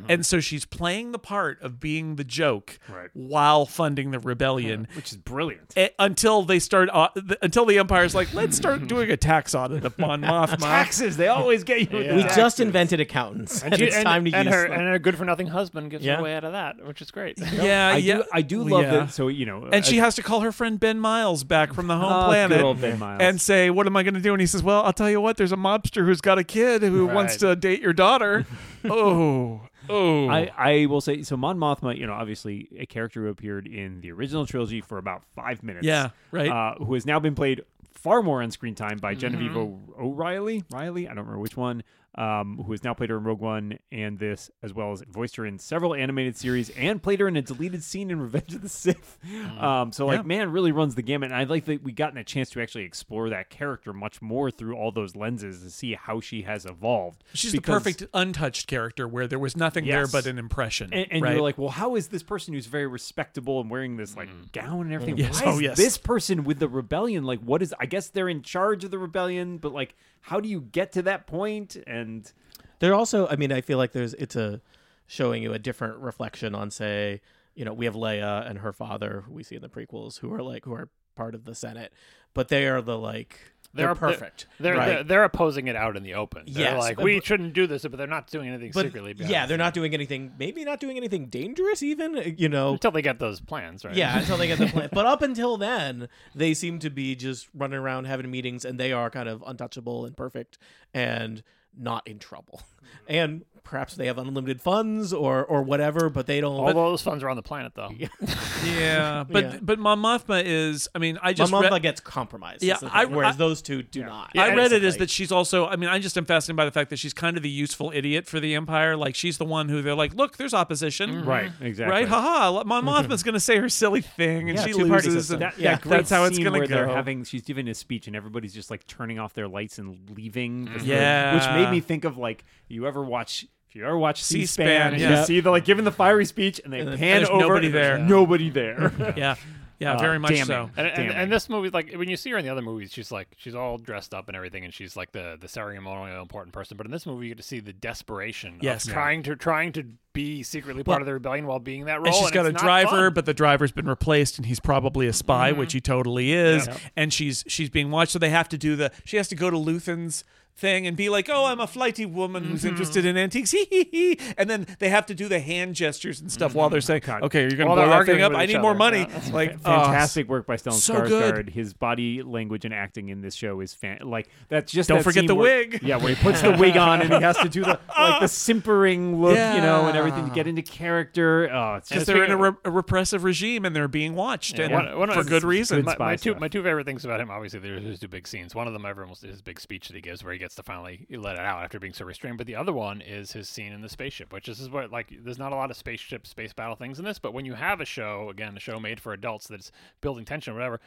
and 0.08 0.24
so 0.26 0.40
she's 0.40 0.66
playing 0.66 1.12
the 1.12 1.20
part 1.20 1.60
of 1.62 1.80
being 1.80 2.16
the 2.16 2.24
joke 2.24 2.78
Right. 2.88 3.10
while 3.14 3.66
funding 3.66 4.12
the 4.12 4.20
rebellion. 4.20 4.88
which 4.96 5.12
is 5.12 5.18
brilliant. 5.18 5.76
Until 5.98 6.44
they 6.44 6.60
start, 6.60 6.90
uh, 6.94 7.10
th- 7.16 7.40
until 7.42 7.66
the 7.66 7.80
Empire's 7.80 8.14
like, 8.16 8.32
let's 8.34 8.56
start 8.56 8.88
doing 8.88 9.10
a 9.12 9.18
tax 9.18 9.54
audit 9.56 9.84
of 9.84 9.98
Mon 10.00 10.22
Mothma. 10.32 10.58
Taxes, 10.60 11.18
they 11.18 11.28
always 11.28 11.64
get 11.66 11.92
you. 11.92 11.98
with 11.98 12.08
the 12.08 12.16
We 12.16 12.24
just 12.24 12.60
invented 12.62 13.00
accountants, 13.02 13.62
and, 13.62 13.76
she- 13.78 13.86
it's 13.86 14.02
time 14.04 14.24
to 14.26 14.32
and 14.32 14.46
use 14.46 14.54
her 14.56 14.64
them. 14.70 14.80
and 14.80 14.82
her 14.90 15.00
good 15.00 15.18
for 15.18 15.26
nothing 15.26 15.48
husband 15.48 15.92
gives 15.92 16.06
Yeah. 16.06 16.18
her 16.18 16.24
way 16.24 16.36
out 16.36 16.44
of 16.46 16.54
that, 16.54 16.86
which 16.86 17.02
is 17.02 17.12
great. 17.12 17.38
Yeah, 17.52 17.90
I 17.94 17.98
yeah. 17.98 18.18
do, 18.18 18.24
I 18.32 18.42
do 18.42 18.64
love 18.64 18.84
Yeah. 18.84 18.92
that. 18.92 19.12
So 19.12 19.28
you 19.28 19.46
know, 19.46 19.68
and 19.74 19.84
she 19.86 20.00
uh, 20.00 20.04
has 20.06 20.16
to 20.16 20.24
call 20.24 20.42
her 20.42 20.52
friend 20.54 20.80
Ben 20.80 21.00
Miles 21.00 21.44
back 21.44 21.74
from 21.74 21.88
the 21.88 21.98
home 21.98 22.14
Ah, 22.14 22.28
planet 22.28 22.58
good 22.60 22.64
old 22.66 22.80
Ben 22.80 23.00
Miles. 23.00 23.22
and 23.22 23.42
say, 23.42 23.70
"What 23.72 23.86
am 23.88 23.98
I 23.98 24.04
going 24.04 24.14
to 24.14 24.20
do?" 24.22 24.28
And 24.34 24.41
he 24.41 24.47
says, 24.47 24.63
"Well, 24.63 24.84
I'll 24.84 24.93
tell 24.93 25.09
you 25.09 25.21
what. 25.21 25.38
There's 25.38 25.51
a 25.51 25.57
mobster 25.57 26.05
who's 26.05 26.21
got 26.21 26.38
a 26.38 26.43
kid 26.43 26.82
who 26.82 27.05
wants 27.07 27.38
to 27.38 27.55
date 27.55 27.82
your 27.82 27.93
daughter." 27.93 28.45
oh, 28.89 29.61
oh. 29.89 30.27
I, 30.30 30.51
I 30.57 30.86
will 30.86 31.01
say 31.01 31.23
so. 31.23 31.38
Mon 31.38 31.57
Mothma, 31.57 31.97
you 31.97 32.05
know, 32.07 32.13
obviously 32.13 32.69
a 32.77 32.86
character 32.86 33.23
who 33.23 33.30
appeared 33.30 33.67
in 33.67 34.01
the 34.01 34.11
original 34.11 34.45
trilogy 34.45 34.82
for 34.82 34.97
about 34.97 35.23
five 35.36 35.63
minutes. 35.63 35.86
Yeah, 35.86 36.09
right. 36.32 36.49
Uh, 36.49 36.75
who 36.84 36.93
has 36.93 37.05
now 37.05 37.19
been 37.19 37.36
played 37.36 37.63
far 37.93 38.21
more 38.23 38.41
on 38.41 38.49
screen 38.51 38.75
time 38.75 38.97
by 38.97 39.13
Genevieve 39.13 39.51
Mm-hmm. 39.51 40.01
o- 40.01 40.05
O'Reilly. 40.07 40.63
Riley, 40.71 41.05
I 41.07 41.09
don't 41.09 41.19
remember 41.25 41.39
which 41.39 41.57
one. 41.57 41.84
Um, 42.16 42.57
who 42.66 42.72
has 42.72 42.84
now 42.84 42.95
played 42.95 43.12
her 43.12 43.18
in 43.18 43.24
Rogue 43.24 43.39
One 43.39 43.78
and 43.91 44.18
this, 44.18 44.49
as 44.64 44.74
well 44.74 44.91
as 44.91 45.03
voiced 45.07 45.36
her 45.36 45.45
in 45.45 45.60
several 45.60 45.93
animated 45.93 46.36
series 46.36 46.70
and 46.72 47.01
played 47.01 47.20
her 47.20 47.28
in 47.28 47.38
a 47.38 47.41
deleted 47.41 47.84
scene 47.84 48.10
in 48.10 48.20
Revenge 48.20 48.55
of 48.55 48.62
the 48.64 48.68
Sith. 48.70 49.20
Um, 49.60 49.91
so, 49.91 50.07
like. 50.07 50.18
Yeah. 50.18 50.24
man, 50.24 50.51
really 50.51 50.72
runs 50.72 50.95
the 50.95 51.01
gamut. 51.03 51.32
And 51.32 51.39
I 51.39 51.43
like 51.43 51.66
that 51.66 51.84
we've 51.84 51.95
gotten 51.95 52.18
a 52.18 52.24
chance 52.24 52.49
to 52.51 52.62
actually 52.62 52.84
explore 52.86 53.30
that 53.30 53.49
character 53.51 53.93
much 53.93 54.22
more 54.24 54.49
through 54.49 54.76
all 54.76 54.91
those 54.91 55.16
lenses 55.16 55.62
to 55.62 55.70
see 55.70 55.93
how 55.93 56.20
she 56.20 56.41
has 56.41 56.66
evolved. 56.66 57.24
She's 57.34 57.51
Because- 57.51 57.84
the 57.84 57.91
perfect 57.91 58.03
untouched 58.14 58.68
character 58.68 59.07
where 59.07 59.28
there 59.28 59.39
was 59.39 59.55
nothing 59.55 59.86
there 59.86 60.07
but 60.07 60.26
an 60.26 60.39
impression. 60.39 60.89
and, 60.91 61.05
and 61.12 61.22
right? 61.22 61.34
you're 61.34 61.41
like, 61.43 61.57
well, 61.60 61.70
how 61.70 61.95
is 61.95 62.07
this 62.07 62.24
person 62.24 62.53
who's 62.55 62.66
very 62.66 62.88
respectable 62.88 63.62
and 63.62 63.70
wearing 63.70 63.97
this 63.97 64.18
like 64.18 64.30
gown 64.51 64.82
and 64.82 64.93
everything? 64.93 65.18
Yes. 65.18 65.41
Why 65.41 65.51
Oh, 65.51 65.55
is 65.57 65.62
yes. 65.62 65.78
this 65.78 65.97
person 65.97 66.43
with 66.43 66.57
the 66.60 66.68
rebellion? 66.68 67.24
Like, 67.24 67.39
what 67.41 67.62
is? 67.62 67.74
I 67.80 67.86
guess 67.86 68.07
they're 68.10 68.30
in 68.30 68.41
charge 68.41 68.84
of 68.84 68.91
the 68.91 68.97
rebellion, 68.99 69.57
but 69.60 69.74
like, 69.74 69.95
how 70.22 70.39
do 70.39 70.49
you 70.49 70.61
get 70.61 70.91
to 70.93 71.01
that 71.03 71.28
point? 71.28 71.78
And 71.88 72.32
They're 72.80 72.95
also, 72.95 73.28
I 73.28 73.36
mean, 73.36 73.51
I 73.51 73.61
feel 73.61 73.78
like 73.78 73.91
there's 73.91 74.13
it's 74.15 74.36
a 74.36 74.61
showing 75.07 75.41
you 75.43 75.53
a 75.53 75.59
different 75.59 75.97
reflection 75.97 76.53
on, 76.53 76.72
say, 76.72 77.22
you 77.55 77.65
know, 77.65 77.74
we 77.74 77.86
have 77.86 77.95
Leia 77.95 78.49
and 78.49 78.59
her 78.59 78.72
father, 78.72 79.24
who 79.26 79.34
we 79.34 79.43
see 79.43 79.55
in 79.55 79.61
the 79.61 79.70
prequels, 79.70 80.20
who 80.20 80.32
are 80.34 80.41
like 80.43 80.65
who 80.65 80.74
are 80.74 80.89
part 81.15 81.36
of 81.36 81.45
the 81.45 81.55
Senate, 81.55 81.91
but 82.34 82.47
they 82.47 82.67
are 82.67 82.82
the 82.82 82.97
like 82.97 83.39
they're, 83.74 83.88
They're 83.88 83.95
perfect. 83.95 84.47
They're, 84.59 84.76
right? 84.76 84.86
they're 84.88 85.03
they're 85.03 85.24
opposing 85.24 85.67
it 85.67 85.76
out 85.76 85.95
in 85.95 86.01
the 86.03 86.15
open. 86.15 86.43
They're 86.47 86.63
Yes, 86.74 86.80
like 86.80 86.95
but- 86.95 87.05
we 87.05 87.22
shouldn't 87.22 87.53
do 87.53 87.67
this, 87.67 87.84
but 87.84 87.97
they're 87.97 88.07
not 88.07 88.28
doing 88.28 88.49
anything 88.49 88.72
but 88.74 88.86
secretly. 88.86 89.13
yeah, 89.17 89.45
the 89.45 89.49
they're 89.49 89.57
not 89.59 89.74
doing 89.76 89.93
anything. 89.93 90.32
Maybe 90.39 90.63
not 90.65 90.80
doing 90.80 90.97
anything 90.97 91.28
dangerous, 91.28 91.84
even. 91.84 92.17
uh, 92.17 92.22
You 92.36 92.49
know, 92.49 92.74
until 92.74 92.91
they 92.91 93.01
get 93.03 93.20
those 93.20 93.39
plans, 93.39 93.86
right? 93.86 93.95
Yeah, 93.95 94.17
until 94.20 94.38
they 94.38 94.47
get 94.47 94.57
the 94.57 94.67
plan. 94.74 94.89
But 94.91 95.05
up 95.05 95.22
until 95.22 95.57
then, 95.57 96.09
they 96.34 96.53
seem 96.55 96.80
to 96.80 96.89
be 96.89 97.15
just 97.15 97.47
running 97.53 97.78
around 97.78 98.05
having 98.05 98.30
meetings, 98.32 98.65
and 98.65 98.80
they 98.80 98.91
are 98.91 99.09
kind 99.11 99.30
of 99.30 99.43
untouchable 99.45 100.05
and 100.05 100.17
perfect 100.17 100.57
and 100.93 101.43
not 101.78 102.07
in 102.07 102.17
trouble. 102.20 102.61
And 103.07 103.45
perhaps 103.70 103.95
they 103.95 104.07
have 104.07 104.17
unlimited 104.17 104.61
funds 104.61 105.13
or 105.13 105.45
or 105.45 105.61
whatever, 105.61 106.09
but 106.09 106.26
they 106.26 106.41
don't. 106.41 106.53
All 106.53 106.74
those 106.74 107.03
funds 107.03 107.24
are 107.24 107.30
on 107.30 107.36
the 107.36 107.43
planet, 107.43 107.74
though. 107.76 107.91
yeah, 107.91 108.07
but 109.30 109.43
Yeah. 109.43 109.57
but 109.61 109.78
Mon 109.78 109.99
Mothma 109.99 110.41
is. 110.43 110.89
I 110.95 110.99
mean, 110.99 111.20
I 111.22 111.34
just 111.34 111.51
Mama 111.51 111.70
read- 111.70 111.82
gets 111.84 112.01
compromised. 112.01 112.63
Yeah, 112.63 112.78
is 112.78 112.84
I- 112.84 113.05
whereas 113.05 113.36
I- 113.36 113.38
those 113.38 113.61
two 113.61 113.84
do 113.84 114.03
not. 114.03 114.32
I 114.36 114.55
read 114.55 114.72
it 114.72 114.84
as 114.84 114.97
that 114.97 115.09
she's 115.09 115.32
also. 115.32 115.67
I 115.67 115.76
mean, 115.76 115.89
I 115.89 115.99
just 115.99 116.17
am 116.17 116.26
fascinated 116.26 116.57
by 116.57 116.65
the 116.65 116.72
fact 116.72 116.89
that 116.89 116.97
she's 116.97 117.13
kind 117.13 117.38
of 117.38 117.43
the 117.43 117.49
useful 117.49 117.91
idiot 117.93 118.26
for 118.28 118.39
the 118.39 118.55
Empire. 118.55 118.97
Like 118.97 119.15
she's 119.15 119.38
the 119.38 119.45
one 119.45 119.70
who 119.70 119.82
they're 119.82 119.95
like, 119.95 120.15
look, 120.15 120.38
there's 120.38 120.53
opposition, 120.53 121.11
mm-hmm. 121.11 121.30
right, 121.30 121.51
exactly, 121.61 121.91
right? 121.91 122.07
Haha, 122.07 122.63
Mon 122.63 122.84
mm-hmm. 122.84 122.89
Mothma's 123.11 123.24
going 123.24 123.34
to 123.34 123.39
say 123.39 123.57
her 123.57 123.70
silly 123.70 124.01
thing, 124.01 124.49
and 124.49 124.57
Yeah, 124.57 124.65
she 124.65 124.74
loses. 124.74 125.30
And 125.32 125.41
That, 125.43 125.57
Yeah, 125.59 125.72
that 125.76 125.82
great 125.82 125.97
that's 125.97 126.09
how 126.09 126.24
it's 126.26 126.38
going 126.39 126.53
to 126.53 126.59
where 126.59 126.67
they're 126.67 126.88
go. 126.88 126.93
having 126.93 127.24
she's 127.24 127.43
giving 127.43 127.67
a 127.67 127.76
speech 127.76 128.07
and 128.07 128.15
everybody's 128.15 128.53
just 128.53 128.72
like 128.72 128.88
turning 128.88 129.20
off 129.20 129.34
their 129.34 129.47
lights 129.47 129.78
and 129.78 130.09
leaving. 130.15 130.70
Yeah. 130.84 131.34
Mm-hmm. 131.34 131.36
which 131.36 131.63
made 131.63 131.72
me 131.72 131.80
think 131.80 132.03
of 132.03 132.17
like 132.17 132.43
you 132.67 132.88
ever 132.88 133.03
watch. 133.03 133.45
If 133.70 133.76
you 133.76 133.86
ever 133.86 133.97
watch 133.97 134.24
C-SPAN, 134.24 134.93
C-SPAN, 134.93 134.99
yeah. 134.99 135.20
you 135.20 135.26
see 135.26 135.39
the 135.41 135.51
like 135.51 135.63
giving 135.63 135.86
the 135.86 135.91
fiery 135.91 136.26
speech, 136.26 136.59
and 136.63 136.74
they 136.74 136.80
And 136.80 136.97
pan 136.97 137.17
there's 137.17 137.30
over, 137.30 137.39
nobody 137.41 137.67
and 137.67 137.76
there's 137.76 137.97
there. 137.99 138.07
nobody 138.07 138.49
there. 138.49 138.91
yeah, 139.15 139.36
yeah, 139.80 139.93
Uh, 139.95 139.97
very 139.99 140.17
much 140.20 140.36
so. 140.43 140.70
And, 140.76 140.88
and, 140.88 141.11
and 141.11 141.32
this 141.32 141.47
movie, 141.47 141.70
like 141.70 141.93
when 141.93 142.09
you 142.09 142.17
see 142.17 142.32
her 142.32 142.38
in 142.38 142.43
the 142.45 142.51
other 142.51 142.61
movies, 142.63 142.91
she's 142.91 143.11
like 143.11 143.28
she's 143.38 143.53
all 143.55 143.78
dressed 143.78 144.13
up 144.13 144.28
and 144.28 144.36
everything, 144.36 144.65
and 144.65 144.74
she's 144.74 144.97
like 144.97 145.11
the 145.11 145.38
the 145.39 145.47
ceremonial 145.47 146.20
important 146.22 146.51
person. 146.53 146.78
But 146.78 146.88
in 146.88 146.91
this 146.91 147.05
movie, 147.05 147.28
you 147.28 147.32
get 147.36 147.38
to 147.41 147.47
see 147.47 147.59
the 147.59 147.72
desperation 147.72 148.57
Yes. 148.59 148.86
of 148.86 148.89
Yeah. 148.89 148.93
trying 148.95 149.24
to 149.24 149.36
trying 149.36 149.72
to 149.74 149.84
be 150.13 150.41
secretly 150.43 150.84
part 150.84 150.95
Well, 150.95 151.01
of 151.01 151.05
the 151.05 151.13
rebellion 151.13 151.45
while 151.45 151.59
being 151.59 151.86
that 151.86 151.97
role. 151.99 152.07
and 152.07 152.15
she's 152.15 152.32
got 152.32 152.45
a 152.45 152.49
it's 152.49 152.55
not 152.55 152.63
driver, 152.63 152.89
fun. 153.07 153.13
but 153.13 153.26
the 153.28 153.34
driver's 153.36 153.72
been 153.72 153.88
replaced, 153.88 154.38
and 154.38 154.47
he's 154.47 154.59
probably 154.59 155.07
a 155.07 155.13
spy, 155.13 155.51
which 155.51 155.74
he 155.74 155.80
totally 155.80 156.34
is. 156.34 156.67
And 156.97 157.13
she's 157.13 157.43
she's 157.47 157.70
being 157.70 157.91
watched, 157.91 158.11
so 158.13 158.20
they 158.20 158.32
have 158.32 158.49
to 158.49 158.57
do 158.57 158.76
the. 158.76 158.91
She 159.05 159.17
has 159.17 159.28
to 159.30 159.36
go 159.36 159.49
to 159.51 159.57
Luthen's 159.57 160.24
thing 160.60 160.86
and 160.86 160.95
be 160.95 161.10
like, 161.10 161.30
"Oh, 161.30 161.45
I'm 161.45 161.60
a 161.60 161.68
flighty 161.68 162.05
woman 162.05 162.43
who's 162.43 162.60
mm-hmm. 162.60 162.70
interested 162.70 163.05
in 163.05 163.18
antiques,". 163.18 163.53
And 164.38 164.49
then 164.49 164.68
they 164.80 164.89
have 164.89 165.05
to 165.07 165.16
do 165.16 165.28
the 165.28 165.39
hand 165.39 165.76
gestures 165.76 166.22
and 166.22 166.32
stuff 166.32 166.53
while 166.53 166.70
they're 166.70 166.80
mm-hmm. 166.80 167.05
saying, 167.05 167.24
"Okay, 167.24 167.41
you're 167.41 167.57
gonna 167.57 167.74
blow 167.74 167.88
that 167.88 168.05
thing 168.05 168.22
up. 168.22 168.34
I 168.34 168.43
each 168.43 168.53
need 168.53 168.62
more 168.62 168.76
money." 168.76 168.99
Yeah. 168.99 169.20
Like 169.39 169.60
Fantastic 169.62 170.28
work 170.28 170.47
by 170.47 170.55
Stellan 170.55 170.74
so 170.74 171.05
good. 171.05 171.45
Skarsgård. 171.45 171.49
His 171.49 171.74
body 171.74 172.24
language 172.24 172.66
and 172.66 172.74
acting 172.74 173.10
in 173.10 173.22
this 173.22 173.36
show 173.36 173.60
is 173.60 173.74
fan- 173.74 173.99
like 174.03 174.30
that's 174.47 174.72
just 174.72 174.89
Don't 174.89 174.99
that 174.99 175.03
forget 175.03 175.28
the 175.28 175.36
where- 175.36 175.60
wig. 175.60 175.80
Yeah, 175.84 175.97
where 175.97 176.14
he 176.14 176.22
puts 176.22 176.41
the 176.41 176.51
wig 176.51 176.78
on 176.78 177.01
and 177.01 177.14
he 177.14 177.22
has 177.22 177.38
to 177.38 177.49
do 177.49 177.64
the 177.64 177.80
like 177.97 178.22
the 178.22 178.28
simpering 178.28 179.22
look, 179.22 179.38
you 179.38 179.62
know, 179.62 179.88
and 179.88 179.97
everything 179.97 180.28
to 180.28 180.34
get 180.34 180.47
into 180.47 180.62
character. 180.62 181.49
Oh, 181.51 181.76
it's 181.76 181.89
because 181.89 182.05
just 182.05 182.07
they're 182.07 182.24
in 182.24 182.32
a, 182.32 182.38
re- 182.38 182.57
a 182.66 182.72
repressive 182.72 183.24
regime 183.24 183.66
and 183.66 183.76
they're 183.76 183.88
being 183.88 184.16
watched, 184.16 184.60
and 184.60 184.74
One- 184.74 184.97
one 184.97 185.10
of 185.10 185.16
for 185.16 185.24
good 185.24 185.43
reason. 185.43 185.78
good 185.78 185.86
my, 185.86 185.95
my 185.97 186.16
two 186.16 186.36
my 186.36 186.47
two 186.47 186.64
favorite 186.64 186.86
things 186.86 187.05
about 187.05 187.20
him, 187.22 187.30
obviously, 187.30 187.60
there's 187.60 187.84
his 187.84 187.99
two 187.99 188.07
big 188.07 188.28
scenes. 188.28 188.55
One 188.55 188.68
of 188.68 188.74
them, 188.74 188.86
ever 188.86 189.01
almost 189.01 189.22
his 189.22 189.41
big 189.41 189.60
speech 189.60 189.88
that 189.88 189.95
he 189.95 190.01
gives, 190.01 190.24
where 190.24 190.34
he 190.34 190.39
gets 190.39 190.49
to 190.56 190.64
finally 190.64 191.06
let 191.10 191.36
it 191.36 191.41
out 191.41 191.64
after 191.64 191.80
being 191.80 191.93
so 191.93 192.06
restrained. 192.06 192.38
But 192.38 192.47
the 192.47 192.56
other 192.56 192.74
one 192.74 193.02
is 193.02 193.32
his 193.32 193.50
scene 193.50 193.72
in 193.74 193.82
the 193.82 193.89
spaceship, 193.89 194.32
which 194.34 194.47
is 194.47 194.70
what 194.70 194.91
like 194.91 195.14
there's 195.24 195.39
not 195.39 195.52
a 195.52 195.56
lot 195.56 195.72
of 195.72 195.78
spaceship 195.78 196.26
space 196.28 196.54
battle 196.54 196.76
things 196.76 197.00
in 197.00 197.06
this, 197.06 197.20
but 197.20 197.34
when 197.34 197.45
you 197.45 197.54
have 197.54 197.82
a 197.82 197.86
show, 197.86 198.30
again, 198.30 198.56
a 198.58 198.60
show 198.60 198.80
made 198.80 199.00
for 199.00 199.14
adults 199.14 199.47
that's 199.47 199.72
building 200.02 200.26
tension 200.26 200.54
or 200.54 200.58
whatever. 200.58 200.80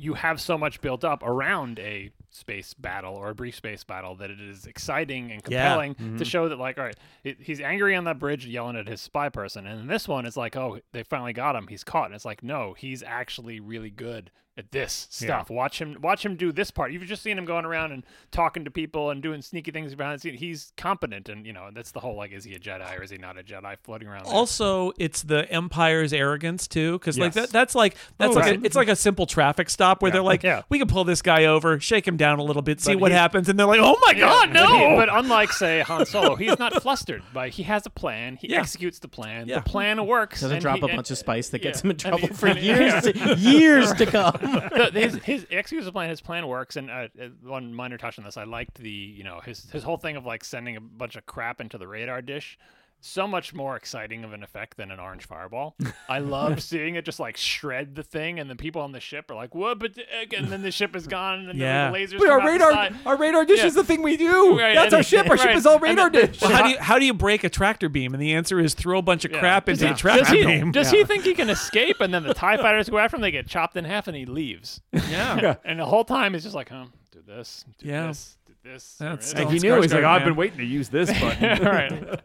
You 0.00 0.14
have 0.14 0.40
so 0.40 0.56
much 0.56 0.80
built 0.80 1.02
up 1.02 1.24
around 1.24 1.80
a 1.80 2.12
space 2.30 2.72
battle 2.72 3.16
or 3.16 3.30
a 3.30 3.34
brief 3.34 3.56
space 3.56 3.82
battle 3.82 4.14
that 4.16 4.30
it 4.30 4.40
is 4.40 4.64
exciting 4.64 5.32
and 5.32 5.42
Yeah. 5.48 5.70
compelling 5.70 5.94
to 5.96 6.02
mm-hmm. 6.02 6.22
show 6.22 6.48
that, 6.48 6.56
like, 6.56 6.78
all 6.78 6.84
right, 6.84 6.96
it, 7.24 7.38
he's 7.40 7.60
angry 7.60 7.96
on 7.96 8.04
that 8.04 8.20
bridge 8.20 8.46
yelling 8.46 8.76
at 8.76 8.86
his 8.86 9.00
spy 9.00 9.28
person. 9.28 9.66
And 9.66 9.80
in 9.80 9.86
this 9.88 10.06
one, 10.06 10.24
it's 10.24 10.36
like, 10.36 10.54
oh, 10.56 10.78
they 10.92 11.02
finally 11.02 11.32
got 11.32 11.56
him. 11.56 11.66
He's 11.66 11.82
caught. 11.82 12.06
And 12.06 12.14
it's 12.14 12.24
like, 12.24 12.44
no, 12.44 12.74
he's 12.78 13.02
actually 13.02 13.58
really 13.58 13.90
good 13.90 14.30
at 14.58 14.72
this 14.72 15.06
stuff. 15.10 15.48
Watch 15.48 15.80
him 15.80 15.96
watch 16.02 16.26
him 16.26 16.34
do 16.36 16.50
this 16.52 16.70
part. 16.70 16.92
You've 16.92 17.04
just 17.04 17.22
seen 17.22 17.38
him 17.38 17.44
going 17.44 17.64
around 17.64 17.92
and 17.92 18.04
talking 18.32 18.64
to 18.64 18.70
people 18.70 19.10
and 19.10 19.22
doing 19.22 19.40
sneaky 19.40 19.70
things 19.70 19.94
behind 19.94 20.18
the 20.18 20.20
scenes. 20.20 20.40
He's 20.40 20.72
competent 20.76 21.28
and 21.28 21.46
you 21.46 21.52
know, 21.52 21.68
that's 21.72 21.92
the 21.92 22.00
whole 22.00 22.16
like 22.16 22.32
is 22.32 22.42
he 22.44 22.54
a 22.54 22.58
Jedi 22.58 22.98
or 22.98 23.02
is 23.04 23.10
he 23.10 23.18
not 23.18 23.38
a 23.38 23.42
Jedi 23.42 23.76
floating 23.84 24.08
around 24.08 24.24
there. 24.26 24.34
also 24.34 24.92
it's 24.98 25.22
the 25.22 25.48
empire's 25.50 26.12
arrogance 26.12 26.66
too 26.66 26.98
because 26.98 27.16
like 27.18 27.32
that, 27.34 27.50
that's 27.50 27.74
like 27.76 27.96
that's 28.18 28.32
Oh, 28.32 28.34
like 28.40 28.44
right. 28.46 28.60
a, 28.62 28.66
it's 28.66 28.76
like 28.76 28.88
a 28.88 28.96
simple 28.96 29.26
traffic 29.26 29.70
stop 29.70 30.02
where 30.02 30.10
they're 30.10 30.20
like 30.22 30.42
Yeah. 30.42 30.62
we 30.68 30.78
can 30.80 30.88
pull 30.88 31.04
this 31.04 31.22
guy 31.22 31.44
over 31.44 31.78
shake 31.78 32.06
him 32.08 32.16
down 32.16 32.40
a 32.40 32.42
little 32.42 32.62
bit 32.62 32.80
see 32.80 32.94
But 32.94 33.00
what 33.02 33.12
happens 33.12 33.48
and 33.48 33.58
they're 33.58 33.66
like 33.66 33.80
oh 33.80 33.96
my 34.04 34.14
god 34.14 34.52
But, 34.52 34.66
he- 34.68 34.88
no 34.88 34.96
but 34.96 35.08
unlike 35.10 35.52
say 35.52 35.80
Han 35.82 36.04
Solo, 36.04 36.34
he's 36.34 36.58
not 36.58 36.74
flustered 36.82 37.22
by 37.32 37.48
he 37.50 37.62
has 37.62 37.86
a 37.86 37.90
plan. 37.90 38.36
He 38.36 38.48
Yeah. 38.48 38.58
executes 38.60 38.98
the 38.98 39.08
plan. 39.08 39.46
Yeah. 39.46 39.56
The 39.60 39.62
plan 39.70 40.04
works. 40.06 40.40
Doesn't 40.40 40.60
drop 40.60 40.76
he- 40.78 40.82
a 40.82 40.86
and- 40.86 40.96
bunch 40.96 41.10
of 41.12 41.18
spice 41.18 41.48
that 41.50 41.60
gets 41.60 41.82
him 41.82 41.90
in 41.90 41.96
trouble 41.96 42.18
he- 42.18 42.26
for 42.28 42.48
and 42.48 42.58
years, 42.58 43.02
to, 43.04 43.34
years 43.36 43.92
to 43.94 44.06
come. 44.06 44.38
his, 44.92 45.16
his 45.16 45.90
plan. 45.90 46.10
His 46.10 46.20
plan 46.20 46.46
works. 46.46 46.76
And 46.76 46.90
uh, 46.90 47.08
uh, 47.20 47.28
one 47.42 47.74
minor 47.74 47.98
touch 47.98 48.18
on 48.18 48.24
this, 48.24 48.36
I 48.36 48.44
liked 48.44 48.78
the 48.78 48.90
you 48.90 49.24
know 49.24 49.40
his 49.40 49.70
his 49.70 49.82
whole 49.82 49.96
thing 49.96 50.16
of 50.16 50.26
like 50.26 50.44
sending 50.44 50.76
a 50.76 50.80
bunch 50.80 51.16
of 51.16 51.26
crap 51.26 51.60
into 51.60 51.78
the 51.78 51.88
radar 51.88 52.22
dish. 52.22 52.58
So 53.00 53.28
much 53.28 53.54
more 53.54 53.76
exciting 53.76 54.24
of 54.24 54.32
an 54.32 54.42
effect 54.42 54.76
than 54.76 54.90
an 54.90 54.98
orange 54.98 55.24
fireball. 55.24 55.76
I 56.08 56.18
love 56.18 56.60
seeing 56.64 56.96
it 56.96 57.04
just 57.04 57.20
like 57.20 57.36
shred 57.36 57.94
the 57.94 58.02
thing, 58.02 58.40
and 58.40 58.50
the 58.50 58.56
people 58.56 58.82
on 58.82 58.90
the 58.90 58.98
ship 58.98 59.30
are 59.30 59.36
like, 59.36 59.54
"What?" 59.54 59.78
But 59.78 59.92
uh, 59.98 60.36
and 60.36 60.48
then 60.48 60.62
the 60.62 60.72
ship 60.72 60.96
is 60.96 61.06
gone, 61.06 61.48
and 61.48 61.56
Yeah. 61.58 61.92
the 61.92 61.96
lasers. 61.96 62.18
But 62.18 62.28
our 62.28 62.44
radar, 62.44 62.72
side. 62.72 62.96
our 63.06 63.16
radar 63.16 63.44
dish 63.44 63.60
Yeah. 63.60 63.66
is 63.66 63.74
the 63.74 63.84
thing 63.84 64.02
we 64.02 64.16
do. 64.16 64.58
Right, 64.58 64.74
That's 64.74 64.86
and- 64.86 64.94
our 64.94 65.02
ship. 65.04 65.30
Our 65.30 65.38
ship 65.38 65.54
is 65.54 65.64
all 65.64 65.78
radar 65.78 66.10
then- 66.10 66.26
dish. 66.32 66.40
well, 66.40 66.50
how 66.50 66.64
do 66.64 66.70
you 66.70 66.78
how 66.80 66.98
do 66.98 67.04
you 67.06 67.14
break 67.14 67.44
a 67.44 67.48
tractor 67.48 67.88
beam 67.88 68.14
and 68.14 68.20
the 68.22 68.34
answer 68.34 68.58
is 68.58 68.74
throw 68.74 68.98
a 68.98 69.02
bunch 69.02 69.24
of 69.24 69.30
Yeah. 69.30 69.38
crap 69.38 69.68
into 69.68 69.86
he- 69.86 69.92
a 69.92 69.94
tractor 69.94 70.24
does 70.24 70.32
he, 70.32 70.44
beam 70.44 70.72
Does 70.72 70.90
he 70.90 71.04
think 71.04 71.22
he 71.22 71.34
can 71.34 71.50
escape? 71.50 72.00
And 72.00 72.12
then 72.12 72.24
the 72.24 72.34
Tie 72.34 72.56
Fighters 72.56 72.88
go 72.88 72.98
after 72.98 73.14
him. 73.16 73.22
They 73.22 73.30
get 73.30 73.46
chopped 73.46 73.76
in 73.76 73.84
half, 73.84 74.08
and 74.08 74.16
he 74.16 74.26
leaves. 74.26 74.80
yeah 74.92 75.54
And 75.64 75.78
the 75.78 75.86
whole 75.86 76.04
time 76.04 76.32
he's 76.34 76.42
just 76.42 76.56
like, 76.56 76.68
"Huh, 76.70 76.86
do 77.12 77.20
this, 77.24 77.64
do 77.78 77.86
Yeah. 77.88 78.08
this, 78.08 78.36
do 78.44 78.54
this." 78.64 78.96
That's 78.98 79.32
or 79.34 79.38
he 79.46 79.52
this." 79.54 79.62
knew. 79.62 79.80
He's 79.82 79.94
like, 79.94 80.02
"Oh, 80.02 80.08
I've 80.08 80.24
been 80.24 80.34
waiting 80.36 80.58
to 80.58 80.64
use 80.64 80.88
this 80.88 81.12
button. 81.20 81.62
right. 81.64 82.20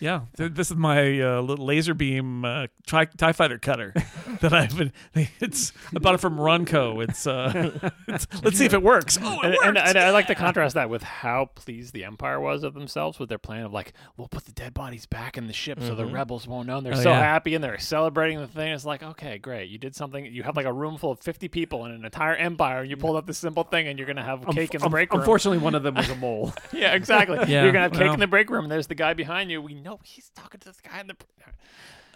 Yeah, 0.00 0.22
th- 0.36 0.52
this 0.52 0.70
is 0.70 0.76
my 0.76 1.20
uh, 1.20 1.40
little 1.40 1.64
laser 1.64 1.94
beam 1.94 2.44
uh, 2.44 2.66
tri- 2.86 3.04
Tie 3.06 3.32
Fighter 3.32 3.58
cutter 3.58 3.92
that 4.40 4.52
I've 4.52 4.76
been. 4.76 4.92
It's 5.40 5.72
I 5.94 5.98
bought 6.00 6.14
it 6.14 6.18
from 6.20 6.36
Runco. 6.36 7.02
It's, 7.08 7.26
uh, 7.26 7.90
it's 8.08 8.26
let's 8.42 8.58
see 8.58 8.66
if 8.66 8.74
it 8.74 8.82
works. 8.82 9.18
Oh, 9.22 9.40
it 9.40 9.44
and, 9.46 9.52
works! 9.54 9.66
and, 9.66 9.78
and 9.78 9.98
I 9.98 10.10
like 10.10 10.26
to 10.26 10.34
contrast 10.34 10.74
that 10.74 10.90
with 10.90 11.02
how 11.02 11.46
pleased 11.54 11.94
the 11.94 12.04
Empire 12.04 12.40
was 12.40 12.64
of 12.64 12.74
themselves 12.74 13.18
with 13.18 13.28
their 13.28 13.38
plan 13.38 13.64
of 13.64 13.72
like, 13.72 13.92
we'll 14.16 14.28
put 14.28 14.44
the 14.44 14.52
dead 14.52 14.74
bodies 14.74 15.06
back 15.06 15.38
in 15.38 15.46
the 15.46 15.52
ship 15.52 15.80
so 15.80 15.94
the 15.94 16.04
rebels 16.06 16.46
won't 16.46 16.66
know. 16.66 16.78
And 16.78 16.86
they're 16.86 16.94
Oh, 16.94 17.02
so 17.02 17.10
yeah. 17.10 17.20
happy 17.20 17.54
and 17.54 17.62
they're 17.64 17.78
celebrating 17.78 18.38
the 18.38 18.46
thing. 18.48 18.72
It's 18.72 18.84
like, 18.84 19.02
okay, 19.02 19.38
great, 19.38 19.70
you 19.70 19.78
did 19.78 19.94
something. 19.96 20.26
You 20.26 20.42
have 20.42 20.56
like 20.56 20.66
a 20.66 20.72
room 20.72 20.98
full 20.98 21.12
of 21.12 21.20
fifty 21.20 21.48
people 21.48 21.84
and 21.84 21.94
an 21.94 22.04
entire 22.04 22.34
empire, 22.34 22.80
and 22.80 22.90
you 22.90 22.96
pulled 22.96 23.16
up 23.16 23.26
this 23.26 23.38
simple 23.38 23.62
thing, 23.64 23.86
and 23.88 23.98
you're 23.98 24.06
gonna 24.08 24.22
have 24.24 24.44
cake 24.48 24.74
in 24.74 24.80
the 24.80 24.86
Um, 24.86 24.90
break 24.92 25.12
room. 25.12 25.20
Unfortunately, 25.20 25.58
one 25.58 25.74
of 25.74 25.82
them 25.82 25.94
was 25.94 26.08
a 26.10 26.16
mole. 26.16 26.52
yeah, 26.72 26.94
exactly. 26.94 27.38
Yeah, 27.46 27.62
you're 27.62 27.72
gonna 27.72 27.84
have 27.84 27.92
cake 27.92 28.02
well. 28.02 28.14
in 28.14 28.20
the 28.20 28.26
break 28.26 28.50
room. 28.50 28.64
And 28.64 28.72
there's 28.72 28.86
the 28.88 28.94
guy 28.94 29.14
behind 29.14 29.50
you. 29.50 29.62
We 29.62 29.74
know 29.84 30.00
he's 30.02 30.30
talking 30.34 30.60
to 30.60 30.68
this 30.68 30.80
guy 30.80 31.00
in 31.00 31.06
the. 31.08 31.16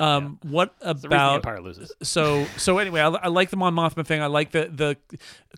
Um, 0.01 0.39
what 0.43 0.79
The 0.81 0.95
the 0.95 1.07
about 1.09 1.37
Empire 1.37 1.61
loses. 1.61 1.93
so 2.03 2.47
so 2.57 2.79
anyway, 2.79 3.01
I, 3.01 3.09
I 3.09 3.29
like 3.29 3.51
the 3.51 3.57
Mon 3.57 3.75
Mothma 3.75 4.07
thing. 4.07 4.23
I 4.23 4.27
like 4.27 4.53
the 4.53 4.71
the 4.73 4.97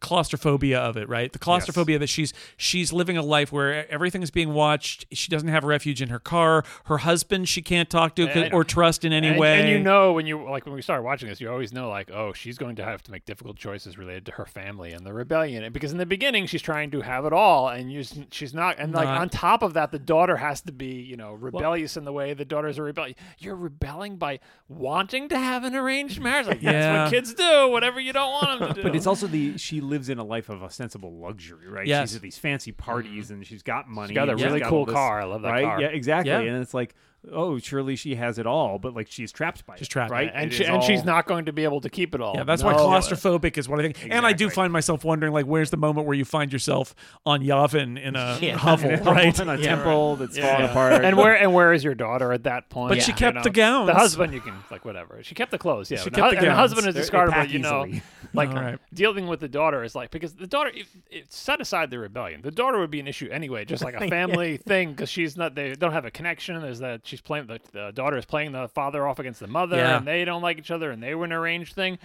claustrophobia 0.00 0.78
of 0.78 0.96
it, 0.96 1.08
right? 1.08 1.32
The 1.32 1.38
claustrophobia 1.38 1.98
that 1.98 2.08
she's 2.08 2.32
she's 2.56 2.92
living 2.92 3.16
a 3.16 3.22
life 3.22 3.52
where 3.52 3.90
everything 3.90 4.22
is 4.22 4.30
being 4.30 4.52
watched. 4.52 5.06
She 5.12 5.28
doesn't 5.30 5.48
have 5.48 5.64
refuge 5.64 6.00
in 6.00 6.08
her 6.08 6.18
car. 6.18 6.64
Her 6.84 6.98
husband 6.98 7.48
she 7.48 7.62
can't 7.62 7.88
talk 7.90 8.16
to 8.16 8.28
And- 8.28 8.54
or 8.54 8.64
trust 8.64 9.04
in 9.04 9.12
any 9.12 9.28
and, 9.28 9.38
way. 9.38 9.60
And 9.60 9.68
you 9.68 9.78
know 9.78 10.12
when 10.12 10.26
you 10.26 10.42
like 10.48 10.64
when 10.64 10.74
we 10.74 10.82
started 10.82 11.02
watching 11.02 11.28
this, 11.28 11.40
you 11.40 11.50
always 11.50 11.72
know 11.72 11.88
like, 11.88 12.10
oh, 12.10 12.32
she's 12.32 12.58
going 12.58 12.76
to 12.76 12.84
have 12.84 13.02
to 13.04 13.10
make 13.12 13.24
difficult 13.24 13.56
choices 13.56 13.98
related 13.98 14.26
to 14.26 14.32
her 14.32 14.46
family 14.46 14.92
and 14.92 15.04
the 15.04 15.12
rebellion. 15.12 15.64
And 15.64 15.72
because 15.72 15.92
in 15.92 15.98
the 15.98 16.06
beginning 16.06 16.46
she's 16.46 16.62
trying 16.62 16.90
to 16.92 17.00
have 17.00 17.24
it 17.24 17.32
all, 17.32 17.68
and 17.68 17.92
you, 17.92 18.04
she's 18.30 18.54
not. 18.54 18.78
And 18.78 18.92
like 18.94 19.06
Not- 19.06 19.20
on 19.20 19.28
top 19.28 19.62
of 19.62 19.74
that, 19.74 19.92
the 19.92 19.98
daughter 19.98 20.36
has 20.36 20.60
to 20.62 20.72
be 20.72 21.00
you 21.00 21.16
know 21.16 21.32
rebellious 21.34 21.96
in 21.96 22.04
the 22.04 22.12
way 22.12 22.34
the 22.34 22.44
daughters 22.44 22.78
are 22.78 22.84
rebellious. 22.84 23.16
You're 23.38 23.56
rebelling 23.56 24.16
by 24.16 24.29
wanting 24.68 25.28
to 25.30 25.38
have 25.38 25.64
an 25.64 25.74
arranged 25.74 26.20
marriage. 26.20 26.46
Like 26.46 26.60
that's 26.60 27.12
what 27.12 27.16
kids 27.16 27.34
do. 27.34 27.68
Whatever 27.68 28.00
you 28.00 28.12
don't 28.12 28.30
want 28.30 28.60
them 28.60 28.68
to 28.68 28.74
do. 28.80 28.82
But 28.82 28.94
it's 28.94 29.06
also 29.06 29.26
the 29.26 29.58
she 29.58 29.80
lives 29.80 30.08
in 30.08 30.18
a 30.18 30.24
life 30.24 30.48
of 30.48 30.62
ostensible 30.62 31.12
luxury, 31.12 31.68
right? 31.68 31.86
Yes. 31.86 32.10
She's 32.10 32.16
at 32.16 32.22
these 32.22 32.38
fancy 32.38 32.72
parties 32.72 33.26
mm-hmm. 33.26 33.34
and 33.34 33.46
she's 33.46 33.62
got 33.62 33.88
money. 33.88 34.14
got 34.14 34.28
a 34.28 34.36
really 34.36 34.60
got 34.60 34.68
cool 34.68 34.78
all 34.80 34.86
this- 34.86 34.94
car. 34.94 35.20
I 35.20 35.24
love 35.24 35.42
that 35.42 35.50
right? 35.50 35.64
car. 35.64 35.80
Yeah, 35.80 35.88
exactly. 35.88 36.30
Yeah. 36.30 36.40
And 36.40 36.62
it's 36.62 36.74
like, 36.74 36.94
oh, 37.32 37.58
surely 37.58 37.96
she 37.96 38.14
has 38.14 38.38
it 38.38 38.46
all, 38.46 38.78
but 38.78 38.94
like 38.94 39.10
she's 39.10 39.30
trapped 39.32 39.66
by 39.66 39.76
She's 39.76 39.86
it, 39.86 39.90
trapped 39.90 40.10
right? 40.10 40.28
it. 40.28 40.32
and 40.34 40.50
It 40.50 40.54
she, 40.54 40.62
is 40.64 40.68
and 40.70 40.82
she's 40.82 41.04
not 41.04 41.26
going 41.26 41.44
to 41.46 41.52
be 41.52 41.64
able 41.64 41.80
to 41.82 41.90
keep 41.90 42.14
it 42.14 42.20
all. 42.20 42.34
Yeah, 42.34 42.44
that's 42.44 42.62
why 42.62 42.74
claustrophobic 42.74 43.58
is 43.58 43.68
what 43.68 43.78
I 43.78 43.82
think. 43.82 44.08
And 44.10 44.26
I 44.26 44.32
do 44.32 44.48
find 44.50 44.72
myself 44.72 45.04
wondering, 45.04 45.32
like, 45.32 45.46
where's 45.46 45.70
the 45.70 45.76
moment 45.76 46.06
where 46.06 46.16
you 46.16 46.24
find 46.24 46.52
yourself 46.52 46.94
on 47.26 47.40
Yavin 47.42 48.00
in 48.02 48.16
a 48.16 48.38
Yeah. 48.40 48.56
hovel, 48.56 48.90
in 48.90 49.00
a 49.06 49.10
right? 49.12 49.38
in 49.40 49.48
a 49.48 49.56
Yeah, 49.56 49.62
temple 49.76 50.16
that's 50.16 50.36
Yeah. 50.36 50.52
falling 50.56 50.70
apart. 50.70 51.04
And 51.04 51.16
where 51.16 51.34
and 51.34 51.52
where 51.54 51.72
is 51.72 51.84
your 51.84 51.94
daughter 51.94 52.32
at 52.32 52.44
that 52.44 52.68
point? 52.70 52.90
But 52.90 53.02
she 53.02 53.12
You 53.12 53.16
kept 53.18 53.36
know? 53.36 53.42
the 53.42 53.50
gown. 53.50 53.86
The 53.86 53.94
husband, 53.94 54.32
you 54.32 54.40
can 54.40 54.54
like 54.70 54.84
whatever. 54.84 55.20
She 55.22 55.34
kept 55.34 55.50
the 55.50 55.58
clothes. 55.58 55.90
Yeah, 55.90 55.98
She 55.98 56.10
kept 56.10 56.16
the 56.16 56.22
hu- 56.22 56.36
and 56.36 56.46
gowns. 56.46 56.56
husband 56.58 56.86
is 56.88 56.94
They're- 56.94 57.04
discardable. 57.04 57.48
You 57.50 57.58
know, 57.58 57.86
easily. 57.86 58.02
like 58.32 58.48
All 58.50 58.54
right. 58.56 58.78
dealing 58.94 59.26
with 59.26 59.40
the 59.40 59.48
daughter 59.48 59.82
is 59.82 59.94
like 59.94 60.10
because 60.10 60.34
the 60.34 60.46
daughter, 60.46 60.70
it, 60.74 60.86
it, 61.10 61.32
set 61.32 61.60
aside 61.60 61.90
the 61.90 61.98
rebellion, 61.98 62.42
the 62.42 62.50
daughter 62.50 62.78
would 62.78 62.90
be 62.90 63.00
an 63.00 63.08
issue 63.08 63.28
anyway, 63.30 63.64
just 63.64 63.82
like 63.84 63.94
a 64.00 64.08
family 64.08 64.56
thing 64.56 64.92
because 64.92 65.08
she's 65.10 65.36
not. 65.36 65.54
They 65.54 65.74
don't 65.74 65.92
have 65.92 66.04
a 66.04 66.10
connection. 66.10 66.60
There's 66.62 66.78
that 66.78 67.04
she's 67.10 67.20
playing 67.20 67.46
the, 67.46 67.60
the 67.72 67.90
daughter 67.92 68.16
is 68.16 68.24
playing 68.24 68.52
the 68.52 68.68
father 68.68 69.06
off 69.06 69.18
against 69.18 69.40
the 69.40 69.46
mother, 69.48 69.76
Yeah. 69.76 69.98
and 69.98 70.06
they 70.06 70.24
don't 70.24 70.40
like 70.42 70.58
each 70.58 70.70
other, 70.70 70.90
and 70.90 71.02
they 71.02 71.14
were 71.14 71.26
an 71.26 71.32
arranged 71.32 71.74
thing, 71.74 71.98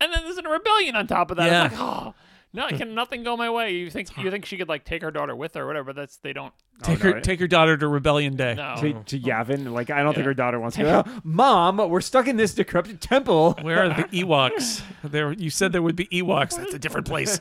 and 0.00 0.12
then 0.12 0.22
there's 0.24 0.38
a 0.38 0.42
rebellion 0.48 0.94
on 0.94 1.06
top 1.06 1.30
of 1.30 1.36
that. 1.38 1.50
Yeah. 1.50 1.64
It's 1.66 1.74
like 1.74 1.82
oh. 1.82 2.14
No, 2.54 2.68
can 2.68 2.94
nothing 2.94 3.22
go 3.22 3.34
my 3.34 3.48
way? 3.48 3.70
You 3.72 3.88
think 3.90 4.14
you 4.18 4.30
think 4.30 4.44
she 4.44 4.58
could 4.58 4.68
like 4.68 4.84
take 4.84 5.00
her 5.00 5.10
daughter 5.10 5.34
with 5.34 5.54
her 5.54 5.62
or 5.62 5.66
whatever? 5.66 5.94
That's 5.94 6.18
they 6.18 6.34
don't. 6.34 6.52
Take 6.82 7.02
Oh, 7.02 7.08
no, 7.08 7.12
her, 7.12 7.18
it- 7.18 7.24
take 7.24 7.38
your 7.40 7.48
daughter 7.48 7.78
to 7.78 7.88
Rebellion 7.88 8.36
Day. 8.36 8.52
No. 8.56 8.76
to, 8.78 8.92
to 9.04 9.18
Yavin, 9.18 9.72
like 9.72 9.88
I 9.88 10.02
don't 10.02 10.12
think 10.12 10.26
her 10.26 10.34
daughter 10.34 10.60
wants 10.60 10.76
to 10.76 10.82
go. 11.04 11.04
Mom, 11.24 11.78
we're 11.88 12.02
stuck 12.02 12.26
in 12.26 12.36
this 12.36 12.52
decrepit 12.52 13.00
temple. 13.00 13.54
Where 13.62 13.84
are 13.84 13.88
the 13.88 14.02
Ewoks? 14.22 14.82
There, 15.02 15.32
you 15.32 15.48
said 15.48 15.72
there 15.72 15.80
would 15.80 15.96
be 15.96 16.04
Ewoks. 16.08 16.58
That's 16.58 16.74
a 16.74 16.78
different 16.78 17.06
place. 17.06 17.40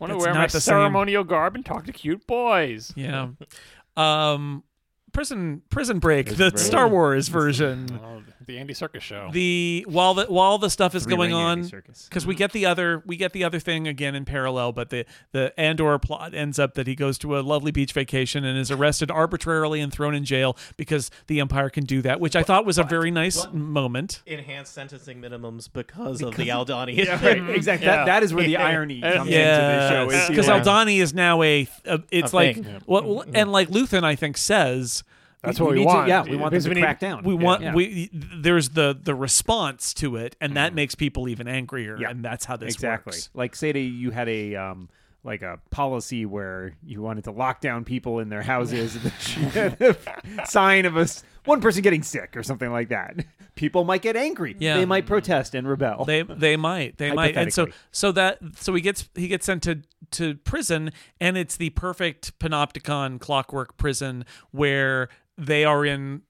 Want 0.00 0.12
to 0.12 0.16
wear 0.18 0.34
my 0.34 0.40
not 0.40 0.50
the 0.50 0.60
same. 0.60 0.72
ceremonial 0.72 1.22
garb 1.22 1.54
and 1.54 1.64
talk 1.64 1.84
to 1.86 1.92
cute 1.92 2.26
boys. 2.26 2.92
Yeah. 2.96 3.28
Um, 3.96 4.64
prison, 5.12 5.62
prison 5.70 5.98
break. 5.98 6.28
the 6.30 6.50
Break. 6.50 6.58
Star 6.58 6.88
Wars 6.88 7.28
version. 7.28 7.88
The 8.50 8.58
Andy 8.58 8.74
Serkis 8.74 9.00
show. 9.00 9.30
The 9.32 9.86
while 9.88 10.14
the 10.14 10.26
while 10.26 10.58
the 10.58 10.70
stuff 10.70 10.96
is 10.96 11.04
Three 11.04 11.14
going 11.14 11.30
ring 11.30 11.40
Andy 11.40 11.62
on, 11.62 11.70
Serkis. 11.70 12.08
because 12.08 12.26
we 12.26 12.34
mm-hmm. 12.34 12.38
get 12.38 12.52
the 12.52 12.66
other 12.66 13.00
we 13.06 13.16
get 13.16 13.32
the 13.32 13.44
other 13.44 13.60
thing 13.60 13.86
again 13.86 14.16
in 14.16 14.24
parallel 14.24 14.72
but 14.72 14.90
the 14.90 15.06
the 15.30 15.58
andor 15.58 15.96
plot 16.00 16.34
ends 16.34 16.58
up 16.58 16.74
that 16.74 16.88
he 16.88 16.96
goes 16.96 17.16
to 17.18 17.38
a 17.38 17.40
lovely 17.40 17.70
beach 17.70 17.92
vacation 17.92 18.44
and 18.44 18.58
is 18.58 18.70
arrested 18.70 19.08
arbitrarily 19.08 19.80
and 19.80 19.92
thrown 19.92 20.16
in 20.16 20.24
jail 20.24 20.56
because 20.76 21.12
the 21.28 21.38
empire 21.38 21.70
can 21.70 21.84
do 21.84 22.02
that 22.02 22.18
which 22.18 22.34
i 22.34 22.42
thought 22.42 22.66
was 22.66 22.76
a 22.76 22.82
very 22.82 23.10
nice 23.10 23.46
moment 23.52 24.22
Enhanced 24.26 24.72
sentencing 24.74 25.20
minimums 25.20 25.72
because, 25.72 26.20
of 26.22 26.36
the 26.36 26.48
Aldhani. 26.48 26.96
Yeah, 26.96 27.24
right, 27.24 27.50
exactly. 27.50 27.86
Yeah. 27.86 27.96
That, 27.96 28.06
that 28.06 28.22
is 28.22 28.34
where 28.34 28.44
the 28.44 28.56
irony 28.56 28.94
Yeah. 29.00 29.16
comes 29.16 29.30
into 29.30 29.38
the 29.38 29.88
show. 29.88 30.28
because 30.28 30.48
like- 30.48 30.62
aldhani 30.64 31.00
is 31.00 31.14
now 31.14 31.42
a, 31.42 31.68
a 31.84 32.02
it's 32.10 32.32
A 32.32 32.36
like 32.36 32.56
thing. 32.56 32.82
well 32.86 33.02
mm-hmm. 33.02 33.30
and 33.34 33.52
like 33.52 33.68
luthen 33.68 34.02
i 34.02 34.16
think 34.16 34.36
says 34.36 35.04
That's 35.42 35.58
we 35.58 35.64
what 35.64 35.72
we, 35.72 35.78
need 35.78 35.84
to- 35.84 35.86
want. 35.88 36.08
yeah, 36.08 36.22
we 36.22 36.36
want 36.36 36.52
them 36.52 36.62
to 36.62 36.68
we 36.68 36.74
need- 36.74 36.80
crack 36.82 37.00
down. 37.00 37.24
we 37.24 37.34
Yeah. 37.34 37.40
want 37.40 37.62
Yeah. 37.62 37.74
we 37.74 38.10
there's 38.12 38.70
the 38.70 38.98
the 39.02 39.14
response 39.14 39.94
to 39.94 40.16
it 40.16 40.36
and 40.40 40.56
that 40.56 40.74
makes 40.74 40.94
people 40.94 41.28
even 41.28 41.48
angrier 41.48 41.96
Yeah. 41.98 42.10
and 42.10 42.24
that's 42.24 42.44
how 42.44 42.56
this 42.56 42.74
exactly. 42.74 43.12
works 43.12 43.30
Like 43.34 43.56
say 43.56 43.72
to 43.72 43.78
you 43.80 44.10
had 44.10 44.28
a 44.28 44.54
um 44.56 44.88
like 45.22 45.42
a 45.42 45.58
policy 45.70 46.24
where 46.24 46.72
you 46.82 47.02
wanted 47.02 47.24
to 47.24 47.30
lock 47.30 47.60
down 47.60 47.84
people 47.84 48.20
in 48.20 48.28
their 48.30 48.42
houses 48.42 48.96
and 48.96 49.04
then 49.04 49.42
you 49.42 49.48
had 49.50 49.80
a 50.40 50.46
sign 50.46 50.86
of 50.86 50.96
a 50.96 51.06
one 51.44 51.60
person 51.60 51.82
getting 51.82 52.02
sick 52.02 52.36
or 52.36 52.42
something 52.42 52.70
like 52.70 52.88
that. 52.90 53.24
People 53.54 53.84
might 53.84 54.00
get 54.02 54.16
angry. 54.16 54.56
Yeah. 54.58 54.76
They 54.78 54.84
might 54.86 55.04
protest 55.06 55.54
and 55.54 55.68
rebel. 55.68 56.04
They 56.06 56.22
they 56.22 56.56
might 56.56 56.96
they 56.98 57.12
might 57.12 57.36
and 57.36 57.52
so 57.52 57.66
so 57.90 58.12
that 58.12 58.38
so 58.56 58.74
he 58.74 58.80
gets 58.80 59.08
he 59.14 59.28
gets 59.28 59.44
sent 59.46 59.62
to 59.64 59.80
to 60.12 60.34
prison 60.36 60.90
and 61.20 61.36
it's 61.36 61.56
the 61.56 61.70
perfect 61.70 62.38
panopticon 62.38 63.20
clockwork 63.20 63.76
prison 63.76 64.24
where 64.52 65.08
they 65.40 65.64
are 65.64 65.84
in 65.84 66.22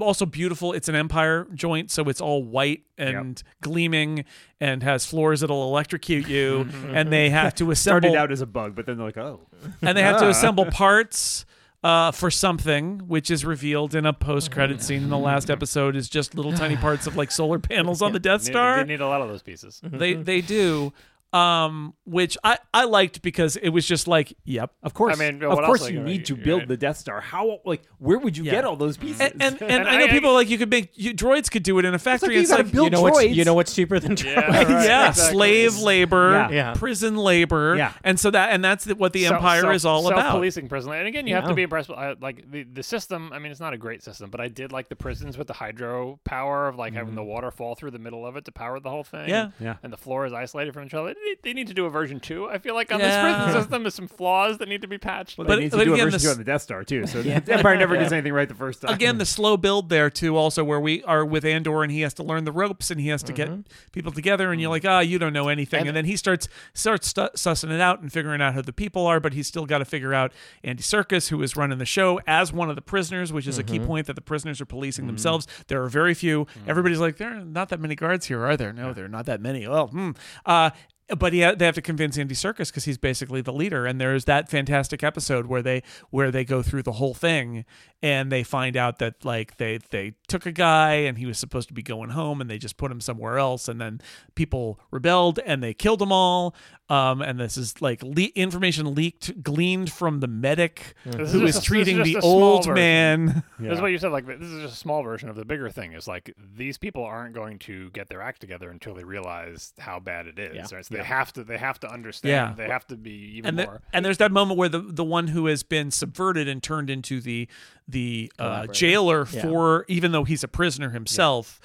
also 0.00 0.26
beautiful 0.26 0.72
it's 0.72 0.88
an 0.88 0.94
empire 0.96 1.46
joint 1.54 1.88
so 1.90 2.08
it's 2.08 2.20
all 2.20 2.42
white 2.42 2.82
and 2.98 3.42
gleaming 3.60 4.24
and 4.60 4.82
has 4.82 5.06
floors 5.06 5.40
that'll 5.40 5.62
electrocute 5.64 6.26
you 6.26 6.66
and 6.88 7.12
they 7.12 7.30
have 7.30 7.54
to 7.54 7.70
assemble 7.70 8.08
started 8.08 8.16
out 8.18 8.32
as 8.32 8.40
a 8.40 8.46
bug, 8.46 8.74
but 8.74 8.86
then 8.86 8.96
they're 8.96 9.06
like, 9.06 9.16
oh, 9.18 9.40
and 9.82 9.96
they 9.96 10.02
have 10.02 10.18
to 10.18 10.26
Ah. 10.26 10.30
assemble 10.30 10.64
parts 10.82 11.44
uh, 11.84 12.12
for 12.12 12.30
something, 12.30 13.00
which 13.08 13.28
is 13.28 13.44
revealed 13.44 13.94
in 13.96 14.06
a 14.06 14.12
post-credit 14.12 14.80
scene 14.80 15.02
in 15.02 15.08
the 15.10 15.18
last 15.18 15.50
episode. 15.50 15.96
Is 15.96 16.08
just 16.08 16.36
little 16.36 16.52
tiny 16.52 16.76
parts 16.86 17.08
of 17.08 17.16
like 17.16 17.30
solar 17.32 17.58
panels 17.58 18.02
on 18.02 18.12
the 18.12 18.20
Death 18.20 18.42
Star. 18.42 18.76
They 18.78 18.84
need 18.92 19.00
a 19.00 19.08
lot 19.08 19.20
of 19.20 19.28
those 19.28 19.42
pieces. 19.42 19.80
They 19.82 20.14
they 20.14 20.40
do, 20.40 20.92
um, 21.32 21.94
which 22.04 22.36
I 22.44 22.58
I 22.74 22.84
liked 22.84 23.22
because 23.22 23.56
it 23.56 23.70
was 23.70 23.86
just 23.86 24.06
like, 24.06 24.34
yep. 24.44 24.72
of 24.82 24.92
course. 24.94 25.18
I 25.18 25.30
mean, 25.30 25.42
of 25.42 25.58
course 25.58 25.88
you 25.88 25.98
you 25.98 26.04
need 26.04 26.26
to 26.26 26.36
build 26.36 26.60
right. 26.62 26.68
the 26.68 26.76
Death 26.76 26.98
Star. 26.98 27.20
How 27.20 27.60
like 27.64 27.82
where 27.98 28.18
would 28.18 28.36
you 28.36 28.44
Yeah. 28.44 28.52
get 28.52 28.64
all 28.64 28.76
those 28.76 28.96
pieces? 28.96 29.20
And 29.20 29.42
and, 29.42 29.54
and, 29.62 29.70
And 29.70 29.88
I 29.88 29.96
know 29.98 30.04
I- 30.04 30.08
people 30.08 30.30
are 30.30 30.34
like 30.34 30.50
you 30.50 30.58
could 30.58 30.70
make 30.70 30.90
you, 30.96 31.14
droids 31.14 31.50
could 31.50 31.62
do 31.62 31.78
it 31.78 31.84
in 31.84 31.94
a 31.94 31.98
factory. 31.98 32.34
you 32.34 32.40
it's 32.40 32.50
gotta 32.50 32.64
like 32.64 32.72
build 32.72 32.86
You 32.86 32.90
know 32.90 33.02
what's 33.02 33.24
you 33.24 33.44
know 33.44 33.54
what's 33.54 33.74
cheaper 33.74 33.98
than 33.98 34.12
Yeah, 34.16 34.16
droids? 34.42 34.48
right, 34.48 34.68
yeah, 34.84 35.08
exactly. 35.08 35.32
slave 35.36 35.78
labor, 35.78 36.32
Yeah. 36.32 36.50
Yeah. 36.50 36.74
prison 36.74 37.16
labor, 37.16 37.76
Yeah. 37.76 37.92
and 38.04 38.18
so 38.20 38.30
that 38.30 38.50
and 38.50 38.62
that's 38.64 38.86
what 38.86 39.12
the 39.12 39.22
Self- 39.24 39.36
empire 39.36 39.60
self- 39.62 39.74
is 39.74 39.84
all 39.86 40.06
about. 40.08 40.20
Self-policing 40.22 40.68
prison, 40.68 40.92
and 40.92 41.06
again, 41.06 41.26
you 41.26 41.34
have 41.34 41.48
to 41.48 41.54
be 41.54 41.62
impressed. 41.62 41.88
With, 41.88 41.98
I, 41.98 42.14
like 42.20 42.50
the 42.50 42.64
the 42.64 42.82
system. 42.82 43.30
I 43.32 43.38
mean, 43.38 43.50
it's 43.52 43.60
not 43.60 43.72
a 43.72 43.78
great 43.78 44.02
system, 44.02 44.30
but 44.30 44.40
I 44.40 44.48
did 44.48 44.72
like 44.72 44.88
the 44.88 44.96
prisons 44.96 45.38
with 45.38 45.46
the 45.46 45.54
hydro 45.54 46.20
power 46.24 46.68
of 46.68 46.76
like 46.76 46.92
having 46.94 47.14
the 47.14 47.22
water 47.24 47.50
fall 47.50 47.74
through 47.74 47.92
the 47.92 47.98
middle 47.98 48.26
of 48.26 48.36
it 48.36 48.44
to 48.46 48.52
power 48.52 48.78
the 48.80 48.90
whole 48.90 49.04
thing. 49.04 49.20
Mm-hmm. 49.30 49.30
Yeah. 49.30 49.50
Yeah. 49.60 49.76
and 49.82 49.92
the 49.92 49.96
floor 49.96 50.26
is 50.26 50.32
isolated 50.32 50.74
from 50.74 50.84
each 50.84 50.94
other. 50.94 51.14
They, 51.24 51.36
they 51.50 51.52
need 51.54 51.68
to 51.68 51.74
do 51.74 51.86
a 51.86 51.90
version 51.90 52.18
two. 52.20 52.48
I 52.48 52.58
feel 52.58 52.74
like 52.74 52.92
on 52.92 52.98
Yeah. 52.98 53.06
this 53.06 53.36
prison 53.44 53.62
system, 53.62 53.82
there's 53.84 53.94
some 53.94 54.08
flaws 54.08 54.58
that 54.58 54.68
need 54.68 54.82
to 54.82 54.88
be 54.88 54.98
patched. 54.98 55.38
Well, 55.38 55.46
But- 55.46 55.56
they 55.56 55.62
need 55.62 55.70
to 55.70 55.76
but 55.76 55.84
do 55.84 55.94
again, 55.94 56.08
a 56.08 56.10
version 56.10 56.12
this- 56.16 56.22
two 56.24 56.30
on 56.30 56.38
the 56.38 56.44
Death 56.44 56.62
Star 56.62 56.82
too. 56.84 57.06
So 57.06 57.22
the 57.22 57.32
Empire 57.52 57.76
never 57.76 57.96
gets 57.96 58.10
anything 58.12 58.32
right 58.32 58.48
the 58.48 58.54
first 58.54 58.82
time. 58.82 58.92
again 58.92 59.18
the 59.18 59.24
slow 59.26 59.56
build 59.56 59.88
there 59.88 60.10
too 60.10 60.36
also 60.36 60.64
where 60.64 60.80
we 60.80 61.02
are 61.04 61.24
with 61.24 61.44
andor 61.44 61.82
and 61.82 61.92
he 61.92 62.00
has 62.00 62.12
to 62.14 62.22
learn 62.22 62.44
the 62.44 62.52
ropes 62.52 62.90
and 62.90 63.00
he 63.00 63.08
has 63.08 63.22
to 63.22 63.32
Mm-hmm. 63.32 63.54
get 63.60 63.92
people 63.92 64.10
together 64.12 64.50
and 64.52 64.60
you're 64.60 64.70
like 64.70 64.84
ah 64.84 65.00
you 65.00 65.18
don't 65.18 65.32
know 65.32 65.48
anything 65.48 65.80
and, 65.80 65.88
And- 65.90 65.96
then 65.96 66.04
he 66.06 66.16
starts 66.16 66.48
starts 66.74 67.08
stu- 67.08 67.28
sussing 67.36 67.70
it 67.70 67.80
out 67.80 68.00
and 68.00 68.12
figuring 68.12 68.40
out 68.42 68.54
who 68.54 68.62
the 68.62 68.72
people 68.72 69.06
are 69.06 69.20
but 69.20 69.32
he's 69.32 69.46
still 69.46 69.64
got 69.66 69.78
to 69.78 69.84
figure 69.84 70.12
out 70.12 70.32
andy 70.64 70.82
serkis 70.82 71.28
who 71.28 71.40
is 71.42 71.56
running 71.56 71.78
the 71.78 71.84
show 71.86 72.20
as 72.26 72.52
one 72.52 72.68
of 72.68 72.76
the 72.76 72.82
prisoners 72.82 73.32
which 73.32 73.46
is 73.46 73.58
a 73.58 73.62
key 73.62 73.78
Mm-hmm. 73.78 73.86
point 73.86 74.06
that 74.08 74.14
the 74.14 74.20
prisoners 74.22 74.60
are 74.60 74.66
policing 74.66 75.06
themselves 75.06 75.46
there 75.68 75.82
are 75.82 75.88
very 75.88 76.14
few 76.14 76.46
everybody's 76.66 77.00
like 77.00 77.16
there 77.18 77.38
are 77.38 77.44
not 77.44 77.68
that 77.70 77.80
many 77.80 77.94
guards 77.94 78.26
here 78.26 78.44
are 78.44 78.56
there 78.56 78.72
no 78.72 78.92
there 78.92 79.04
are 79.04 79.08
not 79.08 79.26
that 79.26 79.40
many 79.40 79.66
well 79.68 79.86
hmm. 79.88 80.10
uh 80.46 80.70
but 81.18 81.32
he 81.32 81.42
ha- 81.42 81.54
they 81.54 81.64
have 81.66 81.74
to 81.74 81.82
convince 81.82 82.16
Andy 82.18 82.34
Serkis 82.34 82.68
because 82.68 82.84
he's 82.84 82.98
basically 82.98 83.40
the 83.40 83.52
leader. 83.52 83.86
And 83.86 84.00
there's 84.00 84.24
that 84.26 84.48
fantastic 84.48 85.02
episode 85.02 85.46
where 85.46 85.62
they 85.62 85.82
where 86.10 86.30
they 86.30 86.44
go 86.44 86.62
through 86.62 86.82
the 86.82 86.92
whole 86.92 87.14
thing 87.14 87.64
and 88.02 88.32
they 88.32 88.42
find 88.42 88.76
out 88.76 88.98
that 88.98 89.24
like 89.24 89.56
they 89.58 89.78
they 89.90 90.14
took 90.28 90.46
a 90.46 90.52
guy 90.52 90.94
and 90.94 91.18
he 91.18 91.26
was 91.26 91.38
supposed 91.38 91.68
to 91.68 91.74
be 91.74 91.82
going 91.82 92.10
home 92.10 92.40
and 92.40 92.50
they 92.50 92.58
just 92.58 92.76
put 92.76 92.90
him 92.90 93.00
somewhere 93.00 93.38
else 93.38 93.68
and 93.68 93.80
then 93.80 94.00
people 94.34 94.80
rebelled 94.90 95.38
and 95.46 95.62
they 95.62 95.74
killed 95.74 95.98
them 96.00 96.12
all. 96.12 96.54
Um, 96.88 97.22
and 97.22 97.40
this 97.40 97.56
is 97.56 97.80
like 97.80 98.02
le- 98.02 98.32
information 98.34 98.94
leaked 98.94 99.42
gleaned 99.42 99.90
from 99.90 100.20
the 100.20 100.26
medic 100.26 100.94
This 101.06 101.32
who 101.32 101.40
just 101.40 101.58
is 101.58 101.62
a- 101.62 101.62
treating 101.62 101.96
just 101.98 102.12
the 102.12 102.20
old 102.20 102.66
version. 102.66 102.74
man. 102.74 103.42
This 103.58 103.74
is 103.74 103.80
what 103.80 103.92
you 103.92 103.98
said. 103.98 104.12
Like 104.12 104.26
this 104.26 104.40
is 104.48 104.62
just 104.62 104.74
a 104.74 104.76
small 104.76 105.02
version 105.02 105.28
of 105.30 105.36
the 105.36 105.44
bigger 105.46 105.70
thing. 105.70 105.92
Is 105.94 106.06
like 106.06 106.34
these 106.54 106.76
people 106.76 107.02
aren't 107.04 107.34
going 107.34 107.58
to 107.60 107.88
get 107.90 108.08
their 108.08 108.20
act 108.20 108.40
together 108.42 108.70
until 108.70 108.94
they 108.94 109.04
realize 109.04 109.72
how 109.78 110.00
bad 110.00 110.26
it 110.26 110.38
is. 110.38 110.54
Yeah. 110.54 110.76
Right? 110.76 110.84
So 110.84 110.94
they 110.94 111.01
have 111.02 111.32
to. 111.34 111.44
They 111.44 111.58
have 111.58 111.78
to 111.80 111.90
understand. 111.90 112.30
Yeah. 112.58 112.64
They 112.66 112.70
have 112.70 112.86
to 112.88 112.96
be 112.96 113.34
even 113.36 113.48
and, 113.50 113.58
the- 113.58 113.64
more. 113.66 113.82
and 113.92 114.04
there's 114.04 114.18
that 114.18 114.32
moment 114.32 114.58
where 114.58 114.68
the 114.68 114.80
the 114.80 115.04
one 115.04 115.28
who 115.28 115.46
has 115.46 115.62
been 115.62 115.90
subverted 115.90 116.48
and 116.48 116.62
turned 116.62 116.90
into 116.90 117.20
the 117.20 117.48
the 117.88 118.32
uh, 118.38 118.66
jailer 118.68 119.26
Yeah. 119.32 119.42
for 119.42 119.84
even 119.88 120.12
though 120.12 120.24
he's 120.24 120.42
a 120.44 120.48
prisoner 120.48 120.90
himself 120.90 121.60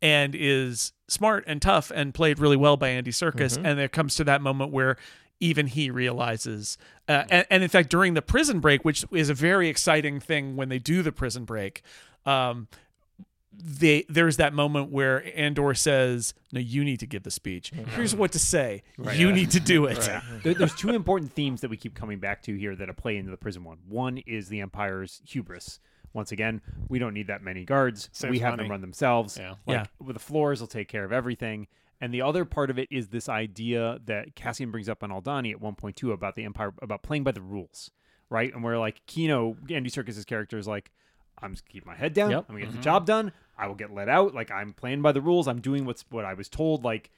and 0.00 0.34
is 0.34 0.92
smart 1.08 1.44
and 1.46 1.60
tough 1.62 1.90
and 1.94 2.12
played 2.14 2.38
really 2.38 2.56
well 2.56 2.76
by 2.76 2.88
Andy 2.88 3.10
Serkis 3.10 3.56
Mm-hmm. 3.56 3.66
and 3.66 3.78
there 3.78 3.88
comes 3.88 4.14
to 4.16 4.24
that 4.24 4.40
moment 4.42 4.72
where 4.72 4.96
even 5.40 5.66
he 5.66 5.90
realizes 5.90 6.78
uh, 7.08 7.24
and, 7.30 7.46
and 7.50 7.62
in 7.62 7.68
fact 7.68 7.88
during 7.90 8.14
the 8.14 8.22
prison 8.22 8.60
break 8.60 8.84
which 8.84 9.04
is 9.12 9.28
a 9.28 9.34
very 9.34 9.68
exciting 9.68 10.20
thing 10.20 10.56
when 10.56 10.68
they 10.68 10.78
do 10.78 11.02
the 11.02 11.10
prison 11.12 11.44
break 11.44 11.82
um 12.26 12.68
they 13.52 14.04
there's 14.08 14.36
that 14.38 14.52
moment 14.54 14.90
where 14.90 15.24
Andor 15.36 15.74
says, 15.74 16.34
"No, 16.52 16.60
you 16.60 16.84
need 16.84 17.00
to 17.00 17.06
give 17.06 17.22
the 17.22 17.30
speech. 17.30 17.70
Here's 17.94 18.14
what 18.14 18.32
to 18.32 18.38
say. 18.38 18.82
you 19.14 19.32
need 19.32 19.50
to 19.52 19.60
do 19.60 19.86
it." 19.86 20.08
There, 20.42 20.54
there's 20.54 20.74
two 20.74 20.90
important 20.90 21.32
themes 21.32 21.60
that 21.60 21.70
we 21.70 21.76
keep 21.76 21.94
coming 21.94 22.18
back 22.18 22.42
to 22.42 22.56
here 22.56 22.74
that 22.76 22.96
play 22.96 23.16
into 23.16 23.30
the 23.30 23.36
prison 23.36 23.64
one. 23.64 23.78
One 23.88 24.18
is 24.18 24.48
the 24.48 24.60
Empire's 24.60 25.20
hubris. 25.24 25.80
Once 26.14 26.30
again, 26.32 26.60
we 26.88 26.98
don't 26.98 27.14
need 27.14 27.28
that 27.28 27.42
many 27.42 27.64
guards. 27.64 28.08
Saves 28.12 28.30
we 28.30 28.38
have 28.40 28.52
money. 28.52 28.64
them 28.64 28.70
run 28.70 28.80
themselves. 28.82 29.38
Yeah. 29.38 29.50
Like, 29.66 29.76
Yeah. 29.76 29.84
With 29.98 30.14
the 30.14 30.20
floors, 30.20 30.60
they'll 30.60 30.66
take 30.66 30.88
care 30.88 31.04
of 31.04 31.12
everything. 31.12 31.68
And 32.02 32.12
the 32.12 32.20
other 32.22 32.44
part 32.44 32.68
of 32.68 32.78
it 32.78 32.88
is 32.90 33.08
this 33.08 33.28
idea 33.28 33.98
that 34.06 34.34
Cassian 34.34 34.70
brings 34.70 34.88
up 34.88 35.02
on 35.02 35.10
Aldhani 35.10 35.52
at 35.52 35.60
1.2 35.60 36.12
about 36.12 36.34
the 36.34 36.44
Empire, 36.44 36.74
about 36.82 37.02
playing 37.02 37.22
by 37.24 37.30
the 37.32 37.40
rules, 37.40 37.90
right? 38.28 38.52
And 38.52 38.62
where 38.62 38.76
like 38.78 39.06
Kino, 39.06 39.56
Andy 39.70 39.88
Serkis's 39.88 40.24
character 40.24 40.58
is 40.58 40.66
like, 40.66 40.90
I'm 41.40 41.52
just 41.52 41.68
keep 41.68 41.84
my 41.86 41.94
head 41.94 42.14
down. 42.14 42.30
Yep. 42.30 42.46
I'm 42.48 42.54
gonna 42.54 42.60
get 42.60 42.68
Mm-hmm. 42.70 42.78
the 42.78 42.84
job 42.84 43.06
done. 43.06 43.32
I 43.58 43.66
will 43.66 43.74
get 43.74 43.92
let 43.92 44.08
out. 44.08 44.34
Like 44.34 44.50
I'm 44.50 44.72
playing 44.72 45.02
by 45.02 45.12
the 45.12 45.20
rules. 45.20 45.46
I'm 45.48 45.60
doing 45.60 45.84
what's 45.84 46.04
what 46.10 46.24
I 46.24 46.34
was 46.34 46.48
told. 46.48 46.84
Like 46.84 47.10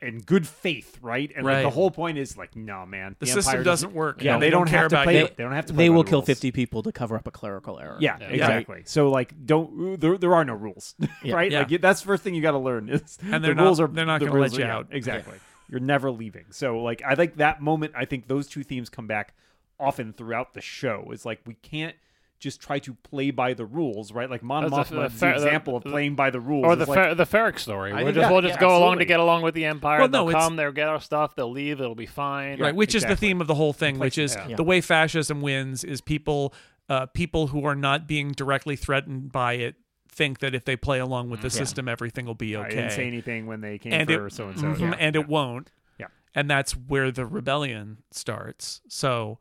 in 0.00 0.20
good 0.20 0.46
faith, 0.46 0.98
right? 1.02 1.30
And 1.36 1.44
like 1.44 1.62
the 1.64 1.70
whole 1.70 1.90
point 1.90 2.16
is 2.16 2.36
like, 2.38 2.54
no, 2.54 2.86
man, 2.86 3.16
The 3.18 3.26
the, 3.26 3.32
system 3.32 3.50
Empire 3.50 3.64
doesn't 3.64 3.92
work. 3.92 4.22
Yeah, 4.22 4.34
No, 4.34 4.40
they 4.40 4.46
we 4.46 4.50
don't, 4.50 4.60
don't 4.66 4.68
care 4.70 4.80
have 4.82 4.88
to 4.90 4.94
about 4.96 5.04
play. 5.04 5.18
you. 5.20 5.28
They 5.36 5.42
don't 5.42 5.52
have 5.52 5.66
to. 5.66 5.72
Play 5.74 5.84
They 5.84 5.90
will 5.90 6.04
the 6.04 6.10
kill 6.10 6.18
rules. 6.20 6.26
50 6.26 6.52
people 6.52 6.82
to 6.84 6.92
cover 6.92 7.16
up 7.16 7.26
a 7.26 7.30
clerical 7.32 7.78
error. 7.80 7.96
Yeah, 8.00 8.16
Yeah. 8.20 8.28
exactly. 8.28 8.82
So 8.86 9.10
like, 9.10 9.34
don't 9.44 10.00
there, 10.00 10.16
there 10.16 10.34
are 10.34 10.44
no 10.44 10.54
rules, 10.54 10.94
Yeah. 11.24 11.34
right? 11.34 11.50
Yeah. 11.50 11.66
Like 11.68 11.80
that's 11.80 12.00
the 12.00 12.06
first 12.06 12.22
thing 12.22 12.34
you 12.34 12.40
got 12.42 12.52
to 12.52 12.58
learn 12.58 12.88
is 12.88 13.18
And 13.22 13.42
the 13.44 13.54
rules 13.54 13.80
not- 13.80 13.90
are 13.90 13.92
they're 13.92 14.06
not 14.06 14.20
the 14.20 14.26
gonna 14.26 14.38
let 14.40 14.56
you 14.56 14.64
out. 14.64 14.86
Exactly. 14.92 15.38
You're 15.68 15.80
never 15.80 16.10
leaving. 16.10 16.44
So 16.50 16.78
like, 16.80 17.02
I 17.04 17.14
think 17.16 17.36
that 17.38 17.60
moment. 17.60 17.94
I 17.96 18.04
think 18.04 18.28
those 18.28 18.46
two 18.46 18.62
themes 18.62 18.88
come 18.88 19.06
back 19.08 19.34
often 19.80 20.12
throughout 20.12 20.54
the 20.54 20.60
show. 20.60 21.10
Is 21.12 21.26
like 21.26 21.40
we 21.46 21.54
can't 21.54 21.96
just 22.44 22.60
try 22.60 22.78
to 22.78 22.94
play 22.94 23.32
by 23.32 23.54
the 23.54 23.64
rules, 23.66 24.12
right? 24.12 24.30
Like 24.30 24.44
Mon 24.44 24.62
the- 24.62 24.70
Mothma 24.70 24.88
the 24.88 25.04
is 25.06 25.12
the 25.12 25.18
fair- 25.18 25.40
the- 25.40 25.44
example 25.46 25.76
of 25.76 25.82
playing 25.82 26.14
by 26.14 26.30
the 26.30 26.38
rules. 26.38 26.64
Or 26.64 26.76
the 26.76 26.86
like, 26.86 26.96
Fer- 26.96 27.14
the 27.16 27.24
Ferrix 27.26 27.58
story. 27.58 27.90
I 27.92 28.04
We'll 28.04 28.12
just, 28.12 28.22
yeah, 28.22 28.30
we'll 28.30 28.42
just 28.42 28.54
yeah, 28.54 28.60
go 28.60 28.76
along 28.78 28.98
to 28.98 29.04
get 29.04 29.18
along 29.18 29.42
with 29.42 29.54
the 29.54 29.64
Empire. 29.64 29.98
Well, 29.98 30.08
they'll 30.08 30.26
no, 30.26 30.32
come, 30.32 30.54
they'll 30.54 30.70
get 30.70 30.88
our 30.88 31.00
stuff, 31.00 31.34
they'll 31.34 31.50
leave, 31.50 31.80
it'll 31.80 31.96
be 31.96 32.06
fine. 32.06 32.60
right 32.60 32.74
which 32.76 32.94
is 32.94 33.02
the 33.04 33.16
theme 33.16 33.40
of 33.40 33.46
the 33.48 33.54
whole 33.56 33.72
thing 33.72 33.98
which 33.98 34.18
is 34.18 34.36
yeah. 34.48 34.54
the 34.54 34.62
way 34.62 34.80
fascism 34.80 35.40
wins 35.40 35.82
is 35.82 36.00
people 36.00 36.54
uh, 36.88 37.06
people 37.06 37.48
who 37.48 37.64
are 37.64 37.74
not 37.74 38.06
being 38.06 38.30
directly 38.32 38.76
threatened 38.76 39.32
by 39.32 39.54
it 39.54 39.74
think 40.08 40.38
that 40.40 40.54
if 40.54 40.64
they 40.64 40.76
play 40.76 40.98
along 41.00 41.30
with 41.30 41.40
the 41.40 41.50
system 41.50 41.88
everything 41.88 42.26
will 42.26 42.34
be 42.34 42.54
I 42.54 42.60
okay 42.66 42.74
didn't 42.76 42.90
say 42.92 43.06
anything 43.06 43.46
when 43.46 43.60
they 43.62 43.78
came 43.78 43.92
and 43.92 44.08
for 44.08 44.30
so 44.30 44.48
and 44.48 44.58
so. 44.60 44.66
and 44.66 45.16
it 45.16 45.26
won't 45.26 45.70
Yeah. 45.98 46.06
and 46.34 46.48
that's 46.48 46.72
where 46.72 47.10
the 47.10 47.26
rebellion 47.26 47.98
starts 48.12 48.80
so 48.88 49.38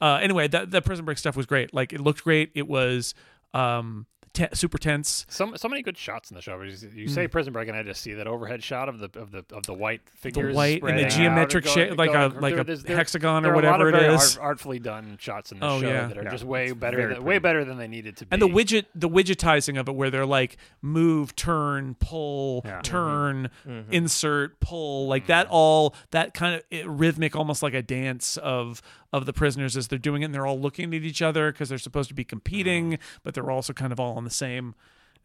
uh, 0.00 0.18
anyway 0.22 0.48
that 0.48 0.70
the 0.70 0.80
prison 0.82 1.04
break 1.04 1.18
stuff 1.18 1.36
was 1.36 1.46
great 1.46 1.72
like 1.74 1.92
it 1.92 2.00
looked 2.00 2.22
great 2.24 2.50
it 2.54 2.68
was 2.68 3.14
um, 3.54 4.06
te- 4.34 4.46
super 4.52 4.76
tense 4.78 5.24
So, 5.30 5.54
so 5.56 5.68
many 5.68 5.82
good 5.82 5.96
shots 5.96 6.30
in 6.30 6.34
the 6.36 6.42
show. 6.42 6.60
You, 6.60 6.74
you 6.94 7.08
say 7.08 7.26
Prison 7.26 7.52
Break, 7.52 7.66
and 7.68 7.76
I 7.76 7.82
just 7.82 8.02
see 8.02 8.12
that 8.14 8.26
overhead 8.26 8.62
shot 8.62 8.88
of 8.90 8.98
the 8.98 9.10
of 9.18 9.32
the 9.32 9.44
of 9.52 9.64
the 9.64 9.72
white 9.72 10.02
figures, 10.10 10.54
white 10.54 10.82
and 10.82 10.98
the 10.98 11.06
geometric 11.06 11.66
shape, 11.66 11.96
like 11.96 12.10
a- 12.10 12.28
going- 12.28 12.40
like 12.40 12.56
a 12.58 12.62
there's- 12.64 12.84
hexagon 12.84 13.46
or 13.46 13.48
there 13.48 13.52
are 13.52 13.54
a 13.54 13.70
lot 13.70 13.78
whatever 13.80 13.88
of 13.88 13.94
it 13.94 13.98
very 14.02 14.14
is. 14.14 14.36
art- 14.36 14.44
artfully 14.44 14.78
done 14.78 15.16
shots 15.18 15.50
in 15.50 15.60
the 15.60 15.66
Oh, 15.66 15.80
show 15.80 15.88
yeah. 15.88 16.06
that 16.08 16.18
are 16.18 16.22
Yeah. 16.24 16.30
just 16.30 16.44
way 16.44 16.66
It's 16.66 16.74
better, 16.74 17.14
than, 17.14 17.24
way 17.24 17.38
better 17.38 17.64
than 17.64 17.78
they 17.78 17.88
needed 17.88 18.18
to 18.18 18.26
be. 18.26 18.28
and 18.32 18.42
the 18.42 18.48
widget 18.48 18.84
the 18.94 19.08
widgetizing 19.08 19.80
of 19.80 19.88
it 19.88 19.94
where 19.94 20.10
they're 20.10 20.26
like 20.26 20.58
move 20.82 21.34
turn 21.34 21.94
pull 21.98 22.62
Yeah. 22.66 22.80
turn 22.82 23.48
Mm-hmm. 23.66 23.92
insert 23.92 24.60
pull 24.60 25.08
like 25.08 25.26
that 25.28 25.46
Mm-hmm. 25.46 25.54
all 25.54 25.94
that 26.10 26.34
kind 26.34 26.54
of 26.56 26.62
it, 26.70 26.86
rhythmic 26.86 27.34
almost 27.34 27.62
like 27.62 27.74
a 27.74 27.82
dance 27.82 28.36
of 28.36 28.82
of 29.12 29.24
the 29.26 29.32
prisoners 29.32 29.76
as 29.76 29.88
they're 29.88 29.98
doing 29.98 30.22
it 30.22 30.26
and 30.26 30.34
they're 30.34 30.46
all 30.46 30.60
looking 30.60 30.94
at 30.94 31.02
each 31.02 31.22
other 31.22 31.50
because 31.52 31.68
they're 31.68 31.78
supposed 31.78 32.08
to 32.08 32.14
be 32.14 32.24
competing 32.24 32.92
Mm-hmm. 32.92 33.02
but 33.22 33.34
they're 33.34 33.50
also 33.50 33.72
kind 33.72 33.92
of 33.92 33.98
all 34.00 34.18
in 34.18 34.24
the 34.24 34.30
same 34.30 34.74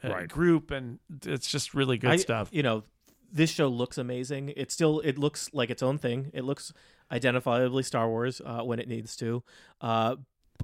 uh, 0.03 0.09
Right. 0.09 0.27
group 0.29 0.71
and 0.71 0.99
it's 1.25 1.49
just 1.51 1.73
really 1.73 1.97
good 1.97 2.11
I- 2.11 2.15
stuff 2.17 2.49
You 2.51 2.63
know, 2.63 2.84
this 3.31 3.49
show 3.49 3.67
looks 3.67 3.97
amazing. 3.97 4.53
It 4.55 4.71
still 4.71 4.99
it 4.99 5.17
looks 5.17 5.49
like 5.53 5.69
its 5.71 5.81
own 5.81 5.97
thing. 5.97 6.29
It 6.34 6.43
looks 6.43 6.71
identifiably 7.11 7.84
Star 7.84 8.07
Wars 8.07 8.41
uh, 8.45 8.61
when 8.61 8.79
it 8.79 8.88
needs 8.88 9.15
to. 9.17 9.43
Uh, 9.81 10.15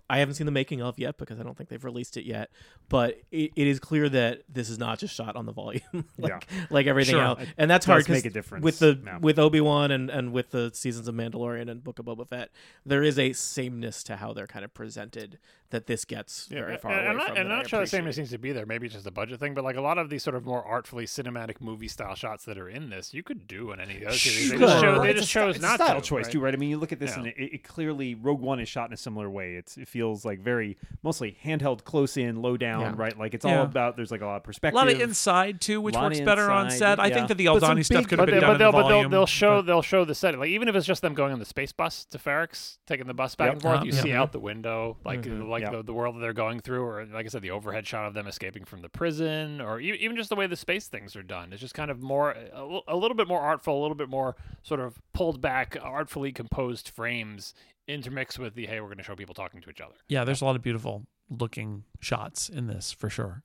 I 0.09 0.19
haven't 0.19 0.35
seen 0.35 0.45
the 0.45 0.51
making 0.51 0.81
of 0.81 0.97
yet 0.97 1.17
because 1.17 1.39
I 1.39 1.43
don't 1.43 1.55
think 1.57 1.69
they've 1.69 1.83
released 1.83 2.17
it 2.17 2.25
yet. 2.25 2.49
But 2.89 3.19
it, 3.31 3.51
it 3.55 3.67
is 3.67 3.79
clear 3.79 4.09
that 4.09 4.41
this 4.49 4.69
is 4.69 4.79
not 4.79 4.97
just 4.99 5.13
shot 5.15 5.35
on 5.35 5.45
the 5.45 5.51
volume, 5.51 5.81
like 6.17 6.47
like 6.69 6.87
everything 6.87 7.15
Sure. 7.15 7.23
else, 7.23 7.41
and 7.57 7.69
that's 7.69 7.85
does 7.85 7.91
hard 7.93 8.05
'cause 8.05 8.13
make 8.15 8.25
a 8.25 8.29
difference. 8.31 8.63
with 8.63 8.79
the 8.79 8.99
Yeah. 9.05 9.17
with 9.19 9.37
Obi 9.37 9.61
Wan 9.61 9.91
and 9.91 10.09
and 10.09 10.31
with 10.33 10.49
the 10.51 10.71
seasons 10.73 11.07
of 11.07 11.13
Mandalorian 11.15 11.69
and 11.69 11.83
Book 11.83 11.99
of 11.99 12.05
Boba 12.05 12.27
Fett. 12.27 12.49
There 12.85 13.03
is 13.03 13.19
a 13.19 13.33
sameness 13.33 14.03
to 14.03 14.15
how 14.17 14.33
they're 14.33 14.47
kind 14.47 14.65
of 14.65 14.73
presented 14.73 15.37
that 15.71 15.85
this 15.85 16.03
gets 16.03 16.47
very 16.47 16.77
far 16.77 16.89
and, 16.91 17.01
away 17.01 17.09
I'm 17.11 17.17
not, 17.17 17.27
from. 17.27 17.37
and 17.37 17.51
I'm 17.53 17.57
not 17.59 17.69
sure 17.69 17.79
the 17.79 17.85
sameness 17.85 18.15
seems 18.15 18.31
to 18.31 18.39
be 18.39 18.51
there. 18.51 18.65
Maybe 18.65 18.87
it's 18.87 18.95
just 18.95 19.05
a 19.05 19.11
budget 19.11 19.39
thing, 19.39 19.53
but 19.53 19.63
like 19.63 19.75
a 19.75 19.81
lot 19.81 19.99
of 19.99 20.09
these 20.09 20.23
sort 20.23 20.35
of 20.35 20.43
more 20.43 20.63
artfully 20.65 21.05
cinematic 21.05 21.61
movie 21.61 21.87
style 21.87 22.15
shots 22.15 22.43
that 22.45 22.57
are 22.57 22.67
in 22.67 22.89
this, 22.89 23.13
you 23.13 23.21
could 23.21 23.45
do 23.47 23.71
in 23.71 23.79
any 23.79 23.95
of 23.95 23.99
the 23.99 24.07
other 24.07 24.17
series. 24.17 24.49
They 24.49 24.57
just, 24.57 24.81
chose, 24.81 25.01
they 25.03 25.09
It's 25.11 25.19
just 25.19 25.27
a 25.27 25.29
sty- 25.29 25.41
chose 25.41 25.55
it's 25.57 25.63
a 25.63 25.67
not 25.67 25.75
style 25.75 26.01
to. 26.01 26.07
choice 26.07 26.25
right? 26.25 26.31
too, 26.33 26.39
right? 26.39 26.53
I 26.55 26.57
mean, 26.57 26.71
you 26.71 26.79
look 26.79 26.91
at 26.91 26.99
this 26.99 27.11
Yeah. 27.11 27.17
and 27.19 27.27
it, 27.27 27.35
it 27.37 27.63
clearly 27.63 28.15
Rogue 28.15 28.41
One 28.41 28.59
is 28.59 28.67
shot 28.67 28.89
in 28.89 28.93
a 28.93 28.97
similar 28.97 29.29
way. 29.29 29.53
It's 29.53 29.77
it 29.79 29.87
feels 29.87 30.25
like 30.25 30.39
very 30.39 30.77
mostly 31.03 31.37
handheld, 31.43 31.83
close 31.83 32.17
in, 32.17 32.41
low 32.41 32.57
down, 32.57 32.81
Yeah. 32.81 32.93
right? 32.97 33.17
Like 33.17 33.33
it's 33.33 33.45
Yeah. 33.45 33.59
all 33.59 33.63
about. 33.65 33.95
There's 33.95 34.11
like 34.11 34.21
a 34.21 34.25
lot 34.25 34.37
of 34.37 34.43
perspective, 34.43 34.75
a 34.81 34.85
lot 34.85 34.93
of 34.93 35.01
inside 35.01 35.61
too 35.61 35.81
which 35.81 35.95
works 35.95 36.19
of 36.19 36.25
better 36.25 36.49
on 36.51 36.65
inside, 36.65 36.77
set 36.77 36.99
i 36.99 37.09
think 37.09 37.27
that 37.29 37.37
the 37.37 37.47
But 37.47 37.61
some 37.61 37.77
aldhani 37.77 37.85
stuff 37.85 38.07
could 38.07 38.19
have 38.19 38.25
But, 38.27 38.31
been 38.31 38.35
they, 38.35 38.39
done 38.41 38.49
but 38.49 38.53
in 38.53 38.59
they'll 38.59 38.71
the 38.71 38.77
but 38.83 38.87
they'll 38.89 39.09
they'll 39.09 39.25
show 39.25 39.57
but- 39.59 39.65
they'll 39.67 39.81
show 39.81 40.05
the 40.05 40.15
setting. 40.15 40.39
Like 40.39 40.49
even 40.49 40.67
if 40.67 40.75
it's 40.75 40.85
just 40.85 41.01
them 41.01 41.13
going 41.13 41.33
on 41.33 41.39
the 41.39 41.45
space 41.45 41.71
bus 41.71 42.05
to 42.05 42.17
Ferrix, 42.17 42.77
taking 42.85 43.07
the 43.07 43.13
bus 43.13 43.35
back 43.35 43.47
Yep. 43.47 43.53
and 43.53 43.61
forth, 43.61 43.83
you 43.85 43.91
yeah. 43.93 44.01
see 44.01 44.13
out 44.13 44.31
the 44.31 44.39
window 44.39 44.97
like 45.05 45.25
uh, 45.27 45.31
like 45.45 45.63
Yep. 45.63 45.71
the, 45.71 45.83
the 45.83 45.93
world 45.93 46.15
that 46.15 46.19
they're 46.19 46.33
going 46.33 46.59
through, 46.59 46.83
or 46.83 47.05
like 47.05 47.25
I 47.25 47.29
said, 47.29 47.41
the 47.41 47.51
overhead 47.51 47.87
shot 47.87 48.05
of 48.07 48.13
them 48.13 48.27
escaping 48.27 48.65
from 48.65 48.81
the 48.81 48.89
prison, 48.89 49.61
or 49.61 49.79
e- 49.79 49.93
even 49.99 50.15
just 50.17 50.29
the 50.29 50.35
way 50.35 50.47
the 50.47 50.55
space 50.55 50.87
things 50.87 51.15
are 51.15 51.23
done. 51.23 51.51
It's 51.53 51.61
just 51.61 51.73
kind 51.73 51.89
of 51.91 52.01
more 52.01 52.31
a, 52.31 52.79
a 52.87 52.95
little 52.95 53.15
bit 53.15 53.27
more 53.27 53.39
artful, 53.41 53.79
a 53.79 53.81
little 53.81 53.95
bit 53.95 54.09
more 54.09 54.35
sort 54.63 54.79
of 54.79 54.99
pulled 55.13 55.41
back, 55.41 55.77
artfully 55.81 56.31
composed 56.31 56.89
frames 56.89 57.53
intermixed 57.93 58.37
with 58.39 58.53
the 58.55 58.65
hey, 58.67 58.79
we're 58.79 58.87
going 58.87 58.97
to 58.97 59.03
show 59.03 59.15
people 59.15 59.35
talking 59.35 59.61
to 59.61 59.69
each 59.69 59.81
other. 59.81 59.95
yeah 60.07 60.23
there's 60.23 60.41
a 60.41 60.45
lot 60.45 60.55
of 60.55 60.61
beautiful 60.61 61.05
looking 61.29 61.83
shots 61.99 62.49
in 62.49 62.67
this 62.67 62.91
for 62.91 63.09
sure 63.09 63.43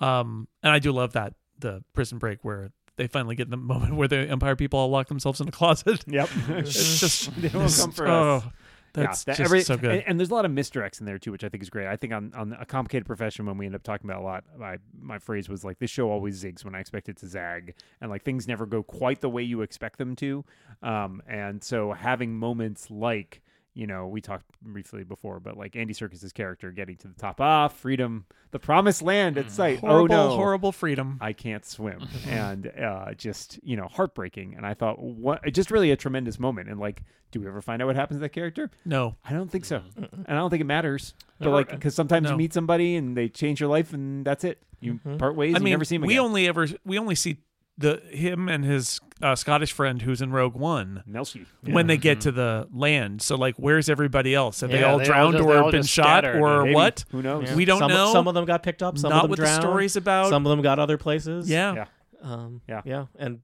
um 0.00 0.46
and 0.62 0.72
i 0.72 0.78
do 0.78 0.92
love 0.92 1.12
that 1.12 1.34
the 1.58 1.82
prison 1.94 2.18
break 2.18 2.44
where 2.44 2.70
they 2.96 3.06
finally 3.06 3.34
get 3.34 3.50
the 3.50 3.56
moment 3.72 3.94
where 3.96 4.08
the 4.08 4.18
empire 4.28 4.56
people 4.56 4.78
all 4.78 4.88
lock 4.88 5.08
themselves 5.08 5.40
in 5.40 5.48
a 5.48 5.52
closet 5.52 6.04
Yep. 6.08 6.28
it's 6.48 7.00
just 7.00 7.34
they 7.40 7.48
will 7.48 7.60
this- 7.62 7.80
come 7.80 7.92
for 7.92 8.06
oh, 8.08 8.36
us. 8.36 8.44
that's 8.94 9.24
that- 9.24 9.36
just 9.36 9.40
every- 9.46 9.60
so 9.62 9.76
good 9.76 9.90
And, 9.96 10.04
and 10.06 10.20
there's 10.20 10.30
a 10.30 10.34
lot 10.34 10.44
of 10.46 10.50
misdirects 10.50 11.00
in 11.00 11.06
there 11.06 11.18
too, 11.18 11.30
which 11.32 11.44
I 11.44 11.48
think 11.50 11.62
is 11.62 11.68
great. 11.70 11.86
I 11.86 11.96
think 11.96 12.12
on, 12.14 12.32
on 12.34 12.56
a 12.58 12.64
complicated 12.64 13.06
profession, 13.06 13.44
when 13.44 13.58
we 13.58 13.66
end 13.66 13.74
up 13.74 13.82
talking 13.82 14.08
about 14.08 14.22
a 14.22 14.24
lot, 14.24 14.44
my 14.58 14.78
my 14.98 15.18
phrase 15.18 15.48
was 15.50 15.64
like, 15.64 15.78
"This 15.78 15.90
show 15.90 16.10
always 16.10 16.42
zigs 16.42 16.64
when 16.64 16.74
I 16.74 16.80
expect 16.80 17.10
it 17.10 17.18
to 17.18 17.26
zag," 17.26 17.74
and 18.00 18.10
like 18.10 18.22
things 18.22 18.48
never 18.48 18.64
go 18.64 18.82
quite 18.82 19.20
the 19.20 19.28
way 19.28 19.42
you 19.42 19.60
expect 19.60 19.98
them 19.98 20.16
to. 20.16 20.44
Um, 20.82 21.22
and 21.28 21.62
so 21.62 21.92
having 21.92 22.34
moments 22.38 22.90
like. 22.90 23.42
You 23.76 23.86
know, 23.86 24.06
we 24.06 24.22
talked 24.22 24.46
briefly 24.62 25.04
before, 25.04 25.38
but 25.38 25.58
like 25.58 25.76
Andy 25.76 25.92
Serkis's 25.92 26.32
character 26.32 26.72
getting 26.72 26.96
to 26.96 27.08
the 27.08 27.14
top, 27.14 27.42
ah, 27.42 27.68
freedom, 27.68 28.24
the 28.50 28.58
promised 28.58 29.02
land 29.02 29.36
at 29.36 29.50
sight. 29.50 29.80
horrible 29.80 30.14
oh 30.16 30.28
no, 30.30 30.34
horrible 30.36 30.72
freedom 30.72 31.18
I 31.20 31.34
can't 31.34 31.62
swim, 31.62 32.08
and 32.26 32.68
uh, 32.68 33.12
just 33.12 33.60
you 33.62 33.76
know 33.76 33.86
heartbreaking. 33.86 34.54
And 34.56 34.64
I 34.64 34.72
thought, 34.72 34.98
what? 34.98 35.44
Just 35.52 35.70
really 35.70 35.90
a 35.90 35.96
tremendous 35.96 36.38
moment. 36.38 36.70
And 36.70 36.80
like, 36.80 37.02
do 37.32 37.40
we 37.40 37.46
ever 37.46 37.60
find 37.60 37.82
out 37.82 37.86
what 37.86 37.96
happens 37.96 38.16
to 38.16 38.20
that 38.22 38.30
character? 38.30 38.70
no 38.86 39.14
I 39.22 39.34
don't 39.34 39.50
think 39.50 39.66
so, 39.66 39.82
and 39.96 40.24
I 40.26 40.32
don't 40.36 40.48
think 40.48 40.62
it 40.62 40.64
matters. 40.66 41.12
But 41.38 41.44
Never- 41.44 41.56
like, 41.56 41.68
because 41.70 41.94
sometimes 41.94 42.24
No. 42.24 42.30
you 42.30 42.36
meet 42.38 42.54
somebody 42.54 42.96
and 42.96 43.14
they 43.14 43.28
change 43.28 43.60
your 43.60 43.68
life, 43.68 43.92
and 43.92 44.24
that's 44.24 44.42
it. 44.42 44.62
You 44.80 45.00
part 45.18 45.36
ways. 45.36 45.54
i 45.54 45.58
you 45.58 45.64
mean 45.64 45.70
never 45.72 45.84
see 45.84 45.96
them 45.96 46.06
we 46.06 46.14
again. 46.14 46.24
only 46.24 46.48
ever 46.48 46.66
we 46.84 46.98
only 46.98 47.14
see 47.14 47.38
the 47.78 48.00
him 48.10 48.48
and 48.48 48.64
his 48.64 49.00
uh, 49.22 49.34
Scottish 49.34 49.72
friend 49.72 50.00
who's 50.02 50.20
in 50.22 50.30
Rogue 50.32 50.54
One 50.54 51.02
Melshi. 51.08 51.46
when 51.62 51.86
they 51.86 51.96
get 51.96 52.22
to 52.22 52.32
the 52.32 52.68
land. 52.72 53.22
So 53.22 53.36
like, 53.36 53.54
where's 53.56 53.88
everybody 53.88 54.34
else? 54.34 54.60
Have 54.60 54.70
they 54.70 54.82
all 54.82 54.98
they 54.98 55.04
all 55.04 55.06
drowned 55.06 55.36
just- 55.36 55.46
or 55.48 55.58
all 55.62 55.70
been 55.70 55.82
shot 55.82 56.04
scattered. 56.24 56.40
or 56.40 56.62
Maybe. 56.64 56.74
what? 56.74 57.04
Who 57.10 57.22
knows? 57.22 57.52
We 57.52 57.64
don't 57.64 57.78
some, 57.78 57.90
know. 57.90 58.12
Some 58.12 58.28
of 58.28 58.34
them 58.34 58.44
got 58.44 58.62
picked 58.62 58.82
up. 58.82 58.96
Some 58.98 59.10
Not 59.10 59.16
of 59.16 59.22
them 59.24 59.30
what 59.30 59.36
drowned. 59.38 59.56
the 59.56 59.60
story's 59.66 59.96
about. 59.96 60.28
Some 60.30 60.46
of 60.46 60.50
them 60.50 60.62
got 60.62 60.78
other 60.78 60.96
places. 60.98 61.48
yeah. 61.50 61.74
Yeah. 61.74 61.84
Um, 62.22 62.60
Yeah. 62.68 62.82
Yeah. 62.84 63.06
And 63.18 63.40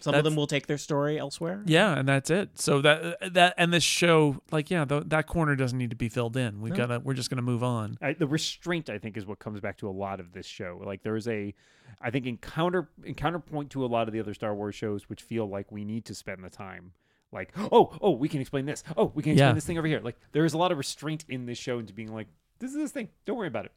some 0.00 0.12
That's- 0.12 0.20
of 0.20 0.24
them 0.24 0.36
will 0.36 0.46
take 0.46 0.66
their 0.66 0.78
story 0.78 1.18
elsewhere. 1.18 1.62
Yeah, 1.66 1.98
and 1.98 2.08
that's 2.08 2.30
it. 2.30 2.58
So 2.58 2.80
that 2.82 3.34
that 3.34 3.54
and 3.56 3.72
this 3.72 3.84
show, 3.84 4.42
like, 4.50 4.70
yeah, 4.70 4.84
th- 4.84 5.04
that 5.06 5.26
corner 5.26 5.54
doesn't 5.56 5.76
need 5.78 5.90
to 5.90 5.96
be 5.96 6.08
filled 6.08 6.36
in. 6.36 6.60
We 6.60 6.70
No. 6.70 6.76
gotta, 6.76 6.98
we're 7.00 7.14
just 7.14 7.30
gonna 7.30 7.42
move 7.42 7.62
on. 7.62 7.98
I, 8.00 8.14
the 8.14 8.26
restraint 8.26 8.88
I 8.90 8.98
think 8.98 9.16
is 9.16 9.26
what 9.26 9.38
comes 9.38 9.60
back 9.60 9.76
to 9.78 9.88
a 9.88 9.92
lot 9.92 10.18
of 10.20 10.32
this 10.32 10.46
show. 10.46 10.80
Like 10.84 11.02
there 11.02 11.16
is 11.16 11.28
a, 11.28 11.54
I 12.00 12.10
think 12.10 12.26
in 12.26 12.36
counter 12.38 12.88
in 13.04 13.14
counterpoint 13.14 13.70
to 13.70 13.84
a 13.84 13.86
lot 13.88 14.08
of 14.08 14.12
the 14.12 14.20
other 14.20 14.34
Star 14.34 14.54
Wars 14.54 14.74
shows, 14.74 15.08
which 15.08 15.22
feel 15.22 15.46
like 15.48 15.70
we 15.70 15.84
need 15.84 16.04
to 16.06 16.14
spend 16.14 16.42
the 16.42 16.50
time. 16.50 16.92
Like 17.32 17.52
oh 17.56 17.96
oh 18.00 18.10
we 18.10 18.28
can 18.28 18.40
explain 18.40 18.66
this 18.66 18.82
oh 18.96 19.12
we 19.14 19.22
can 19.22 19.32
explain 19.32 19.48
Yeah. 19.50 19.54
this 19.54 19.64
thing 19.64 19.78
over 19.78 19.86
here 19.86 20.00
like 20.02 20.16
there 20.32 20.44
is 20.44 20.52
a 20.52 20.58
lot 20.58 20.72
of 20.72 20.78
restraint 20.78 21.24
in 21.28 21.46
this 21.46 21.58
show 21.58 21.78
into 21.78 21.92
being 21.92 22.12
like 22.12 22.26
this 22.58 22.72
is 22.72 22.76
this 22.76 22.90
thing 22.90 23.08
don't 23.24 23.36
worry 23.36 23.46
about 23.46 23.66
it 23.66 23.72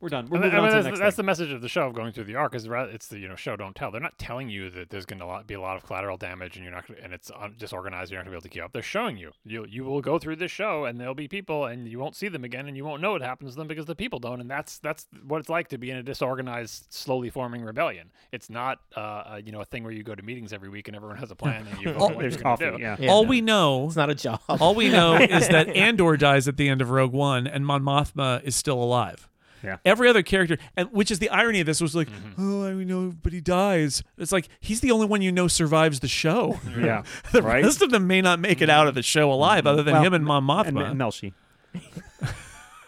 we're 0.00 0.08
done 0.08 0.28
we're 0.28 0.38
I 0.38 0.40
mean, 0.42 0.50
moving 0.52 0.60
on 0.60 0.64
to 0.64 0.70
the 0.70 0.74
that's, 0.76 0.84
next 0.86 0.98
that's 1.00 1.16
thing. 1.16 1.22
the 1.24 1.26
message 1.26 1.52
of 1.52 1.60
the 1.60 1.68
show 1.68 1.86
of 1.86 1.94
going 1.94 2.12
through 2.12 2.24
the 2.24 2.36
arc 2.36 2.54
is 2.54 2.66
it's 2.68 3.08
the 3.08 3.18
you 3.18 3.28
know 3.28 3.36
show 3.36 3.56
don't 3.56 3.74
tell. 3.74 3.90
They're 3.90 4.00
not 4.00 4.18
telling 4.18 4.48
you 4.48 4.70
that 4.70 4.90
there's 4.90 5.06
going 5.06 5.20
to 5.20 5.44
be 5.46 5.54
a 5.54 5.60
lot 5.60 5.76
of 5.76 5.84
collateral 5.84 6.16
damage 6.16 6.56
and 6.56 6.64
you're 6.64 6.74
not 6.74 6.86
gonna, 6.86 7.00
and 7.02 7.12
it's 7.12 7.30
disorganized. 7.58 8.10
You're 8.10 8.20
not 8.20 8.24
going 8.24 8.26
to 8.26 8.30
be 8.30 8.36
able 8.36 8.42
to 8.42 8.48
keep 8.48 8.64
up. 8.64 8.72
They're 8.72 8.82
showing 8.82 9.16
you. 9.16 9.32
You 9.44 9.66
you 9.68 9.84
will 9.84 10.00
go 10.00 10.18
through 10.18 10.36
this 10.36 10.50
show 10.50 10.84
and 10.84 11.00
there'll 11.00 11.14
be 11.14 11.28
people 11.28 11.66
and 11.66 11.88
you 11.88 11.98
won't 11.98 12.16
see 12.16 12.28
them 12.28 12.44
again 12.44 12.68
and 12.68 12.76
you 12.76 12.84
won't 12.84 13.02
know 13.02 13.12
what 13.12 13.22
happens 13.22 13.52
to 13.52 13.58
them 13.58 13.68
because 13.68 13.86
the 13.86 13.96
people 13.96 14.18
don't. 14.18 14.40
And 14.40 14.50
that's 14.50 14.78
that's 14.78 15.06
what 15.26 15.40
it's 15.40 15.48
like 15.48 15.68
to 15.68 15.78
be 15.78 15.90
in 15.90 15.96
a 15.96 16.02
disorganized, 16.02 16.86
slowly 16.90 17.30
forming 17.30 17.62
rebellion. 17.62 18.10
It's 18.32 18.50
not 18.50 18.78
uh, 18.96 19.00
uh 19.00 19.40
you 19.44 19.52
know 19.52 19.60
a 19.60 19.64
thing 19.64 19.82
where 19.84 19.92
you 19.92 20.02
go 20.02 20.14
to 20.14 20.22
meetings 20.22 20.52
every 20.52 20.68
week 20.68 20.88
and 20.88 20.96
everyone 20.96 21.18
has 21.18 21.30
a 21.30 21.36
plan 21.36 21.66
and 21.66 21.80
you 21.80 21.92
vote 21.92 22.10
what 22.14 22.18
there's 22.18 22.34
you're 22.34 22.42
coffee 22.42 22.64
yeah 22.78 22.96
Yeah. 22.98 23.10
All 23.10 23.26
we 23.26 23.40
know, 23.40 23.86
It's 23.86 23.96
not 23.96 24.10
a 24.10 24.14
job. 24.14 24.40
all 24.48 24.74
we 24.74 24.88
know 24.88 25.16
is 25.16 25.48
that 25.48 25.68
Andor 25.68 26.16
dies 26.16 26.48
at 26.48 26.56
the 26.56 26.68
end 26.68 26.82
of 26.82 26.90
Rogue 26.90 27.12
One, 27.12 27.46
and 27.46 27.66
Mon 27.66 27.82
Mothma 27.82 28.42
is 28.44 28.54
still 28.54 28.82
alive. 28.82 29.28
Yeah. 29.62 29.78
Every 29.84 30.08
other 30.08 30.22
character, 30.22 30.56
and 30.76 30.88
which 30.92 31.10
is 31.10 31.18
the 31.18 31.28
irony 31.30 31.60
of 31.60 31.66
this, 31.66 31.80
was 31.80 31.94
like, 31.96 32.08
mm-hmm. 32.08 32.52
oh, 32.62 32.66
I 32.68 32.72
know, 32.84 33.12
but 33.22 33.32
he 33.32 33.40
dies. 33.40 34.02
It's 34.16 34.32
like 34.32 34.48
he's 34.60 34.80
the 34.80 34.90
only 34.92 35.06
one 35.06 35.20
you 35.22 35.32
know 35.32 35.48
survives 35.48 36.00
the 36.00 36.08
show. 36.08 36.60
yeah 36.78 37.02
the 37.32 37.42
right 37.42 37.64
rest 37.64 37.82
of 37.82 37.90
them 37.90 38.06
may 38.06 38.20
not 38.20 38.38
make 38.40 38.60
it 38.62 38.70
out 38.70 38.86
of 38.86 38.94
the 38.94 39.02
show 39.02 39.32
alive, 39.32 39.60
mm-hmm. 39.60 39.68
other 39.68 39.82
than 39.82 39.94
Well, 39.94 40.02
him 40.04 40.14
and 40.14 40.24
Mon 40.24 40.44
Mothma. 40.44 40.66
and, 40.68 40.78
and 40.78 41.00
Melshi 41.00 41.32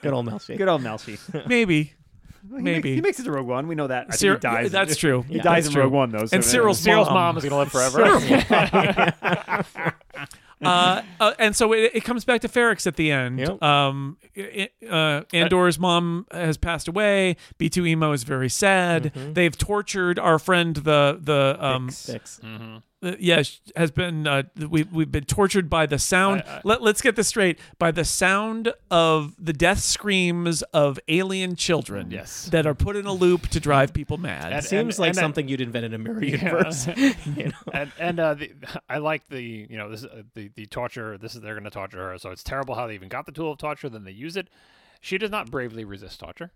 Good 0.03 0.13
old 0.15 0.27
Melfi. 0.27 0.57
good 0.57 0.69
old 0.69 0.83
Melshi 0.83 1.47
Maybe. 1.47 1.93
He 2.43 2.49
makes- 2.49 2.63
Maybe. 2.65 2.95
he 2.95 3.01
makes 3.03 3.21
it 3.21 3.25
to 3.25 3.33
Rogue 3.33 3.47
One 3.47 3.69
we 3.69 3.75
know 3.75 3.87
that 3.87 4.07
I 4.09 4.11
think 4.13 4.19
Cyr- 4.19 4.35
he 4.35 4.39
dies 4.41 4.71
that's 4.73 4.97
true. 4.97 5.23
he 5.29 5.37
Yeah. 5.37 5.43
dies 5.43 5.65
That's 5.65 5.67
in 5.69 5.73
true. 5.75 5.83
Rogue 5.83 5.93
One 5.93 6.11
though 6.11 6.25
so 6.25 6.35
And 6.35 6.43
that- 6.43 6.49
Syril's 6.49 6.79
Syril's 6.81 7.09
mom. 7.09 7.15
mom 7.15 7.37
is 7.37 7.45
going 7.45 7.51
to 7.51 7.59
live 7.59 7.71
forever. 7.71 9.15
uh, 10.69 11.03
uh, 11.21 11.33
and 11.39 11.57
so 11.57 11.73
it, 11.73 11.93
it 11.95 12.05
comes 12.05 12.25
back 12.25 12.41
to 12.43 12.49
Ferrix 12.49 12.87
at 12.87 12.97
the 12.97 13.11
end. 13.11 13.39
Yep. 13.39 13.63
Um, 13.63 14.19
i- 14.37 14.69
i- 14.83 14.87
uh, 14.87 15.23
Andor's 15.33 15.79
mom 15.79 16.27
has 16.33 16.57
passed 16.59 16.87
away. 16.89 17.37
B2EMO 17.59 18.13
is 18.15 18.25
very 18.25 18.49
sad. 18.51 19.13
Mm-hmm. 19.15 19.33
They've 19.35 19.57
tortured 19.57 20.19
our 20.19 20.39
friend, 20.39 20.77
the 20.77 21.19
the 21.23 21.57
um, 21.59 21.91
Six. 21.91 22.41
Mhm. 22.45 22.83
Uh, 23.03 23.13
yeah, 23.19 23.43
has 23.77 23.91
been 23.91 24.27
uh, 24.27 24.43
we 24.69 24.83
we've 24.85 25.11
been 25.11 25.25
tortured 25.25 25.71
by 25.71 25.87
the 25.87 25.99
sound. 25.99 26.43
Let, 26.65 26.83
let's 26.83 27.01
get 27.01 27.17
this 27.17 27.29
straight: 27.29 27.59
by 27.79 27.91
the 27.91 28.05
sound 28.05 28.73
of 28.91 29.35
the 29.39 29.53
death 29.53 29.79
screams 29.81 30.63
of 30.75 30.99
alien 31.09 31.57
children, 31.57 32.11
Yes. 32.11 32.47
that 32.51 32.67
are 32.67 32.75
put 32.75 32.97
in 32.97 33.07
a 33.07 33.13
loop 33.13 33.49
to 33.49 33.61
drive 33.61 33.93
people 33.95 34.19
mad. 34.19 34.53
And- 34.53 34.65
Seems 34.65 34.99
like 34.99 35.09
and 35.11 35.17
that- 35.17 35.21
something 35.23 35.49
you'd 35.49 35.61
invent 35.61 35.87
in 35.87 35.95
a 35.95 35.99
mirror 35.99 36.23
universe. 36.25 36.87
you 36.97 37.47
know? 37.47 37.53
and 37.73 37.93
and 37.99 38.21
uh, 38.21 38.35
the, 38.35 38.53
I 38.89 38.99
like 38.99 39.27
the 39.29 39.41
you 39.43 39.79
know 39.79 39.91
this 39.91 40.05
uh, 40.05 40.23
the 40.35 40.49
the 40.55 40.67
torture. 40.67 41.17
This 41.17 41.35
is 41.35 41.41
they're 41.41 41.55
going 41.55 41.65
to 41.65 41.71
torture 41.71 42.11
her. 42.11 42.19
So 42.19 42.31
it's 42.31 42.43
terrible 42.43 42.75
how 42.75 42.87
they 42.87 42.95
even 42.95 43.09
got 43.09 43.25
the 43.27 43.33
tool 43.33 43.53
of 43.53 43.59
torture. 43.59 43.89
Then 43.89 44.05
they 44.05 44.13
use 44.13 44.37
it. 44.37 44.49
She 45.01 45.17
does 45.17 45.31
not 45.31 45.51
bravely 45.51 45.85
resist 45.85 46.21
torture. 46.21 46.53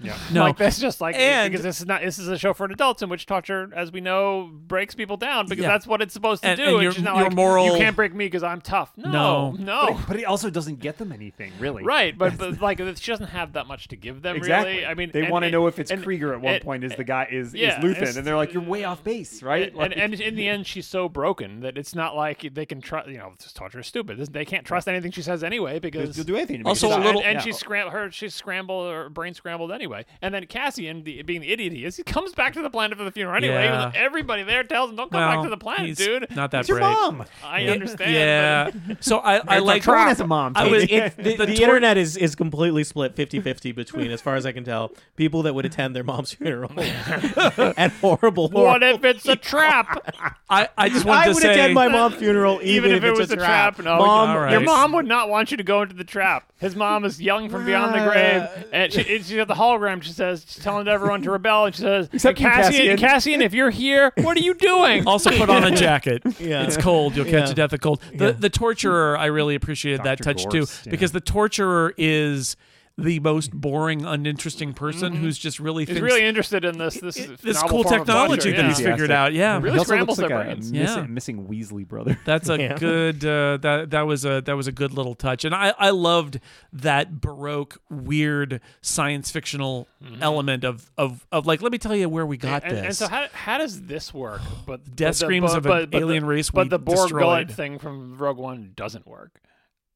Yeah, 0.00 0.16
No. 0.32 0.42
like 0.42 0.56
that's 0.56 0.80
just 0.80 1.00
like 1.00 1.14
And- 1.14 1.50
because 1.52 1.62
this 1.62 1.80
is 1.80 1.86
not 1.86 2.02
this 2.02 2.18
is 2.18 2.26
a 2.26 2.36
show 2.36 2.52
for 2.54 2.64
adults 2.64 3.02
in 3.02 3.08
which 3.08 3.24
torture, 3.26 3.70
as 3.74 3.92
we 3.92 4.00
know, 4.00 4.50
breaks 4.52 4.94
people 4.96 5.16
down 5.16 5.46
because 5.46 5.62
Yeah. 5.62 5.68
that's 5.68 5.86
what 5.86 6.02
it's 6.02 6.12
supposed 6.12 6.42
to 6.42 6.48
And- 6.48 6.56
do. 6.56 6.62
and 6.64 6.72
And 6.74 6.82
your- 6.82 6.92
she's 6.92 7.02
not 7.04 7.14
your 7.16 7.26
like, 7.26 7.34
moral- 7.34 7.66
you 7.66 7.78
can't 7.78 7.94
break 7.94 8.12
me 8.12 8.24
because 8.26 8.42
I'm 8.42 8.60
tough. 8.60 8.90
No, 8.96 9.10
No. 9.12 9.50
no. 9.52 10.00
but 10.08 10.16
it 10.16 10.24
also 10.24 10.50
doesn't 10.50 10.80
get 10.80 10.98
them 10.98 11.12
anything 11.12 11.52
really 11.60 11.84
Right, 11.84 12.16
but, 12.18 12.36
but 12.36 12.60
like 12.60 12.78
she 12.78 13.12
doesn't 13.12 13.28
have 13.28 13.52
that 13.52 13.66
much 13.68 13.88
to 13.88 13.96
give 13.96 14.22
them. 14.22 14.34
Exactly. 14.36 14.72
Really, 14.72 14.86
I 14.86 14.94
mean, 14.94 15.10
they 15.12 15.30
want 15.30 15.44
to 15.44 15.50
know 15.52 15.66
if 15.68 15.78
it's 15.78 15.90
and- 15.92 16.02
Kreegyr 16.04 16.32
at 16.34 16.40
one 16.40 16.54
and- 16.54 16.64
point. 16.64 16.82
Is 16.84 16.96
the 16.96 17.04
guy 17.04 17.28
is 17.30 17.54
yeah, 17.54 17.78
is 17.78 17.84
Luthen, 17.84 18.16
and 18.16 18.26
they're 18.26 18.34
like, 18.36 18.52
"You're 18.52 18.62
way 18.64 18.82
off 18.82 19.04
base, 19.04 19.40
right?" 19.42 19.68
And, 19.68 19.76
Like- 19.76 19.92
and 19.96 20.14
in 20.20 20.34
the 20.34 20.48
end, 20.48 20.66
she's 20.66 20.86
so 20.88 21.08
broken 21.08 21.60
that 21.60 21.78
it's 21.78 21.94
not 21.94 22.16
like 22.16 22.54
they 22.54 22.66
can 22.66 22.80
trust. 22.80 23.08
You 23.08 23.18
know, 23.18 23.34
this 23.38 23.52
torture 23.52 23.78
is 23.80 23.86
stupid. 23.86 24.18
This- 24.18 24.30
They 24.30 24.44
can't 24.44 24.64
trust 24.66 24.88
anything 24.88 25.12
she 25.12 25.22
says 25.22 25.44
anyway 25.44 25.78
because 25.78 26.16
you'll 26.16 26.26
do 26.26 26.34
anything. 26.36 26.56
To 26.58 26.64
make 26.64 26.68
Also 26.68 26.88
a 26.88 26.98
little- 26.98 27.20
and, 27.20 27.28
and 27.30 27.34
Yeah. 27.36 27.40
she's 27.42 27.56
scrambled 27.58 27.92
her 27.92 28.10
she's 28.10 28.34
scrambled 28.34 28.90
her 28.90 29.08
brain 29.10 29.34
scrambled 29.34 29.70
anyway 29.70 29.81
and 30.20 30.34
then 30.34 30.46
cassian 30.46 31.02
the, 31.04 31.22
being 31.22 31.40
the 31.40 31.52
idiot 31.52 31.72
he 31.72 31.84
is 31.84 31.96
he 31.96 32.02
comes 32.02 32.32
back 32.34 32.52
to 32.52 32.62
the 32.62 32.70
planet 32.70 32.96
for 32.98 33.04
the 33.04 33.10
funeral 33.10 33.36
anyway 33.36 33.64
even 33.64 33.74
Yeah. 33.74 33.90
though 33.92 33.98
everybody 33.98 34.42
there 34.42 34.62
tells 34.64 34.90
him 34.90 34.96
don't 34.96 35.10
come 35.10 35.20
Well, 35.20 35.36
back 35.36 35.42
to 35.44 35.50
the 35.50 35.56
planet 35.56 35.86
he's 35.86 35.96
dude 35.98 36.26
Not 36.34 36.50
that 36.52 36.60
It's 36.60 36.68
your 36.68 36.78
brave. 36.78 36.90
mom. 36.90 37.24
i 37.44 37.60
Yeah, 37.60 37.72
understand 37.72 38.12
Yeah. 38.12 38.94
So 39.00 39.18
I, 39.18 39.34
I 39.36 39.38
It's 39.38 39.46
a 39.56 39.60
like 39.60 39.82
trap. 39.82 40.08
As 40.08 40.20
a 40.20 40.26
mom, 40.26 40.52
I 40.56 40.60
Tony. 40.64 40.72
was 40.72 40.82
It's- 40.84 41.14
the, 41.16 41.22
the 41.36 41.46
the 41.46 41.54
tor- 41.56 41.64
internet 41.64 41.96
is, 41.96 42.16
is 42.16 42.34
completely 42.34 42.84
split 42.84 43.14
50-50 43.16 43.74
between, 43.74 44.10
as 44.10 44.20
far 44.20 44.36
as 44.36 44.44
I 44.46 44.52
can 44.52 44.64
tell, 44.64 44.92
people 45.16 45.42
that 45.42 45.54
would 45.54 45.64
attend 45.64 45.94
their 45.96 46.04
mom's 46.04 46.32
funeral 46.34 46.70
and 46.76 47.92
horrible, 48.00 48.48
but 48.48 48.62
what 48.62 48.82
horrible 48.82 49.06
if 49.06 49.16
it's 49.16 49.26
a 49.28 49.36
trap 49.36 50.14
I, 50.50 50.68
I 50.76 50.88
just 50.88 51.04
wanted 51.04 51.04
to 51.04 51.06
say, 51.06 51.10
I 51.20 51.24
to 51.24 51.28
would 51.34 51.42
say 51.42 51.52
attend 51.52 51.74
my 51.74 51.88
mom's 51.88 52.16
funeral 52.16 52.60
even, 52.62 52.90
even 52.90 52.92
if, 52.96 53.04
it 53.04 53.16
was 53.18 53.30
a 53.30 53.34
a 53.34 53.36
trap, 53.36 53.78
no 53.78 53.96
Mom, 53.98 54.36
all 54.36 54.50
your 54.50 54.60
mom 54.60 54.92
would 54.92 55.06
not 55.06 55.28
want 55.28 55.50
you 55.50 55.56
to 55.56 55.62
go 55.62 55.82
into 55.82 55.94
the 55.94 56.04
trap 56.04 56.51
his 56.62 56.74
mom 56.74 57.04
is 57.04 57.20
yelling 57.20 57.50
from 57.50 57.66
beyond 57.66 57.94
the 57.94 57.98
uh, 57.98 58.10
grave 58.10 58.66
and 58.72 58.90
she, 58.92 59.02
she's 59.02 59.32
got 59.34 59.48
the 59.48 59.54
hologram 59.54 60.02
she 60.02 60.12
says 60.12 60.46
she's 60.48 60.62
telling 60.64 60.88
everyone 60.88 61.20
to 61.20 61.30
rebel 61.30 61.66
and 61.66 61.74
she 61.74 61.82
says 61.82 62.08
Except 62.12 62.40
you, 62.40 62.46
cassian, 62.46 62.72
Cassian." 62.72 62.96
cassian 62.96 63.42
if 63.42 63.52
you're 63.52 63.68
here 63.70 64.12
what 64.18 64.36
are 64.36 64.40
you 64.40 64.54
doing 64.54 65.06
also 65.06 65.30
put 65.36 65.50
on 65.50 65.64
a 65.64 65.76
jacket. 65.76 66.22
Yeah. 66.40 66.62
It's 66.64 66.76
cold. 66.76 67.14
You'll 67.14 67.26
catch 67.26 67.46
Yeah. 67.48 67.50
a 67.50 67.54
death 67.54 67.72
of 67.74 67.80
cold. 67.80 68.00
The 68.14 68.26
Yeah. 68.26 68.32
the 68.32 68.48
torturer, 68.50 69.16
I 69.18 69.26
really 69.26 69.54
appreciated 69.54 70.02
that 70.04 70.18
Dr. 70.18 70.24
touch 70.24 70.44
Gorst, 70.48 70.50
too, 70.84 70.88
yeah. 70.88 70.90
because 70.90 71.12
the 71.12 71.20
torturer 71.20 71.94
is 71.98 72.56
the 72.98 73.20
most 73.20 73.50
mm-hmm. 73.50 73.58
boring, 73.58 74.04
uninteresting 74.04 74.74
person 74.74 75.14
mm-hmm. 75.14 75.22
who's 75.22 75.38
just 75.38 75.58
really 75.58 75.84
he's 75.84 75.94
thinks 75.94 76.02
really 76.02 76.24
interested 76.24 76.64
in 76.64 76.78
this 76.78 77.00
this, 77.00 77.16
this 77.42 77.56
novel 77.56 77.68
cool 77.68 77.82
form 77.84 77.98
technology 77.98 78.50
torture, 78.52 78.56
that 78.56 78.62
yeah. 78.62 78.68
he's 78.68 78.80
figured 78.80 79.10
out. 79.10 79.32
Yeah, 79.32 79.56
Really 79.56 79.72
He 79.72 79.78
also 79.78 79.84
scrambles 79.84 80.18
looks 80.18 80.28
their 80.28 80.40
a 80.40 80.44
brains. 80.44 80.72
missing, 80.72 80.96
Yeah. 80.96 81.06
missing 81.06 81.46
Weasley 81.46 81.86
brother. 81.86 82.18
That's 82.24 82.48
a 82.48 82.58
Yeah. 82.58 82.78
good 82.78 83.24
uh, 83.24 83.56
that 83.58 83.90
that 83.90 84.02
was 84.02 84.24
a 84.24 84.40
that 84.42 84.56
was 84.56 84.66
a 84.66 84.72
good 84.72 84.92
little 84.92 85.14
touch, 85.14 85.44
and 85.44 85.54
I 85.54 85.74
I 85.78 85.90
loved 85.90 86.40
that 86.72 87.20
baroque, 87.20 87.80
weird 87.90 88.60
science 88.82 89.30
fictional 89.30 89.88
mm-hmm. 90.02 90.22
element 90.22 90.64
of 90.64 90.90
of 90.98 91.26
of 91.32 91.46
like 91.46 91.62
let 91.62 91.72
me 91.72 91.78
tell 91.78 91.96
you 91.96 92.08
where 92.08 92.26
we 92.26 92.36
got 92.36 92.62
and, 92.64 92.76
this. 92.76 92.84
and 92.84 92.96
so 92.96 93.08
how, 93.08 93.26
how 93.32 93.58
does 93.58 93.82
this 93.82 94.12
work? 94.12 94.42
But 94.66 94.84
Death 94.96 94.96
but 94.96 95.06
the- 95.06 95.14
screams 95.14 95.50
but- 95.52 95.58
of 95.58 95.66
an 95.66 95.72
but- 95.72 95.90
but 95.90 96.00
alien 96.00 96.22
the, 96.24 96.28
race 96.28 96.50
But 96.50 96.66
we 96.66 96.68
the 96.70 96.78
Bor 96.78 97.08
Gullet 97.08 97.48
destroyed. 97.48 97.50
thing 97.52 97.78
from 97.78 98.18
Rogue 98.18 98.38
One 98.38 98.72
doesn't 98.76 99.06
work. 99.06 99.40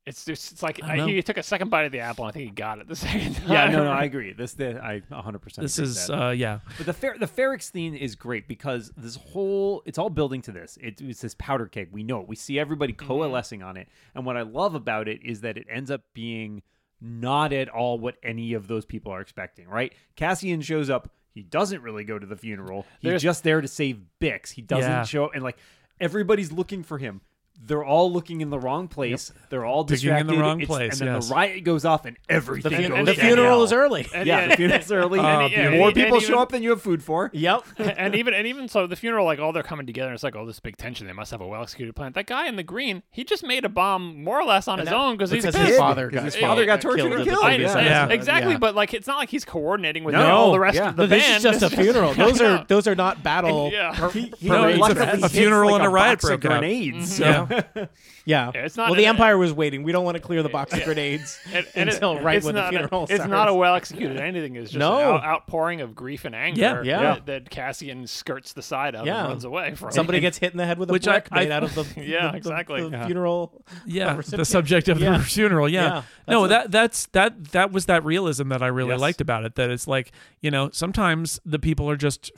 It's 0.06 0.24
just 0.24 0.52
it's 0.52 0.62
like 0.62 0.80
I 0.84 1.00
I, 1.02 1.06
he 1.08 1.20
took 1.22 1.36
a 1.36 1.42
second 1.42 1.68
bite 1.68 1.84
of 1.84 1.90
the 1.92 1.98
apple. 1.98 2.24
and 2.24 2.30
I 2.30 2.32
think 2.32 2.44
he 2.44 2.50
got 2.54 2.78
it 2.78 2.86
the 2.86 2.94
second 3.06 3.34
time. 3.34 3.50
yeah, 3.50 3.66
no, 3.70 3.82
no, 3.84 3.90
I 3.90 4.04
agree. 4.04 4.32
This, 4.32 4.52
the, 4.52 4.80
I 4.80 5.02
100. 5.08 5.38
percent 5.40 5.64
this 5.64 5.78
is 5.80 6.08
uh, 6.08 6.28
yeah. 6.36 6.60
But 6.76 6.86
the 6.86 6.92
Fer- 6.92 7.18
the 7.18 7.26
Ferrix 7.26 7.70
theme 7.70 7.94
is 7.94 8.14
great 8.14 8.46
because 8.46 8.92
this 8.96 9.16
whole 9.16 9.82
it's 9.84 9.98
all 9.98 10.08
building 10.10 10.42
to 10.42 10.52
this. 10.52 10.78
It, 10.80 11.00
it's 11.00 11.20
this 11.20 11.34
powder 11.38 11.66
keg. 11.66 11.88
We 11.90 12.04
know 12.04 12.20
it. 12.20 12.28
We 12.28 12.36
see 12.36 12.58
everybody 12.58 12.92
Mm-hmm. 12.92 13.06
coalescing 13.06 13.62
on 13.64 13.76
it. 13.76 13.88
And 14.14 14.24
what 14.24 14.36
I 14.36 14.42
love 14.42 14.74
about 14.76 15.08
it 15.08 15.20
is 15.24 15.40
that 15.40 15.56
it 15.58 15.66
ends 15.68 15.90
up 15.90 16.02
being 16.14 16.62
not 17.00 17.52
at 17.52 17.68
all 17.68 17.98
what 17.98 18.14
any 18.22 18.54
of 18.54 18.68
those 18.68 18.84
people 18.86 19.10
are 19.12 19.20
expecting. 19.20 19.68
Right? 19.68 19.92
Cassian 20.14 20.60
shows 20.62 20.88
up. 20.88 21.10
He 21.34 21.42
doesn't 21.42 21.82
really 21.82 22.04
go 22.04 22.16
to 22.18 22.24
the 22.26 22.36
funeral. 22.36 22.86
He's 23.00 23.08
There's- 23.08 23.22
just 23.22 23.42
there 23.42 23.60
to 23.60 23.66
save 23.68 24.00
Bix. 24.20 24.52
He 24.52 24.62
doesn't 24.62 24.88
Yeah. 24.90 25.02
show 25.02 25.24
up. 25.24 25.32
And 25.34 25.42
like 25.42 25.58
everybody's 26.00 26.52
looking 26.52 26.82
for 26.84 26.98
him. 26.98 27.22
They're 27.64 27.82
all 27.84 28.12
looking 28.12 28.42
in 28.42 28.50
the 28.50 28.60
wrong 28.60 28.86
place. 28.86 29.32
They're 29.50 29.64
all 29.64 29.82
Digging 29.82 30.16
in 30.16 30.26
the 30.28 30.36
wrong 30.36 30.60
It's- 30.60 30.68
place, 30.68 31.00
And 31.00 31.08
then 31.08 31.16
yes. 31.16 31.28
the 31.28 31.34
riot 31.34 31.64
goes 31.64 31.84
off 31.84 32.04
and 32.04 32.16
everything 32.28 32.70
The, 32.70 32.88
goes 32.88 32.98
and 32.98 33.08
the 33.08 33.12
the 33.14 33.20
funeral 33.20 33.36
downhill. 33.44 33.62
is 33.64 33.72
early. 33.72 34.06
And- 34.14 34.26
Yeah, 34.28 34.38
and- 34.38 34.52
the 34.52 34.56
funeral's 34.56 34.92
early. 34.92 35.18
Uh, 35.26 35.48
and- 35.48 35.76
More 35.76 35.88
and- 35.88 35.96
people 35.96 36.18
and 36.18 36.22
show 36.24 36.38
up 36.38 36.50
than 36.50 36.62
you 36.62 36.70
have 36.70 36.80
food 36.80 37.02
for. 37.02 37.28
Yep. 37.32 37.64
and 37.78 38.14
even 38.14 38.34
and 38.34 38.46
even 38.46 38.68
so, 38.68 38.86
the 38.86 38.94
funeral 38.94 39.24
like 39.26 39.40
all 39.40 39.52
they're 39.52 39.64
coming 39.64 39.84
together. 39.86 40.08
and 40.10 40.14
It's 40.14 40.22
like 40.22 40.36
oh, 40.36 40.46
this 40.46 40.60
big 40.60 40.76
tension. 40.76 41.08
They 41.08 41.12
must 41.12 41.32
have 41.32 41.40
a 41.40 41.46
well 41.46 41.60
executed 41.62 41.96
plan. 41.96 42.12
That 42.12 42.26
guy 42.28 42.46
in 42.46 42.54
the 42.54 42.62
green, 42.62 43.02
he 43.10 43.24
just 43.24 43.42
made 43.42 43.64
a 43.64 43.68
bomb 43.68 44.22
more 44.22 44.40
or 44.40 44.44
less 44.44 44.68
on 44.68 44.78
his 44.78 44.88
that- 44.88 44.94
own 44.94 45.16
because 45.16 45.32
he's 45.32 45.42
because 45.42 45.56
pissed. 45.56 45.68
his 45.70 45.78
father 45.78 46.06
Because 46.06 46.20
got 46.20 46.24
his 46.26 46.36
father 46.36 46.66
got 46.66 46.80
tortured 46.80 46.98
killed 46.98 47.12
or 47.14 47.18
in 47.18 47.24
killed. 47.24 47.42
previous 47.42 47.74
I- 47.74 47.82
Yeah. 47.82 48.02
episode. 48.02 48.14
exactly, 48.14 48.52
Yeah. 48.52 48.58
but 48.58 48.74
like 48.76 48.94
it's 48.94 49.08
not 49.08 49.18
like 49.18 49.28
he's 49.30 49.44
coordinating 49.44 50.04
with 50.04 50.14
No, 50.14 50.24
all 50.30 50.52
the 50.52 50.60
rest 50.60 50.76
yeah. 50.76 50.90
of 50.90 50.96
the 50.96 51.02
But 51.02 51.10
this 51.10 51.24
band. 51.24 51.36
is 51.38 51.42
just 51.42 51.62
a 51.62 51.66
It's 51.66 51.74
funeral. 51.74 52.14
Those 52.14 52.40
Yeah. 52.40 52.58
are 52.60 52.64
those 52.68 52.86
are 52.86 52.94
not 52.94 53.24
battle. 53.24 53.70
Yeah. 53.72 53.90
par- 53.92 54.10
He, 54.10 54.32
No, 54.42 54.62
like, 54.62 54.92
it's 54.92 55.00
a- 55.00 55.02
a 55.02 55.16
hits, 55.16 55.28
funeral 55.34 55.72
like 55.72 55.80
and 55.80 55.86
a 55.88 55.90
riot 55.90 56.18
box 56.20 56.24
of 56.30 56.40
broke 56.40 56.52
out. 56.52 56.58
grenades. 56.60 57.16
So 57.16 57.24
Yeah. 57.24 57.45
Yeah. 58.24 58.50
Yeah, 58.54 58.64
it's 58.64 58.76
not- 58.76 58.90
well, 58.90 58.96
the 58.96 59.04
it- 59.04 59.08
Empire 59.08 59.38
was 59.38 59.52
waiting. 59.52 59.82
We 59.82 59.92
don't 59.92 60.04
want 60.04 60.16
to 60.16 60.20
clear 60.22 60.42
the 60.42 60.48
box 60.48 60.72
of 60.74 60.82
grenades 60.84 61.38
And, 61.52 61.66
and 61.74 61.88
it- 61.88 61.94
until 61.94 62.18
right 62.20 62.36
it's 62.38 62.46
when 62.46 62.54
not 62.56 62.72
the 62.72 62.76
a- 62.76 62.80
funeral 62.80 63.02
It's 63.04 63.14
starts. 63.14 63.30
not 63.30 63.48
a 63.48 63.54
well 63.54 63.74
executed 63.74 64.16
anything. 64.18 64.56
It's 64.56 64.70
just 64.72 64.78
No. 64.80 64.98
an 64.98 65.04
out- 65.16 65.24
outpouring 65.24 65.80
of 65.80 65.94
grief 65.94 66.24
and 66.24 66.34
anger. 66.34 66.60
Yeah. 66.60 66.82
Yeah. 66.84 67.00
That, 67.14 67.26
that 67.26 67.50
Cassian 67.50 68.06
skirts 68.06 68.52
the 68.52 68.62
side 68.62 68.94
of 68.94 69.06
Yeah. 69.06 69.20
and 69.20 69.28
runs 69.28 69.44
away 69.44 69.74
from. 69.74 69.92
Somebody 69.92 70.20
gets 70.26 70.38
hit 70.38 70.52
in 70.52 70.58
the 70.58 70.66
head 70.66 70.78
with 70.78 70.90
a 70.90 70.92
Which 70.92 71.06
I- 71.06 71.12
brick 71.20 71.32
made 71.32 71.50
I- 71.52 71.56
out 71.56 71.62
of 71.62 71.74
the 71.74 71.84
Yeah, 72.02 72.26
the- 72.26 72.32
the- 72.32 72.36
exactly. 72.38 72.82
the 72.82 72.90
Yeah. 72.90 73.06
funeral. 73.06 73.64
yeah 73.86 74.20
the 74.26 74.44
subject 74.44 74.88
of 74.88 74.98
Yeah. 74.98 75.18
the 75.18 75.24
funeral 75.24 75.68
yeah, 75.68 75.82
Yeah, 75.86 76.02
no 76.28 76.46
that's 76.46 76.64
that 76.64 76.70
that's 76.72 77.06
that 77.06 77.44
that 77.52 77.72
was 77.72 77.86
that 77.86 78.04
realism 78.04 78.48
that 78.48 78.62
i 78.62 78.66
really 78.66 78.90
Yes. 78.90 79.00
liked 79.00 79.20
about 79.20 79.44
it 79.44 79.54
that 79.56 79.70
it's 79.70 79.86
like 79.88 80.12
you 80.40 80.50
know 80.50 80.70
sometimes 80.72 81.40
the 81.44 81.58
people 81.58 81.88
are 81.90 81.96
just 81.96 82.30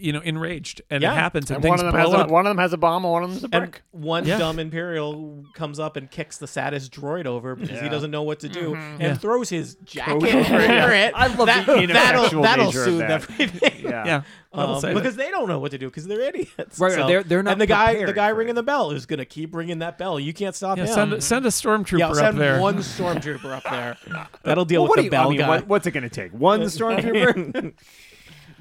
you 0.00 0.12
know 0.12 0.20
enraged 0.20 0.82
and 0.90 1.02
Yeah. 1.02 1.12
it 1.12 1.16
happens 1.16 1.50
and, 1.50 1.56
And 1.56 1.62
things 1.62 1.70
one 1.70 1.80
of 1.80 1.86
them 1.92 2.00
has 2.00 2.08
blow 2.10 2.18
a, 2.18 2.22
up 2.22 2.30
one 2.30 2.46
of 2.46 2.50
them 2.50 2.58
has 2.58 2.72
a 2.72 2.76
bomb, 2.76 3.04
and 3.04 3.12
one 3.12 3.22
of 3.24 3.30
them's 3.30 3.42
a 3.44 3.48
And 3.52 3.70
brick. 3.70 3.82
one 3.92 4.26
Yeah. 4.26 4.38
dumb 4.38 4.58
Imperial 4.58 5.44
comes 5.54 5.78
up 5.78 5.96
and 5.96 6.10
kicks 6.10 6.38
the 6.38 6.46
saddest 6.46 6.92
droid 6.92 7.26
over 7.26 7.54
because 7.56 7.80
he 7.80 7.88
doesn't 7.88 8.10
know 8.10 8.22
what 8.22 8.40
to 8.40 8.48
do 8.48 8.74
and 8.74 9.00
Yeah. 9.00 9.14
throws 9.14 9.48
his 9.48 9.74
jacket 9.84 10.14
over 10.14 10.26
over 10.26 10.92
it. 10.92 11.08
it. 11.08 11.12
I 11.14 11.26
love 11.28 11.46
that, 11.46 11.66
the 11.66 11.86
that'll, 11.86 12.42
that'll 12.42 12.72
soothe 12.72 12.98
that. 13.00 13.10
everything. 13.10 13.84
Yeah. 13.84 14.04
yeah 14.06 14.22
Um, 14.52 14.80
say 14.80 14.88
that. 14.88 14.94
because 14.94 15.16
they 15.16 15.30
don't 15.30 15.48
know 15.48 15.58
what 15.58 15.72
to 15.72 15.78
do 15.78 15.86
because 15.86 16.06
they're 16.06 16.20
idiots. 16.20 16.78
Right, 16.78 16.92
So- 16.92 17.06
they're- 17.06 17.22
they're 17.22 17.42
not 17.42 17.52
And 17.52 17.60
the 17.60 17.66
guy, 17.66 18.04
the 18.04 18.12
guy 18.12 18.28
ringing 18.28 18.54
the 18.54 18.62
bell 18.62 18.90
is 18.92 19.04
going 19.06 19.18
to 19.18 19.24
keep 19.24 19.54
ringing 19.54 19.80
that 19.80 19.98
bell. 19.98 20.18
You 20.20 20.32
can't 20.32 20.54
stop 20.54 20.78
yeah, 20.78 20.84
him. 20.86 20.94
send, 20.94 21.22
send 21.24 21.46
a 21.46 21.48
stormtrooper 21.50 21.98
yeah, 21.98 22.08
up 22.10 22.14
send 22.14 22.38
there 22.38 22.60
one 22.60 22.76
stormtrooper 22.78 23.56
up 23.56 23.64
there. 23.64 23.96
That'll 24.42 24.64
deal 24.64 24.82
Well, 24.82 24.90
with 24.90 24.96
do 25.04 25.10
the 25.10 25.16
you, 25.16 25.20
I 25.20 25.22
bell 25.22 25.30
mean, 25.30 25.38
guy. 25.40 25.48
what- 25.48 25.66
what's 25.68 25.86
it 25.86 25.90
going 25.92 26.04
to 26.04 26.08
take? 26.08 26.32
One 26.32 26.60
stormtrooper? 26.62 27.72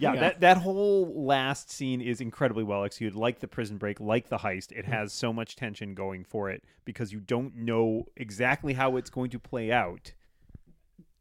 yeah, 0.04 0.14
Yeah. 0.14 0.20
that 0.20 0.40
that 0.42 0.58
whole 0.58 1.24
last 1.26 1.70
scene 1.72 2.02
is 2.02 2.22
incredibly 2.22 2.64
well 2.64 2.84
executed. 2.84 3.18
Like 3.18 3.40
the 3.40 3.48
prison 3.48 3.78
break, 3.78 4.00
like 4.00 4.30
the 4.30 4.38
heist, 4.40 4.72
it 4.72 4.86
has 4.86 5.12
so 5.12 5.34
much 5.34 5.56
tension 5.56 5.94
going 5.96 6.24
for 6.24 6.50
it 6.50 6.64
because 6.86 7.12
you 7.12 7.20
don't 7.20 7.56
know 7.56 8.06
exactly 8.16 8.74
how 8.74 8.98
it's 8.98 9.10
going 9.10 9.30
to 9.32 9.40
play 9.40 9.72
out. 9.72 10.14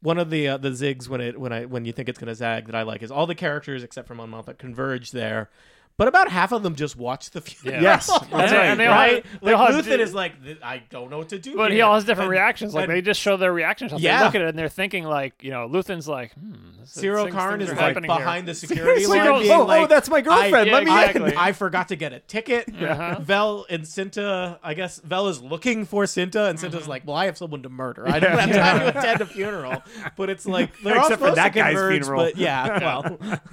one 0.01 0.17
of 0.17 0.29
the 0.29 0.47
uh, 0.49 0.57
the 0.57 0.69
zigs 0.69 1.07
when 1.07 1.21
it 1.21 1.39
when 1.39 1.53
I 1.53 1.65
when 1.65 1.85
you 1.85 1.93
think 1.93 2.09
it's 2.09 2.19
gonna 2.19 2.35
zag 2.35 2.65
that 2.67 2.75
I 2.75 2.83
like 2.83 3.01
is 3.01 3.11
all 3.11 3.25
the 3.25 3.35
characters 3.35 3.83
except 3.83 4.07
for 4.07 4.15
Mon 4.15 4.29
Mothma 4.29 4.57
converge 4.57 5.11
there, 5.11 5.49
but 5.97 6.07
about 6.07 6.29
half 6.29 6.51
of 6.51 6.63
them 6.63 6.75
just 6.75 6.95
watch 6.95 7.29
the 7.31 7.41
funeral. 7.41 7.83
Yes, 7.83 8.07
that's 8.31 8.31
right. 8.31 8.53
and 8.53 8.79
they 8.79 8.87
all 8.87 8.93
right. 8.95 9.25
they 9.41 9.53
all 9.53 9.71
Like 9.71 9.85
Luthen 9.85 9.99
is 9.99 10.13
like 10.13 10.33
I 10.63 10.81
don't 10.89 11.09
know 11.11 11.19
what 11.19 11.29
to 11.29 11.39
do. 11.39 11.55
But 11.55 11.71
he 11.71 11.81
all 11.81 11.93
has 11.95 12.03
different 12.03 12.25
And- 12.27 12.31
reactions. 12.31 12.73
Like 12.73 12.85
and 12.85 12.93
they 12.93 13.01
just 13.01 13.19
show 13.21 13.37
their 13.37 13.53
reactions. 13.53 13.93
Yeah. 13.93 14.19
They 14.19 14.25
look 14.25 14.35
at 14.35 14.41
it 14.41 14.47
and 14.49 14.57
they're 14.57 14.69
thinking 14.69 15.03
like, 15.03 15.43
you 15.43 15.51
know, 15.51 15.67
Luthen's 15.69 16.07
like, 16.07 16.33
hmm. 16.33 16.53
Syril 16.83 17.31
Karn 17.31 17.61
is 17.61 17.69
like 17.69 17.77
happening 17.79 18.09
here. 18.09 18.19
behind 18.19 18.47
the 18.47 18.53
security 18.63 19.05
line, 19.05 19.19
Syril- 19.21 19.39
being 19.39 19.51
oh, 19.51 19.67
oh, 19.69 19.87
that's 19.87 20.09
my 20.09 20.21
girlfriend. 20.21 20.67
Yeah, 20.67 20.73
Let 20.73 20.83
me 20.83 20.91
I, 20.91 21.05
exactly. 21.05 21.33
I 21.37 21.51
forgot 21.53 21.87
to 21.89 21.95
get 21.95 22.11
a 22.13 22.19
ticket. 22.19 22.69
Uh-huh. 22.83 23.19
Vel 23.21 23.65
and 23.69 23.83
Cinta, 23.83 24.59
I 24.61 24.73
guess 24.73 24.99
Vel 24.99 25.27
is 25.29 25.41
looking 25.41 25.85
for 25.85 26.03
Cinta, 26.03 26.49
and 26.49 26.59
Mm-hmm. 26.59 26.89
Like, 26.89 27.05
"Well, 27.07 27.15
I 27.15 27.25
have 27.25 27.37
someone 27.37 27.61
to 27.63 27.69
murder. 27.69 28.07
I 28.07 28.19
don't 28.19 28.37
have 28.37 28.51
time 28.51 28.79
to 28.79 28.99
attend 28.99 29.21
a 29.21 29.25
funeral." 29.25 29.81
But 30.17 30.29
it's 30.29 30.45
like 30.45 30.71
they're 30.81 30.95
all 30.97 31.01
Except 31.05 31.19
for 31.21 31.27
supposed 31.27 31.37
that 31.37 31.53
to 31.53 31.59
guy's 31.59 31.73
converge, 31.73 32.01
funeral. 32.03 32.23
But 32.23 32.37
yeah, 32.37 32.79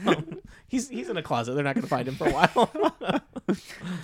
well, 0.04 0.24
he's 0.70 0.88
he's 0.88 1.10
in 1.10 1.18
a 1.18 1.22
closet. 1.22 1.52
They're 1.54 1.64
not 1.64 1.74
going 1.74 1.82
to 1.82 1.88
find 1.88 2.08
him 2.08 2.14
for 2.14 2.26
a 2.28 2.32
while. 2.32 3.20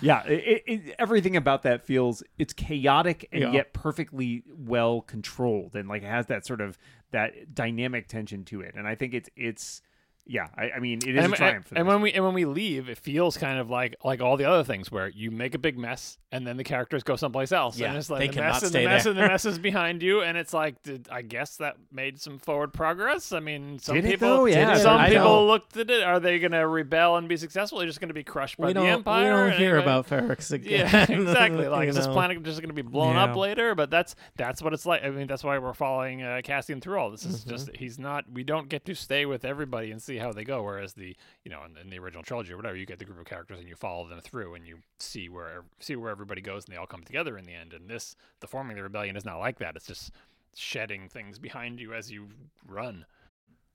Yeah, 0.01 0.25
it, 0.27 0.65
it, 0.67 0.95
everything 0.99 1.37
about 1.37 1.63
that 1.63 1.87
feels 1.87 2.21
it's 2.37 2.53
chaotic 2.53 3.29
and 3.31 3.43
Yeah. 3.43 3.53
yet 3.53 3.73
perfectly 3.73 4.43
well 4.49 5.01
controlled, 5.03 5.77
and 5.77 5.89
like 5.89 6.03
it 6.03 6.09
has 6.09 6.27
that 6.27 6.45
sort 6.45 6.61
of 6.61 6.77
that 7.13 7.55
dynamic 7.55 8.09
tension 8.09 8.45
to 8.47 8.61
it. 8.61 8.75
And 8.77 8.89
I 8.89 8.97
think 8.97 9.15
it's 9.15 9.31
it's 9.37 9.83
yeah. 10.27 10.49
I, 10.57 10.71
I 10.77 10.79
mean, 10.81 10.99
it 11.07 11.17
is 11.17 11.25
and, 11.25 11.33
a 11.33 11.37
triumph. 11.37 11.67
for 11.69 11.77
and 11.79 11.87
when 11.87 12.01
we 12.03 12.13
and 12.13 12.25
when 12.25 12.35
we 12.35 12.45
leave, 12.45 12.89
it 12.89 12.99
feels 12.99 13.37
kind 13.37 13.59
of 13.59 13.71
like 13.71 13.97
like 14.05 14.21
all 14.21 14.37
the 14.37 14.45
other 14.45 14.65
things 14.65 14.91
where 14.91 15.09
you 15.09 15.31
make 15.31 15.55
a 15.55 15.59
big 15.59 15.79
mess 15.79 16.19
and 16.33 16.47
then 16.47 16.57
the 16.57 16.65
characters 16.65 17.03
go 17.03 17.17
someplace 17.17 17.53
else. 17.53 17.79
Yeah, 17.79 17.89
and 17.89 17.97
it's 17.97 18.11
like 18.11 18.21
they 18.21 18.27
the 18.29 18.33
cannot 18.35 18.49
mess 18.55 18.63
and 18.63 18.71
stay 18.71 18.83
the 18.85 18.89
mess 18.91 19.05
there. 19.05 19.11
and 19.13 19.19
the 19.23 19.29
mess 19.29 19.45
is 19.53 19.59
behind 19.59 20.03
you, 20.03 20.21
and 20.23 20.37
it's 20.37 20.53
like, 20.53 20.83
did, 20.83 21.09
I 21.11 21.23
guess 21.23 21.57
that 21.59 21.77
made 21.93 22.21
some 22.21 22.39
forward 22.39 22.73
progress. 22.73 23.33
I 23.33 23.41
mean, 23.41 23.79
some 23.79 23.95
Did 23.95 24.05
people, 24.05 24.29
though? 24.29 24.45
Yeah, 24.47 24.77
some 24.77 25.01
I 25.01 25.09
people 25.09 25.25
know. 25.25 25.47
looked 25.47 25.77
at 25.77 25.89
it. 25.89 26.03
Are 26.03 26.21
they 26.21 26.39
going 26.39 26.53
to 26.53 26.67
rebel 26.67 27.17
and 27.17 27.29
be 27.29 27.37
successful? 27.37 27.81
Or 27.81 27.87
just 27.87 28.01
going 28.01 28.09
to 28.09 28.15
be 28.15 28.25
crushed 28.25 28.59
by 28.59 28.67
we 28.69 28.73
the 28.75 28.81
empire? 28.83 29.23
we 29.25 29.31
don't 29.31 29.49
And 29.51 29.59
hear 29.59 29.77
anyway- 29.77 29.83
about 29.85 30.09
Ferrix 30.09 30.51
again. 30.53 30.89
Yeah, 30.93 31.03
exactly. 31.11 31.67
Like, 31.77 31.85
You 31.85 31.91
is 31.91 31.97
this 31.97 32.07
planet 32.07 32.43
just 32.43 32.61
going 32.61 32.69
to 32.69 32.75
be 32.75 32.83
blown 32.83 33.17
up 33.17 33.37
later? 33.37 33.75
But 33.75 33.91
that's 33.91 34.15
that's 34.37 34.61
what 34.61 34.73
it's 34.75 34.85
like. 34.87 35.05
I 35.05 35.11
mean, 35.11 35.27
that's 35.27 35.45
why 35.45 35.59
we're 35.59 35.73
following 35.75 36.23
uh, 36.23 36.41
Cassian 36.45 36.81
through 36.81 36.99
all 36.99 37.11
this. 37.11 37.25
Is 37.25 37.41
Mm-hmm. 37.41 37.51
just 37.51 37.71
he's 37.77 37.99
not. 37.99 38.25
We 38.33 38.43
don't 38.45 38.69
get 38.69 38.85
to 38.87 38.95
stay 38.95 39.25
with 39.27 39.45
everybody 39.45 39.91
and 39.91 40.03
see 40.03 40.16
how 40.19 40.33
they 40.33 40.45
go. 40.45 40.63
Whereas 40.63 40.95
the 40.95 41.17
you 41.45 41.51
know 41.51 41.61
in, 41.65 41.77
in 41.77 41.91
the 41.91 41.99
original 41.99 42.23
trilogy 42.23 42.53
or 42.53 42.57
whatever, 42.57 42.77
you 42.77 42.87
get 42.87 42.99
the 42.99 43.05
group 43.05 43.19
of 43.19 43.27
characters 43.27 43.59
and 43.59 43.69
you 43.69 43.77
follow 43.77 44.09
them 44.09 44.21
through 44.21 44.55
and 44.55 44.67
you 44.67 44.79
see 44.99 45.29
where 45.29 45.65
see 45.81 45.97
where 45.97 46.11
everybody 46.11 46.41
goes 46.41 46.65
and 46.65 46.73
they 46.73 46.79
all 46.79 46.87
come 46.87 47.03
together 47.03 47.37
in 47.39 47.45
the 47.45 47.55
end. 47.55 47.73
And 47.73 47.89
this, 47.89 48.17
the 48.41 48.47
forming 48.47 48.77
the 48.77 48.83
rebellion, 48.83 49.17
is 49.17 49.25
not 49.25 49.39
like 49.39 49.59
that. 49.59 49.77
It's 49.77 49.87
just 49.87 50.13
shedding 50.55 51.09
things 51.09 51.39
behind 51.39 51.81
you 51.81 51.93
as 51.93 52.11
you 52.11 52.29
run. 52.67 53.07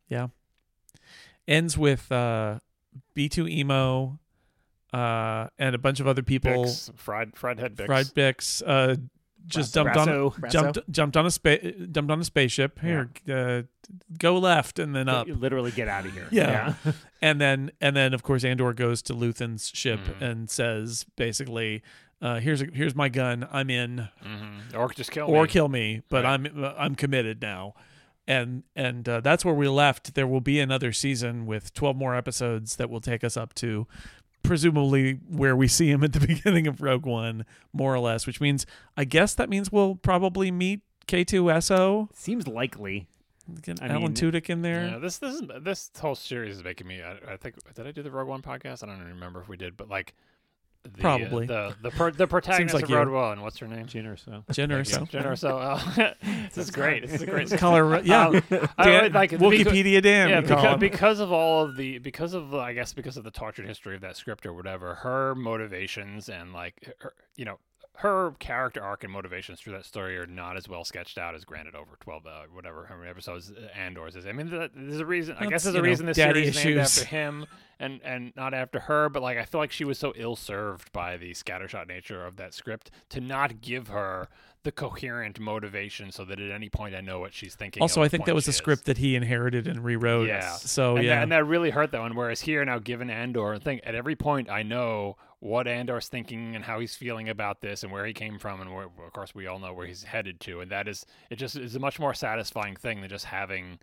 Yeah. 0.09 0.27
Ends 1.47 1.77
with 1.77 2.11
uh, 2.11 2.59
B2EMO 3.15 4.19
uh, 4.93 5.47
and 5.57 5.75
a 5.75 5.77
bunch 5.77 5.99
of 5.99 6.07
other 6.07 6.21
people. 6.21 6.65
Bix, 6.65 6.93
fried 6.97 7.35
fried 7.35 7.59
head 7.59 7.75
Bix. 7.75 7.85
Fried 7.85 8.05
Bix. 8.07 8.63
Uh, 8.65 8.95
just 9.47 9.73
Brasso. 9.73 9.83
dumped 9.83 9.97
on 9.97 10.07
Brasso. 10.07 10.51
jumped 10.51 10.79
jumped 10.91 11.17
on 11.17 11.25
a 11.25 11.31
spa- 11.31 11.57
jumped 11.91 12.11
on 12.11 12.19
a 12.19 12.23
spaceship. 12.23 12.79
Here, 12.79 13.09
uh, 13.31 13.63
go 14.17 14.37
left 14.37 14.79
and 14.79 14.95
then 14.95 15.09
up. 15.09 15.27
You 15.27 15.35
literally 15.35 15.71
get 15.71 15.87
out 15.87 16.05
of 16.05 16.13
here. 16.13 16.27
Yeah. 16.31 16.73
and 17.21 17.39
then 17.41 17.71
and 17.81 17.95
then 17.95 18.13
of 18.13 18.23
course 18.23 18.43
Andor 18.43 18.73
goes 18.73 19.01
to 19.03 19.13
Luthen's 19.13 19.71
ship 19.73 19.99
Mhm. 20.01 20.21
and 20.21 20.49
says 20.49 21.05
basically, 21.15 21.81
uh, 22.21 22.39
"Here's 22.39 22.61
a, 22.61 22.65
here's 22.73 22.95
my 22.95 23.09
gun. 23.09 23.47
I'm 23.51 23.69
in, 23.69 24.09
hmm 24.21 24.75
Or 24.75 24.89
just 24.89 25.11
kill 25.11 25.27
me. 25.27 25.33
or 25.33 25.43
me. 25.43 25.47
kill 25.49 25.67
me, 25.69 26.01
but 26.09 26.23
Right. 26.23 26.33
I'm 26.33 26.63
uh, 26.63 26.73
I'm 26.77 26.95
committed 26.95 27.41
now." 27.41 27.73
And 28.27 28.63
and 28.75 29.09
uh, 29.09 29.19
that's 29.21 29.43
where 29.43 29.55
we 29.55 29.67
left. 29.67 30.13
There 30.13 30.27
will 30.27 30.41
be 30.41 30.59
another 30.59 30.93
season 30.93 31.45
with 31.47 31.73
12 31.73 31.97
more 31.97 32.15
episodes 32.15 32.75
that 32.75 32.89
will 32.89 33.01
take 33.01 33.23
us 33.23 33.35
up 33.35 33.53
to 33.55 33.87
presumably 34.43 35.13
where 35.29 35.55
we 35.55 35.67
see 35.67 35.89
him 35.89 36.03
at 36.03 36.13
the 36.13 36.19
beginning 36.27 36.67
of 36.67 36.81
Rogue 36.81 37.05
One, 37.05 37.45
more 37.73 37.93
or 37.93 37.99
less. 37.99 38.25
Which 38.27 38.41
means 38.41 38.65
I 38.97 39.03
guess 39.05 39.33
that 39.35 39.49
means 39.49 39.71
we'll 39.71 39.95
probably 39.95 40.51
meet 40.51 40.81
K2SO. 41.07 42.09
Seems 42.15 42.47
likely. 42.47 43.07
Get 43.61 43.81
I 43.81 43.87
Alan 43.87 44.01
mean, 44.01 44.13
Tudyk 44.13 44.49
in 44.49 44.61
there. 44.61 44.87
Yeah, 44.87 44.97
this 44.99 45.17
this 45.17 45.41
this 45.61 45.91
whole 45.99 46.15
series 46.15 46.57
is 46.57 46.63
making 46.63 46.87
me. 46.87 47.01
I, 47.01 47.33
I 47.33 47.37
think 47.37 47.55
did 47.73 47.87
I 47.87 47.91
do 47.91 48.03
the 48.03 48.11
Rogue 48.11 48.27
One 48.27 48.41
podcast? 48.41 48.83
I 48.83 48.85
don't 48.87 48.95
even 48.95 49.07
remember 49.07 49.41
if 49.41 49.49
we 49.49 49.57
did, 49.57 49.75
but 49.75 49.89
like 49.89 50.13
the, 50.83 50.89
uh, 50.89 51.01
Probably. 51.01 51.45
the 51.45 51.75
the 51.81 51.91
per, 51.91 52.11
the 52.11 52.27
protagonist 52.27 52.73
like 52.73 52.85
of 52.85 52.89
you. 52.89 52.97
Rogue 52.97 53.09
One. 53.11 53.41
What's 53.41 53.59
her 53.59 53.67
name? 53.67 53.85
Jin 53.85 54.05
or 54.07 54.17
so. 54.17 54.43
Jen 54.51 54.71
or 54.71 54.83
Thank 54.83 55.11
so. 55.11 55.17
you. 55.17 55.23
Jyn 55.23 55.31
Erso. 55.31 55.61
Uh, 55.61 56.13
this 56.53 56.57
is 56.57 56.71
great. 56.71 57.03
This 57.03 57.13
is 57.13 57.21
a 57.21 57.25
great. 57.27 57.49
Color, 57.57 58.01
yeah. 58.01 58.27
Um, 58.27 58.43
I 58.77 58.85
Dan- 58.85 59.03
would 59.03 59.13
like 59.13 59.31
Wikipedia 59.31 60.01
Dan. 60.01 60.29
yeah, 60.29 60.41
because, 60.41 60.79
because 60.79 61.19
of 61.19 61.31
all 61.31 61.63
of 61.65 61.77
the 61.77 61.99
because 61.99 62.33
of 62.33 62.53
I 62.55 62.73
guess 62.73 62.93
because 62.93 63.17
of 63.17 63.23
the 63.23 63.31
tortured 63.31 63.67
history 63.67 63.95
of 63.95 64.01
that 64.01 64.17
script 64.17 64.45
or 64.45 64.53
whatever, 64.53 64.95
her 64.95 65.35
motivations 65.35 66.29
and 66.29 66.51
like 66.53 66.95
her, 66.99 67.13
you 67.35 67.45
know 67.45 67.59
her 68.01 68.31
character 68.39 68.81
arc 68.81 69.03
and 69.03 69.13
motivations 69.13 69.59
through 69.59 69.73
that 69.73 69.85
story 69.85 70.17
are 70.17 70.25
not 70.25 70.57
as 70.57 70.67
well 70.67 70.83
sketched 70.83 71.19
out 71.19 71.35
as 71.35 71.45
granted 71.45 71.75
over 71.75 71.91
twelve 71.99 72.25
uh, 72.25 72.41
whatever 72.51 72.87
how 72.87 72.95
many 72.95 73.07
episodes 73.07 73.51
uh, 73.51 73.67
Andor's 73.77 74.15
is. 74.15 74.25
I 74.25 74.31
mean, 74.31 74.49
there's 74.49 74.99
a 74.99 75.05
reason. 75.05 75.35
I 75.39 75.45
guess 75.45 75.63
there's 75.63 75.75
a 75.75 75.77
know, 75.77 75.83
reason 75.83 76.07
this 76.07 76.17
series 76.17 76.55
is 76.55 76.65
named 76.65 76.79
after 76.79 77.05
him 77.05 77.45
and 77.79 78.01
and 78.03 78.33
not 78.35 78.55
after 78.55 78.79
her. 78.79 79.07
But 79.09 79.21
like 79.21 79.37
I 79.37 79.45
feel 79.45 79.61
like 79.61 79.71
she 79.71 79.85
was 79.85 79.99
so 79.99 80.13
ill 80.15 80.35
served 80.35 80.91
by 80.91 81.17
the 81.17 81.31
scattershot 81.31 81.87
nature 81.87 82.25
of 82.25 82.37
that 82.37 82.55
script 82.55 82.89
to 83.09 83.21
not 83.21 83.61
give 83.61 83.89
her 83.89 84.29
the 84.63 84.71
coherent 84.71 85.39
motivation 85.39 86.11
so 86.11 86.23
that 86.25 86.39
at 86.39 86.51
any 86.51 86.69
point 86.69 86.93
I 86.95 87.01
know 87.01 87.19
what 87.19 87.33
she's 87.33 87.55
thinking. 87.55 87.81
Also, 87.81 88.03
I 88.03 88.07
think 88.07 88.25
that 88.25 88.35
was 88.35 88.47
a 88.47 88.53
script 88.53 88.85
that 88.85 88.97
he 88.97 89.15
inherited 89.15 89.67
and 89.67 89.83
rewrote. 89.83 90.27
Yeah. 90.27 90.51
So 90.51 90.97
and 90.97 91.05
yeah. 91.05 91.15
that, 91.15 91.23
and 91.23 91.31
that 91.31 91.45
really 91.45 91.71
hurt 91.71 91.91
that 91.91 92.01
one. 92.01 92.15
Whereas 92.15 92.41
here 92.41 92.63
now, 92.63 92.79
given 92.79 93.09
Andor, 93.09 93.53
I 93.55 93.59
think 93.59 93.81
at 93.83 93.95
every 93.95 94.15
point 94.15 94.49
I 94.49 94.63
know 94.63 95.17
what 95.39 95.67
Andor's 95.67 96.07
thinking 96.07 96.55
and 96.55 96.63
how 96.63 96.79
he's 96.79 96.95
feeling 96.95 97.27
about 97.27 97.61
this 97.61 97.81
and 97.81 97.91
where 97.91 98.05
he 98.05 98.13
came 98.13 98.37
from, 98.37 98.61
and 98.61 98.73
where, 98.73 98.85
of 98.85 99.13
course 99.13 99.33
we 99.33 99.47
all 99.47 99.57
know 99.57 99.73
where 99.73 99.87
he's 99.87 100.03
headed 100.03 100.39
to. 100.41 100.59
And 100.61 100.71
that 100.71 100.87
is 100.87 101.05
it. 101.29 101.37
Just 101.37 101.55
is 101.55 101.75
a 101.75 101.79
much 101.79 101.99
more 101.99 102.13
satisfying 102.13 102.75
thing 102.75 103.01
than 103.01 103.09
just 103.09 103.25
having 103.25 103.79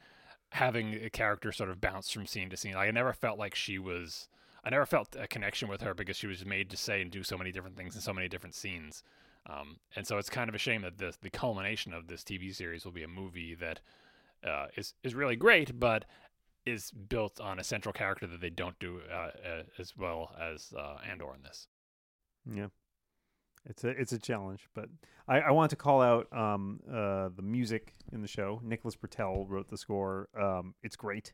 having 0.51 0.95
a 0.95 1.11
character 1.11 1.53
sort 1.53 1.71
of 1.71 1.81
bounce 1.81 2.11
from 2.11 2.27
scene 2.27 2.51
to 2.51 2.57
scene. 2.57 2.75
Like 2.75 2.89
I 2.89 2.93
never 2.93 3.13
felt 3.13 3.39
like 3.39 3.55
she 3.55 3.79
was. 3.79 4.29
I 4.65 4.71
never 4.71 4.87
felt 4.87 5.17
a 5.19 5.27
connection 5.27 5.69
with 5.69 5.81
her 5.81 5.95
because 5.95 6.17
she 6.17 6.27
was 6.27 6.45
made 6.45 6.69
to 6.71 6.77
say 6.77 7.01
and 7.01 7.11
do 7.11 7.23
so 7.23 7.39
many 7.39 7.53
different 7.53 7.77
things 7.77 7.95
in 7.95 8.01
so 8.01 8.13
many 8.13 8.29
different 8.29 8.55
scenes. 8.55 9.03
Um, 9.49 9.77
and 9.97 10.07
so 10.07 10.19
it's 10.19 10.29
kind 10.29 10.49
of 10.49 10.55
a 10.55 10.59
shame 10.59 10.83
that 10.83 10.99
the 10.99 11.15
the 11.23 11.31
culmination 11.31 11.93
of 11.93 12.07
this 12.07 12.23
TV 12.23 12.55
series 12.55 12.85
will 12.85 12.93
be 12.93 13.03
a 13.03 13.09
movie 13.09 13.55
that 13.55 13.81
uh, 14.47 14.67
is 14.77 14.95
is 15.03 15.15
really 15.15 15.37
great, 15.37 15.79
but 15.79 16.05
is 16.67 16.91
built 16.91 17.41
on 17.41 17.59
a 17.59 17.65
central 17.65 17.93
character 17.93 18.27
that 18.27 18.41
they 18.41 18.51
don't 18.51 18.79
do 18.79 19.01
uh, 19.11 19.15
uh, 19.15 19.63
as 19.79 19.97
well 19.97 20.35
as 20.39 20.73
uh, 20.77 20.97
Andor 21.09 21.35
in 21.35 21.43
this. 21.43 21.67
Yeah. 22.53 22.67
It's 23.67 23.85
a 23.85 23.89
it's 23.89 24.13
a 24.13 24.19
challenge, 24.19 24.69
but 24.75 24.89
I, 25.27 25.41
I 25.41 25.51
want 25.51 25.71
to 25.71 25.77
call 25.77 26.01
out 26.01 26.33
um, 26.33 26.81
uh, 26.91 27.29
the 27.35 27.43
music 27.43 27.95
in 28.13 28.23
the 28.23 28.29
show. 28.29 28.61
Nicholas 28.63 28.97
Britell 28.97 29.45
wrote 29.49 29.69
the 29.69 29.77
score. 29.77 30.29
Um, 30.39 30.75
it's 30.83 30.97
great. 30.97 31.33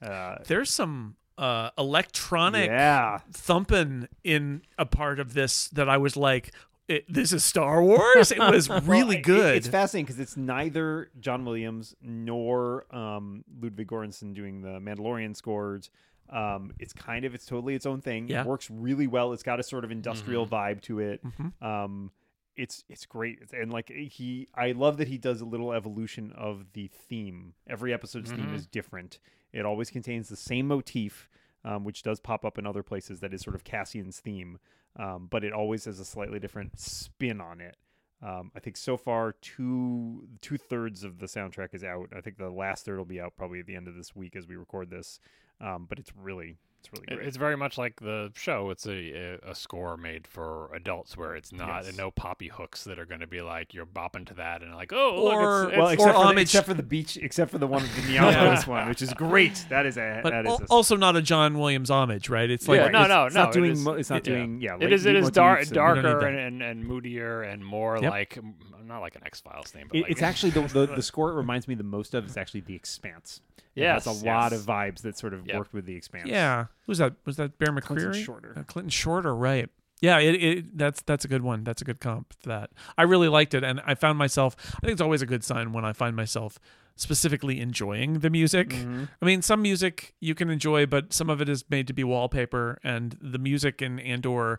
Uh, 0.00 0.36
There's 0.46 0.70
some 0.72 1.16
uh, 1.38 1.70
electronic 1.78 2.68
yeah, 2.68 3.18
thumping 3.32 4.08
in 4.22 4.62
a 4.78 4.86
part 4.86 5.18
of 5.18 5.34
this 5.34 5.68
that 5.68 5.88
I 5.88 5.96
was 5.96 6.16
like, 6.16 6.52
it, 6.88 7.04
this 7.12 7.32
is 7.32 7.44
Star 7.44 7.82
Wars. 7.82 8.32
It 8.32 8.38
was 8.38 8.68
Well, 8.68 8.80
really 8.82 9.18
it- 9.18 9.22
good. 9.24 9.56
it's 9.56 9.68
fascinating 9.68 10.06
because 10.06 10.20
it's 10.20 10.36
neither 10.36 11.10
John 11.20 11.44
Williams 11.44 11.94
nor 12.02 12.86
um, 12.94 13.44
Ludwig 13.60 13.88
Göransson 13.88 14.34
doing 14.34 14.60
the 14.62 14.78
Mandalorian 14.80 15.36
scores. 15.36 15.90
Um, 16.30 16.72
it's 16.78 16.92
kind 16.92 17.24
of 17.24 17.34
it's 17.34 17.44
totally 17.46 17.74
its 17.74 17.84
own 17.86 18.00
thing. 18.00 18.28
Yeah. 18.28 18.40
It 18.42 18.46
works 18.46 18.70
really 18.70 19.06
well. 19.06 19.32
It's 19.32 19.42
got 19.42 19.60
a 19.60 19.62
sort 19.62 19.84
of 19.84 19.90
industrial 19.90 20.46
vibe 20.46 20.80
to 20.82 20.98
it. 21.00 21.20
Mhm. 21.24 21.62
Um, 21.62 22.10
it's 22.56 22.84
it's 22.90 23.06
great 23.06 23.38
and 23.54 23.72
like 23.72 23.88
he 23.90 24.46
I 24.54 24.72
love 24.72 24.98
that 24.98 25.08
he 25.08 25.16
does 25.16 25.40
a 25.40 25.44
little 25.46 25.72
evolution 25.72 26.32
of 26.36 26.66
the 26.74 26.88
theme. 26.88 27.54
Every 27.66 27.94
episode's 27.94 28.30
theme 28.30 28.48
Mhm. 28.48 28.54
is 28.54 28.66
different. 28.66 29.18
It 29.52 29.64
always 29.64 29.90
contains 29.90 30.28
the 30.28 30.36
same 30.36 30.68
motif, 30.68 31.28
um, 31.64 31.84
which 31.84 32.02
does 32.02 32.20
pop 32.20 32.44
up 32.44 32.58
in 32.58 32.66
other 32.66 32.82
places. 32.82 33.20
That 33.20 33.32
is 33.34 33.40
sort 33.42 33.54
of 33.56 33.64
Cassian's 33.64 34.20
theme, 34.20 34.58
um, 34.96 35.28
but 35.30 35.44
it 35.44 35.52
always 35.52 35.84
has 35.86 35.98
a 35.98 36.04
slightly 36.04 36.38
different 36.38 36.78
spin 36.78 37.40
on 37.40 37.60
it. 37.60 37.76
Um, 38.22 38.52
I 38.54 38.60
think 38.60 38.76
so 38.76 38.96
far 38.96 39.32
two 39.32 40.28
two 40.40 40.56
thirds 40.56 41.02
of 41.02 41.18
the 41.18 41.26
soundtrack 41.26 41.74
is 41.74 41.82
out. 41.82 42.10
I 42.16 42.20
think 42.20 42.38
the 42.38 42.50
last 42.50 42.84
third 42.84 42.98
will 42.98 43.04
be 43.04 43.20
out 43.20 43.34
probably 43.36 43.58
at 43.58 43.66
the 43.66 43.74
end 43.74 43.88
of 43.88 43.96
this 43.96 44.14
week 44.14 44.36
as 44.36 44.46
we 44.46 44.56
record 44.56 44.90
this. 44.90 45.18
Um, 45.60 45.86
but 45.88 45.98
it's 45.98 46.12
really 46.16 46.58
it's 46.84 46.92
really 46.92 47.06
great. 47.16 47.28
It's 47.28 47.36
very 47.36 47.56
much 47.56 47.78
like 47.78 48.00
the 48.00 48.32
show. 48.34 48.70
It's 48.70 48.86
a 48.86 48.92
a, 48.92 49.50
a 49.50 49.54
score 49.54 49.96
made 49.96 50.26
for 50.26 50.68
adults, 50.74 51.16
where 51.16 51.36
it's 51.36 51.52
not 51.52 51.84
Yes. 51.84 51.96
no 51.96 52.10
poppy 52.10 52.48
hooks 52.48 52.84
that 52.84 52.98
are 52.98 53.04
going 53.06 53.20
to 53.20 53.26
be 53.26 53.40
like 53.40 53.72
you're 53.72 53.86
bopping 53.86 54.26
to 54.26 54.34
that 54.34 54.62
and 54.62 54.74
like 54.74 54.92
oh 54.92 55.22
look, 55.24 55.32
it's, 55.68 55.76
well, 55.76 55.88
it's- 55.88 55.92
except, 55.94 56.16
or 56.18 56.26
for 56.28 56.34
the, 56.34 56.40
except 56.40 56.66
for 56.66 56.74
the 56.74 56.82
beach, 56.82 57.16
except 57.16 57.50
for 57.52 57.58
the 57.58 57.66
one 57.66 57.82
the 57.96 58.02
Neapolis 58.12 58.66
one, 58.66 58.88
which 58.88 59.02
is 59.02 59.12
great. 59.14 59.64
That 59.68 59.86
is 59.86 59.96
a 59.96 60.20
but 60.22 60.30
that 60.30 60.46
al- 60.46 60.54
is 60.56 60.60
a, 60.62 60.64
also 60.66 60.96
not 60.96 61.14
a 61.16 61.22
John 61.22 61.58
Williams 61.58 61.90
homage, 61.90 62.28
right? 62.28 62.50
It's 62.50 62.66
like 62.66 62.80
Yeah, 62.80 62.88
no, 62.88 63.06
no, 63.06 63.26
it's 63.26 63.34
no. 63.34 63.44
not 63.44 63.50
it 63.50 63.58
doing 63.58 63.70
is- 63.72 63.86
it's 63.86 64.10
not 64.10 64.18
it- 64.18 64.24
doing 64.24 64.60
yeah. 64.60 64.76
It 64.80 64.92
is. 64.92 65.06
It 65.06 65.14
is 65.16 65.30
dar- 65.30 65.64
darker 65.64 66.26
and, 66.26 66.38
and, 66.38 66.62
and 66.62 66.84
moodier 66.86 67.42
and 67.42 67.64
more 67.64 67.98
Yep. 68.02 68.10
like 68.10 68.38
not 68.84 69.00
like 69.00 69.14
an 69.14 69.22
X 69.24 69.40
Files 69.40 69.68
thing. 69.70 69.84
But 69.88 69.96
It, 69.98 70.02
like, 70.02 70.10
it's 70.10 70.22
actually 70.22 70.50
the, 70.50 70.62
the 70.72 70.86
the 70.86 71.02
score 71.02 71.30
it 71.30 71.34
reminds 71.34 71.68
me 71.68 71.74
the 71.76 71.84
most 71.84 72.14
of 72.14 72.26
is 72.26 72.36
actually 72.36 72.60
the 72.62 72.74
Expanse. 72.74 73.40
It 73.74 73.84
has 73.86 74.06
Yes, 74.06 74.22
a 74.22 74.26
lot 74.26 74.52
of 74.52 74.60
vibes 74.62 75.02
that 75.02 75.16
sort 75.18 75.32
of 75.34 75.46
Yep. 75.46 75.56
worked 75.56 75.72
with 75.72 75.86
the 75.86 75.94
Expanse. 75.96 76.28
Yeah, 76.28 76.66
who's 76.86 76.98
that? 76.98 77.14
Was 77.24 77.36
that 77.36 77.58
Bear 77.58 77.68
McCreary? 77.68 77.82
Clinton 77.82 78.12
Shorter. 78.22 78.54
Uh, 78.56 78.62
Clinton 78.64 78.90
Shorter, 78.90 79.34
right? 79.34 79.68
Yeah, 80.00 80.18
it, 80.18 80.34
it 80.42 80.76
that's 80.78 81.00
that's 81.02 81.24
a 81.24 81.28
good 81.28 81.42
one. 81.42 81.62
That's 81.64 81.80
a 81.80 81.84
good 81.84 82.00
comp 82.00 82.34
to 82.42 82.48
that. 82.48 82.70
I 82.98 83.04
really 83.04 83.28
liked 83.28 83.54
it, 83.54 83.62
and 83.64 83.80
I 83.86 83.94
found 83.94 84.18
myself. 84.18 84.56
I 84.76 84.80
think 84.80 84.92
it's 84.92 85.00
always 85.00 85.22
a 85.22 85.26
good 85.26 85.44
sign 85.44 85.72
when 85.72 85.84
I 85.84 85.92
find 85.92 86.16
myself 86.16 86.58
specifically 86.96 87.60
enjoying 87.60 88.18
the 88.18 88.28
music. 88.28 88.70
Mm-hmm. 88.70 89.04
I 89.20 89.24
mean, 89.24 89.42
some 89.42 89.62
music 89.62 90.14
you 90.20 90.34
can 90.34 90.50
enjoy, 90.50 90.86
but 90.86 91.12
some 91.12 91.30
of 91.30 91.40
it 91.40 91.48
is 91.48 91.64
made 91.70 91.86
to 91.86 91.92
be 91.92 92.04
wallpaper, 92.04 92.78
and 92.84 93.16
the 93.22 93.38
music 93.38 93.80
in 93.80 93.98
Andor 94.00 94.58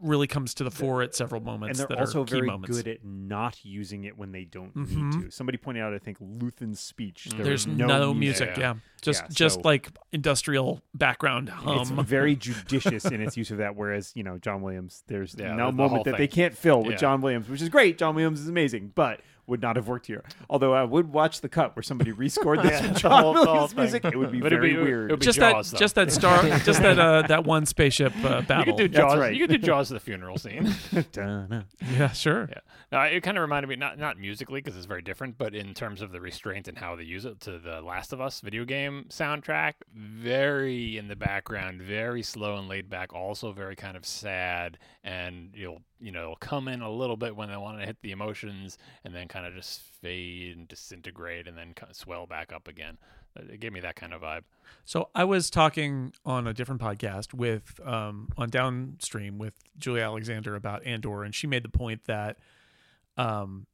really 0.00 0.26
comes 0.26 0.54
to 0.54 0.64
the 0.64 0.70
fore 0.70 1.02
at 1.02 1.14
several 1.14 1.40
moments. 1.40 1.50
and 1.50 1.60
moments 1.60 1.78
they're 1.80 1.88
that 1.88 1.98
also 2.00 2.22
are 2.22 2.24
key 2.24 2.30
very 2.36 2.46
moments. 2.46 2.76
good 2.76 2.88
at 2.88 3.04
not 3.04 3.64
using 3.64 4.04
it 4.04 4.16
when 4.16 4.32
they 4.32 4.44
don't 4.44 4.74
Mhm. 4.74 4.90
need 4.96 5.24
to. 5.24 5.30
Somebody 5.30 5.58
pointed 5.58 5.82
out, 5.82 5.92
I 5.94 5.98
think, 5.98 6.18
Luthen's 6.20 6.80
speech. 6.80 7.28
There 7.34 7.44
There's 7.44 7.66
no, 7.66 7.86
no, 7.86 8.14
music. 8.14 8.50
Yeah. 8.56 8.60
Yeah, 8.60 8.74
just 9.02 9.22
Yeah, 9.22 9.28
just 9.32 9.54
so- 9.56 9.60
like 9.64 9.88
industrial 10.12 10.82
background 10.94 11.48
hum. 11.48 11.80
It's 11.80 11.90
very 12.08 12.36
judicious 12.48 13.04
in 13.04 13.20
its 13.20 13.36
use 13.36 13.50
of 13.50 13.58
that. 13.58 13.74
Whereas 13.76 14.12
you 14.14 14.22
know 14.22 14.38
John 14.38 14.62
Williams, 14.62 15.02
there's 15.06 15.34
Yeah, 15.38 15.54
no 15.54 15.70
the- 15.70 15.76
the 15.76 15.82
whole 15.82 15.88
moment 15.88 16.04
that 16.04 16.18
they 16.18 16.28
can't 16.28 16.56
fill 16.56 16.82
with 16.82 16.92
Yeah. 16.92 16.96
John 16.98 17.20
Williams, 17.20 17.48
which 17.48 17.62
is 17.62 17.68
great. 17.68 17.98
John 17.98 18.14
Williams 18.14 18.40
is 18.40 18.48
amazing, 18.48 18.92
but 18.94 19.20
would 19.50 19.60
not 19.60 19.76
have 19.76 19.86
worked 19.88 20.06
here. 20.06 20.24
Although 20.48 20.72
I 20.72 20.84
would 20.84 21.12
watch 21.12 21.42
the 21.42 21.48
cut 21.50 21.76
where 21.76 21.82
somebody 21.82 22.12
rescored 22.12 22.62
this 22.62 22.80
Yeah, 22.80 22.82
with 22.82 22.94
the 22.94 23.00
John 23.00 23.22
whole- 23.22 23.34
whole 23.34 23.44
Williams 23.44 23.70
thing. 23.72 23.80
music. 23.82 24.04
It 24.06 24.16
would 24.16 24.32
be 24.32 24.40
But 24.40 24.52
it'd 24.52 24.60
very 24.60 24.74
be- 24.76 24.80
weird. 24.82 25.10
it'd 25.10 25.20
be 25.20 25.26
just 25.26 25.38
Jaws, 25.38 25.70
that, 25.70 25.76
though. 25.76 25.80
just 25.80 25.94
that 25.96 26.12
star, 26.12 26.42
just 26.64 26.80
that 26.82 26.98
uh, 26.98 27.22
that 27.26 27.44
one 27.44 27.66
spaceship 27.66 28.14
uh, 28.24 28.36
you 28.38 28.42
battle. 28.42 28.64
could 28.64 28.76
do 28.76 28.88
Jaws. 28.88 29.18
right. 29.18 29.34
You 29.34 29.46
could 29.46 29.60
do 29.60 29.66
Jaws 29.66 29.90
of 29.90 29.94
the 29.96 30.00
funeral 30.00 30.38
scene. 30.38 30.74
Yeah, 31.16 32.12
sure. 32.12 32.48
Yeah. 32.50 32.58
No, 32.92 33.00
it 33.02 33.22
kind 33.22 33.36
of 33.36 33.42
reminded 33.42 33.68
me 33.68 33.76
not 33.76 33.98
not 33.98 34.18
musically 34.18 34.60
because 34.60 34.76
it's 34.76 34.86
very 34.86 35.02
different, 35.02 35.38
but 35.38 35.54
in 35.54 35.74
terms 35.74 36.02
of 36.02 36.12
the 36.12 36.20
restraint 36.20 36.68
and 36.68 36.76
how 36.78 36.96
they 36.96 37.04
use 37.04 37.24
it 37.24 37.40
to 37.40 37.58
the 37.58 37.80
Last 37.80 38.12
of 38.12 38.20
Us 38.20 38.40
video 38.40 38.64
game 38.64 39.06
soundtrack, 39.08 39.74
very 39.94 40.96
in 40.96 41.08
the 41.08 41.16
background, 41.16 41.82
very 41.82 42.22
slow 42.22 42.56
and 42.56 42.68
laid 42.68 42.88
back, 42.90 43.12
also 43.12 43.52
very 43.52 43.76
kind 43.76 43.96
of 43.96 44.04
sad, 44.06 44.78
and 45.04 45.50
you'll 45.54 45.82
you 46.00 46.12
know 46.12 46.34
come 46.40 46.68
in 46.68 46.82
a 46.82 46.90
little 46.90 47.16
bit 47.16 47.36
when 47.36 47.48
they 47.48 47.56
want 47.56 47.78
to 47.78 47.86
hit 47.86 47.98
the 48.02 48.10
emotions, 48.10 48.78
and 49.04 49.14
then 49.14 49.28
kind 49.28 49.46
of 49.46 49.54
just 49.54 49.80
fade 49.80 50.56
and 50.56 50.68
disintegrate, 50.68 51.46
and 51.46 51.56
then 51.56 51.74
kind 51.74 51.90
of 51.90 51.96
swell 51.96 52.26
back 52.26 52.52
up 52.52 52.68
again. 52.68 52.98
It 53.36 53.60
gave 53.60 53.72
me 53.72 53.80
that 53.80 53.94
kind 53.96 54.12
of 54.12 54.22
vibe. 54.22 54.42
So 54.84 55.10
I 55.14 55.24
was 55.24 55.50
talking 55.50 56.12
on 56.24 56.46
a 56.46 56.54
different 56.54 56.80
podcast 56.80 57.32
with 57.32 57.78
um, 57.84 58.28
on 58.36 58.48
downstream 58.48 59.38
with 59.38 59.54
Julia 59.78 60.02
Alexander 60.02 60.56
about 60.56 60.84
Andor, 60.84 61.22
and 61.22 61.34
she 61.34 61.46
made 61.46 61.62
the 61.62 61.68
point 61.68 62.04
that 62.06 62.38
um, 63.16 63.66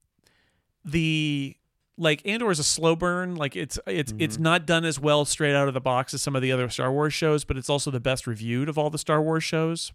the 0.84 1.56
like 1.98 2.26
Andor 2.26 2.50
is 2.50 2.58
a 2.58 2.64
slow 2.64 2.94
burn. 2.94 3.36
Like 3.36 3.56
it's 3.56 3.78
it's 3.86 4.12
it's 4.18 4.38
not 4.38 4.66
done 4.66 4.84
as 4.84 5.00
well 5.00 5.24
straight 5.24 5.54
out 5.54 5.66
of 5.66 5.74
the 5.74 5.80
box 5.80 6.12
as 6.12 6.20
some 6.20 6.36
of 6.36 6.42
the 6.42 6.52
other 6.52 6.68
Star 6.68 6.92
Wars 6.92 7.14
shows, 7.14 7.44
but 7.44 7.56
it's 7.56 7.70
also 7.70 7.90
the 7.90 8.00
best 8.00 8.26
reviewed 8.26 8.68
of 8.68 8.76
all 8.76 8.90
the 8.90 8.98
Star 8.98 9.22
Wars 9.22 9.44
shows. 9.44 9.92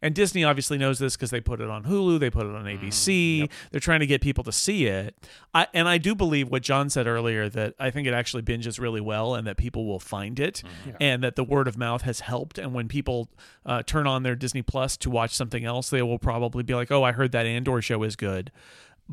And 0.00 0.14
Disney 0.14 0.44
obviously 0.44 0.78
knows 0.78 0.98
this 1.00 1.16
because 1.16 1.30
they 1.30 1.40
put 1.40 1.60
it 1.60 1.68
on 1.68 1.84
Hulu, 1.84 2.20
they 2.20 2.30
put 2.30 2.46
it 2.46 2.54
on 2.54 2.64
ABC. 2.64 3.50
They're 3.70 3.80
trying 3.80 4.00
to 4.00 4.06
get 4.06 4.20
people 4.20 4.44
to 4.44 4.52
see 4.52 4.86
it. 4.86 5.14
I, 5.52 5.66
and 5.74 5.88
I 5.88 5.98
do 5.98 6.14
believe 6.14 6.48
what 6.50 6.62
John 6.62 6.88
said 6.88 7.06
earlier 7.08 7.48
that 7.48 7.74
I 7.80 7.90
think 7.90 8.06
it 8.06 8.14
actually 8.14 8.42
binges 8.44 8.78
really 8.78 9.00
well, 9.00 9.34
and 9.34 9.46
that 9.46 9.56
people 9.56 9.86
will 9.86 9.98
find 10.00 10.38
it, 10.38 10.62
and 11.00 11.22
that 11.24 11.34
the 11.34 11.44
word 11.44 11.66
of 11.66 11.76
mouth 11.76 12.02
has 12.02 12.20
helped. 12.20 12.58
And 12.58 12.72
when 12.74 12.86
people 12.86 13.28
uh, 13.66 13.82
turn 13.82 14.06
on 14.06 14.22
their 14.22 14.36
Disney 14.36 14.62
Plus 14.62 14.96
to 14.98 15.10
watch 15.10 15.34
something 15.34 15.64
else, 15.64 15.90
they 15.90 16.02
will 16.02 16.18
probably 16.20 16.62
be 16.62 16.74
like, 16.74 16.92
"Oh, 16.92 17.02
I 17.02 17.10
heard 17.12 17.32
that 17.32 17.44
Andor 17.44 17.82
show 17.82 18.04
is 18.04 18.14
good," 18.14 18.52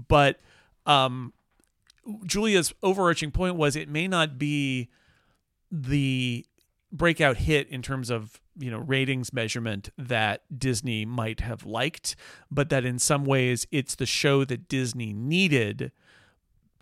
but 0.07 0.39
um, 0.85 1.33
Julia's 2.25 2.73
overarching 2.83 3.31
point 3.31 3.55
was 3.55 3.75
it 3.75 3.89
may 3.89 4.07
not 4.07 4.37
be 4.37 4.89
the 5.71 6.45
breakout 6.91 7.37
hit 7.37 7.67
in 7.69 7.81
terms 7.81 8.09
of 8.09 8.39
you 8.57 8.71
know 8.71 8.79
ratings 8.79 9.33
measurement 9.33 9.89
that 9.97 10.43
Disney 10.57 11.05
might 11.05 11.41
have 11.41 11.65
liked, 11.65 12.15
but 12.49 12.69
that 12.69 12.85
in 12.85 12.99
some 12.99 13.25
ways 13.25 13.67
it's 13.71 13.95
the 13.95 14.05
show 14.05 14.43
that 14.45 14.67
Disney 14.67 15.13
needed 15.13 15.91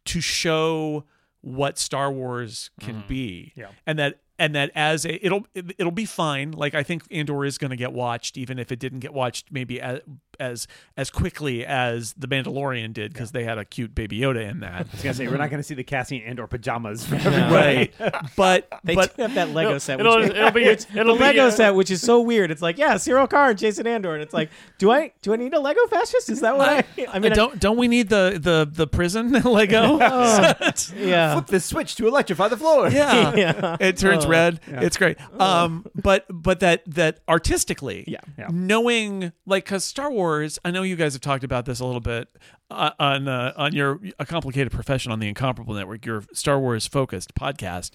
to 0.06 0.22
show 0.22 1.06
what 1.42 1.78
Star 1.78 2.12
Wars 2.12 2.72
can 2.80 2.96
mm-hmm. 2.96 3.08
be. 3.08 3.54
Yeah. 3.56 3.68
And 3.86 4.00
that 4.00 4.20
and 4.38 4.56
that 4.56 4.72
as 4.76 5.06
a 5.06 5.26
it'll 5.26 5.46
it'll 5.54 5.92
be 5.92 6.06
fine. 6.06 6.52
Like 6.52 6.76
I 6.76 6.84
think 6.84 7.04
Andor 7.12 7.46
is 7.46 7.58
going 7.58 7.72
to 7.72 7.78
get 7.78 7.94
watched 7.94 8.38
even 8.38 8.60
if 8.60 8.72
it 8.72 8.80
didn't 8.80 9.00
get 9.00 9.14
watched 9.14 9.52
maybe 9.52 9.80
as 9.80 10.02
as 10.40 10.68
as 10.98 11.10
quickly 11.10 11.66
as 11.66 12.14
The 12.18 12.28
Mandalorian 12.28 12.94
did 12.94 13.14
because 13.14 13.32
they 13.32 13.44
had 13.44 13.58
a 13.58 13.66
cute 13.66 13.94
baby 13.96 14.20
Yoda 14.20 14.50
in 14.50 14.60
that. 14.62 14.72
I 14.88 14.92
was 14.92 15.02
gonna 15.04 15.14
say 15.14 15.28
we're 15.28 15.38
not 15.38 15.50
gonna 15.50 15.64
see 15.64 15.74
the 15.76 15.84
Cassian 15.84 16.22
Andor 16.24 16.48
pajamas. 16.48 17.06
For 17.06 17.16
right. 17.16 17.94
But 18.36 18.68
They 18.84 18.96
but 18.96 19.16
do 19.16 19.22
have 19.24 19.34
that 19.36 19.50
Lego 19.52 19.78
set. 19.78 20.00
it'll- 20.00 20.20
which, 20.22 20.32
it'll 20.32 20.52
be- 20.52 20.66
which- 20.68 20.86
it'll 20.96 21.14
the 21.16 21.20
be, 21.20 21.26
Lego 21.26 21.48
uh, 21.48 21.52
set, 21.52 21.76
which 21.76 21.92
is 21.92 22.02
so 22.02 22.22
weird. 22.22 22.52
It's 22.52 22.62
like, 22.62 22.78
yeah, 22.78 22.96
Syril 22.96 23.28
Carr 23.30 23.50
and 23.52 23.60
Cassian 23.60 23.88
Andor, 23.88 24.14
and 24.14 24.22
it's 24.24 24.34
like, 24.34 24.50
do 24.78 24.92
I 24.92 25.12
do 25.22 25.34
I 25.34 25.36
need 25.38 25.54
a 25.54 25.60
Lego 25.60 25.86
fascist? 25.88 26.30
Is 26.30 26.42
that 26.42 26.58
what 26.58 26.70
I? 26.70 26.84
I 27.12 27.20
mean, 27.20 27.32
don't 27.34 27.60
don't 27.60 27.78
we 27.78 27.88
need 27.88 28.10
the 28.10 28.40
the 28.42 28.70
the 28.72 28.88
prison 28.88 29.32
Lego? 29.32 29.98
yeah. 30.00 31.34
Flip 31.34 31.48
the 31.48 31.60
switch 31.60 31.96
to 31.96 32.08
electrify 32.08 32.48
the 32.48 32.58
floor. 32.58 32.90
yeah. 32.90 33.34
Yeah. 33.36 33.78
It 33.80 33.98
turns 33.98 34.26
Oh. 34.26 34.30
red. 34.30 34.60
It's 34.68 34.98
great. 34.98 35.18
Um, 35.40 35.86
but 35.96 36.26
but 36.30 36.60
that 36.62 36.84
that 36.88 37.20
artistically, 37.28 38.04
Yeah. 38.08 38.20
Yeah. 38.38 38.48
knowing 38.52 39.32
like 39.46 39.66
because 39.66 39.84
Star 39.84 40.12
Wars, 40.12 40.25
I 40.64 40.72
know 40.72 40.84
you 40.84 40.96
guys 40.96 41.14
have 41.14 41.22
talked 41.22 41.44
about 41.44 41.66
this 41.66 41.80
a 41.80 41.86
little 41.86 42.02
bit 42.02 42.30
uh, 42.70 42.92
on 43.00 43.28
uh, 43.28 43.54
on 43.56 43.74
your 43.74 44.00
a 44.20 44.26
complicated 44.26 44.72
profession 44.72 45.12
on 45.12 45.20
the 45.20 45.28
Incomparable 45.28 45.74
Network, 45.74 46.06
your 46.06 46.24
Star 46.34 46.60
Wars 46.60 46.88
focused 46.88 47.36
podcast. 47.36 47.92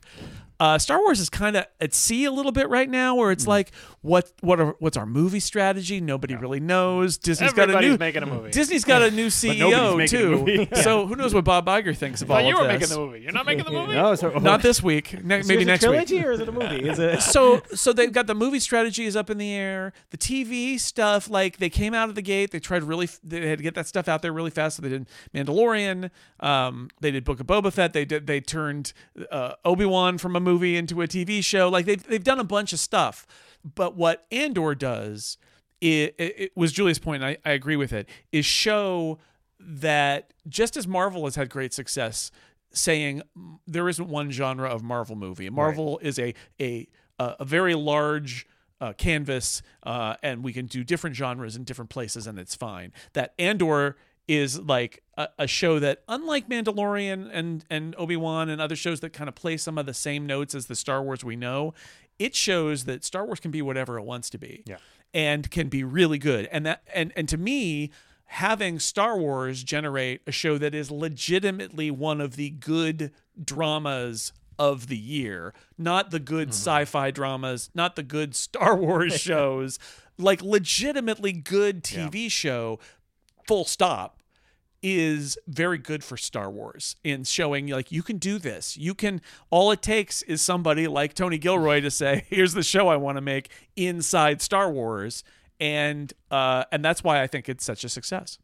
Uh, 0.60 0.78
Star 0.78 0.98
Wars 0.98 1.18
is 1.18 1.30
kind 1.30 1.56
of 1.56 1.64
at 1.80 1.94
sea 1.94 2.26
a 2.26 2.30
little 2.30 2.52
bit 2.52 2.68
right 2.68 2.88
now, 2.88 3.14
where 3.16 3.32
it's 3.32 3.46
like, 3.46 3.72
what 4.02 4.30
what 4.42 4.60
are 4.60 4.76
what's 4.78 4.96
our 4.96 5.06
movie 5.06 5.40
strategy? 5.40 6.00
Nobody 6.00 6.36
really 6.36 6.60
knows. 6.60 7.16
Disney's 7.18 7.52
got 7.54 7.70
a 7.70 7.80
new 7.80 7.96
making 7.96 8.22
a 8.22 8.26
movie. 8.26 8.50
Disney's 8.50 8.84
got 8.84 9.00
a 9.02 9.10
new 9.10 9.26
CEO 9.40 10.06
too. 10.08 10.30
movie. 10.44 10.68
So 10.82 11.06
who 11.06 11.16
knows 11.16 11.32
what 11.34 11.44
Bob 11.44 11.66
Iger 11.66 11.96
thinks 11.96 12.22
of 12.22 12.28
But 12.28 12.34
all 12.44 12.48
you 12.48 12.58
of 12.58 12.60
this? 12.60 12.60
You 12.60 12.66
were 12.66 12.72
making 12.72 12.88
the 12.88 12.98
movie. 12.98 13.20
You're 13.22 13.32
not 13.32 13.46
making 13.46 13.64
the 13.64 13.70
movie. 13.86 13.94
No, 13.94 14.14
so 14.14 14.30
Not 14.38 14.62
this 14.62 14.82
week. 14.82 15.24
Ne- 15.24 15.42
So 15.42 15.48
maybe 15.48 15.62
is 15.62 15.66
next 15.66 15.84
a 15.84 15.90
week 15.90 16.06
trilogy 16.06 16.26
or 16.26 16.32
is 16.32 16.40
it 16.40 16.48
a 16.48 16.52
movie? 16.52 16.88
Is 16.88 16.98
it? 16.98 17.22
so 17.22 17.62
so 17.74 17.92
they've 17.92 18.12
got 18.12 18.26
the 18.26 18.34
movie 18.34 18.60
strategy 18.60 19.06
is 19.06 19.16
up 19.16 19.30
in 19.30 19.38
the 19.38 19.52
air 19.52 19.92
the 20.10 20.18
tv 20.18 20.78
stuff 20.78 21.30
like 21.30 21.56
they 21.56 21.70
came 21.70 21.94
out 21.94 22.08
of 22.10 22.14
the 22.14 22.22
gate 22.22 22.50
they 22.50 22.58
tried 22.60 22.82
really 22.82 23.08
they 23.24 23.48
had 23.48 23.58
to 23.58 23.62
get 23.62 23.74
that 23.74 23.86
stuff 23.86 24.08
out 24.08 24.20
there 24.22 24.32
really 24.32 24.50
fast 24.50 24.76
so 24.76 24.82
they 24.82 24.88
did 24.88 25.06
mandalorian 25.34 26.10
um 26.40 26.88
they 27.00 27.10
did 27.10 27.24
book 27.24 27.40
of 27.40 27.46
boba 27.46 27.72
fett 27.72 27.92
they 27.92 28.04
did 28.04 28.26
they 28.26 28.40
turned 28.40 28.92
uh, 29.30 29.54
obi-wan 29.64 30.18
from 30.18 30.36
a 30.36 30.40
movie 30.40 30.49
into 30.58 31.02
a 31.02 31.06
tv 31.06 31.42
show. 31.42 31.68
Like 31.68 31.86
they've, 31.86 32.02
they've 32.02 32.24
done 32.24 32.40
a 32.40 32.44
bunch 32.44 32.72
of 32.72 32.78
stuff. 32.78 33.26
But 33.74 33.96
what 33.96 34.26
andor 34.30 34.74
does 34.74 35.36
it, 35.80 36.14
it, 36.18 36.34
it 36.38 36.52
was 36.54 36.72
julia's 36.72 36.98
point 36.98 37.22
and 37.22 37.36
I, 37.44 37.48
I 37.48 37.52
agree 37.52 37.76
with 37.76 37.92
it 37.92 38.08
is 38.32 38.44
show 38.44 39.18
that 39.58 40.32
just 40.48 40.76
as 40.76 40.86
marvel 40.86 41.24
has 41.24 41.36
had 41.36 41.48
great 41.50 41.72
success 41.72 42.30
saying 42.72 43.22
mm, 43.36 43.58
there 43.66 43.88
isn't 43.88 44.08
one 44.08 44.30
genre 44.30 44.68
of 44.68 44.82
marvel 44.82 45.16
movie. 45.16 45.50
Marvel 45.50 45.98
is 46.02 46.18
a 46.18 46.34
a 46.60 46.86
a 47.18 47.36
a 47.40 47.44
very 47.44 47.74
large 47.74 48.46
uh, 48.80 48.92
canvas, 48.94 49.62
uh, 49.82 50.14
and 50.22 50.42
we 50.42 50.52
can 50.52 50.66
do 50.66 50.82
different 50.82 51.14
genres 51.14 51.56
in 51.56 51.64
different 51.64 51.90
places, 51.90 52.26
and 52.26 52.38
it's 52.38 52.54
fine. 52.54 52.92
That 53.12 53.34
Andor 53.38 53.96
is 54.30 54.60
like 54.60 55.02
a, 55.16 55.28
a 55.40 55.46
show 55.46 55.78
that, 55.80 56.02
unlike 56.08 56.48
Mandalorian 56.48 57.28
and 57.32 57.64
and 57.68 57.94
Obi 57.98 58.16
Wan 58.16 58.48
and 58.48 58.60
other 58.60 58.76
shows 58.76 59.00
that 59.00 59.12
kind 59.12 59.28
of 59.28 59.34
play 59.34 59.56
some 59.56 59.76
of 59.76 59.86
the 59.86 59.94
same 59.94 60.26
notes 60.26 60.54
as 60.54 60.66
the 60.66 60.76
Star 60.76 61.02
Wars 61.02 61.24
we 61.24 61.36
know, 61.36 61.74
it 62.18 62.34
shows 62.36 62.84
that 62.84 63.04
Star 63.04 63.26
Wars 63.26 63.40
can 63.40 63.50
be 63.50 63.60
whatever 63.60 63.98
it 63.98 64.04
wants 64.04 64.30
to 64.30 64.38
be, 64.38 64.62
Yeah. 64.66 64.76
and 65.12 65.50
can 65.50 65.68
be 65.68 65.82
really 65.82 66.18
good. 66.18 66.46
And 66.52 66.64
that 66.66 66.82
and 66.94 67.12
and 67.16 67.28
to 67.28 67.36
me. 67.36 67.90
Having 68.32 68.78
Star 68.78 69.18
Wars 69.18 69.64
generate 69.64 70.20
a 70.24 70.30
show 70.30 70.56
that 70.56 70.72
is 70.72 70.88
legitimately 70.88 71.90
one 71.90 72.20
of 72.20 72.36
the 72.36 72.50
good 72.50 73.10
dramas 73.44 74.32
of 74.56 74.86
the 74.86 74.96
year, 74.96 75.52
not 75.76 76.12
the 76.12 76.20
good 76.20 76.50
mm-hmm. 76.50 76.68
sci-fi 76.70 77.10
dramas, 77.10 77.70
not 77.74 77.96
the 77.96 78.04
good 78.04 78.36
Star 78.36 78.76
Wars 78.76 79.18
shows, 79.20 79.80
like 80.16 80.42
legitimately 80.42 81.32
good 81.32 81.82
TV 81.82 82.30
show, 82.30 82.78
full 83.48 83.64
stop, 83.64 84.19
is 84.82 85.38
very 85.46 85.78
good 85.78 86.02
for 86.02 86.16
Star 86.16 86.50
Wars 86.50 86.96
in 87.04 87.24
showing 87.24 87.68
like 87.68 87.92
you 87.92 88.02
can 88.02 88.18
do 88.18 88.38
this. 88.38 88.76
You 88.76 88.94
can 88.94 89.20
all 89.50 89.70
it 89.70 89.82
takes 89.82 90.22
is 90.22 90.40
somebody 90.40 90.86
like 90.86 91.14
Tony 91.14 91.38
Gilroy 91.38 91.80
to 91.80 91.90
say, 91.90 92.24
"Here's 92.30 92.54
the 92.54 92.62
show 92.62 92.88
I 92.88 92.96
want 92.96 93.16
to 93.16 93.22
make 93.22 93.50
inside 93.76 94.40
Star 94.40 94.70
Wars." 94.70 95.24
And 95.58 96.12
uh 96.30 96.64
and 96.72 96.84
that's 96.84 97.04
why 97.04 97.22
I 97.22 97.26
think 97.26 97.48
it's 97.48 97.64
such 97.64 97.84
a 97.84 97.88
success. 97.88 98.38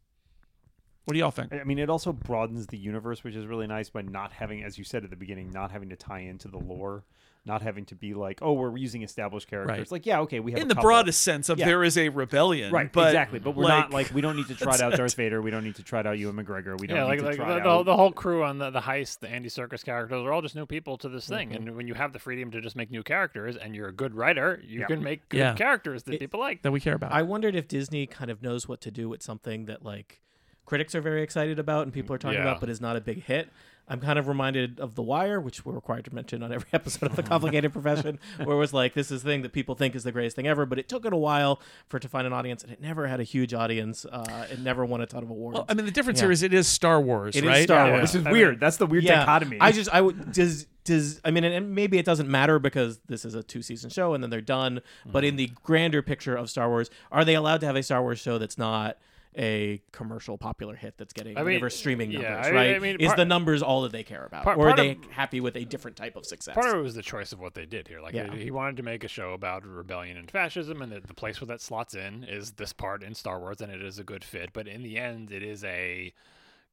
What 1.05 1.13
do 1.13 1.19
y'all 1.19 1.31
think? 1.31 1.53
I 1.53 1.63
mean, 1.63 1.79
it 1.79 1.89
also 1.89 2.11
broadens 2.11 2.67
the 2.67 2.77
universe, 2.77 3.23
which 3.23 3.33
is 3.33 3.45
really 3.45 3.65
nice 3.65 3.89
by 3.89 4.01
not 4.01 4.33
having, 4.33 4.61
as 4.61 4.77
you 4.77 4.83
said 4.83 5.05
at 5.05 5.09
the 5.09 5.15
beginning, 5.15 5.51
not 5.51 5.71
having 5.71 5.87
to 5.87 5.95
tie 5.95 6.19
into 6.19 6.49
the 6.49 6.57
lore, 6.57 7.05
not 7.47 7.63
having 7.63 7.85
to 7.85 7.95
be 7.95 8.13
like, 8.13 8.39
oh, 8.43 8.53
we're 8.53 8.77
using 8.77 9.01
established 9.01 9.47
characters. 9.47 9.77
Right. 9.77 9.91
Like, 9.91 10.05
yeah, 10.05 10.19
okay, 10.21 10.39
we 10.39 10.51
have 10.51 10.59
In 10.59 10.65
a 10.65 10.69
the 10.69 10.75
couple. 10.75 10.89
broadest 10.89 11.23
sense 11.23 11.49
of 11.49 11.57
Yeah. 11.57 11.65
there 11.65 11.83
is 11.83 11.97
a 11.97 12.09
rebellion, 12.09 12.71
Right, 12.71 12.91
but 12.93 13.07
exactly. 13.07 13.39
But 13.39 13.55
we're 13.55 13.67
not 13.67 13.91
like 13.91 14.13
we 14.13 14.21
don't 14.21 14.35
need 14.35 14.47
to 14.49 14.55
trot 14.55 14.73
that's 14.77 14.81
out. 14.81 14.93
Darth 14.97 15.15
Vader. 15.15 15.41
We 15.41 15.49
don't 15.49 15.63
need 15.63 15.75
to 15.75 15.83
trot 15.83 16.05
out 16.05 16.19
Ewan 16.19 16.35
McGregor. 16.35 16.79
We 16.79 16.85
don't 16.87 16.97
yeah, 16.97 17.03
need 17.03 17.09
like, 17.09 17.19
to 17.21 17.25
like 17.25 17.35
trot 17.37 17.63
the, 17.63 17.69
out. 17.69 17.85
the 17.85 17.95
whole 17.97 18.11
crew 18.11 18.43
on 18.43 18.59
the, 18.59 18.69
the 18.69 18.81
heist, 18.81 19.19
the 19.21 19.29
Andy 19.29 19.49
Serkis 19.49 19.83
characters 19.83 20.21
are 20.23 20.31
all 20.31 20.41
just 20.41 20.55
new 20.55 20.65
people 20.65 20.97
to 20.99 21.09
this 21.09 21.27
thing. 21.27 21.49
Mm-hmm. 21.49 21.67
And 21.67 21.75
when 21.77 21.87
you 21.87 21.93
have 21.95 22.13
the 22.13 22.19
freedom 22.19 22.51
to 22.51 22.61
just 22.61 22.75
make 22.75 22.91
new 22.91 23.01
characters 23.03 23.55
and 23.55 23.73
you're 23.75 23.87
a 23.87 23.93
good 23.93 24.13
writer, 24.13 24.61
you 24.65 24.81
Yeah. 24.81 24.85
can 24.87 25.01
make 25.03 25.27
good 25.29 25.37
Yeah. 25.37 25.53
characters 25.55 26.03
that 26.03 26.19
people 26.19 26.39
like. 26.39 26.61
that 26.63 26.71
we 26.71 26.79
care 26.81 26.95
about. 26.95 27.11
I 27.13 27.21
wondered 27.21 27.55
if 27.55 27.67
Disney 27.67 28.05
kind 28.07 28.29
of 28.29 28.41
knows 28.41 28.67
what 28.67 28.81
to 28.81 28.91
do 28.91 29.07
with 29.09 29.23
something 29.23 29.65
that 29.65 29.83
like 29.85 30.21
critics 30.65 30.93
are 30.93 31.01
very 31.01 31.23
excited 31.23 31.59
about 31.59 31.83
and 31.83 31.93
people 31.93 32.13
are 32.13 32.17
talking 32.17 32.35
Yeah. 32.39 32.43
about, 32.43 32.59
but 32.59 32.69
is 32.69 32.81
not 32.81 32.97
a 32.97 33.01
big 33.01 33.23
hit. 33.23 33.47
I'm 33.89 34.01
kind 34.01 34.19
of 34.19 34.27
reminded 34.27 34.79
of 34.81 34.95
The 34.95 35.01
Wire, 35.01 35.39
which 35.39 35.65
we're 35.65 35.73
required 35.73 36.03
to 36.05 36.13
mention 36.13 36.43
on 36.43 36.51
every 36.51 36.67
episode 36.73 37.09
of 37.09 37.15
The 37.15 37.23
Complicated 37.23 37.71
Profession, 37.71 38.19
where 38.43 38.55
it 38.55 38.59
was 38.59 38.73
like 38.73 38.93
this 38.93 39.11
is 39.11 39.23
the 39.23 39.29
thing 39.29 39.43
that 39.43 39.53
people 39.53 39.75
think 39.75 39.95
is 39.95 40.03
the 40.03 40.11
greatest 40.11 40.35
thing 40.35 40.45
ever, 40.47 40.65
but 40.65 40.77
it 40.77 40.89
took 40.89 41.05
it 41.05 41.13
a 41.13 41.17
while 41.17 41.61
for 41.87 41.97
it 41.97 42.01
to 42.01 42.09
find 42.09 42.27
an 42.27 42.33
audience, 42.33 42.63
and 42.63 42.71
it 42.73 42.81
never 42.81 43.07
had 43.07 43.19
a 43.19 43.23
huge 43.23 43.53
audience. 43.53 44.05
Uh, 44.05 44.45
it 44.51 44.59
never 44.59 44.85
won 44.85 44.99
a 45.01 45.05
ton 45.05 45.23
of 45.23 45.29
awards. 45.29 45.55
well, 45.55 45.65
I 45.69 45.73
mean, 45.73 45.85
the 45.85 45.91
difference 45.91 46.19
Yeah. 46.19 46.25
here 46.25 46.31
is 46.31 46.43
it 46.43 46.53
is 46.53 46.67
Star 46.67 46.99
Wars, 46.99 47.35
It 47.35 47.43
is 47.43 47.47
right? 47.49 47.63
Star 47.63 47.85
Yeah. 47.87 47.91
Wars. 47.93 48.11
this 48.11 48.15
is 48.21 48.25
I 48.27 48.31
weird. 48.31 48.51
mean- 48.55 48.59
That's 48.59 48.77
the 48.77 48.87
weird 48.87 49.03
yeah, 49.05 49.19
dichotomy. 49.19 49.57
I 49.61 49.71
just 49.71 49.89
I 49.93 50.01
would 50.01 50.31
does 50.33 50.65
does 50.83 51.19
I 51.25 51.31
mean 51.31 51.43
and, 51.43 51.53
and 51.53 51.75
maybe 51.75 51.97
it 51.97 52.05
doesn't 52.05 52.29
matter 52.29 52.59
because 52.59 52.99
this 53.07 53.25
is 53.25 53.35
a 53.35 53.43
two 53.43 53.61
season 53.61 53.89
show 53.89 54.13
and 54.13 54.23
then 54.23 54.29
they're 54.29 54.41
done. 54.41 54.81
But 55.05 55.19
Mm-hmm. 55.23 55.27
in 55.29 55.35
the 55.37 55.51
grander 55.63 56.01
picture 56.01 56.35
of 56.35 56.49
Star 56.49 56.67
Wars, 56.69 56.89
are 57.11 57.23
they 57.25 57.35
allowed 57.35 57.59
to 57.61 57.65
have 57.67 57.75
a 57.75 57.83
Star 57.83 58.01
Wars 58.01 58.19
show 58.19 58.37
that's 58.37 58.57
not 58.57 58.97
a 59.37 59.81
commercial 59.91 60.37
popular 60.37 60.75
hit 60.75 60.95
that's 60.97 61.13
getting 61.13 61.37
I 61.37 61.41
mean, 61.41 61.45
whatever 61.55 61.69
streaming 61.69 62.11
yeah, 62.11 62.21
numbers, 62.21 62.47
I 62.47 62.51
right? 62.51 62.75
I 62.75 62.79
mean, 62.79 62.97
is 62.99 63.13
the 63.13 63.25
numbers 63.25 63.61
all 63.61 63.83
that 63.83 63.91
they 63.91 64.03
care 64.03 64.25
about, 64.25 64.43
part- 64.43 64.57
or 64.57 64.69
are 64.69 64.75
they 64.75 64.91
of- 64.91 65.05
happy 65.11 65.39
with 65.39 65.55
a 65.55 65.63
different 65.65 65.95
type 65.97 66.15
of 66.15 66.25
success? 66.25 66.55
Part 66.55 66.67
of 66.73 66.75
it 66.79 66.81
was 66.81 66.95
the 66.95 67.03
choice 67.03 67.31
of 67.31 67.39
what 67.39 67.53
they 67.53 67.65
did 67.65 67.87
here. 67.87 68.01
Like 68.01 68.13
Yeah. 68.15 68.33
he 68.33 68.45
he 68.45 68.51
wanted 68.51 68.77
to 68.77 68.83
make 68.83 69.03
a 69.03 69.07
show 69.07 69.33
about 69.33 69.65
rebellion 69.65 70.17
and 70.17 70.29
fascism, 70.31 70.81
and 70.81 70.91
the, 70.91 70.99
the 71.01 71.13
place 71.13 71.39
where 71.39 71.47
that 71.47 71.61
slots 71.61 71.93
in 71.93 72.23
is 72.23 72.53
this 72.53 72.73
part 72.73 73.03
in 73.03 73.13
Star 73.13 73.39
Wars, 73.39 73.61
and 73.61 73.71
it 73.71 73.81
is 73.83 73.99
a 73.99 74.03
good 74.03 74.23
fit. 74.23 74.51
But 74.53 74.67
in 74.67 74.81
the 74.81 74.97
end, 74.97 75.31
it 75.31 75.43
is 75.43 75.63
a 75.63 76.13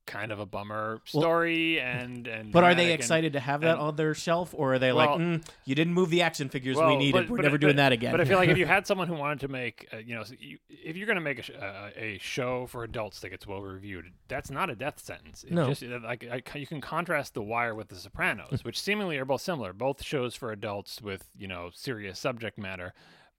kind 0.07 0.31
of 0.33 0.39
a 0.39 0.47
bummer 0.47 1.01
story, 1.05 1.81
and 1.81 2.27
and 2.27 2.53
but 2.53 2.63
are 2.65 2.75
they 2.75 2.83
dramatic 2.83 2.91
and- 2.93 3.01
excited 3.01 3.33
to 3.35 3.41
have 3.41 3.61
that 3.63 3.73
and- 3.73 3.81
on 3.81 3.97
their 3.97 4.15
shelf, 4.15 4.55
or 4.57 4.75
are 4.75 4.79
they 4.79 4.93
Well- 4.93 5.07
like, 5.13 5.19
mm, 5.19 5.47
you 5.65 5.75
didn't 5.75 5.95
move 5.95 6.11
the 6.11 6.23
action 6.23 6.49
figures 6.49 6.77
we 6.77 6.97
needed, 6.97 7.13
but- 7.13 7.31
we're 7.31 7.37
but- 7.39 7.43
never 7.45 7.55
but- 7.57 7.61
doing 7.63 7.77
that 7.77 7.93
again? 7.93 8.11
But 8.13 8.21
I 8.21 8.25
feel 8.25 8.37
like 8.39 8.49
if 8.51 8.59
you 8.59 8.67
had 8.77 8.87
someone 8.87 9.09
who 9.09 9.15
wanted 9.15 9.41
to 9.41 9.49
make, 9.49 9.89
uh, 9.93 9.97
you 9.99 10.15
know, 10.15 10.25
if 10.69 10.97
you're 10.97 11.07
going 11.07 11.17
to 11.17 11.23
make 11.23 11.39
a, 11.39 11.43
sh- 11.43 11.51
uh, 11.51 11.91
a 11.97 12.19
show 12.19 12.67
for 12.67 12.85
adults 12.85 13.21
that 13.21 13.31
gets 13.31 13.47
well 13.47 13.61
reviewed, 13.63 14.13
that's 14.29 14.51
not 14.51 14.71
a 14.71 14.75
death 14.77 14.99
sentence. 15.01 15.45
It 15.45 15.53
No. 15.53 15.69
just, 15.69 15.83
uh, 15.83 15.99
like 16.03 16.25
I, 16.31 16.43
you 16.59 16.67
can 16.67 16.81
contrast 16.81 17.35
The 17.35 17.43
Wire 17.43 17.75
with 17.75 17.89
The 17.89 17.97
Sopranos, 17.97 18.61
which 18.65 18.81
seemingly 18.81 19.17
are 19.19 19.25
both 19.25 19.41
similar, 19.41 19.73
both 19.73 20.03
shows 20.03 20.35
for 20.35 20.53
adults 20.53 21.01
with 21.03 21.29
you 21.37 21.49
know 21.49 21.71
serious 21.73 22.19
subject 22.19 22.59
matter, 22.59 22.93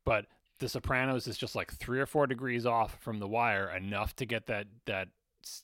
but 0.04 0.26
The 0.60 0.70
Sopranos 0.70 1.28
is 1.28 1.38
just 1.38 1.56
like 1.56 1.72
three 1.74 2.00
or 2.00 2.06
four 2.06 2.28
degrees 2.28 2.66
off 2.66 2.98
from 3.02 3.20
The 3.20 3.28
Wire, 3.28 3.70
enough 3.70 4.16
to 4.16 4.26
get 4.26 4.46
that 4.48 4.68
that 4.86 5.10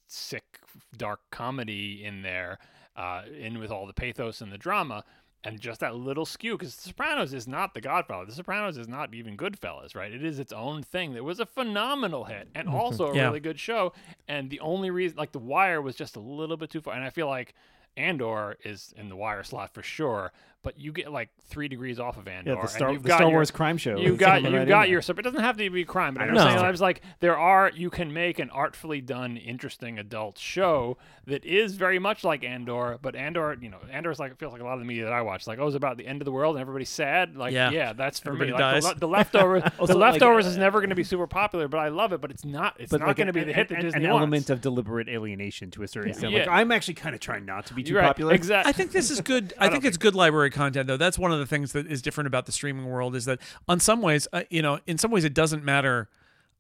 sick 0.08 0.60
dark 0.95 1.22
comedy 1.32 2.03
in 2.03 2.22
there, 2.22 2.60
uh, 2.95 3.24
in 3.38 3.60
with 3.60 3.72
all 3.72 3.86
the 3.88 3.94
pathos 3.94 4.41
and 4.41 4.52
the 4.52 4.58
drama 4.58 5.03
and 5.44 5.60
just 5.60 5.80
that 5.80 5.95
little 5.95 6.26
skew 6.26 6.58
because 6.58 6.76
The 6.76 6.90
Sopranos 6.90 7.34
is 7.34 7.48
not 7.48 7.74
The 7.74 7.82
Godfather. 7.82 8.26
The 8.28 8.34
Sopranos 8.34 8.78
is 8.78 8.88
not 8.88 9.14
even 9.14 9.36
Goodfellas, 9.38 9.95
right? 9.95 10.12
It 10.12 10.24
is 10.24 10.38
its 10.40 10.53
own 10.53 10.84
thing. 10.84 11.14
That 11.14 11.24
was 11.24 11.40
a 11.40 11.45
phenomenal 11.45 12.26
hit 12.26 12.48
and 12.53 12.68
also 12.70 13.08
a 13.08 13.14
Yeah. 13.16 13.28
really 13.28 13.40
good 13.40 13.60
show. 13.60 13.94
And 14.28 14.49
the 14.49 14.60
only 14.60 14.91
reason, 14.91 15.18
like 15.18 15.32
The 15.32 15.40
Wire, 15.40 15.82
was 15.82 15.95
just 15.95 16.16
a 16.16 16.20
little 16.20 16.58
bit 16.58 16.70
too 16.70 16.82
far. 16.82 16.94
And 16.94 17.03
I 17.03 17.10
feel 17.10 17.28
like 17.28 17.56
Andor 17.98 18.58
is 18.64 18.94
in 18.95 19.10
the 19.10 19.16
Wire 19.16 19.44
slot 19.44 19.74
for 19.74 19.82
sure, 19.82 20.32
but 20.64 20.80
you 20.80 20.92
get 20.92 21.12
like 21.12 21.30
three 21.48 21.68
degrees 21.68 22.00
off 22.00 22.18
of 22.18 22.28
Andor. 22.28 22.52
yeah, 22.52 22.56
the 22.56 22.62
and 22.62 22.70
Star, 22.70 22.92
you've 22.94 23.04
the 23.04 23.08
got 23.10 23.16
Star 23.18 23.28
your- 23.28 23.38
Wars 23.38 23.52
crime 23.52 23.78
show. 23.78 23.98
You've 23.98 24.18
got 24.18 24.44
you've 24.44 24.54
right 24.54 24.68
got 24.68 24.90
your 24.90 24.98
there. 24.98 25.02
so 25.02 25.14
it 25.18 25.22
doesn't 25.24 25.40
have 25.42 25.58
to 25.58 25.70
be 25.70 25.84
crime, 25.86 26.14
but 26.14 26.24
I'm 26.24 26.34
No. 26.34 26.44
saying 26.44 26.58
I 26.60 26.70
was 26.72 26.82
like 26.82 27.02
there 27.20 27.38
are 27.38 27.72
you 27.74 27.90
can 27.90 28.14
make 28.14 28.40
an 28.40 28.50
artfully 28.52 29.02
done, 29.02 29.38
interesting 29.38 29.98
adult 30.00 30.38
show 30.38 30.98
that 31.28 31.46
is 31.46 31.76
very 31.76 32.00
much 32.00 32.24
like 32.24 32.44
Andor, 32.44 32.98
but 33.02 33.16
Andor, 33.16 33.56
you 33.62 33.70
know, 33.70 33.78
Andor's 33.92 34.20
like 34.20 34.32
it 34.32 34.40
feels 34.40 34.54
like 34.54 34.62
a 34.62 34.66
lot 34.66 34.74
of 34.74 34.80
the 34.80 34.86
media 34.86 35.04
that 35.06 35.14
I 35.14 35.22
watch, 35.22 35.48
like 35.48 35.60
oh, 35.60 35.68
it's 35.68 35.76
about 35.76 35.98
the 35.98 36.08
end 36.08 36.22
of 36.22 36.26
the 36.26 36.32
world 36.32 36.56
and 36.56 36.62
everybody's 36.62 36.90
sad. 36.90 37.36
Like 37.36 37.54
Yeah. 37.54 37.72
yeah, 37.72 37.94
that's 37.94 38.20
for 38.20 38.30
Everybody 38.30 38.52
me. 38.52 38.54
Like, 38.54 38.82
dies. 38.82 38.84
the, 38.94 38.96
the 39.00 39.08
leftovers, 39.08 39.64
Also, 39.80 39.94
the 39.94 40.00
leftovers 40.00 40.46
uh, 40.46 40.50
is 40.50 40.58
never 40.58 40.80
going 40.80 40.90
to 40.90 40.96
be 40.96 41.04
super 41.04 41.28
popular, 41.28 41.68
but 41.68 41.80
I 41.80 41.90
love 41.90 42.14
it. 42.14 42.22
But 42.22 42.32
it's 42.32 42.46
not. 42.46 42.76
It's 42.80 42.92
but 42.92 43.00
not 43.02 43.08
like 43.08 43.18
going 43.18 43.28
to 43.28 43.34
be 43.34 43.44
the 43.44 43.54
hit 43.54 43.70
that 43.70 43.80
an, 43.80 43.86
Disney 43.86 44.04
an 44.06 44.10
wants. 44.12 44.22
element 44.22 44.50
of 44.52 44.62
deliberate 44.62 45.10
alienation 45.10 45.72
to 45.72 45.84
a 45.84 45.88
certain 45.88 46.12
extent. 46.12 46.34
Like 46.34 46.46
Yeah. 46.46 46.54
I'm 46.54 46.72
actually 46.72 46.94
kind 46.96 47.16
of 47.16 47.22
trying 47.22 47.46
not 47.46 47.66
to 47.68 47.74
be 47.74 47.84
too 47.84 47.96
right, 47.96 48.04
popular. 48.06 48.34
Exactly. 48.34 48.70
I 48.70 48.74
think 48.74 48.92
this 48.92 49.10
is 49.10 49.22
good. 49.22 49.54
I, 49.60 49.70
think 49.70 49.86
it's 49.86 49.98
good 49.98 50.16
library 50.16 50.51
content, 50.52 50.88
though. 50.88 50.98
That's 50.98 51.18
one 51.18 51.32
of 51.32 51.40
the 51.40 51.45
things 51.45 51.72
that 51.72 51.88
is 51.88 52.02
different 52.02 52.28
about 52.28 52.45
the 52.45 52.52
streaming 52.52 52.86
world 52.86 53.15
is 53.15 53.26
that, 53.26 53.40
on 53.68 53.80
some 53.80 54.02
ways, 54.02 54.28
uh, 54.32 54.44
you 54.49 54.61
know, 54.61 54.80
in 54.86 54.98
some 54.98 55.11
ways, 55.11 55.23
it 55.23 55.34
doesn't 55.34 55.64
matter. 55.64 56.10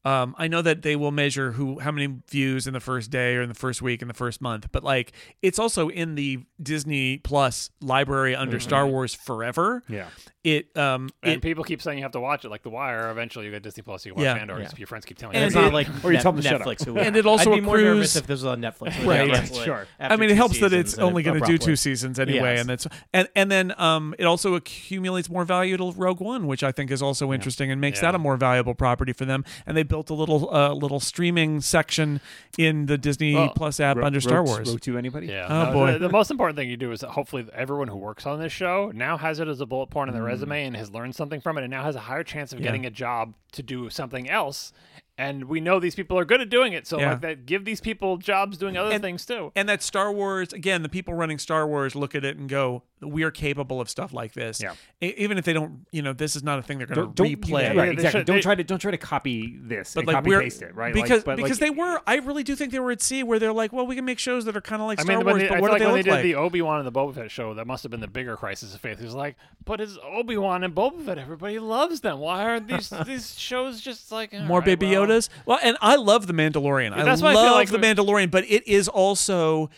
Um, 0.03 0.33
I 0.39 0.47
know 0.47 0.63
that 0.63 0.81
they 0.81 0.95
will 0.95 1.11
measure 1.11 1.51
who, 1.51 1.77
how 1.79 1.91
many 1.91 2.21
views 2.27 2.65
in 2.65 2.73
the 2.73 2.79
first 2.79 3.11
day 3.11 3.35
or 3.35 3.43
in 3.43 3.49
the 3.49 3.55
first 3.55 3.83
week 3.83 4.01
in 4.01 4.07
the 4.07 4.15
first 4.15 4.41
month, 4.41 4.67
but 4.71 4.83
like 4.83 5.11
it's 5.43 5.59
also 5.59 5.89
in 5.89 6.15
the 6.15 6.39
Disney 6.59 7.19
Plus 7.19 7.69
library 7.81 8.35
under 8.35 8.59
Star 8.59 8.87
Wars 8.87 9.13
forever. 9.13 9.83
Yeah. 9.87 10.07
It, 10.43 10.75
um, 10.75 11.09
and 11.21 11.33
it, 11.33 11.41
people 11.43 11.63
keep 11.63 11.83
saying 11.83 11.99
you 11.99 12.03
have 12.03 12.13
to 12.13 12.19
watch 12.19 12.45
it, 12.45 12.49
like 12.49 12.63
The 12.63 12.71
Wire. 12.71 13.11
Eventually, 13.11 13.45
you 13.45 13.51
get 13.51 13.61
Disney 13.61 13.83
Plus, 13.83 14.05
you 14.07 14.13
can 14.13 14.23
watch 14.23 14.35
Yeah. 14.35 14.41
Andor. 14.41 14.59
Yeah. 14.59 14.69
Your 14.75 14.87
friends 14.87 15.05
keep 15.05 15.19
telling 15.19 15.35
you. 15.35 15.41
and 15.43 15.45
And 15.45 15.49
it's 15.51 15.55
not 15.55 15.67
it- 15.67 15.73
like 15.73 15.87
or 16.03 16.09
you 16.11 16.13
Net- 16.17 16.23
tell 16.23 16.31
them 16.31 16.41
to 16.41 16.47
shut 16.47 16.61
up. 16.61 16.67
Netflix. 16.67 16.83
Who, 16.83 16.97
And 16.97 17.15
it 17.15 17.27
also 17.27 17.51
I'd 17.51 17.55
be 17.57 17.61
more 17.61 17.77
nervous 17.77 18.15
if 18.15 18.25
this 18.25 18.41
was 18.41 18.45
on 18.45 18.59
Netflix. 18.59 19.05
Right. 19.05 19.27
Yeah, 19.27 19.35
Yeah, 19.35 19.39
like, 19.41 19.63
sure. 19.65 19.87
I 19.99 20.15
mean, 20.15 20.31
it 20.31 20.35
helps 20.37 20.59
that 20.61 20.73
it's 20.73 20.97
only 20.97 21.21
going 21.21 21.39
to 21.39 21.45
do 21.45 21.57
two 21.59 21.75
seasons 21.75 22.19
anyway, 22.19 22.53
Yes. 22.55 22.59
and 22.61 22.69
that's 22.69 22.87
and 23.13 23.27
and 23.35 23.51
then 23.51 23.79
um, 23.79 24.15
it 24.17 24.25
also 24.25 24.55
accumulates 24.55 25.29
more 25.29 25.45
value 25.45 25.77
to 25.77 25.91
Rogue 25.95 26.19
One, 26.21 26.47
which 26.47 26.63
I 26.63 26.71
think 26.71 26.89
is 26.89 27.01
also 27.03 27.31
interesting 27.31 27.69
and 27.71 27.79
makes 27.79 27.99
Yeah. 27.99 28.07
that 28.11 28.15
a 28.15 28.19
more 28.19 28.35
valuable 28.37 28.73
property 28.73 29.13
for 29.13 29.25
them. 29.25 29.45
And 29.67 29.77
they 29.77 29.83
built 29.83 30.09
a 30.09 30.15
little 30.15 30.49
uh, 30.53 30.73
little 30.73 30.99
streaming 30.99 31.61
section 31.61 32.19
in 32.57 32.87
the 32.87 32.97
Disney 32.97 33.35
Well, 33.35 33.49
Plus 33.49 33.79
app 33.79 33.97
Ro- 33.97 34.05
under 34.05 34.19
Star 34.21 34.43
Wars. 34.43 34.69
Rogue 34.69 34.81
to 34.81 34.97
anybody? 34.97 35.27
Yeah. 35.27 35.45
Oh, 35.69 35.73
boy. 35.73 35.91
The, 35.93 35.99
the 35.99 36.09
most 36.09 36.31
important 36.31 36.57
thing 36.57 36.67
you 36.69 36.77
do 36.77 36.91
is 36.91 37.01
that 37.01 37.09
hopefully 37.11 37.45
everyone 37.53 37.87
who 37.89 37.97
works 37.97 38.25
on 38.25 38.39
this 38.39 38.51
show 38.51 38.91
now 38.95 39.17
has 39.17 39.39
it 39.39 39.47
as 39.47 39.61
a 39.61 39.65
bullet 39.67 39.87
point 39.91 40.09
in 40.09 40.15
their 40.15 40.23
resume 40.31 40.63
mm. 40.63 40.67
and 40.67 40.77
has 40.77 40.91
learned 40.91 41.15
something 41.15 41.41
from 41.41 41.57
it 41.57 41.63
and 41.63 41.71
now 41.71 41.83
has 41.83 41.95
a 41.95 41.99
higher 41.99 42.23
chance 42.23 42.53
of 42.53 42.59
Yeah. 42.59 42.65
getting 42.67 42.85
a 42.85 42.89
job 42.89 43.33
to 43.53 43.63
do 43.63 43.89
something 43.89 44.29
else. 44.29 44.73
And 45.21 45.43
we 45.45 45.59
know 45.61 45.79
these 45.79 45.93
people 45.95 46.17
are 46.17 46.25
good 46.25 46.41
at 46.41 46.49
doing 46.49 46.73
it. 46.73 46.87
So 46.87 46.99
Yeah. 46.99 47.11
like 47.11 47.21
that 47.21 47.45
give 47.45 47.63
these 47.63 47.79
people 47.79 48.17
jobs 48.17 48.57
doing 48.57 48.75
other 48.75 48.91
And- 48.91 49.03
things 49.03 49.25
too. 49.25 49.51
And 49.55 49.69
that 49.69 49.83
Star 49.83 50.11
Wars, 50.11 50.51
again, 50.51 50.81
the 50.81 50.89
people 50.89 51.13
running 51.13 51.37
Star 51.37 51.67
Wars 51.67 51.95
look 51.95 52.15
at 52.15 52.25
it 52.25 52.37
and 52.37 52.49
go, 52.49 52.83
"We 53.01 53.23
are 53.23 53.31
capable 53.31 53.79
of 53.79 53.89
stuff 53.89 54.13
like 54.13 54.33
this." 54.33 54.61
Yeah. 54.61 54.73
Even 54.99 55.37
if 55.37 55.45
they 55.45 55.53
don't, 55.53 55.85
you 55.91 56.01
know, 56.01 56.13
this 56.13 56.35
is 56.35 56.43
not 56.43 56.57
a 56.59 56.61
thing 56.63 56.79
they're 56.79 56.87
going 56.87 57.07
to 57.09 57.13
don't 57.13 57.29
replay. 57.41 57.61
yeah, 57.61 57.73
Yeah, 57.73 57.79
right, 57.79 57.85
they 57.87 57.91
exactly. 57.93 58.19
should- 58.21 58.27
don't 58.27 58.35
they- 58.37 58.41
try 58.41 58.55
to 58.55 58.63
don't 58.63 58.79
try 58.79 58.91
to 58.91 58.97
copy 58.97 59.57
this 59.61 59.93
But 59.93 59.99
and 60.01 60.07
like 60.07 60.15
copy 60.15 60.29
we're 60.31 60.41
paste 60.41 60.61
it, 60.63 60.73
right? 60.75 60.93
because 60.93 61.09
like, 61.19 61.25
but 61.25 61.35
because 61.37 61.61
like, 61.61 61.71
they 61.71 61.75
were. 61.79 62.01
I 62.07 62.15
really 62.17 62.43
do 62.43 62.55
think 62.55 62.71
they 62.71 62.79
were 62.79 62.91
at 62.91 63.01
sea 63.01 63.21
where 63.23 63.37
they're 63.39 63.53
like, 63.53 63.71
well, 63.71 63.85
we 63.85 63.95
can 63.95 64.05
make 64.05 64.17
shows 64.19 64.45
that 64.45 64.57
are 64.57 64.61
kind 64.61 64.81
of 64.81 64.87
like 64.87 64.99
I 64.99 65.03
Star 65.03 65.17
mean, 65.17 65.25
when 65.25 65.33
Wars, 65.35 65.43
they, 65.43 65.49
but 65.49 65.57
I 65.57 65.61
what 65.61 65.67
do 65.67 65.71
like 65.73 65.79
they 65.81 65.85
when 65.85 65.95
look 65.95 66.05
they 66.05 66.09
did 66.09 66.15
like? 66.15 66.23
the 66.23 66.35
Obi 66.35 66.61
Wan 66.61 66.79
and 66.79 66.87
the 66.87 66.91
Boba 66.91 67.13
Fett 67.13 67.29
show, 67.31 67.53
that 67.53 67.67
must 67.67 67.83
have 67.83 67.91
been 67.91 67.99
the 68.01 68.07
bigger 68.07 68.35
crisis 68.37 68.73
of 68.73 68.81
faith. 68.81 68.97
He 68.99 69.05
was 69.05 69.13
like, 69.15 69.35
"But 69.65 69.81
it's 69.81 69.97
Obi 70.03 70.37
Wan 70.37 70.63
and 70.63 70.73
Boba 70.73 71.05
Fett. 71.05 71.17
Everybody 71.19 71.59
loves 71.59 72.01
them. 72.01 72.19
Why 72.19 72.43
aren't 72.43 72.67
these 72.67 72.89
these 73.05 73.37
shows 73.39 73.81
just 73.81 74.11
like 74.11 74.33
more 74.33 74.59
right, 74.59 74.65
baby 74.65 74.87
well." 74.87 75.01
Well, 75.45 75.59
and 75.61 75.77
I 75.81 75.95
love 75.95 76.27
the 76.27 76.33
Mandalorian. 76.33 76.93
I 76.93 77.03
That's 77.03 77.21
I 77.21 77.33
love 77.33 77.45
feel 77.45 77.53
like 77.53 77.69
the 77.69 77.77
Mandalorian, 77.77 78.31
but 78.31 78.45
it 78.45 78.67
is 78.67 78.87
also 78.87 79.69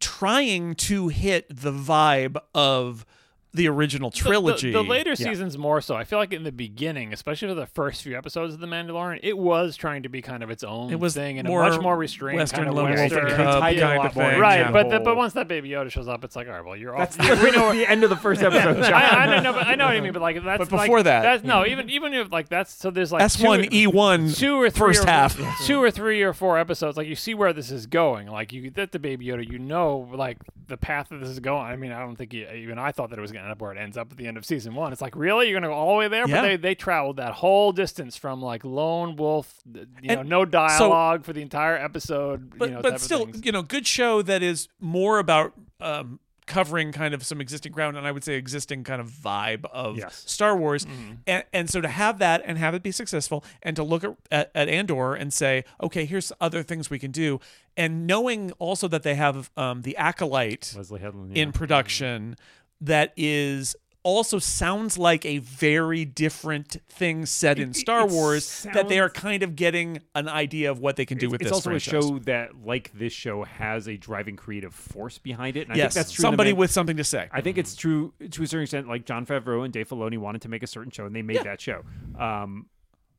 trying 0.00 0.74
to 0.74 1.08
hit 1.08 1.46
the 1.48 1.72
vibe 1.72 2.38
of 2.54 3.04
the 3.52 3.68
original 3.68 4.10
The- 4.10 4.16
the- 4.16 4.22
trilogy. 4.22 4.72
The, 4.72 4.82
later 4.82 5.10
Yeah. 5.10 5.14
seasons 5.16 5.58
more 5.58 5.80
so. 5.80 5.96
I 5.96 6.04
feel 6.04 6.18
like 6.18 6.32
in 6.32 6.44
the 6.44 6.52
beginning, 6.52 7.12
especially 7.12 7.48
for 7.48 7.54
the 7.54 7.66
first 7.66 8.02
few 8.02 8.16
episodes 8.16 8.54
of 8.54 8.60
The 8.60 8.66
Mandalorian, 8.68 9.20
it 9.22 9.36
was 9.36 9.76
trying 9.76 10.04
to 10.04 10.08
be 10.08 10.22
kind 10.22 10.42
of 10.42 10.50
its 10.50 10.62
own 10.62 10.92
It 10.92 11.00
was 11.00 11.14
thing 11.14 11.38
and 11.38 11.48
more 11.48 11.64
a 11.64 11.70
much 11.70 11.80
more 11.80 11.96
restrained 11.96 12.38
Western 12.38 12.58
kind 12.58 12.68
of 12.70 12.74
lone 12.76 12.90
Western. 12.92 13.18
and 13.18 13.28
They 13.30 13.36
cub 13.36 13.60
tied 13.60 13.76
it 13.76 13.78
a 13.78 13.82
kind 13.82 13.98
lot 13.98 14.06
of 14.06 14.16
more 14.16 14.30
thing. 14.30 14.40
Right, 14.40 14.60
Yeah. 14.60 14.70
but 14.70 14.90
the, 14.90 15.00
but 15.00 15.16
once 15.16 15.32
that 15.32 15.48
Baby 15.48 15.70
Yoda 15.70 15.90
shows 15.90 16.06
up, 16.06 16.22
it's 16.24 16.36
like, 16.36 16.46
all 16.46 16.54
right, 16.54 16.64
well, 16.64 16.76
you're 16.76 16.96
That's 16.96 17.18
off. 17.18 17.26
the, 17.28 17.44
we 17.44 17.50
know. 17.50 17.72
the 17.72 17.88
end 17.90 18.04
of 18.04 18.10
the 18.10 18.16
first 18.16 18.40
episode. 18.44 18.82
John. 18.84 18.92
I, 18.92 19.24
I 19.24 19.26
don't 19.26 19.42
know, 19.42 19.52
but 19.52 19.66
I 19.66 19.74
know 19.74 19.86
what 19.86 19.96
I 19.96 20.00
mean. 20.00 20.12
But 20.12 20.22
like 20.22 20.42
that's 20.44 20.58
But 20.68 20.72
like- 20.72 20.86
before 20.86 21.02
that- 21.02 21.22
that's 21.22 21.44
no, 21.44 21.66
even 21.66 21.90
even 21.90 22.14
if 22.14 22.30
like 22.30 22.48
that's 22.48 22.72
so 22.72 22.90
there's 22.90 23.10
like 23.12 23.22
S 23.22 23.40
one 23.42 23.62
two- 23.64 23.68
E 23.72 23.86
one 23.88 24.30
two 24.30 24.60
or 24.60 24.70
three 24.70 24.88
first 24.94 25.04
or, 25.04 25.08
half. 25.08 25.36
two 25.66 25.82
or 25.82 25.90
three 25.90 26.22
or 26.22 26.32
four 26.32 26.56
episodes 26.58 26.96
like 26.96 27.06
you 27.08 27.16
see 27.16 27.34
where 27.34 27.52
this 27.52 27.70
is 27.72 27.86
going 27.86 28.28
like 28.28 28.52
you 28.52 28.70
get 28.70 28.92
the 28.92 28.98
baby 28.98 29.26
yoda 29.26 29.46
you 29.50 29.58
know 29.58 30.08
like 30.14 30.38
the 30.68 30.76
path 30.76 31.08
that 31.08 31.18
this 31.20 31.28
is 31.28 31.40
going 31.40 31.64
i 31.64 31.74
mean 31.76 31.90
i 31.92 31.98
don't 32.00 32.16
think 32.16 32.32
even 32.34 32.78
i 32.78 32.92
thought 32.92 33.10
that 33.10 33.18
it 33.18 33.22
was 33.22 33.32
going 33.32 33.39
up 33.48 33.60
where 33.60 33.70
it 33.72 33.78
ends 33.78 33.96
up 33.96 34.10
at 34.10 34.16
the 34.18 34.26
end 34.26 34.36
of 34.36 34.44
season 34.44 34.74
one 34.74 34.92
it's 34.92 35.00
like 35.00 35.14
really 35.14 35.48
you're 35.48 35.60
going 35.60 35.62
to 35.62 35.68
go 35.68 35.74
all 35.74 35.94
the 35.94 35.98
way 35.98 36.08
there 36.08 36.26
Yeah. 36.28 36.40
but 36.40 36.42
they, 36.48 36.56
they 36.56 36.74
traveled 36.74 37.16
that 37.18 37.32
whole 37.34 37.70
distance 37.72 38.16
from 38.16 38.42
like 38.42 38.64
lone 38.64 39.14
wolf 39.16 39.54
you 40.02 40.16
know 40.16 40.22
no 40.22 40.44
dialogue 40.44 41.24
for 41.24 41.32
the 41.32 41.42
entire 41.42 41.76
episode 41.76 42.58
but 42.58 42.68
you 42.68 42.74
know, 42.74 42.82
but 42.82 43.00
still, 43.00 43.28
you 43.42 43.52
know, 43.52 43.62
good 43.62 43.86
show 43.86 44.22
that 44.22 44.42
is 44.42 44.68
more 44.80 45.18
about 45.18 45.52
um, 45.80 46.18
covering 46.46 46.90
kind 46.90 47.14
of 47.14 47.24
some 47.24 47.40
existing 47.40 47.70
ground, 47.70 47.96
and 47.96 48.04
I 48.06 48.10
would 48.10 48.24
say 48.24 48.34
existing 48.34 48.82
kind 48.82 49.00
of 49.00 49.08
vibe 49.08 49.64
of 49.72 49.96
Yes. 49.96 50.24
Star 50.26 50.56
Wars, 50.56 50.84
Mm-hmm. 50.84 51.12
and 51.28 51.44
and 51.52 51.70
so 51.70 51.80
to 51.80 51.86
have 51.88 52.18
that 52.18 52.42
and 52.44 52.58
have 52.58 52.74
it 52.74 52.82
be 52.82 52.90
successful, 52.90 53.44
and 53.62 53.76
to 53.76 53.84
look 53.84 54.02
at, 54.02 54.16
at 54.32 54.50
at 54.56 54.68
Andor 54.68 55.14
and 55.14 55.32
say, 55.32 55.64
okay, 55.80 56.04
here's 56.06 56.32
other 56.40 56.64
things 56.64 56.90
we 56.90 56.98
can 56.98 57.12
do, 57.12 57.38
and 57.76 58.04
knowing 58.06 58.50
also 58.58 58.88
that 58.88 59.04
they 59.04 59.14
have 59.14 59.50
um, 59.56 59.82
the 59.82 59.96
acolyte 59.96 60.74
Leslie 60.76 60.98
Headland. 61.00 61.36
in 61.36 61.52
production 61.52 62.36
that 62.80 63.12
is 63.16 63.76
also 64.02 64.38
sounds 64.38 64.96
like 64.96 65.26
a 65.26 65.38
very 65.38 66.04
different 66.04 66.78
thing 66.88 67.26
set 67.26 67.58
in 67.58 67.74
Star 67.74 68.06
it 68.06 68.10
Wars 68.10 68.66
that 68.72 68.88
they 68.88 68.98
are 68.98 69.10
kind 69.10 69.42
of 69.42 69.56
getting 69.56 70.00
an 70.14 70.28
idea 70.28 70.70
of 70.70 70.78
what 70.78 70.96
they 70.96 71.04
can 71.04 71.18
do 71.18 71.26
it's, 71.26 71.32
with 71.32 71.40
it's 71.42 71.50
this 71.50 71.56
also 71.56 71.70
franchise. 71.70 72.04
a 72.04 72.08
show 72.08 72.18
that, 72.20 72.64
like 72.64 72.90
this 72.94 73.12
show, 73.12 73.44
has 73.44 73.88
a 73.88 73.96
driving 73.96 74.36
creative 74.36 74.74
force 74.74 75.18
behind 75.18 75.56
it. 75.56 75.68
And 75.68 75.72
I 75.72 75.76
yes, 75.76 75.94
think 75.94 76.06
that's 76.06 76.12
true. 76.12 76.22
somebody 76.22 76.52
with 76.52 76.70
something 76.70 76.96
to 76.96 77.04
say. 77.04 77.28
I 77.30 77.40
think 77.40 77.58
it's 77.58 77.74
true 77.74 78.14
to 78.18 78.42
a 78.42 78.46
certain 78.46 78.62
extent. 78.62 78.88
Like 78.88 79.04
Jon 79.04 79.26
Favreau 79.26 79.64
and 79.64 79.72
Dave 79.72 79.88
Filoni 79.88 80.18
wanted 80.18 80.42
to 80.42 80.48
make 80.48 80.62
a 80.62 80.66
certain 80.66 80.90
show, 80.90 81.04
and 81.04 81.14
they 81.14 81.22
made 81.22 81.44
that 81.44 81.60
show. 81.60 81.82
Um, 82.18 82.66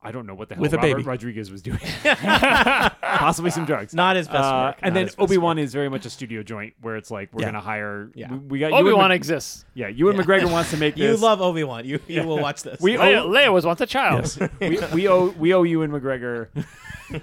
I 0.03 0.11
don't 0.11 0.25
know 0.25 0.33
what 0.33 0.49
the 0.49 0.55
hell 0.55 0.61
With 0.63 0.73
a 0.73 0.77
Robert 0.77 0.95
baby. 0.95 1.03
Rodriguez 1.03 1.51
was 1.51 1.61
doing. 1.61 1.77
Possibly 3.01 3.51
some 3.51 3.65
drugs. 3.65 3.93
Not 3.93 4.15
his 4.15 4.27
best 4.27 4.37
Uh, 4.43 4.65
work, 4.69 4.79
and 4.81 4.93
not 4.93 4.99
then 4.99 5.05
his 5.07 5.15
best 5.15 5.21
Obi 5.21 5.37
Wan 5.37 5.59
is 5.59 5.73
very 5.73 5.89
much 5.89 6.05
a 6.05 6.09
studio 6.09 6.41
joint 6.43 6.73
where 6.81 6.95
it's 6.95 7.11
like 7.11 7.29
we're 7.33 7.41
Yeah. 7.41 7.47
gonna 7.49 7.61
hire. 7.61 8.09
Yeah. 8.15 8.31
We, 8.31 8.37
we 8.39 8.59
got 8.59 8.71
you 8.71 8.77
Obi 8.77 8.89
and 8.89 8.97
Wan 8.97 9.09
Mc- 9.09 9.15
exists. 9.17 9.63
Yeah, 9.75 9.89
Ewan 9.89 10.17
McGregor 10.17 10.51
wants 10.51 10.71
to 10.71 10.77
make 10.77 10.97
You 10.97 11.07
this. 11.11 11.21
love 11.21 11.39
Obi 11.41 11.63
Wan. 11.63 11.85
You 11.85 11.99
you 12.07 12.23
will 12.23 12.39
watch 12.39 12.63
this. 12.63 12.79
We 12.81 12.93
Leia, 12.95 13.21
owe 13.21 13.29
Leia 13.29 13.53
was 13.53 13.65
once 13.65 13.81
a 13.81 13.85
child. 13.85 14.35
we, 14.59 14.79
we 14.93 15.07
owe 15.07 15.29
we 15.37 15.53
owe 15.53 15.63
Ewan 15.63 15.91
McGregor 15.91 16.47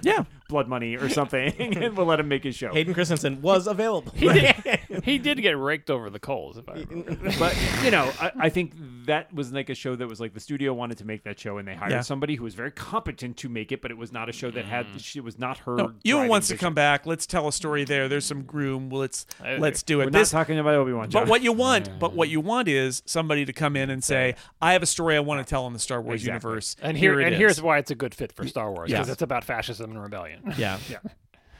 yeah, 0.03 0.23
blood 0.47 0.67
money 0.67 0.95
or 0.95 1.09
something, 1.09 1.51
and 1.59 1.97
we'll 1.97 2.05
let 2.05 2.19
him 2.19 2.27
make 2.27 2.43
his 2.43 2.55
show. 2.55 2.71
Hayden 2.71 2.93
Christensen 2.93 3.41
was 3.41 3.65
available. 3.67 4.11
He 4.15 4.27
did, 4.31 4.55
he 5.03 5.17
did 5.17 5.41
get 5.41 5.57
raked 5.57 5.89
over 5.89 6.09
the 6.09 6.19
coals. 6.19 6.57
If 6.57 6.67
I 6.69 6.73
remember. 6.89 7.31
but 7.39 7.55
you 7.83 7.91
know, 7.91 8.11
I, 8.19 8.31
I 8.39 8.49
think 8.49 8.73
that 9.05 9.33
was 9.33 9.51
like 9.51 9.69
a 9.69 9.75
show 9.75 9.95
that 9.95 10.07
was 10.07 10.19
like 10.19 10.33
the 10.33 10.39
studio 10.39 10.73
wanted 10.73 10.97
to 10.99 11.05
make 11.05 11.23
that 11.23 11.39
show, 11.39 11.57
and 11.57 11.67
they 11.67 11.75
hired 11.75 11.91
Yeah. 11.91 12.01
somebody 12.01 12.35
who 12.35 12.43
was 12.43 12.55
very 12.55 12.71
competent 12.71 13.37
to 13.37 13.49
make 13.49 13.71
it, 13.71 13.81
but 13.81 13.91
it 13.91 13.97
was 13.97 14.11
not 14.11 14.29
a 14.29 14.31
show 14.31 14.51
that 14.51 14.65
had. 14.65 14.85
Mm. 14.87 15.15
It 15.17 15.23
was 15.23 15.37
not 15.39 15.57
her. 15.59 15.75
no, 15.75 15.83
Ewan 15.83 15.93
driving 16.03 16.29
wants 16.29 16.47
to 16.47 16.53
vision. 16.53 16.65
come 16.65 16.73
back. 16.73 17.05
Let's 17.05 17.25
tell 17.25 17.47
a 17.47 17.53
story 17.53 17.83
there. 17.85 18.07
There's 18.07 18.25
some 18.25 18.43
groom. 18.43 18.89
Well, 18.89 19.01
let's 19.01 19.25
I- 19.43 19.57
let's 19.57 19.83
do 19.83 20.01
it. 20.01 20.05
We're 20.05 20.11
This, 20.11 20.31
not 20.33 20.39
talking 20.39 20.59
about 20.59 20.75
Obi 20.75 20.93
Wan. 20.93 21.09
but 21.09 21.27
what 21.27 21.41
you 21.41 21.51
want, 21.53 21.99
but 21.99 22.13
what 22.13 22.29
you 22.29 22.39
want 22.41 22.67
is 22.67 23.01
somebody 23.05 23.45
to 23.45 23.53
come 23.53 23.75
in 23.75 23.89
and 23.89 24.03
say, 24.03 24.35
"I 24.61 24.73
have 24.73 24.83
a 24.83 24.87
story 24.87 25.15
I 25.15 25.19
want 25.19 25.45
to 25.45 25.49
tell 25.49 25.65
in 25.67 25.73
the 25.73 25.79
Star 25.79 26.01
Wars 26.01 26.21
Exactly. 26.21 26.49
universe." 26.49 26.75
And 26.81 26.97
here, 26.97 27.19
it 27.19 27.25
and 27.25 27.33
is." 27.35 27.39
here's 27.39 27.61
why 27.61 27.77
it's 27.77 27.91
a 27.91 27.95
good 27.95 28.13
fit 28.13 28.31
for 28.31 28.47
Star 28.47 28.71
Wars 28.71 28.89
because 28.89 29.07
Yes. 29.07 29.13
it's 29.13 29.21
about 29.21 29.43
fascism 29.43 29.91
and 29.91 30.01
rebellion. 30.01 30.53
Yeah. 30.57 30.77
Yeah, 30.89 30.97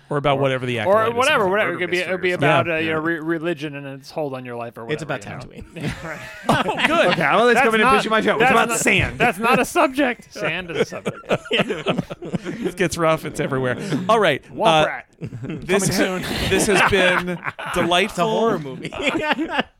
or 0.10 0.18
about 0.18 0.40
whatever 0.40 0.66
the 0.66 0.78
or 0.80 0.82
acolyte 0.82 1.10
is 1.10 1.16
whatever, 1.16 1.48
whatever. 1.48 1.70
It 1.72 1.74
Murder 1.74 1.80
could 1.86 1.92
be, 1.92 1.98
it 2.00 2.10
would 2.10 2.22
be 2.22 2.32
about 2.32 2.66
something. 2.66 2.74
uh, 2.74 2.78
you 2.80 2.92
know 2.94 3.00
re- 3.00 3.20
religion 3.20 3.76
and 3.76 3.86
its 3.88 4.10
hold 4.12 4.34
on 4.34 4.44
your 4.46 4.56
life 4.56 4.78
or 4.78 4.86
whatever. 4.86 4.94
It's 4.94 5.04
about 5.04 5.24
you 5.26 5.32
know. 5.32 5.38
Tatooine. 5.38 6.04
Right. 6.04 6.20
Oh, 6.50 6.88
good. 6.88 7.08
Okay, 7.12 7.22
well, 7.22 7.46
let's 7.46 7.56
That's 7.56 7.66
come 7.66 7.76
in 7.76 7.82
and 7.82 7.90
not- 7.90 7.96
pitch 7.98 8.06
you 8.06 8.12
my 8.12 8.22
show. 8.22 8.40
It's 8.42 8.50
about 8.52 8.70
not- 8.70 8.80
sand. 8.80 9.20
That's 9.20 9.38
not 9.38 9.60
a 9.60 9.66
subject. 9.66 10.34
Sand 10.40 10.72
is 10.72 10.78
a 10.78 10.86
subject. 10.86 11.18
it 11.52 12.76
gets 12.76 12.98
rough. 12.98 13.26
It's 13.26 13.40
everywhere. 13.40 13.78
All 14.10 14.20
right. 14.20 14.44
Womp 14.54 14.84
uh, 14.84 14.86
rat. 14.88 15.06
this 15.20 15.98
Coming 15.98 16.24
this 16.50 16.68
has 16.68 16.90
been 16.90 17.40
delightful 17.74 18.10
It's 18.10 18.20
a 18.20 18.24
horror 18.26 18.60
movie. 18.60 18.90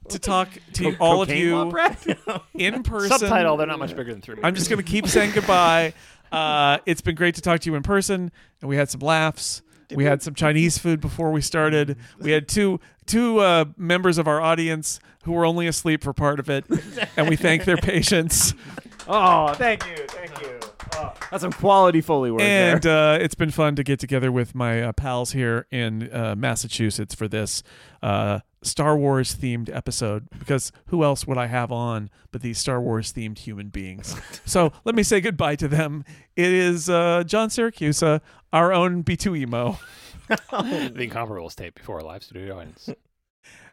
to 0.10 0.20
talk 0.20 0.50
to 0.74 0.92
Co- 0.92 0.98
all 1.00 1.22
of 1.22 1.30
you 1.30 1.62
in 2.54 2.84
person. 2.84 3.18
Subtitle. 3.18 3.58
They're 3.58 3.68
not 3.68 3.80
much 3.80 3.96
bigger 3.96 4.12
than 4.12 4.22
three. 4.22 4.38
I'm 4.44 4.56
just 4.56 4.70
going 4.70 4.84
to 4.84 4.90
keep 4.90 5.08
saying 5.08 5.32
goodbye. 5.34 5.94
Uh, 6.32 6.78
it's 6.86 7.02
been 7.02 7.16
great 7.16 7.36
to 7.36 7.42
talk 7.42 7.60
to 7.62 7.70
you 7.70 7.76
in 7.76 7.84
person, 7.84 8.32
and 8.62 8.70
we 8.70 8.76
had 8.76 8.90
some 8.90 9.00
laughs. 9.02 9.62
We 9.96 10.06
had 10.06 10.22
some 10.22 10.36
Chinese 10.36 10.78
food 10.78 11.02
before 11.02 11.32
we 11.32 11.42
started. 11.42 11.98
We 12.20 12.32
had 12.32 12.48
two 12.48 12.80
two 13.06 13.40
uh, 13.40 13.66
members 13.78 14.18
of 14.18 14.28
our 14.28 14.40
audience 14.42 15.00
who 15.24 15.32
were 15.32 15.46
only 15.46 15.68
asleep 15.68 16.04
for 16.04 16.14
part 16.14 16.40
of 16.40 16.50
it, 16.50 16.66
and 17.18 17.28
we 17.28 17.36
thank 17.36 17.66
their 17.66 17.78
patience. 17.78 18.54
Oh, 19.12 19.56
thank 19.56 19.88
you, 19.88 20.06
thank 20.08 20.40
you. 20.40 20.60
That's 21.32 21.42
some 21.42 21.52
quality 21.52 22.02
foley 22.02 22.32
work 22.32 22.42
And 22.42 22.82
there. 22.82 23.14
uh, 23.14 23.18
it's 23.18 23.36
been 23.36 23.52
fun 23.52 23.76
to 23.76 23.84
get 23.84 24.00
together 24.00 24.32
with 24.32 24.56
my 24.56 24.82
uh, 24.82 24.92
pals 24.94 25.32
here 25.32 25.68
in 25.72 26.12
uh, 26.14 26.36
Massachusetts 26.38 27.14
for 27.16 27.28
this 27.28 27.64
uh, 28.02 28.40
Star 28.62 28.98
Wars 28.98 29.36
themed 29.36 29.74
episode. 29.74 30.28
Because 30.38 30.72
who 30.88 31.04
else 31.04 31.28
would 31.28 31.38
I 31.38 31.48
have 31.48 31.72
on 31.72 32.10
but 32.32 32.42
these 32.42 32.58
Star 32.58 32.82
Wars 32.82 33.14
themed 33.14 33.40
human 33.40 33.70
beings? 33.70 34.16
so 34.46 34.72
let 34.86 34.96
me 34.96 35.04
say 35.04 35.22
goodbye 35.22 35.56
to 35.58 35.68
them. 35.68 36.04
It 36.36 36.52
is 36.52 36.90
uh, 36.90 37.24
John 37.26 37.50
Siracusa, 37.50 38.16
uh, 38.16 38.20
our 38.52 38.74
own 38.74 39.04
B2EMO. 39.04 39.78
the 40.30 41.08
Incomparables 41.10 41.56
tape 41.56 41.76
before 41.76 42.00
a 42.00 42.04
live 42.06 42.24
studio 42.24 42.58
audience. 42.60 42.90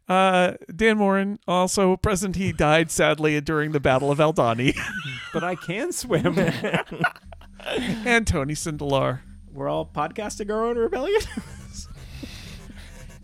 Uh, 0.09 0.53
Dan 0.74 0.99
Moren, 0.99 1.39
also 1.49 1.97
present. 1.97 2.37
He 2.37 2.53
died 2.53 2.91
sadly 2.91 3.41
during 3.41 3.73
the 3.73 3.81
Battle 3.81 4.11
of 4.11 4.19
Aldhani. 4.19 4.77
but 5.33 5.43
I 5.43 5.55
can 5.57 5.93
swim. 5.93 6.39
and 7.66 8.27
Tony 8.27 8.55
Sindelar. 8.55 9.20
We're 9.53 9.69
all 9.69 9.87
podcasting 9.87 10.51
our 10.53 10.65
own 10.65 10.77
rebellion. 10.78 11.20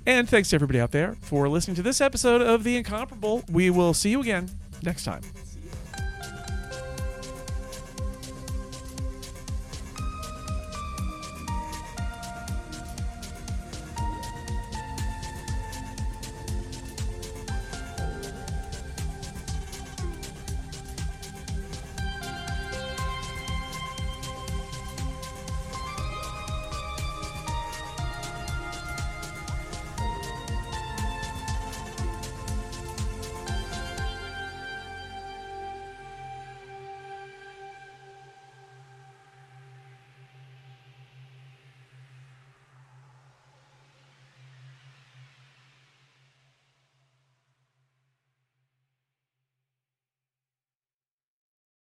And 0.05 0.29
thanks 0.29 0.51
to 0.51 0.57
everybody 0.57 0.81
out 0.81 0.91
there 0.91 1.17
for 1.21 1.49
listening 1.49 1.77
to 1.77 1.83
this 1.83 2.01
episode 2.01 2.43
of 2.43 2.65
The 2.65 2.77
Incomparable. 2.77 3.45
We 3.49 3.71
will 3.71 3.95
see 3.95 4.11
you 4.11 4.21
again 4.21 4.51
next 4.83 5.05
time. 5.05 5.23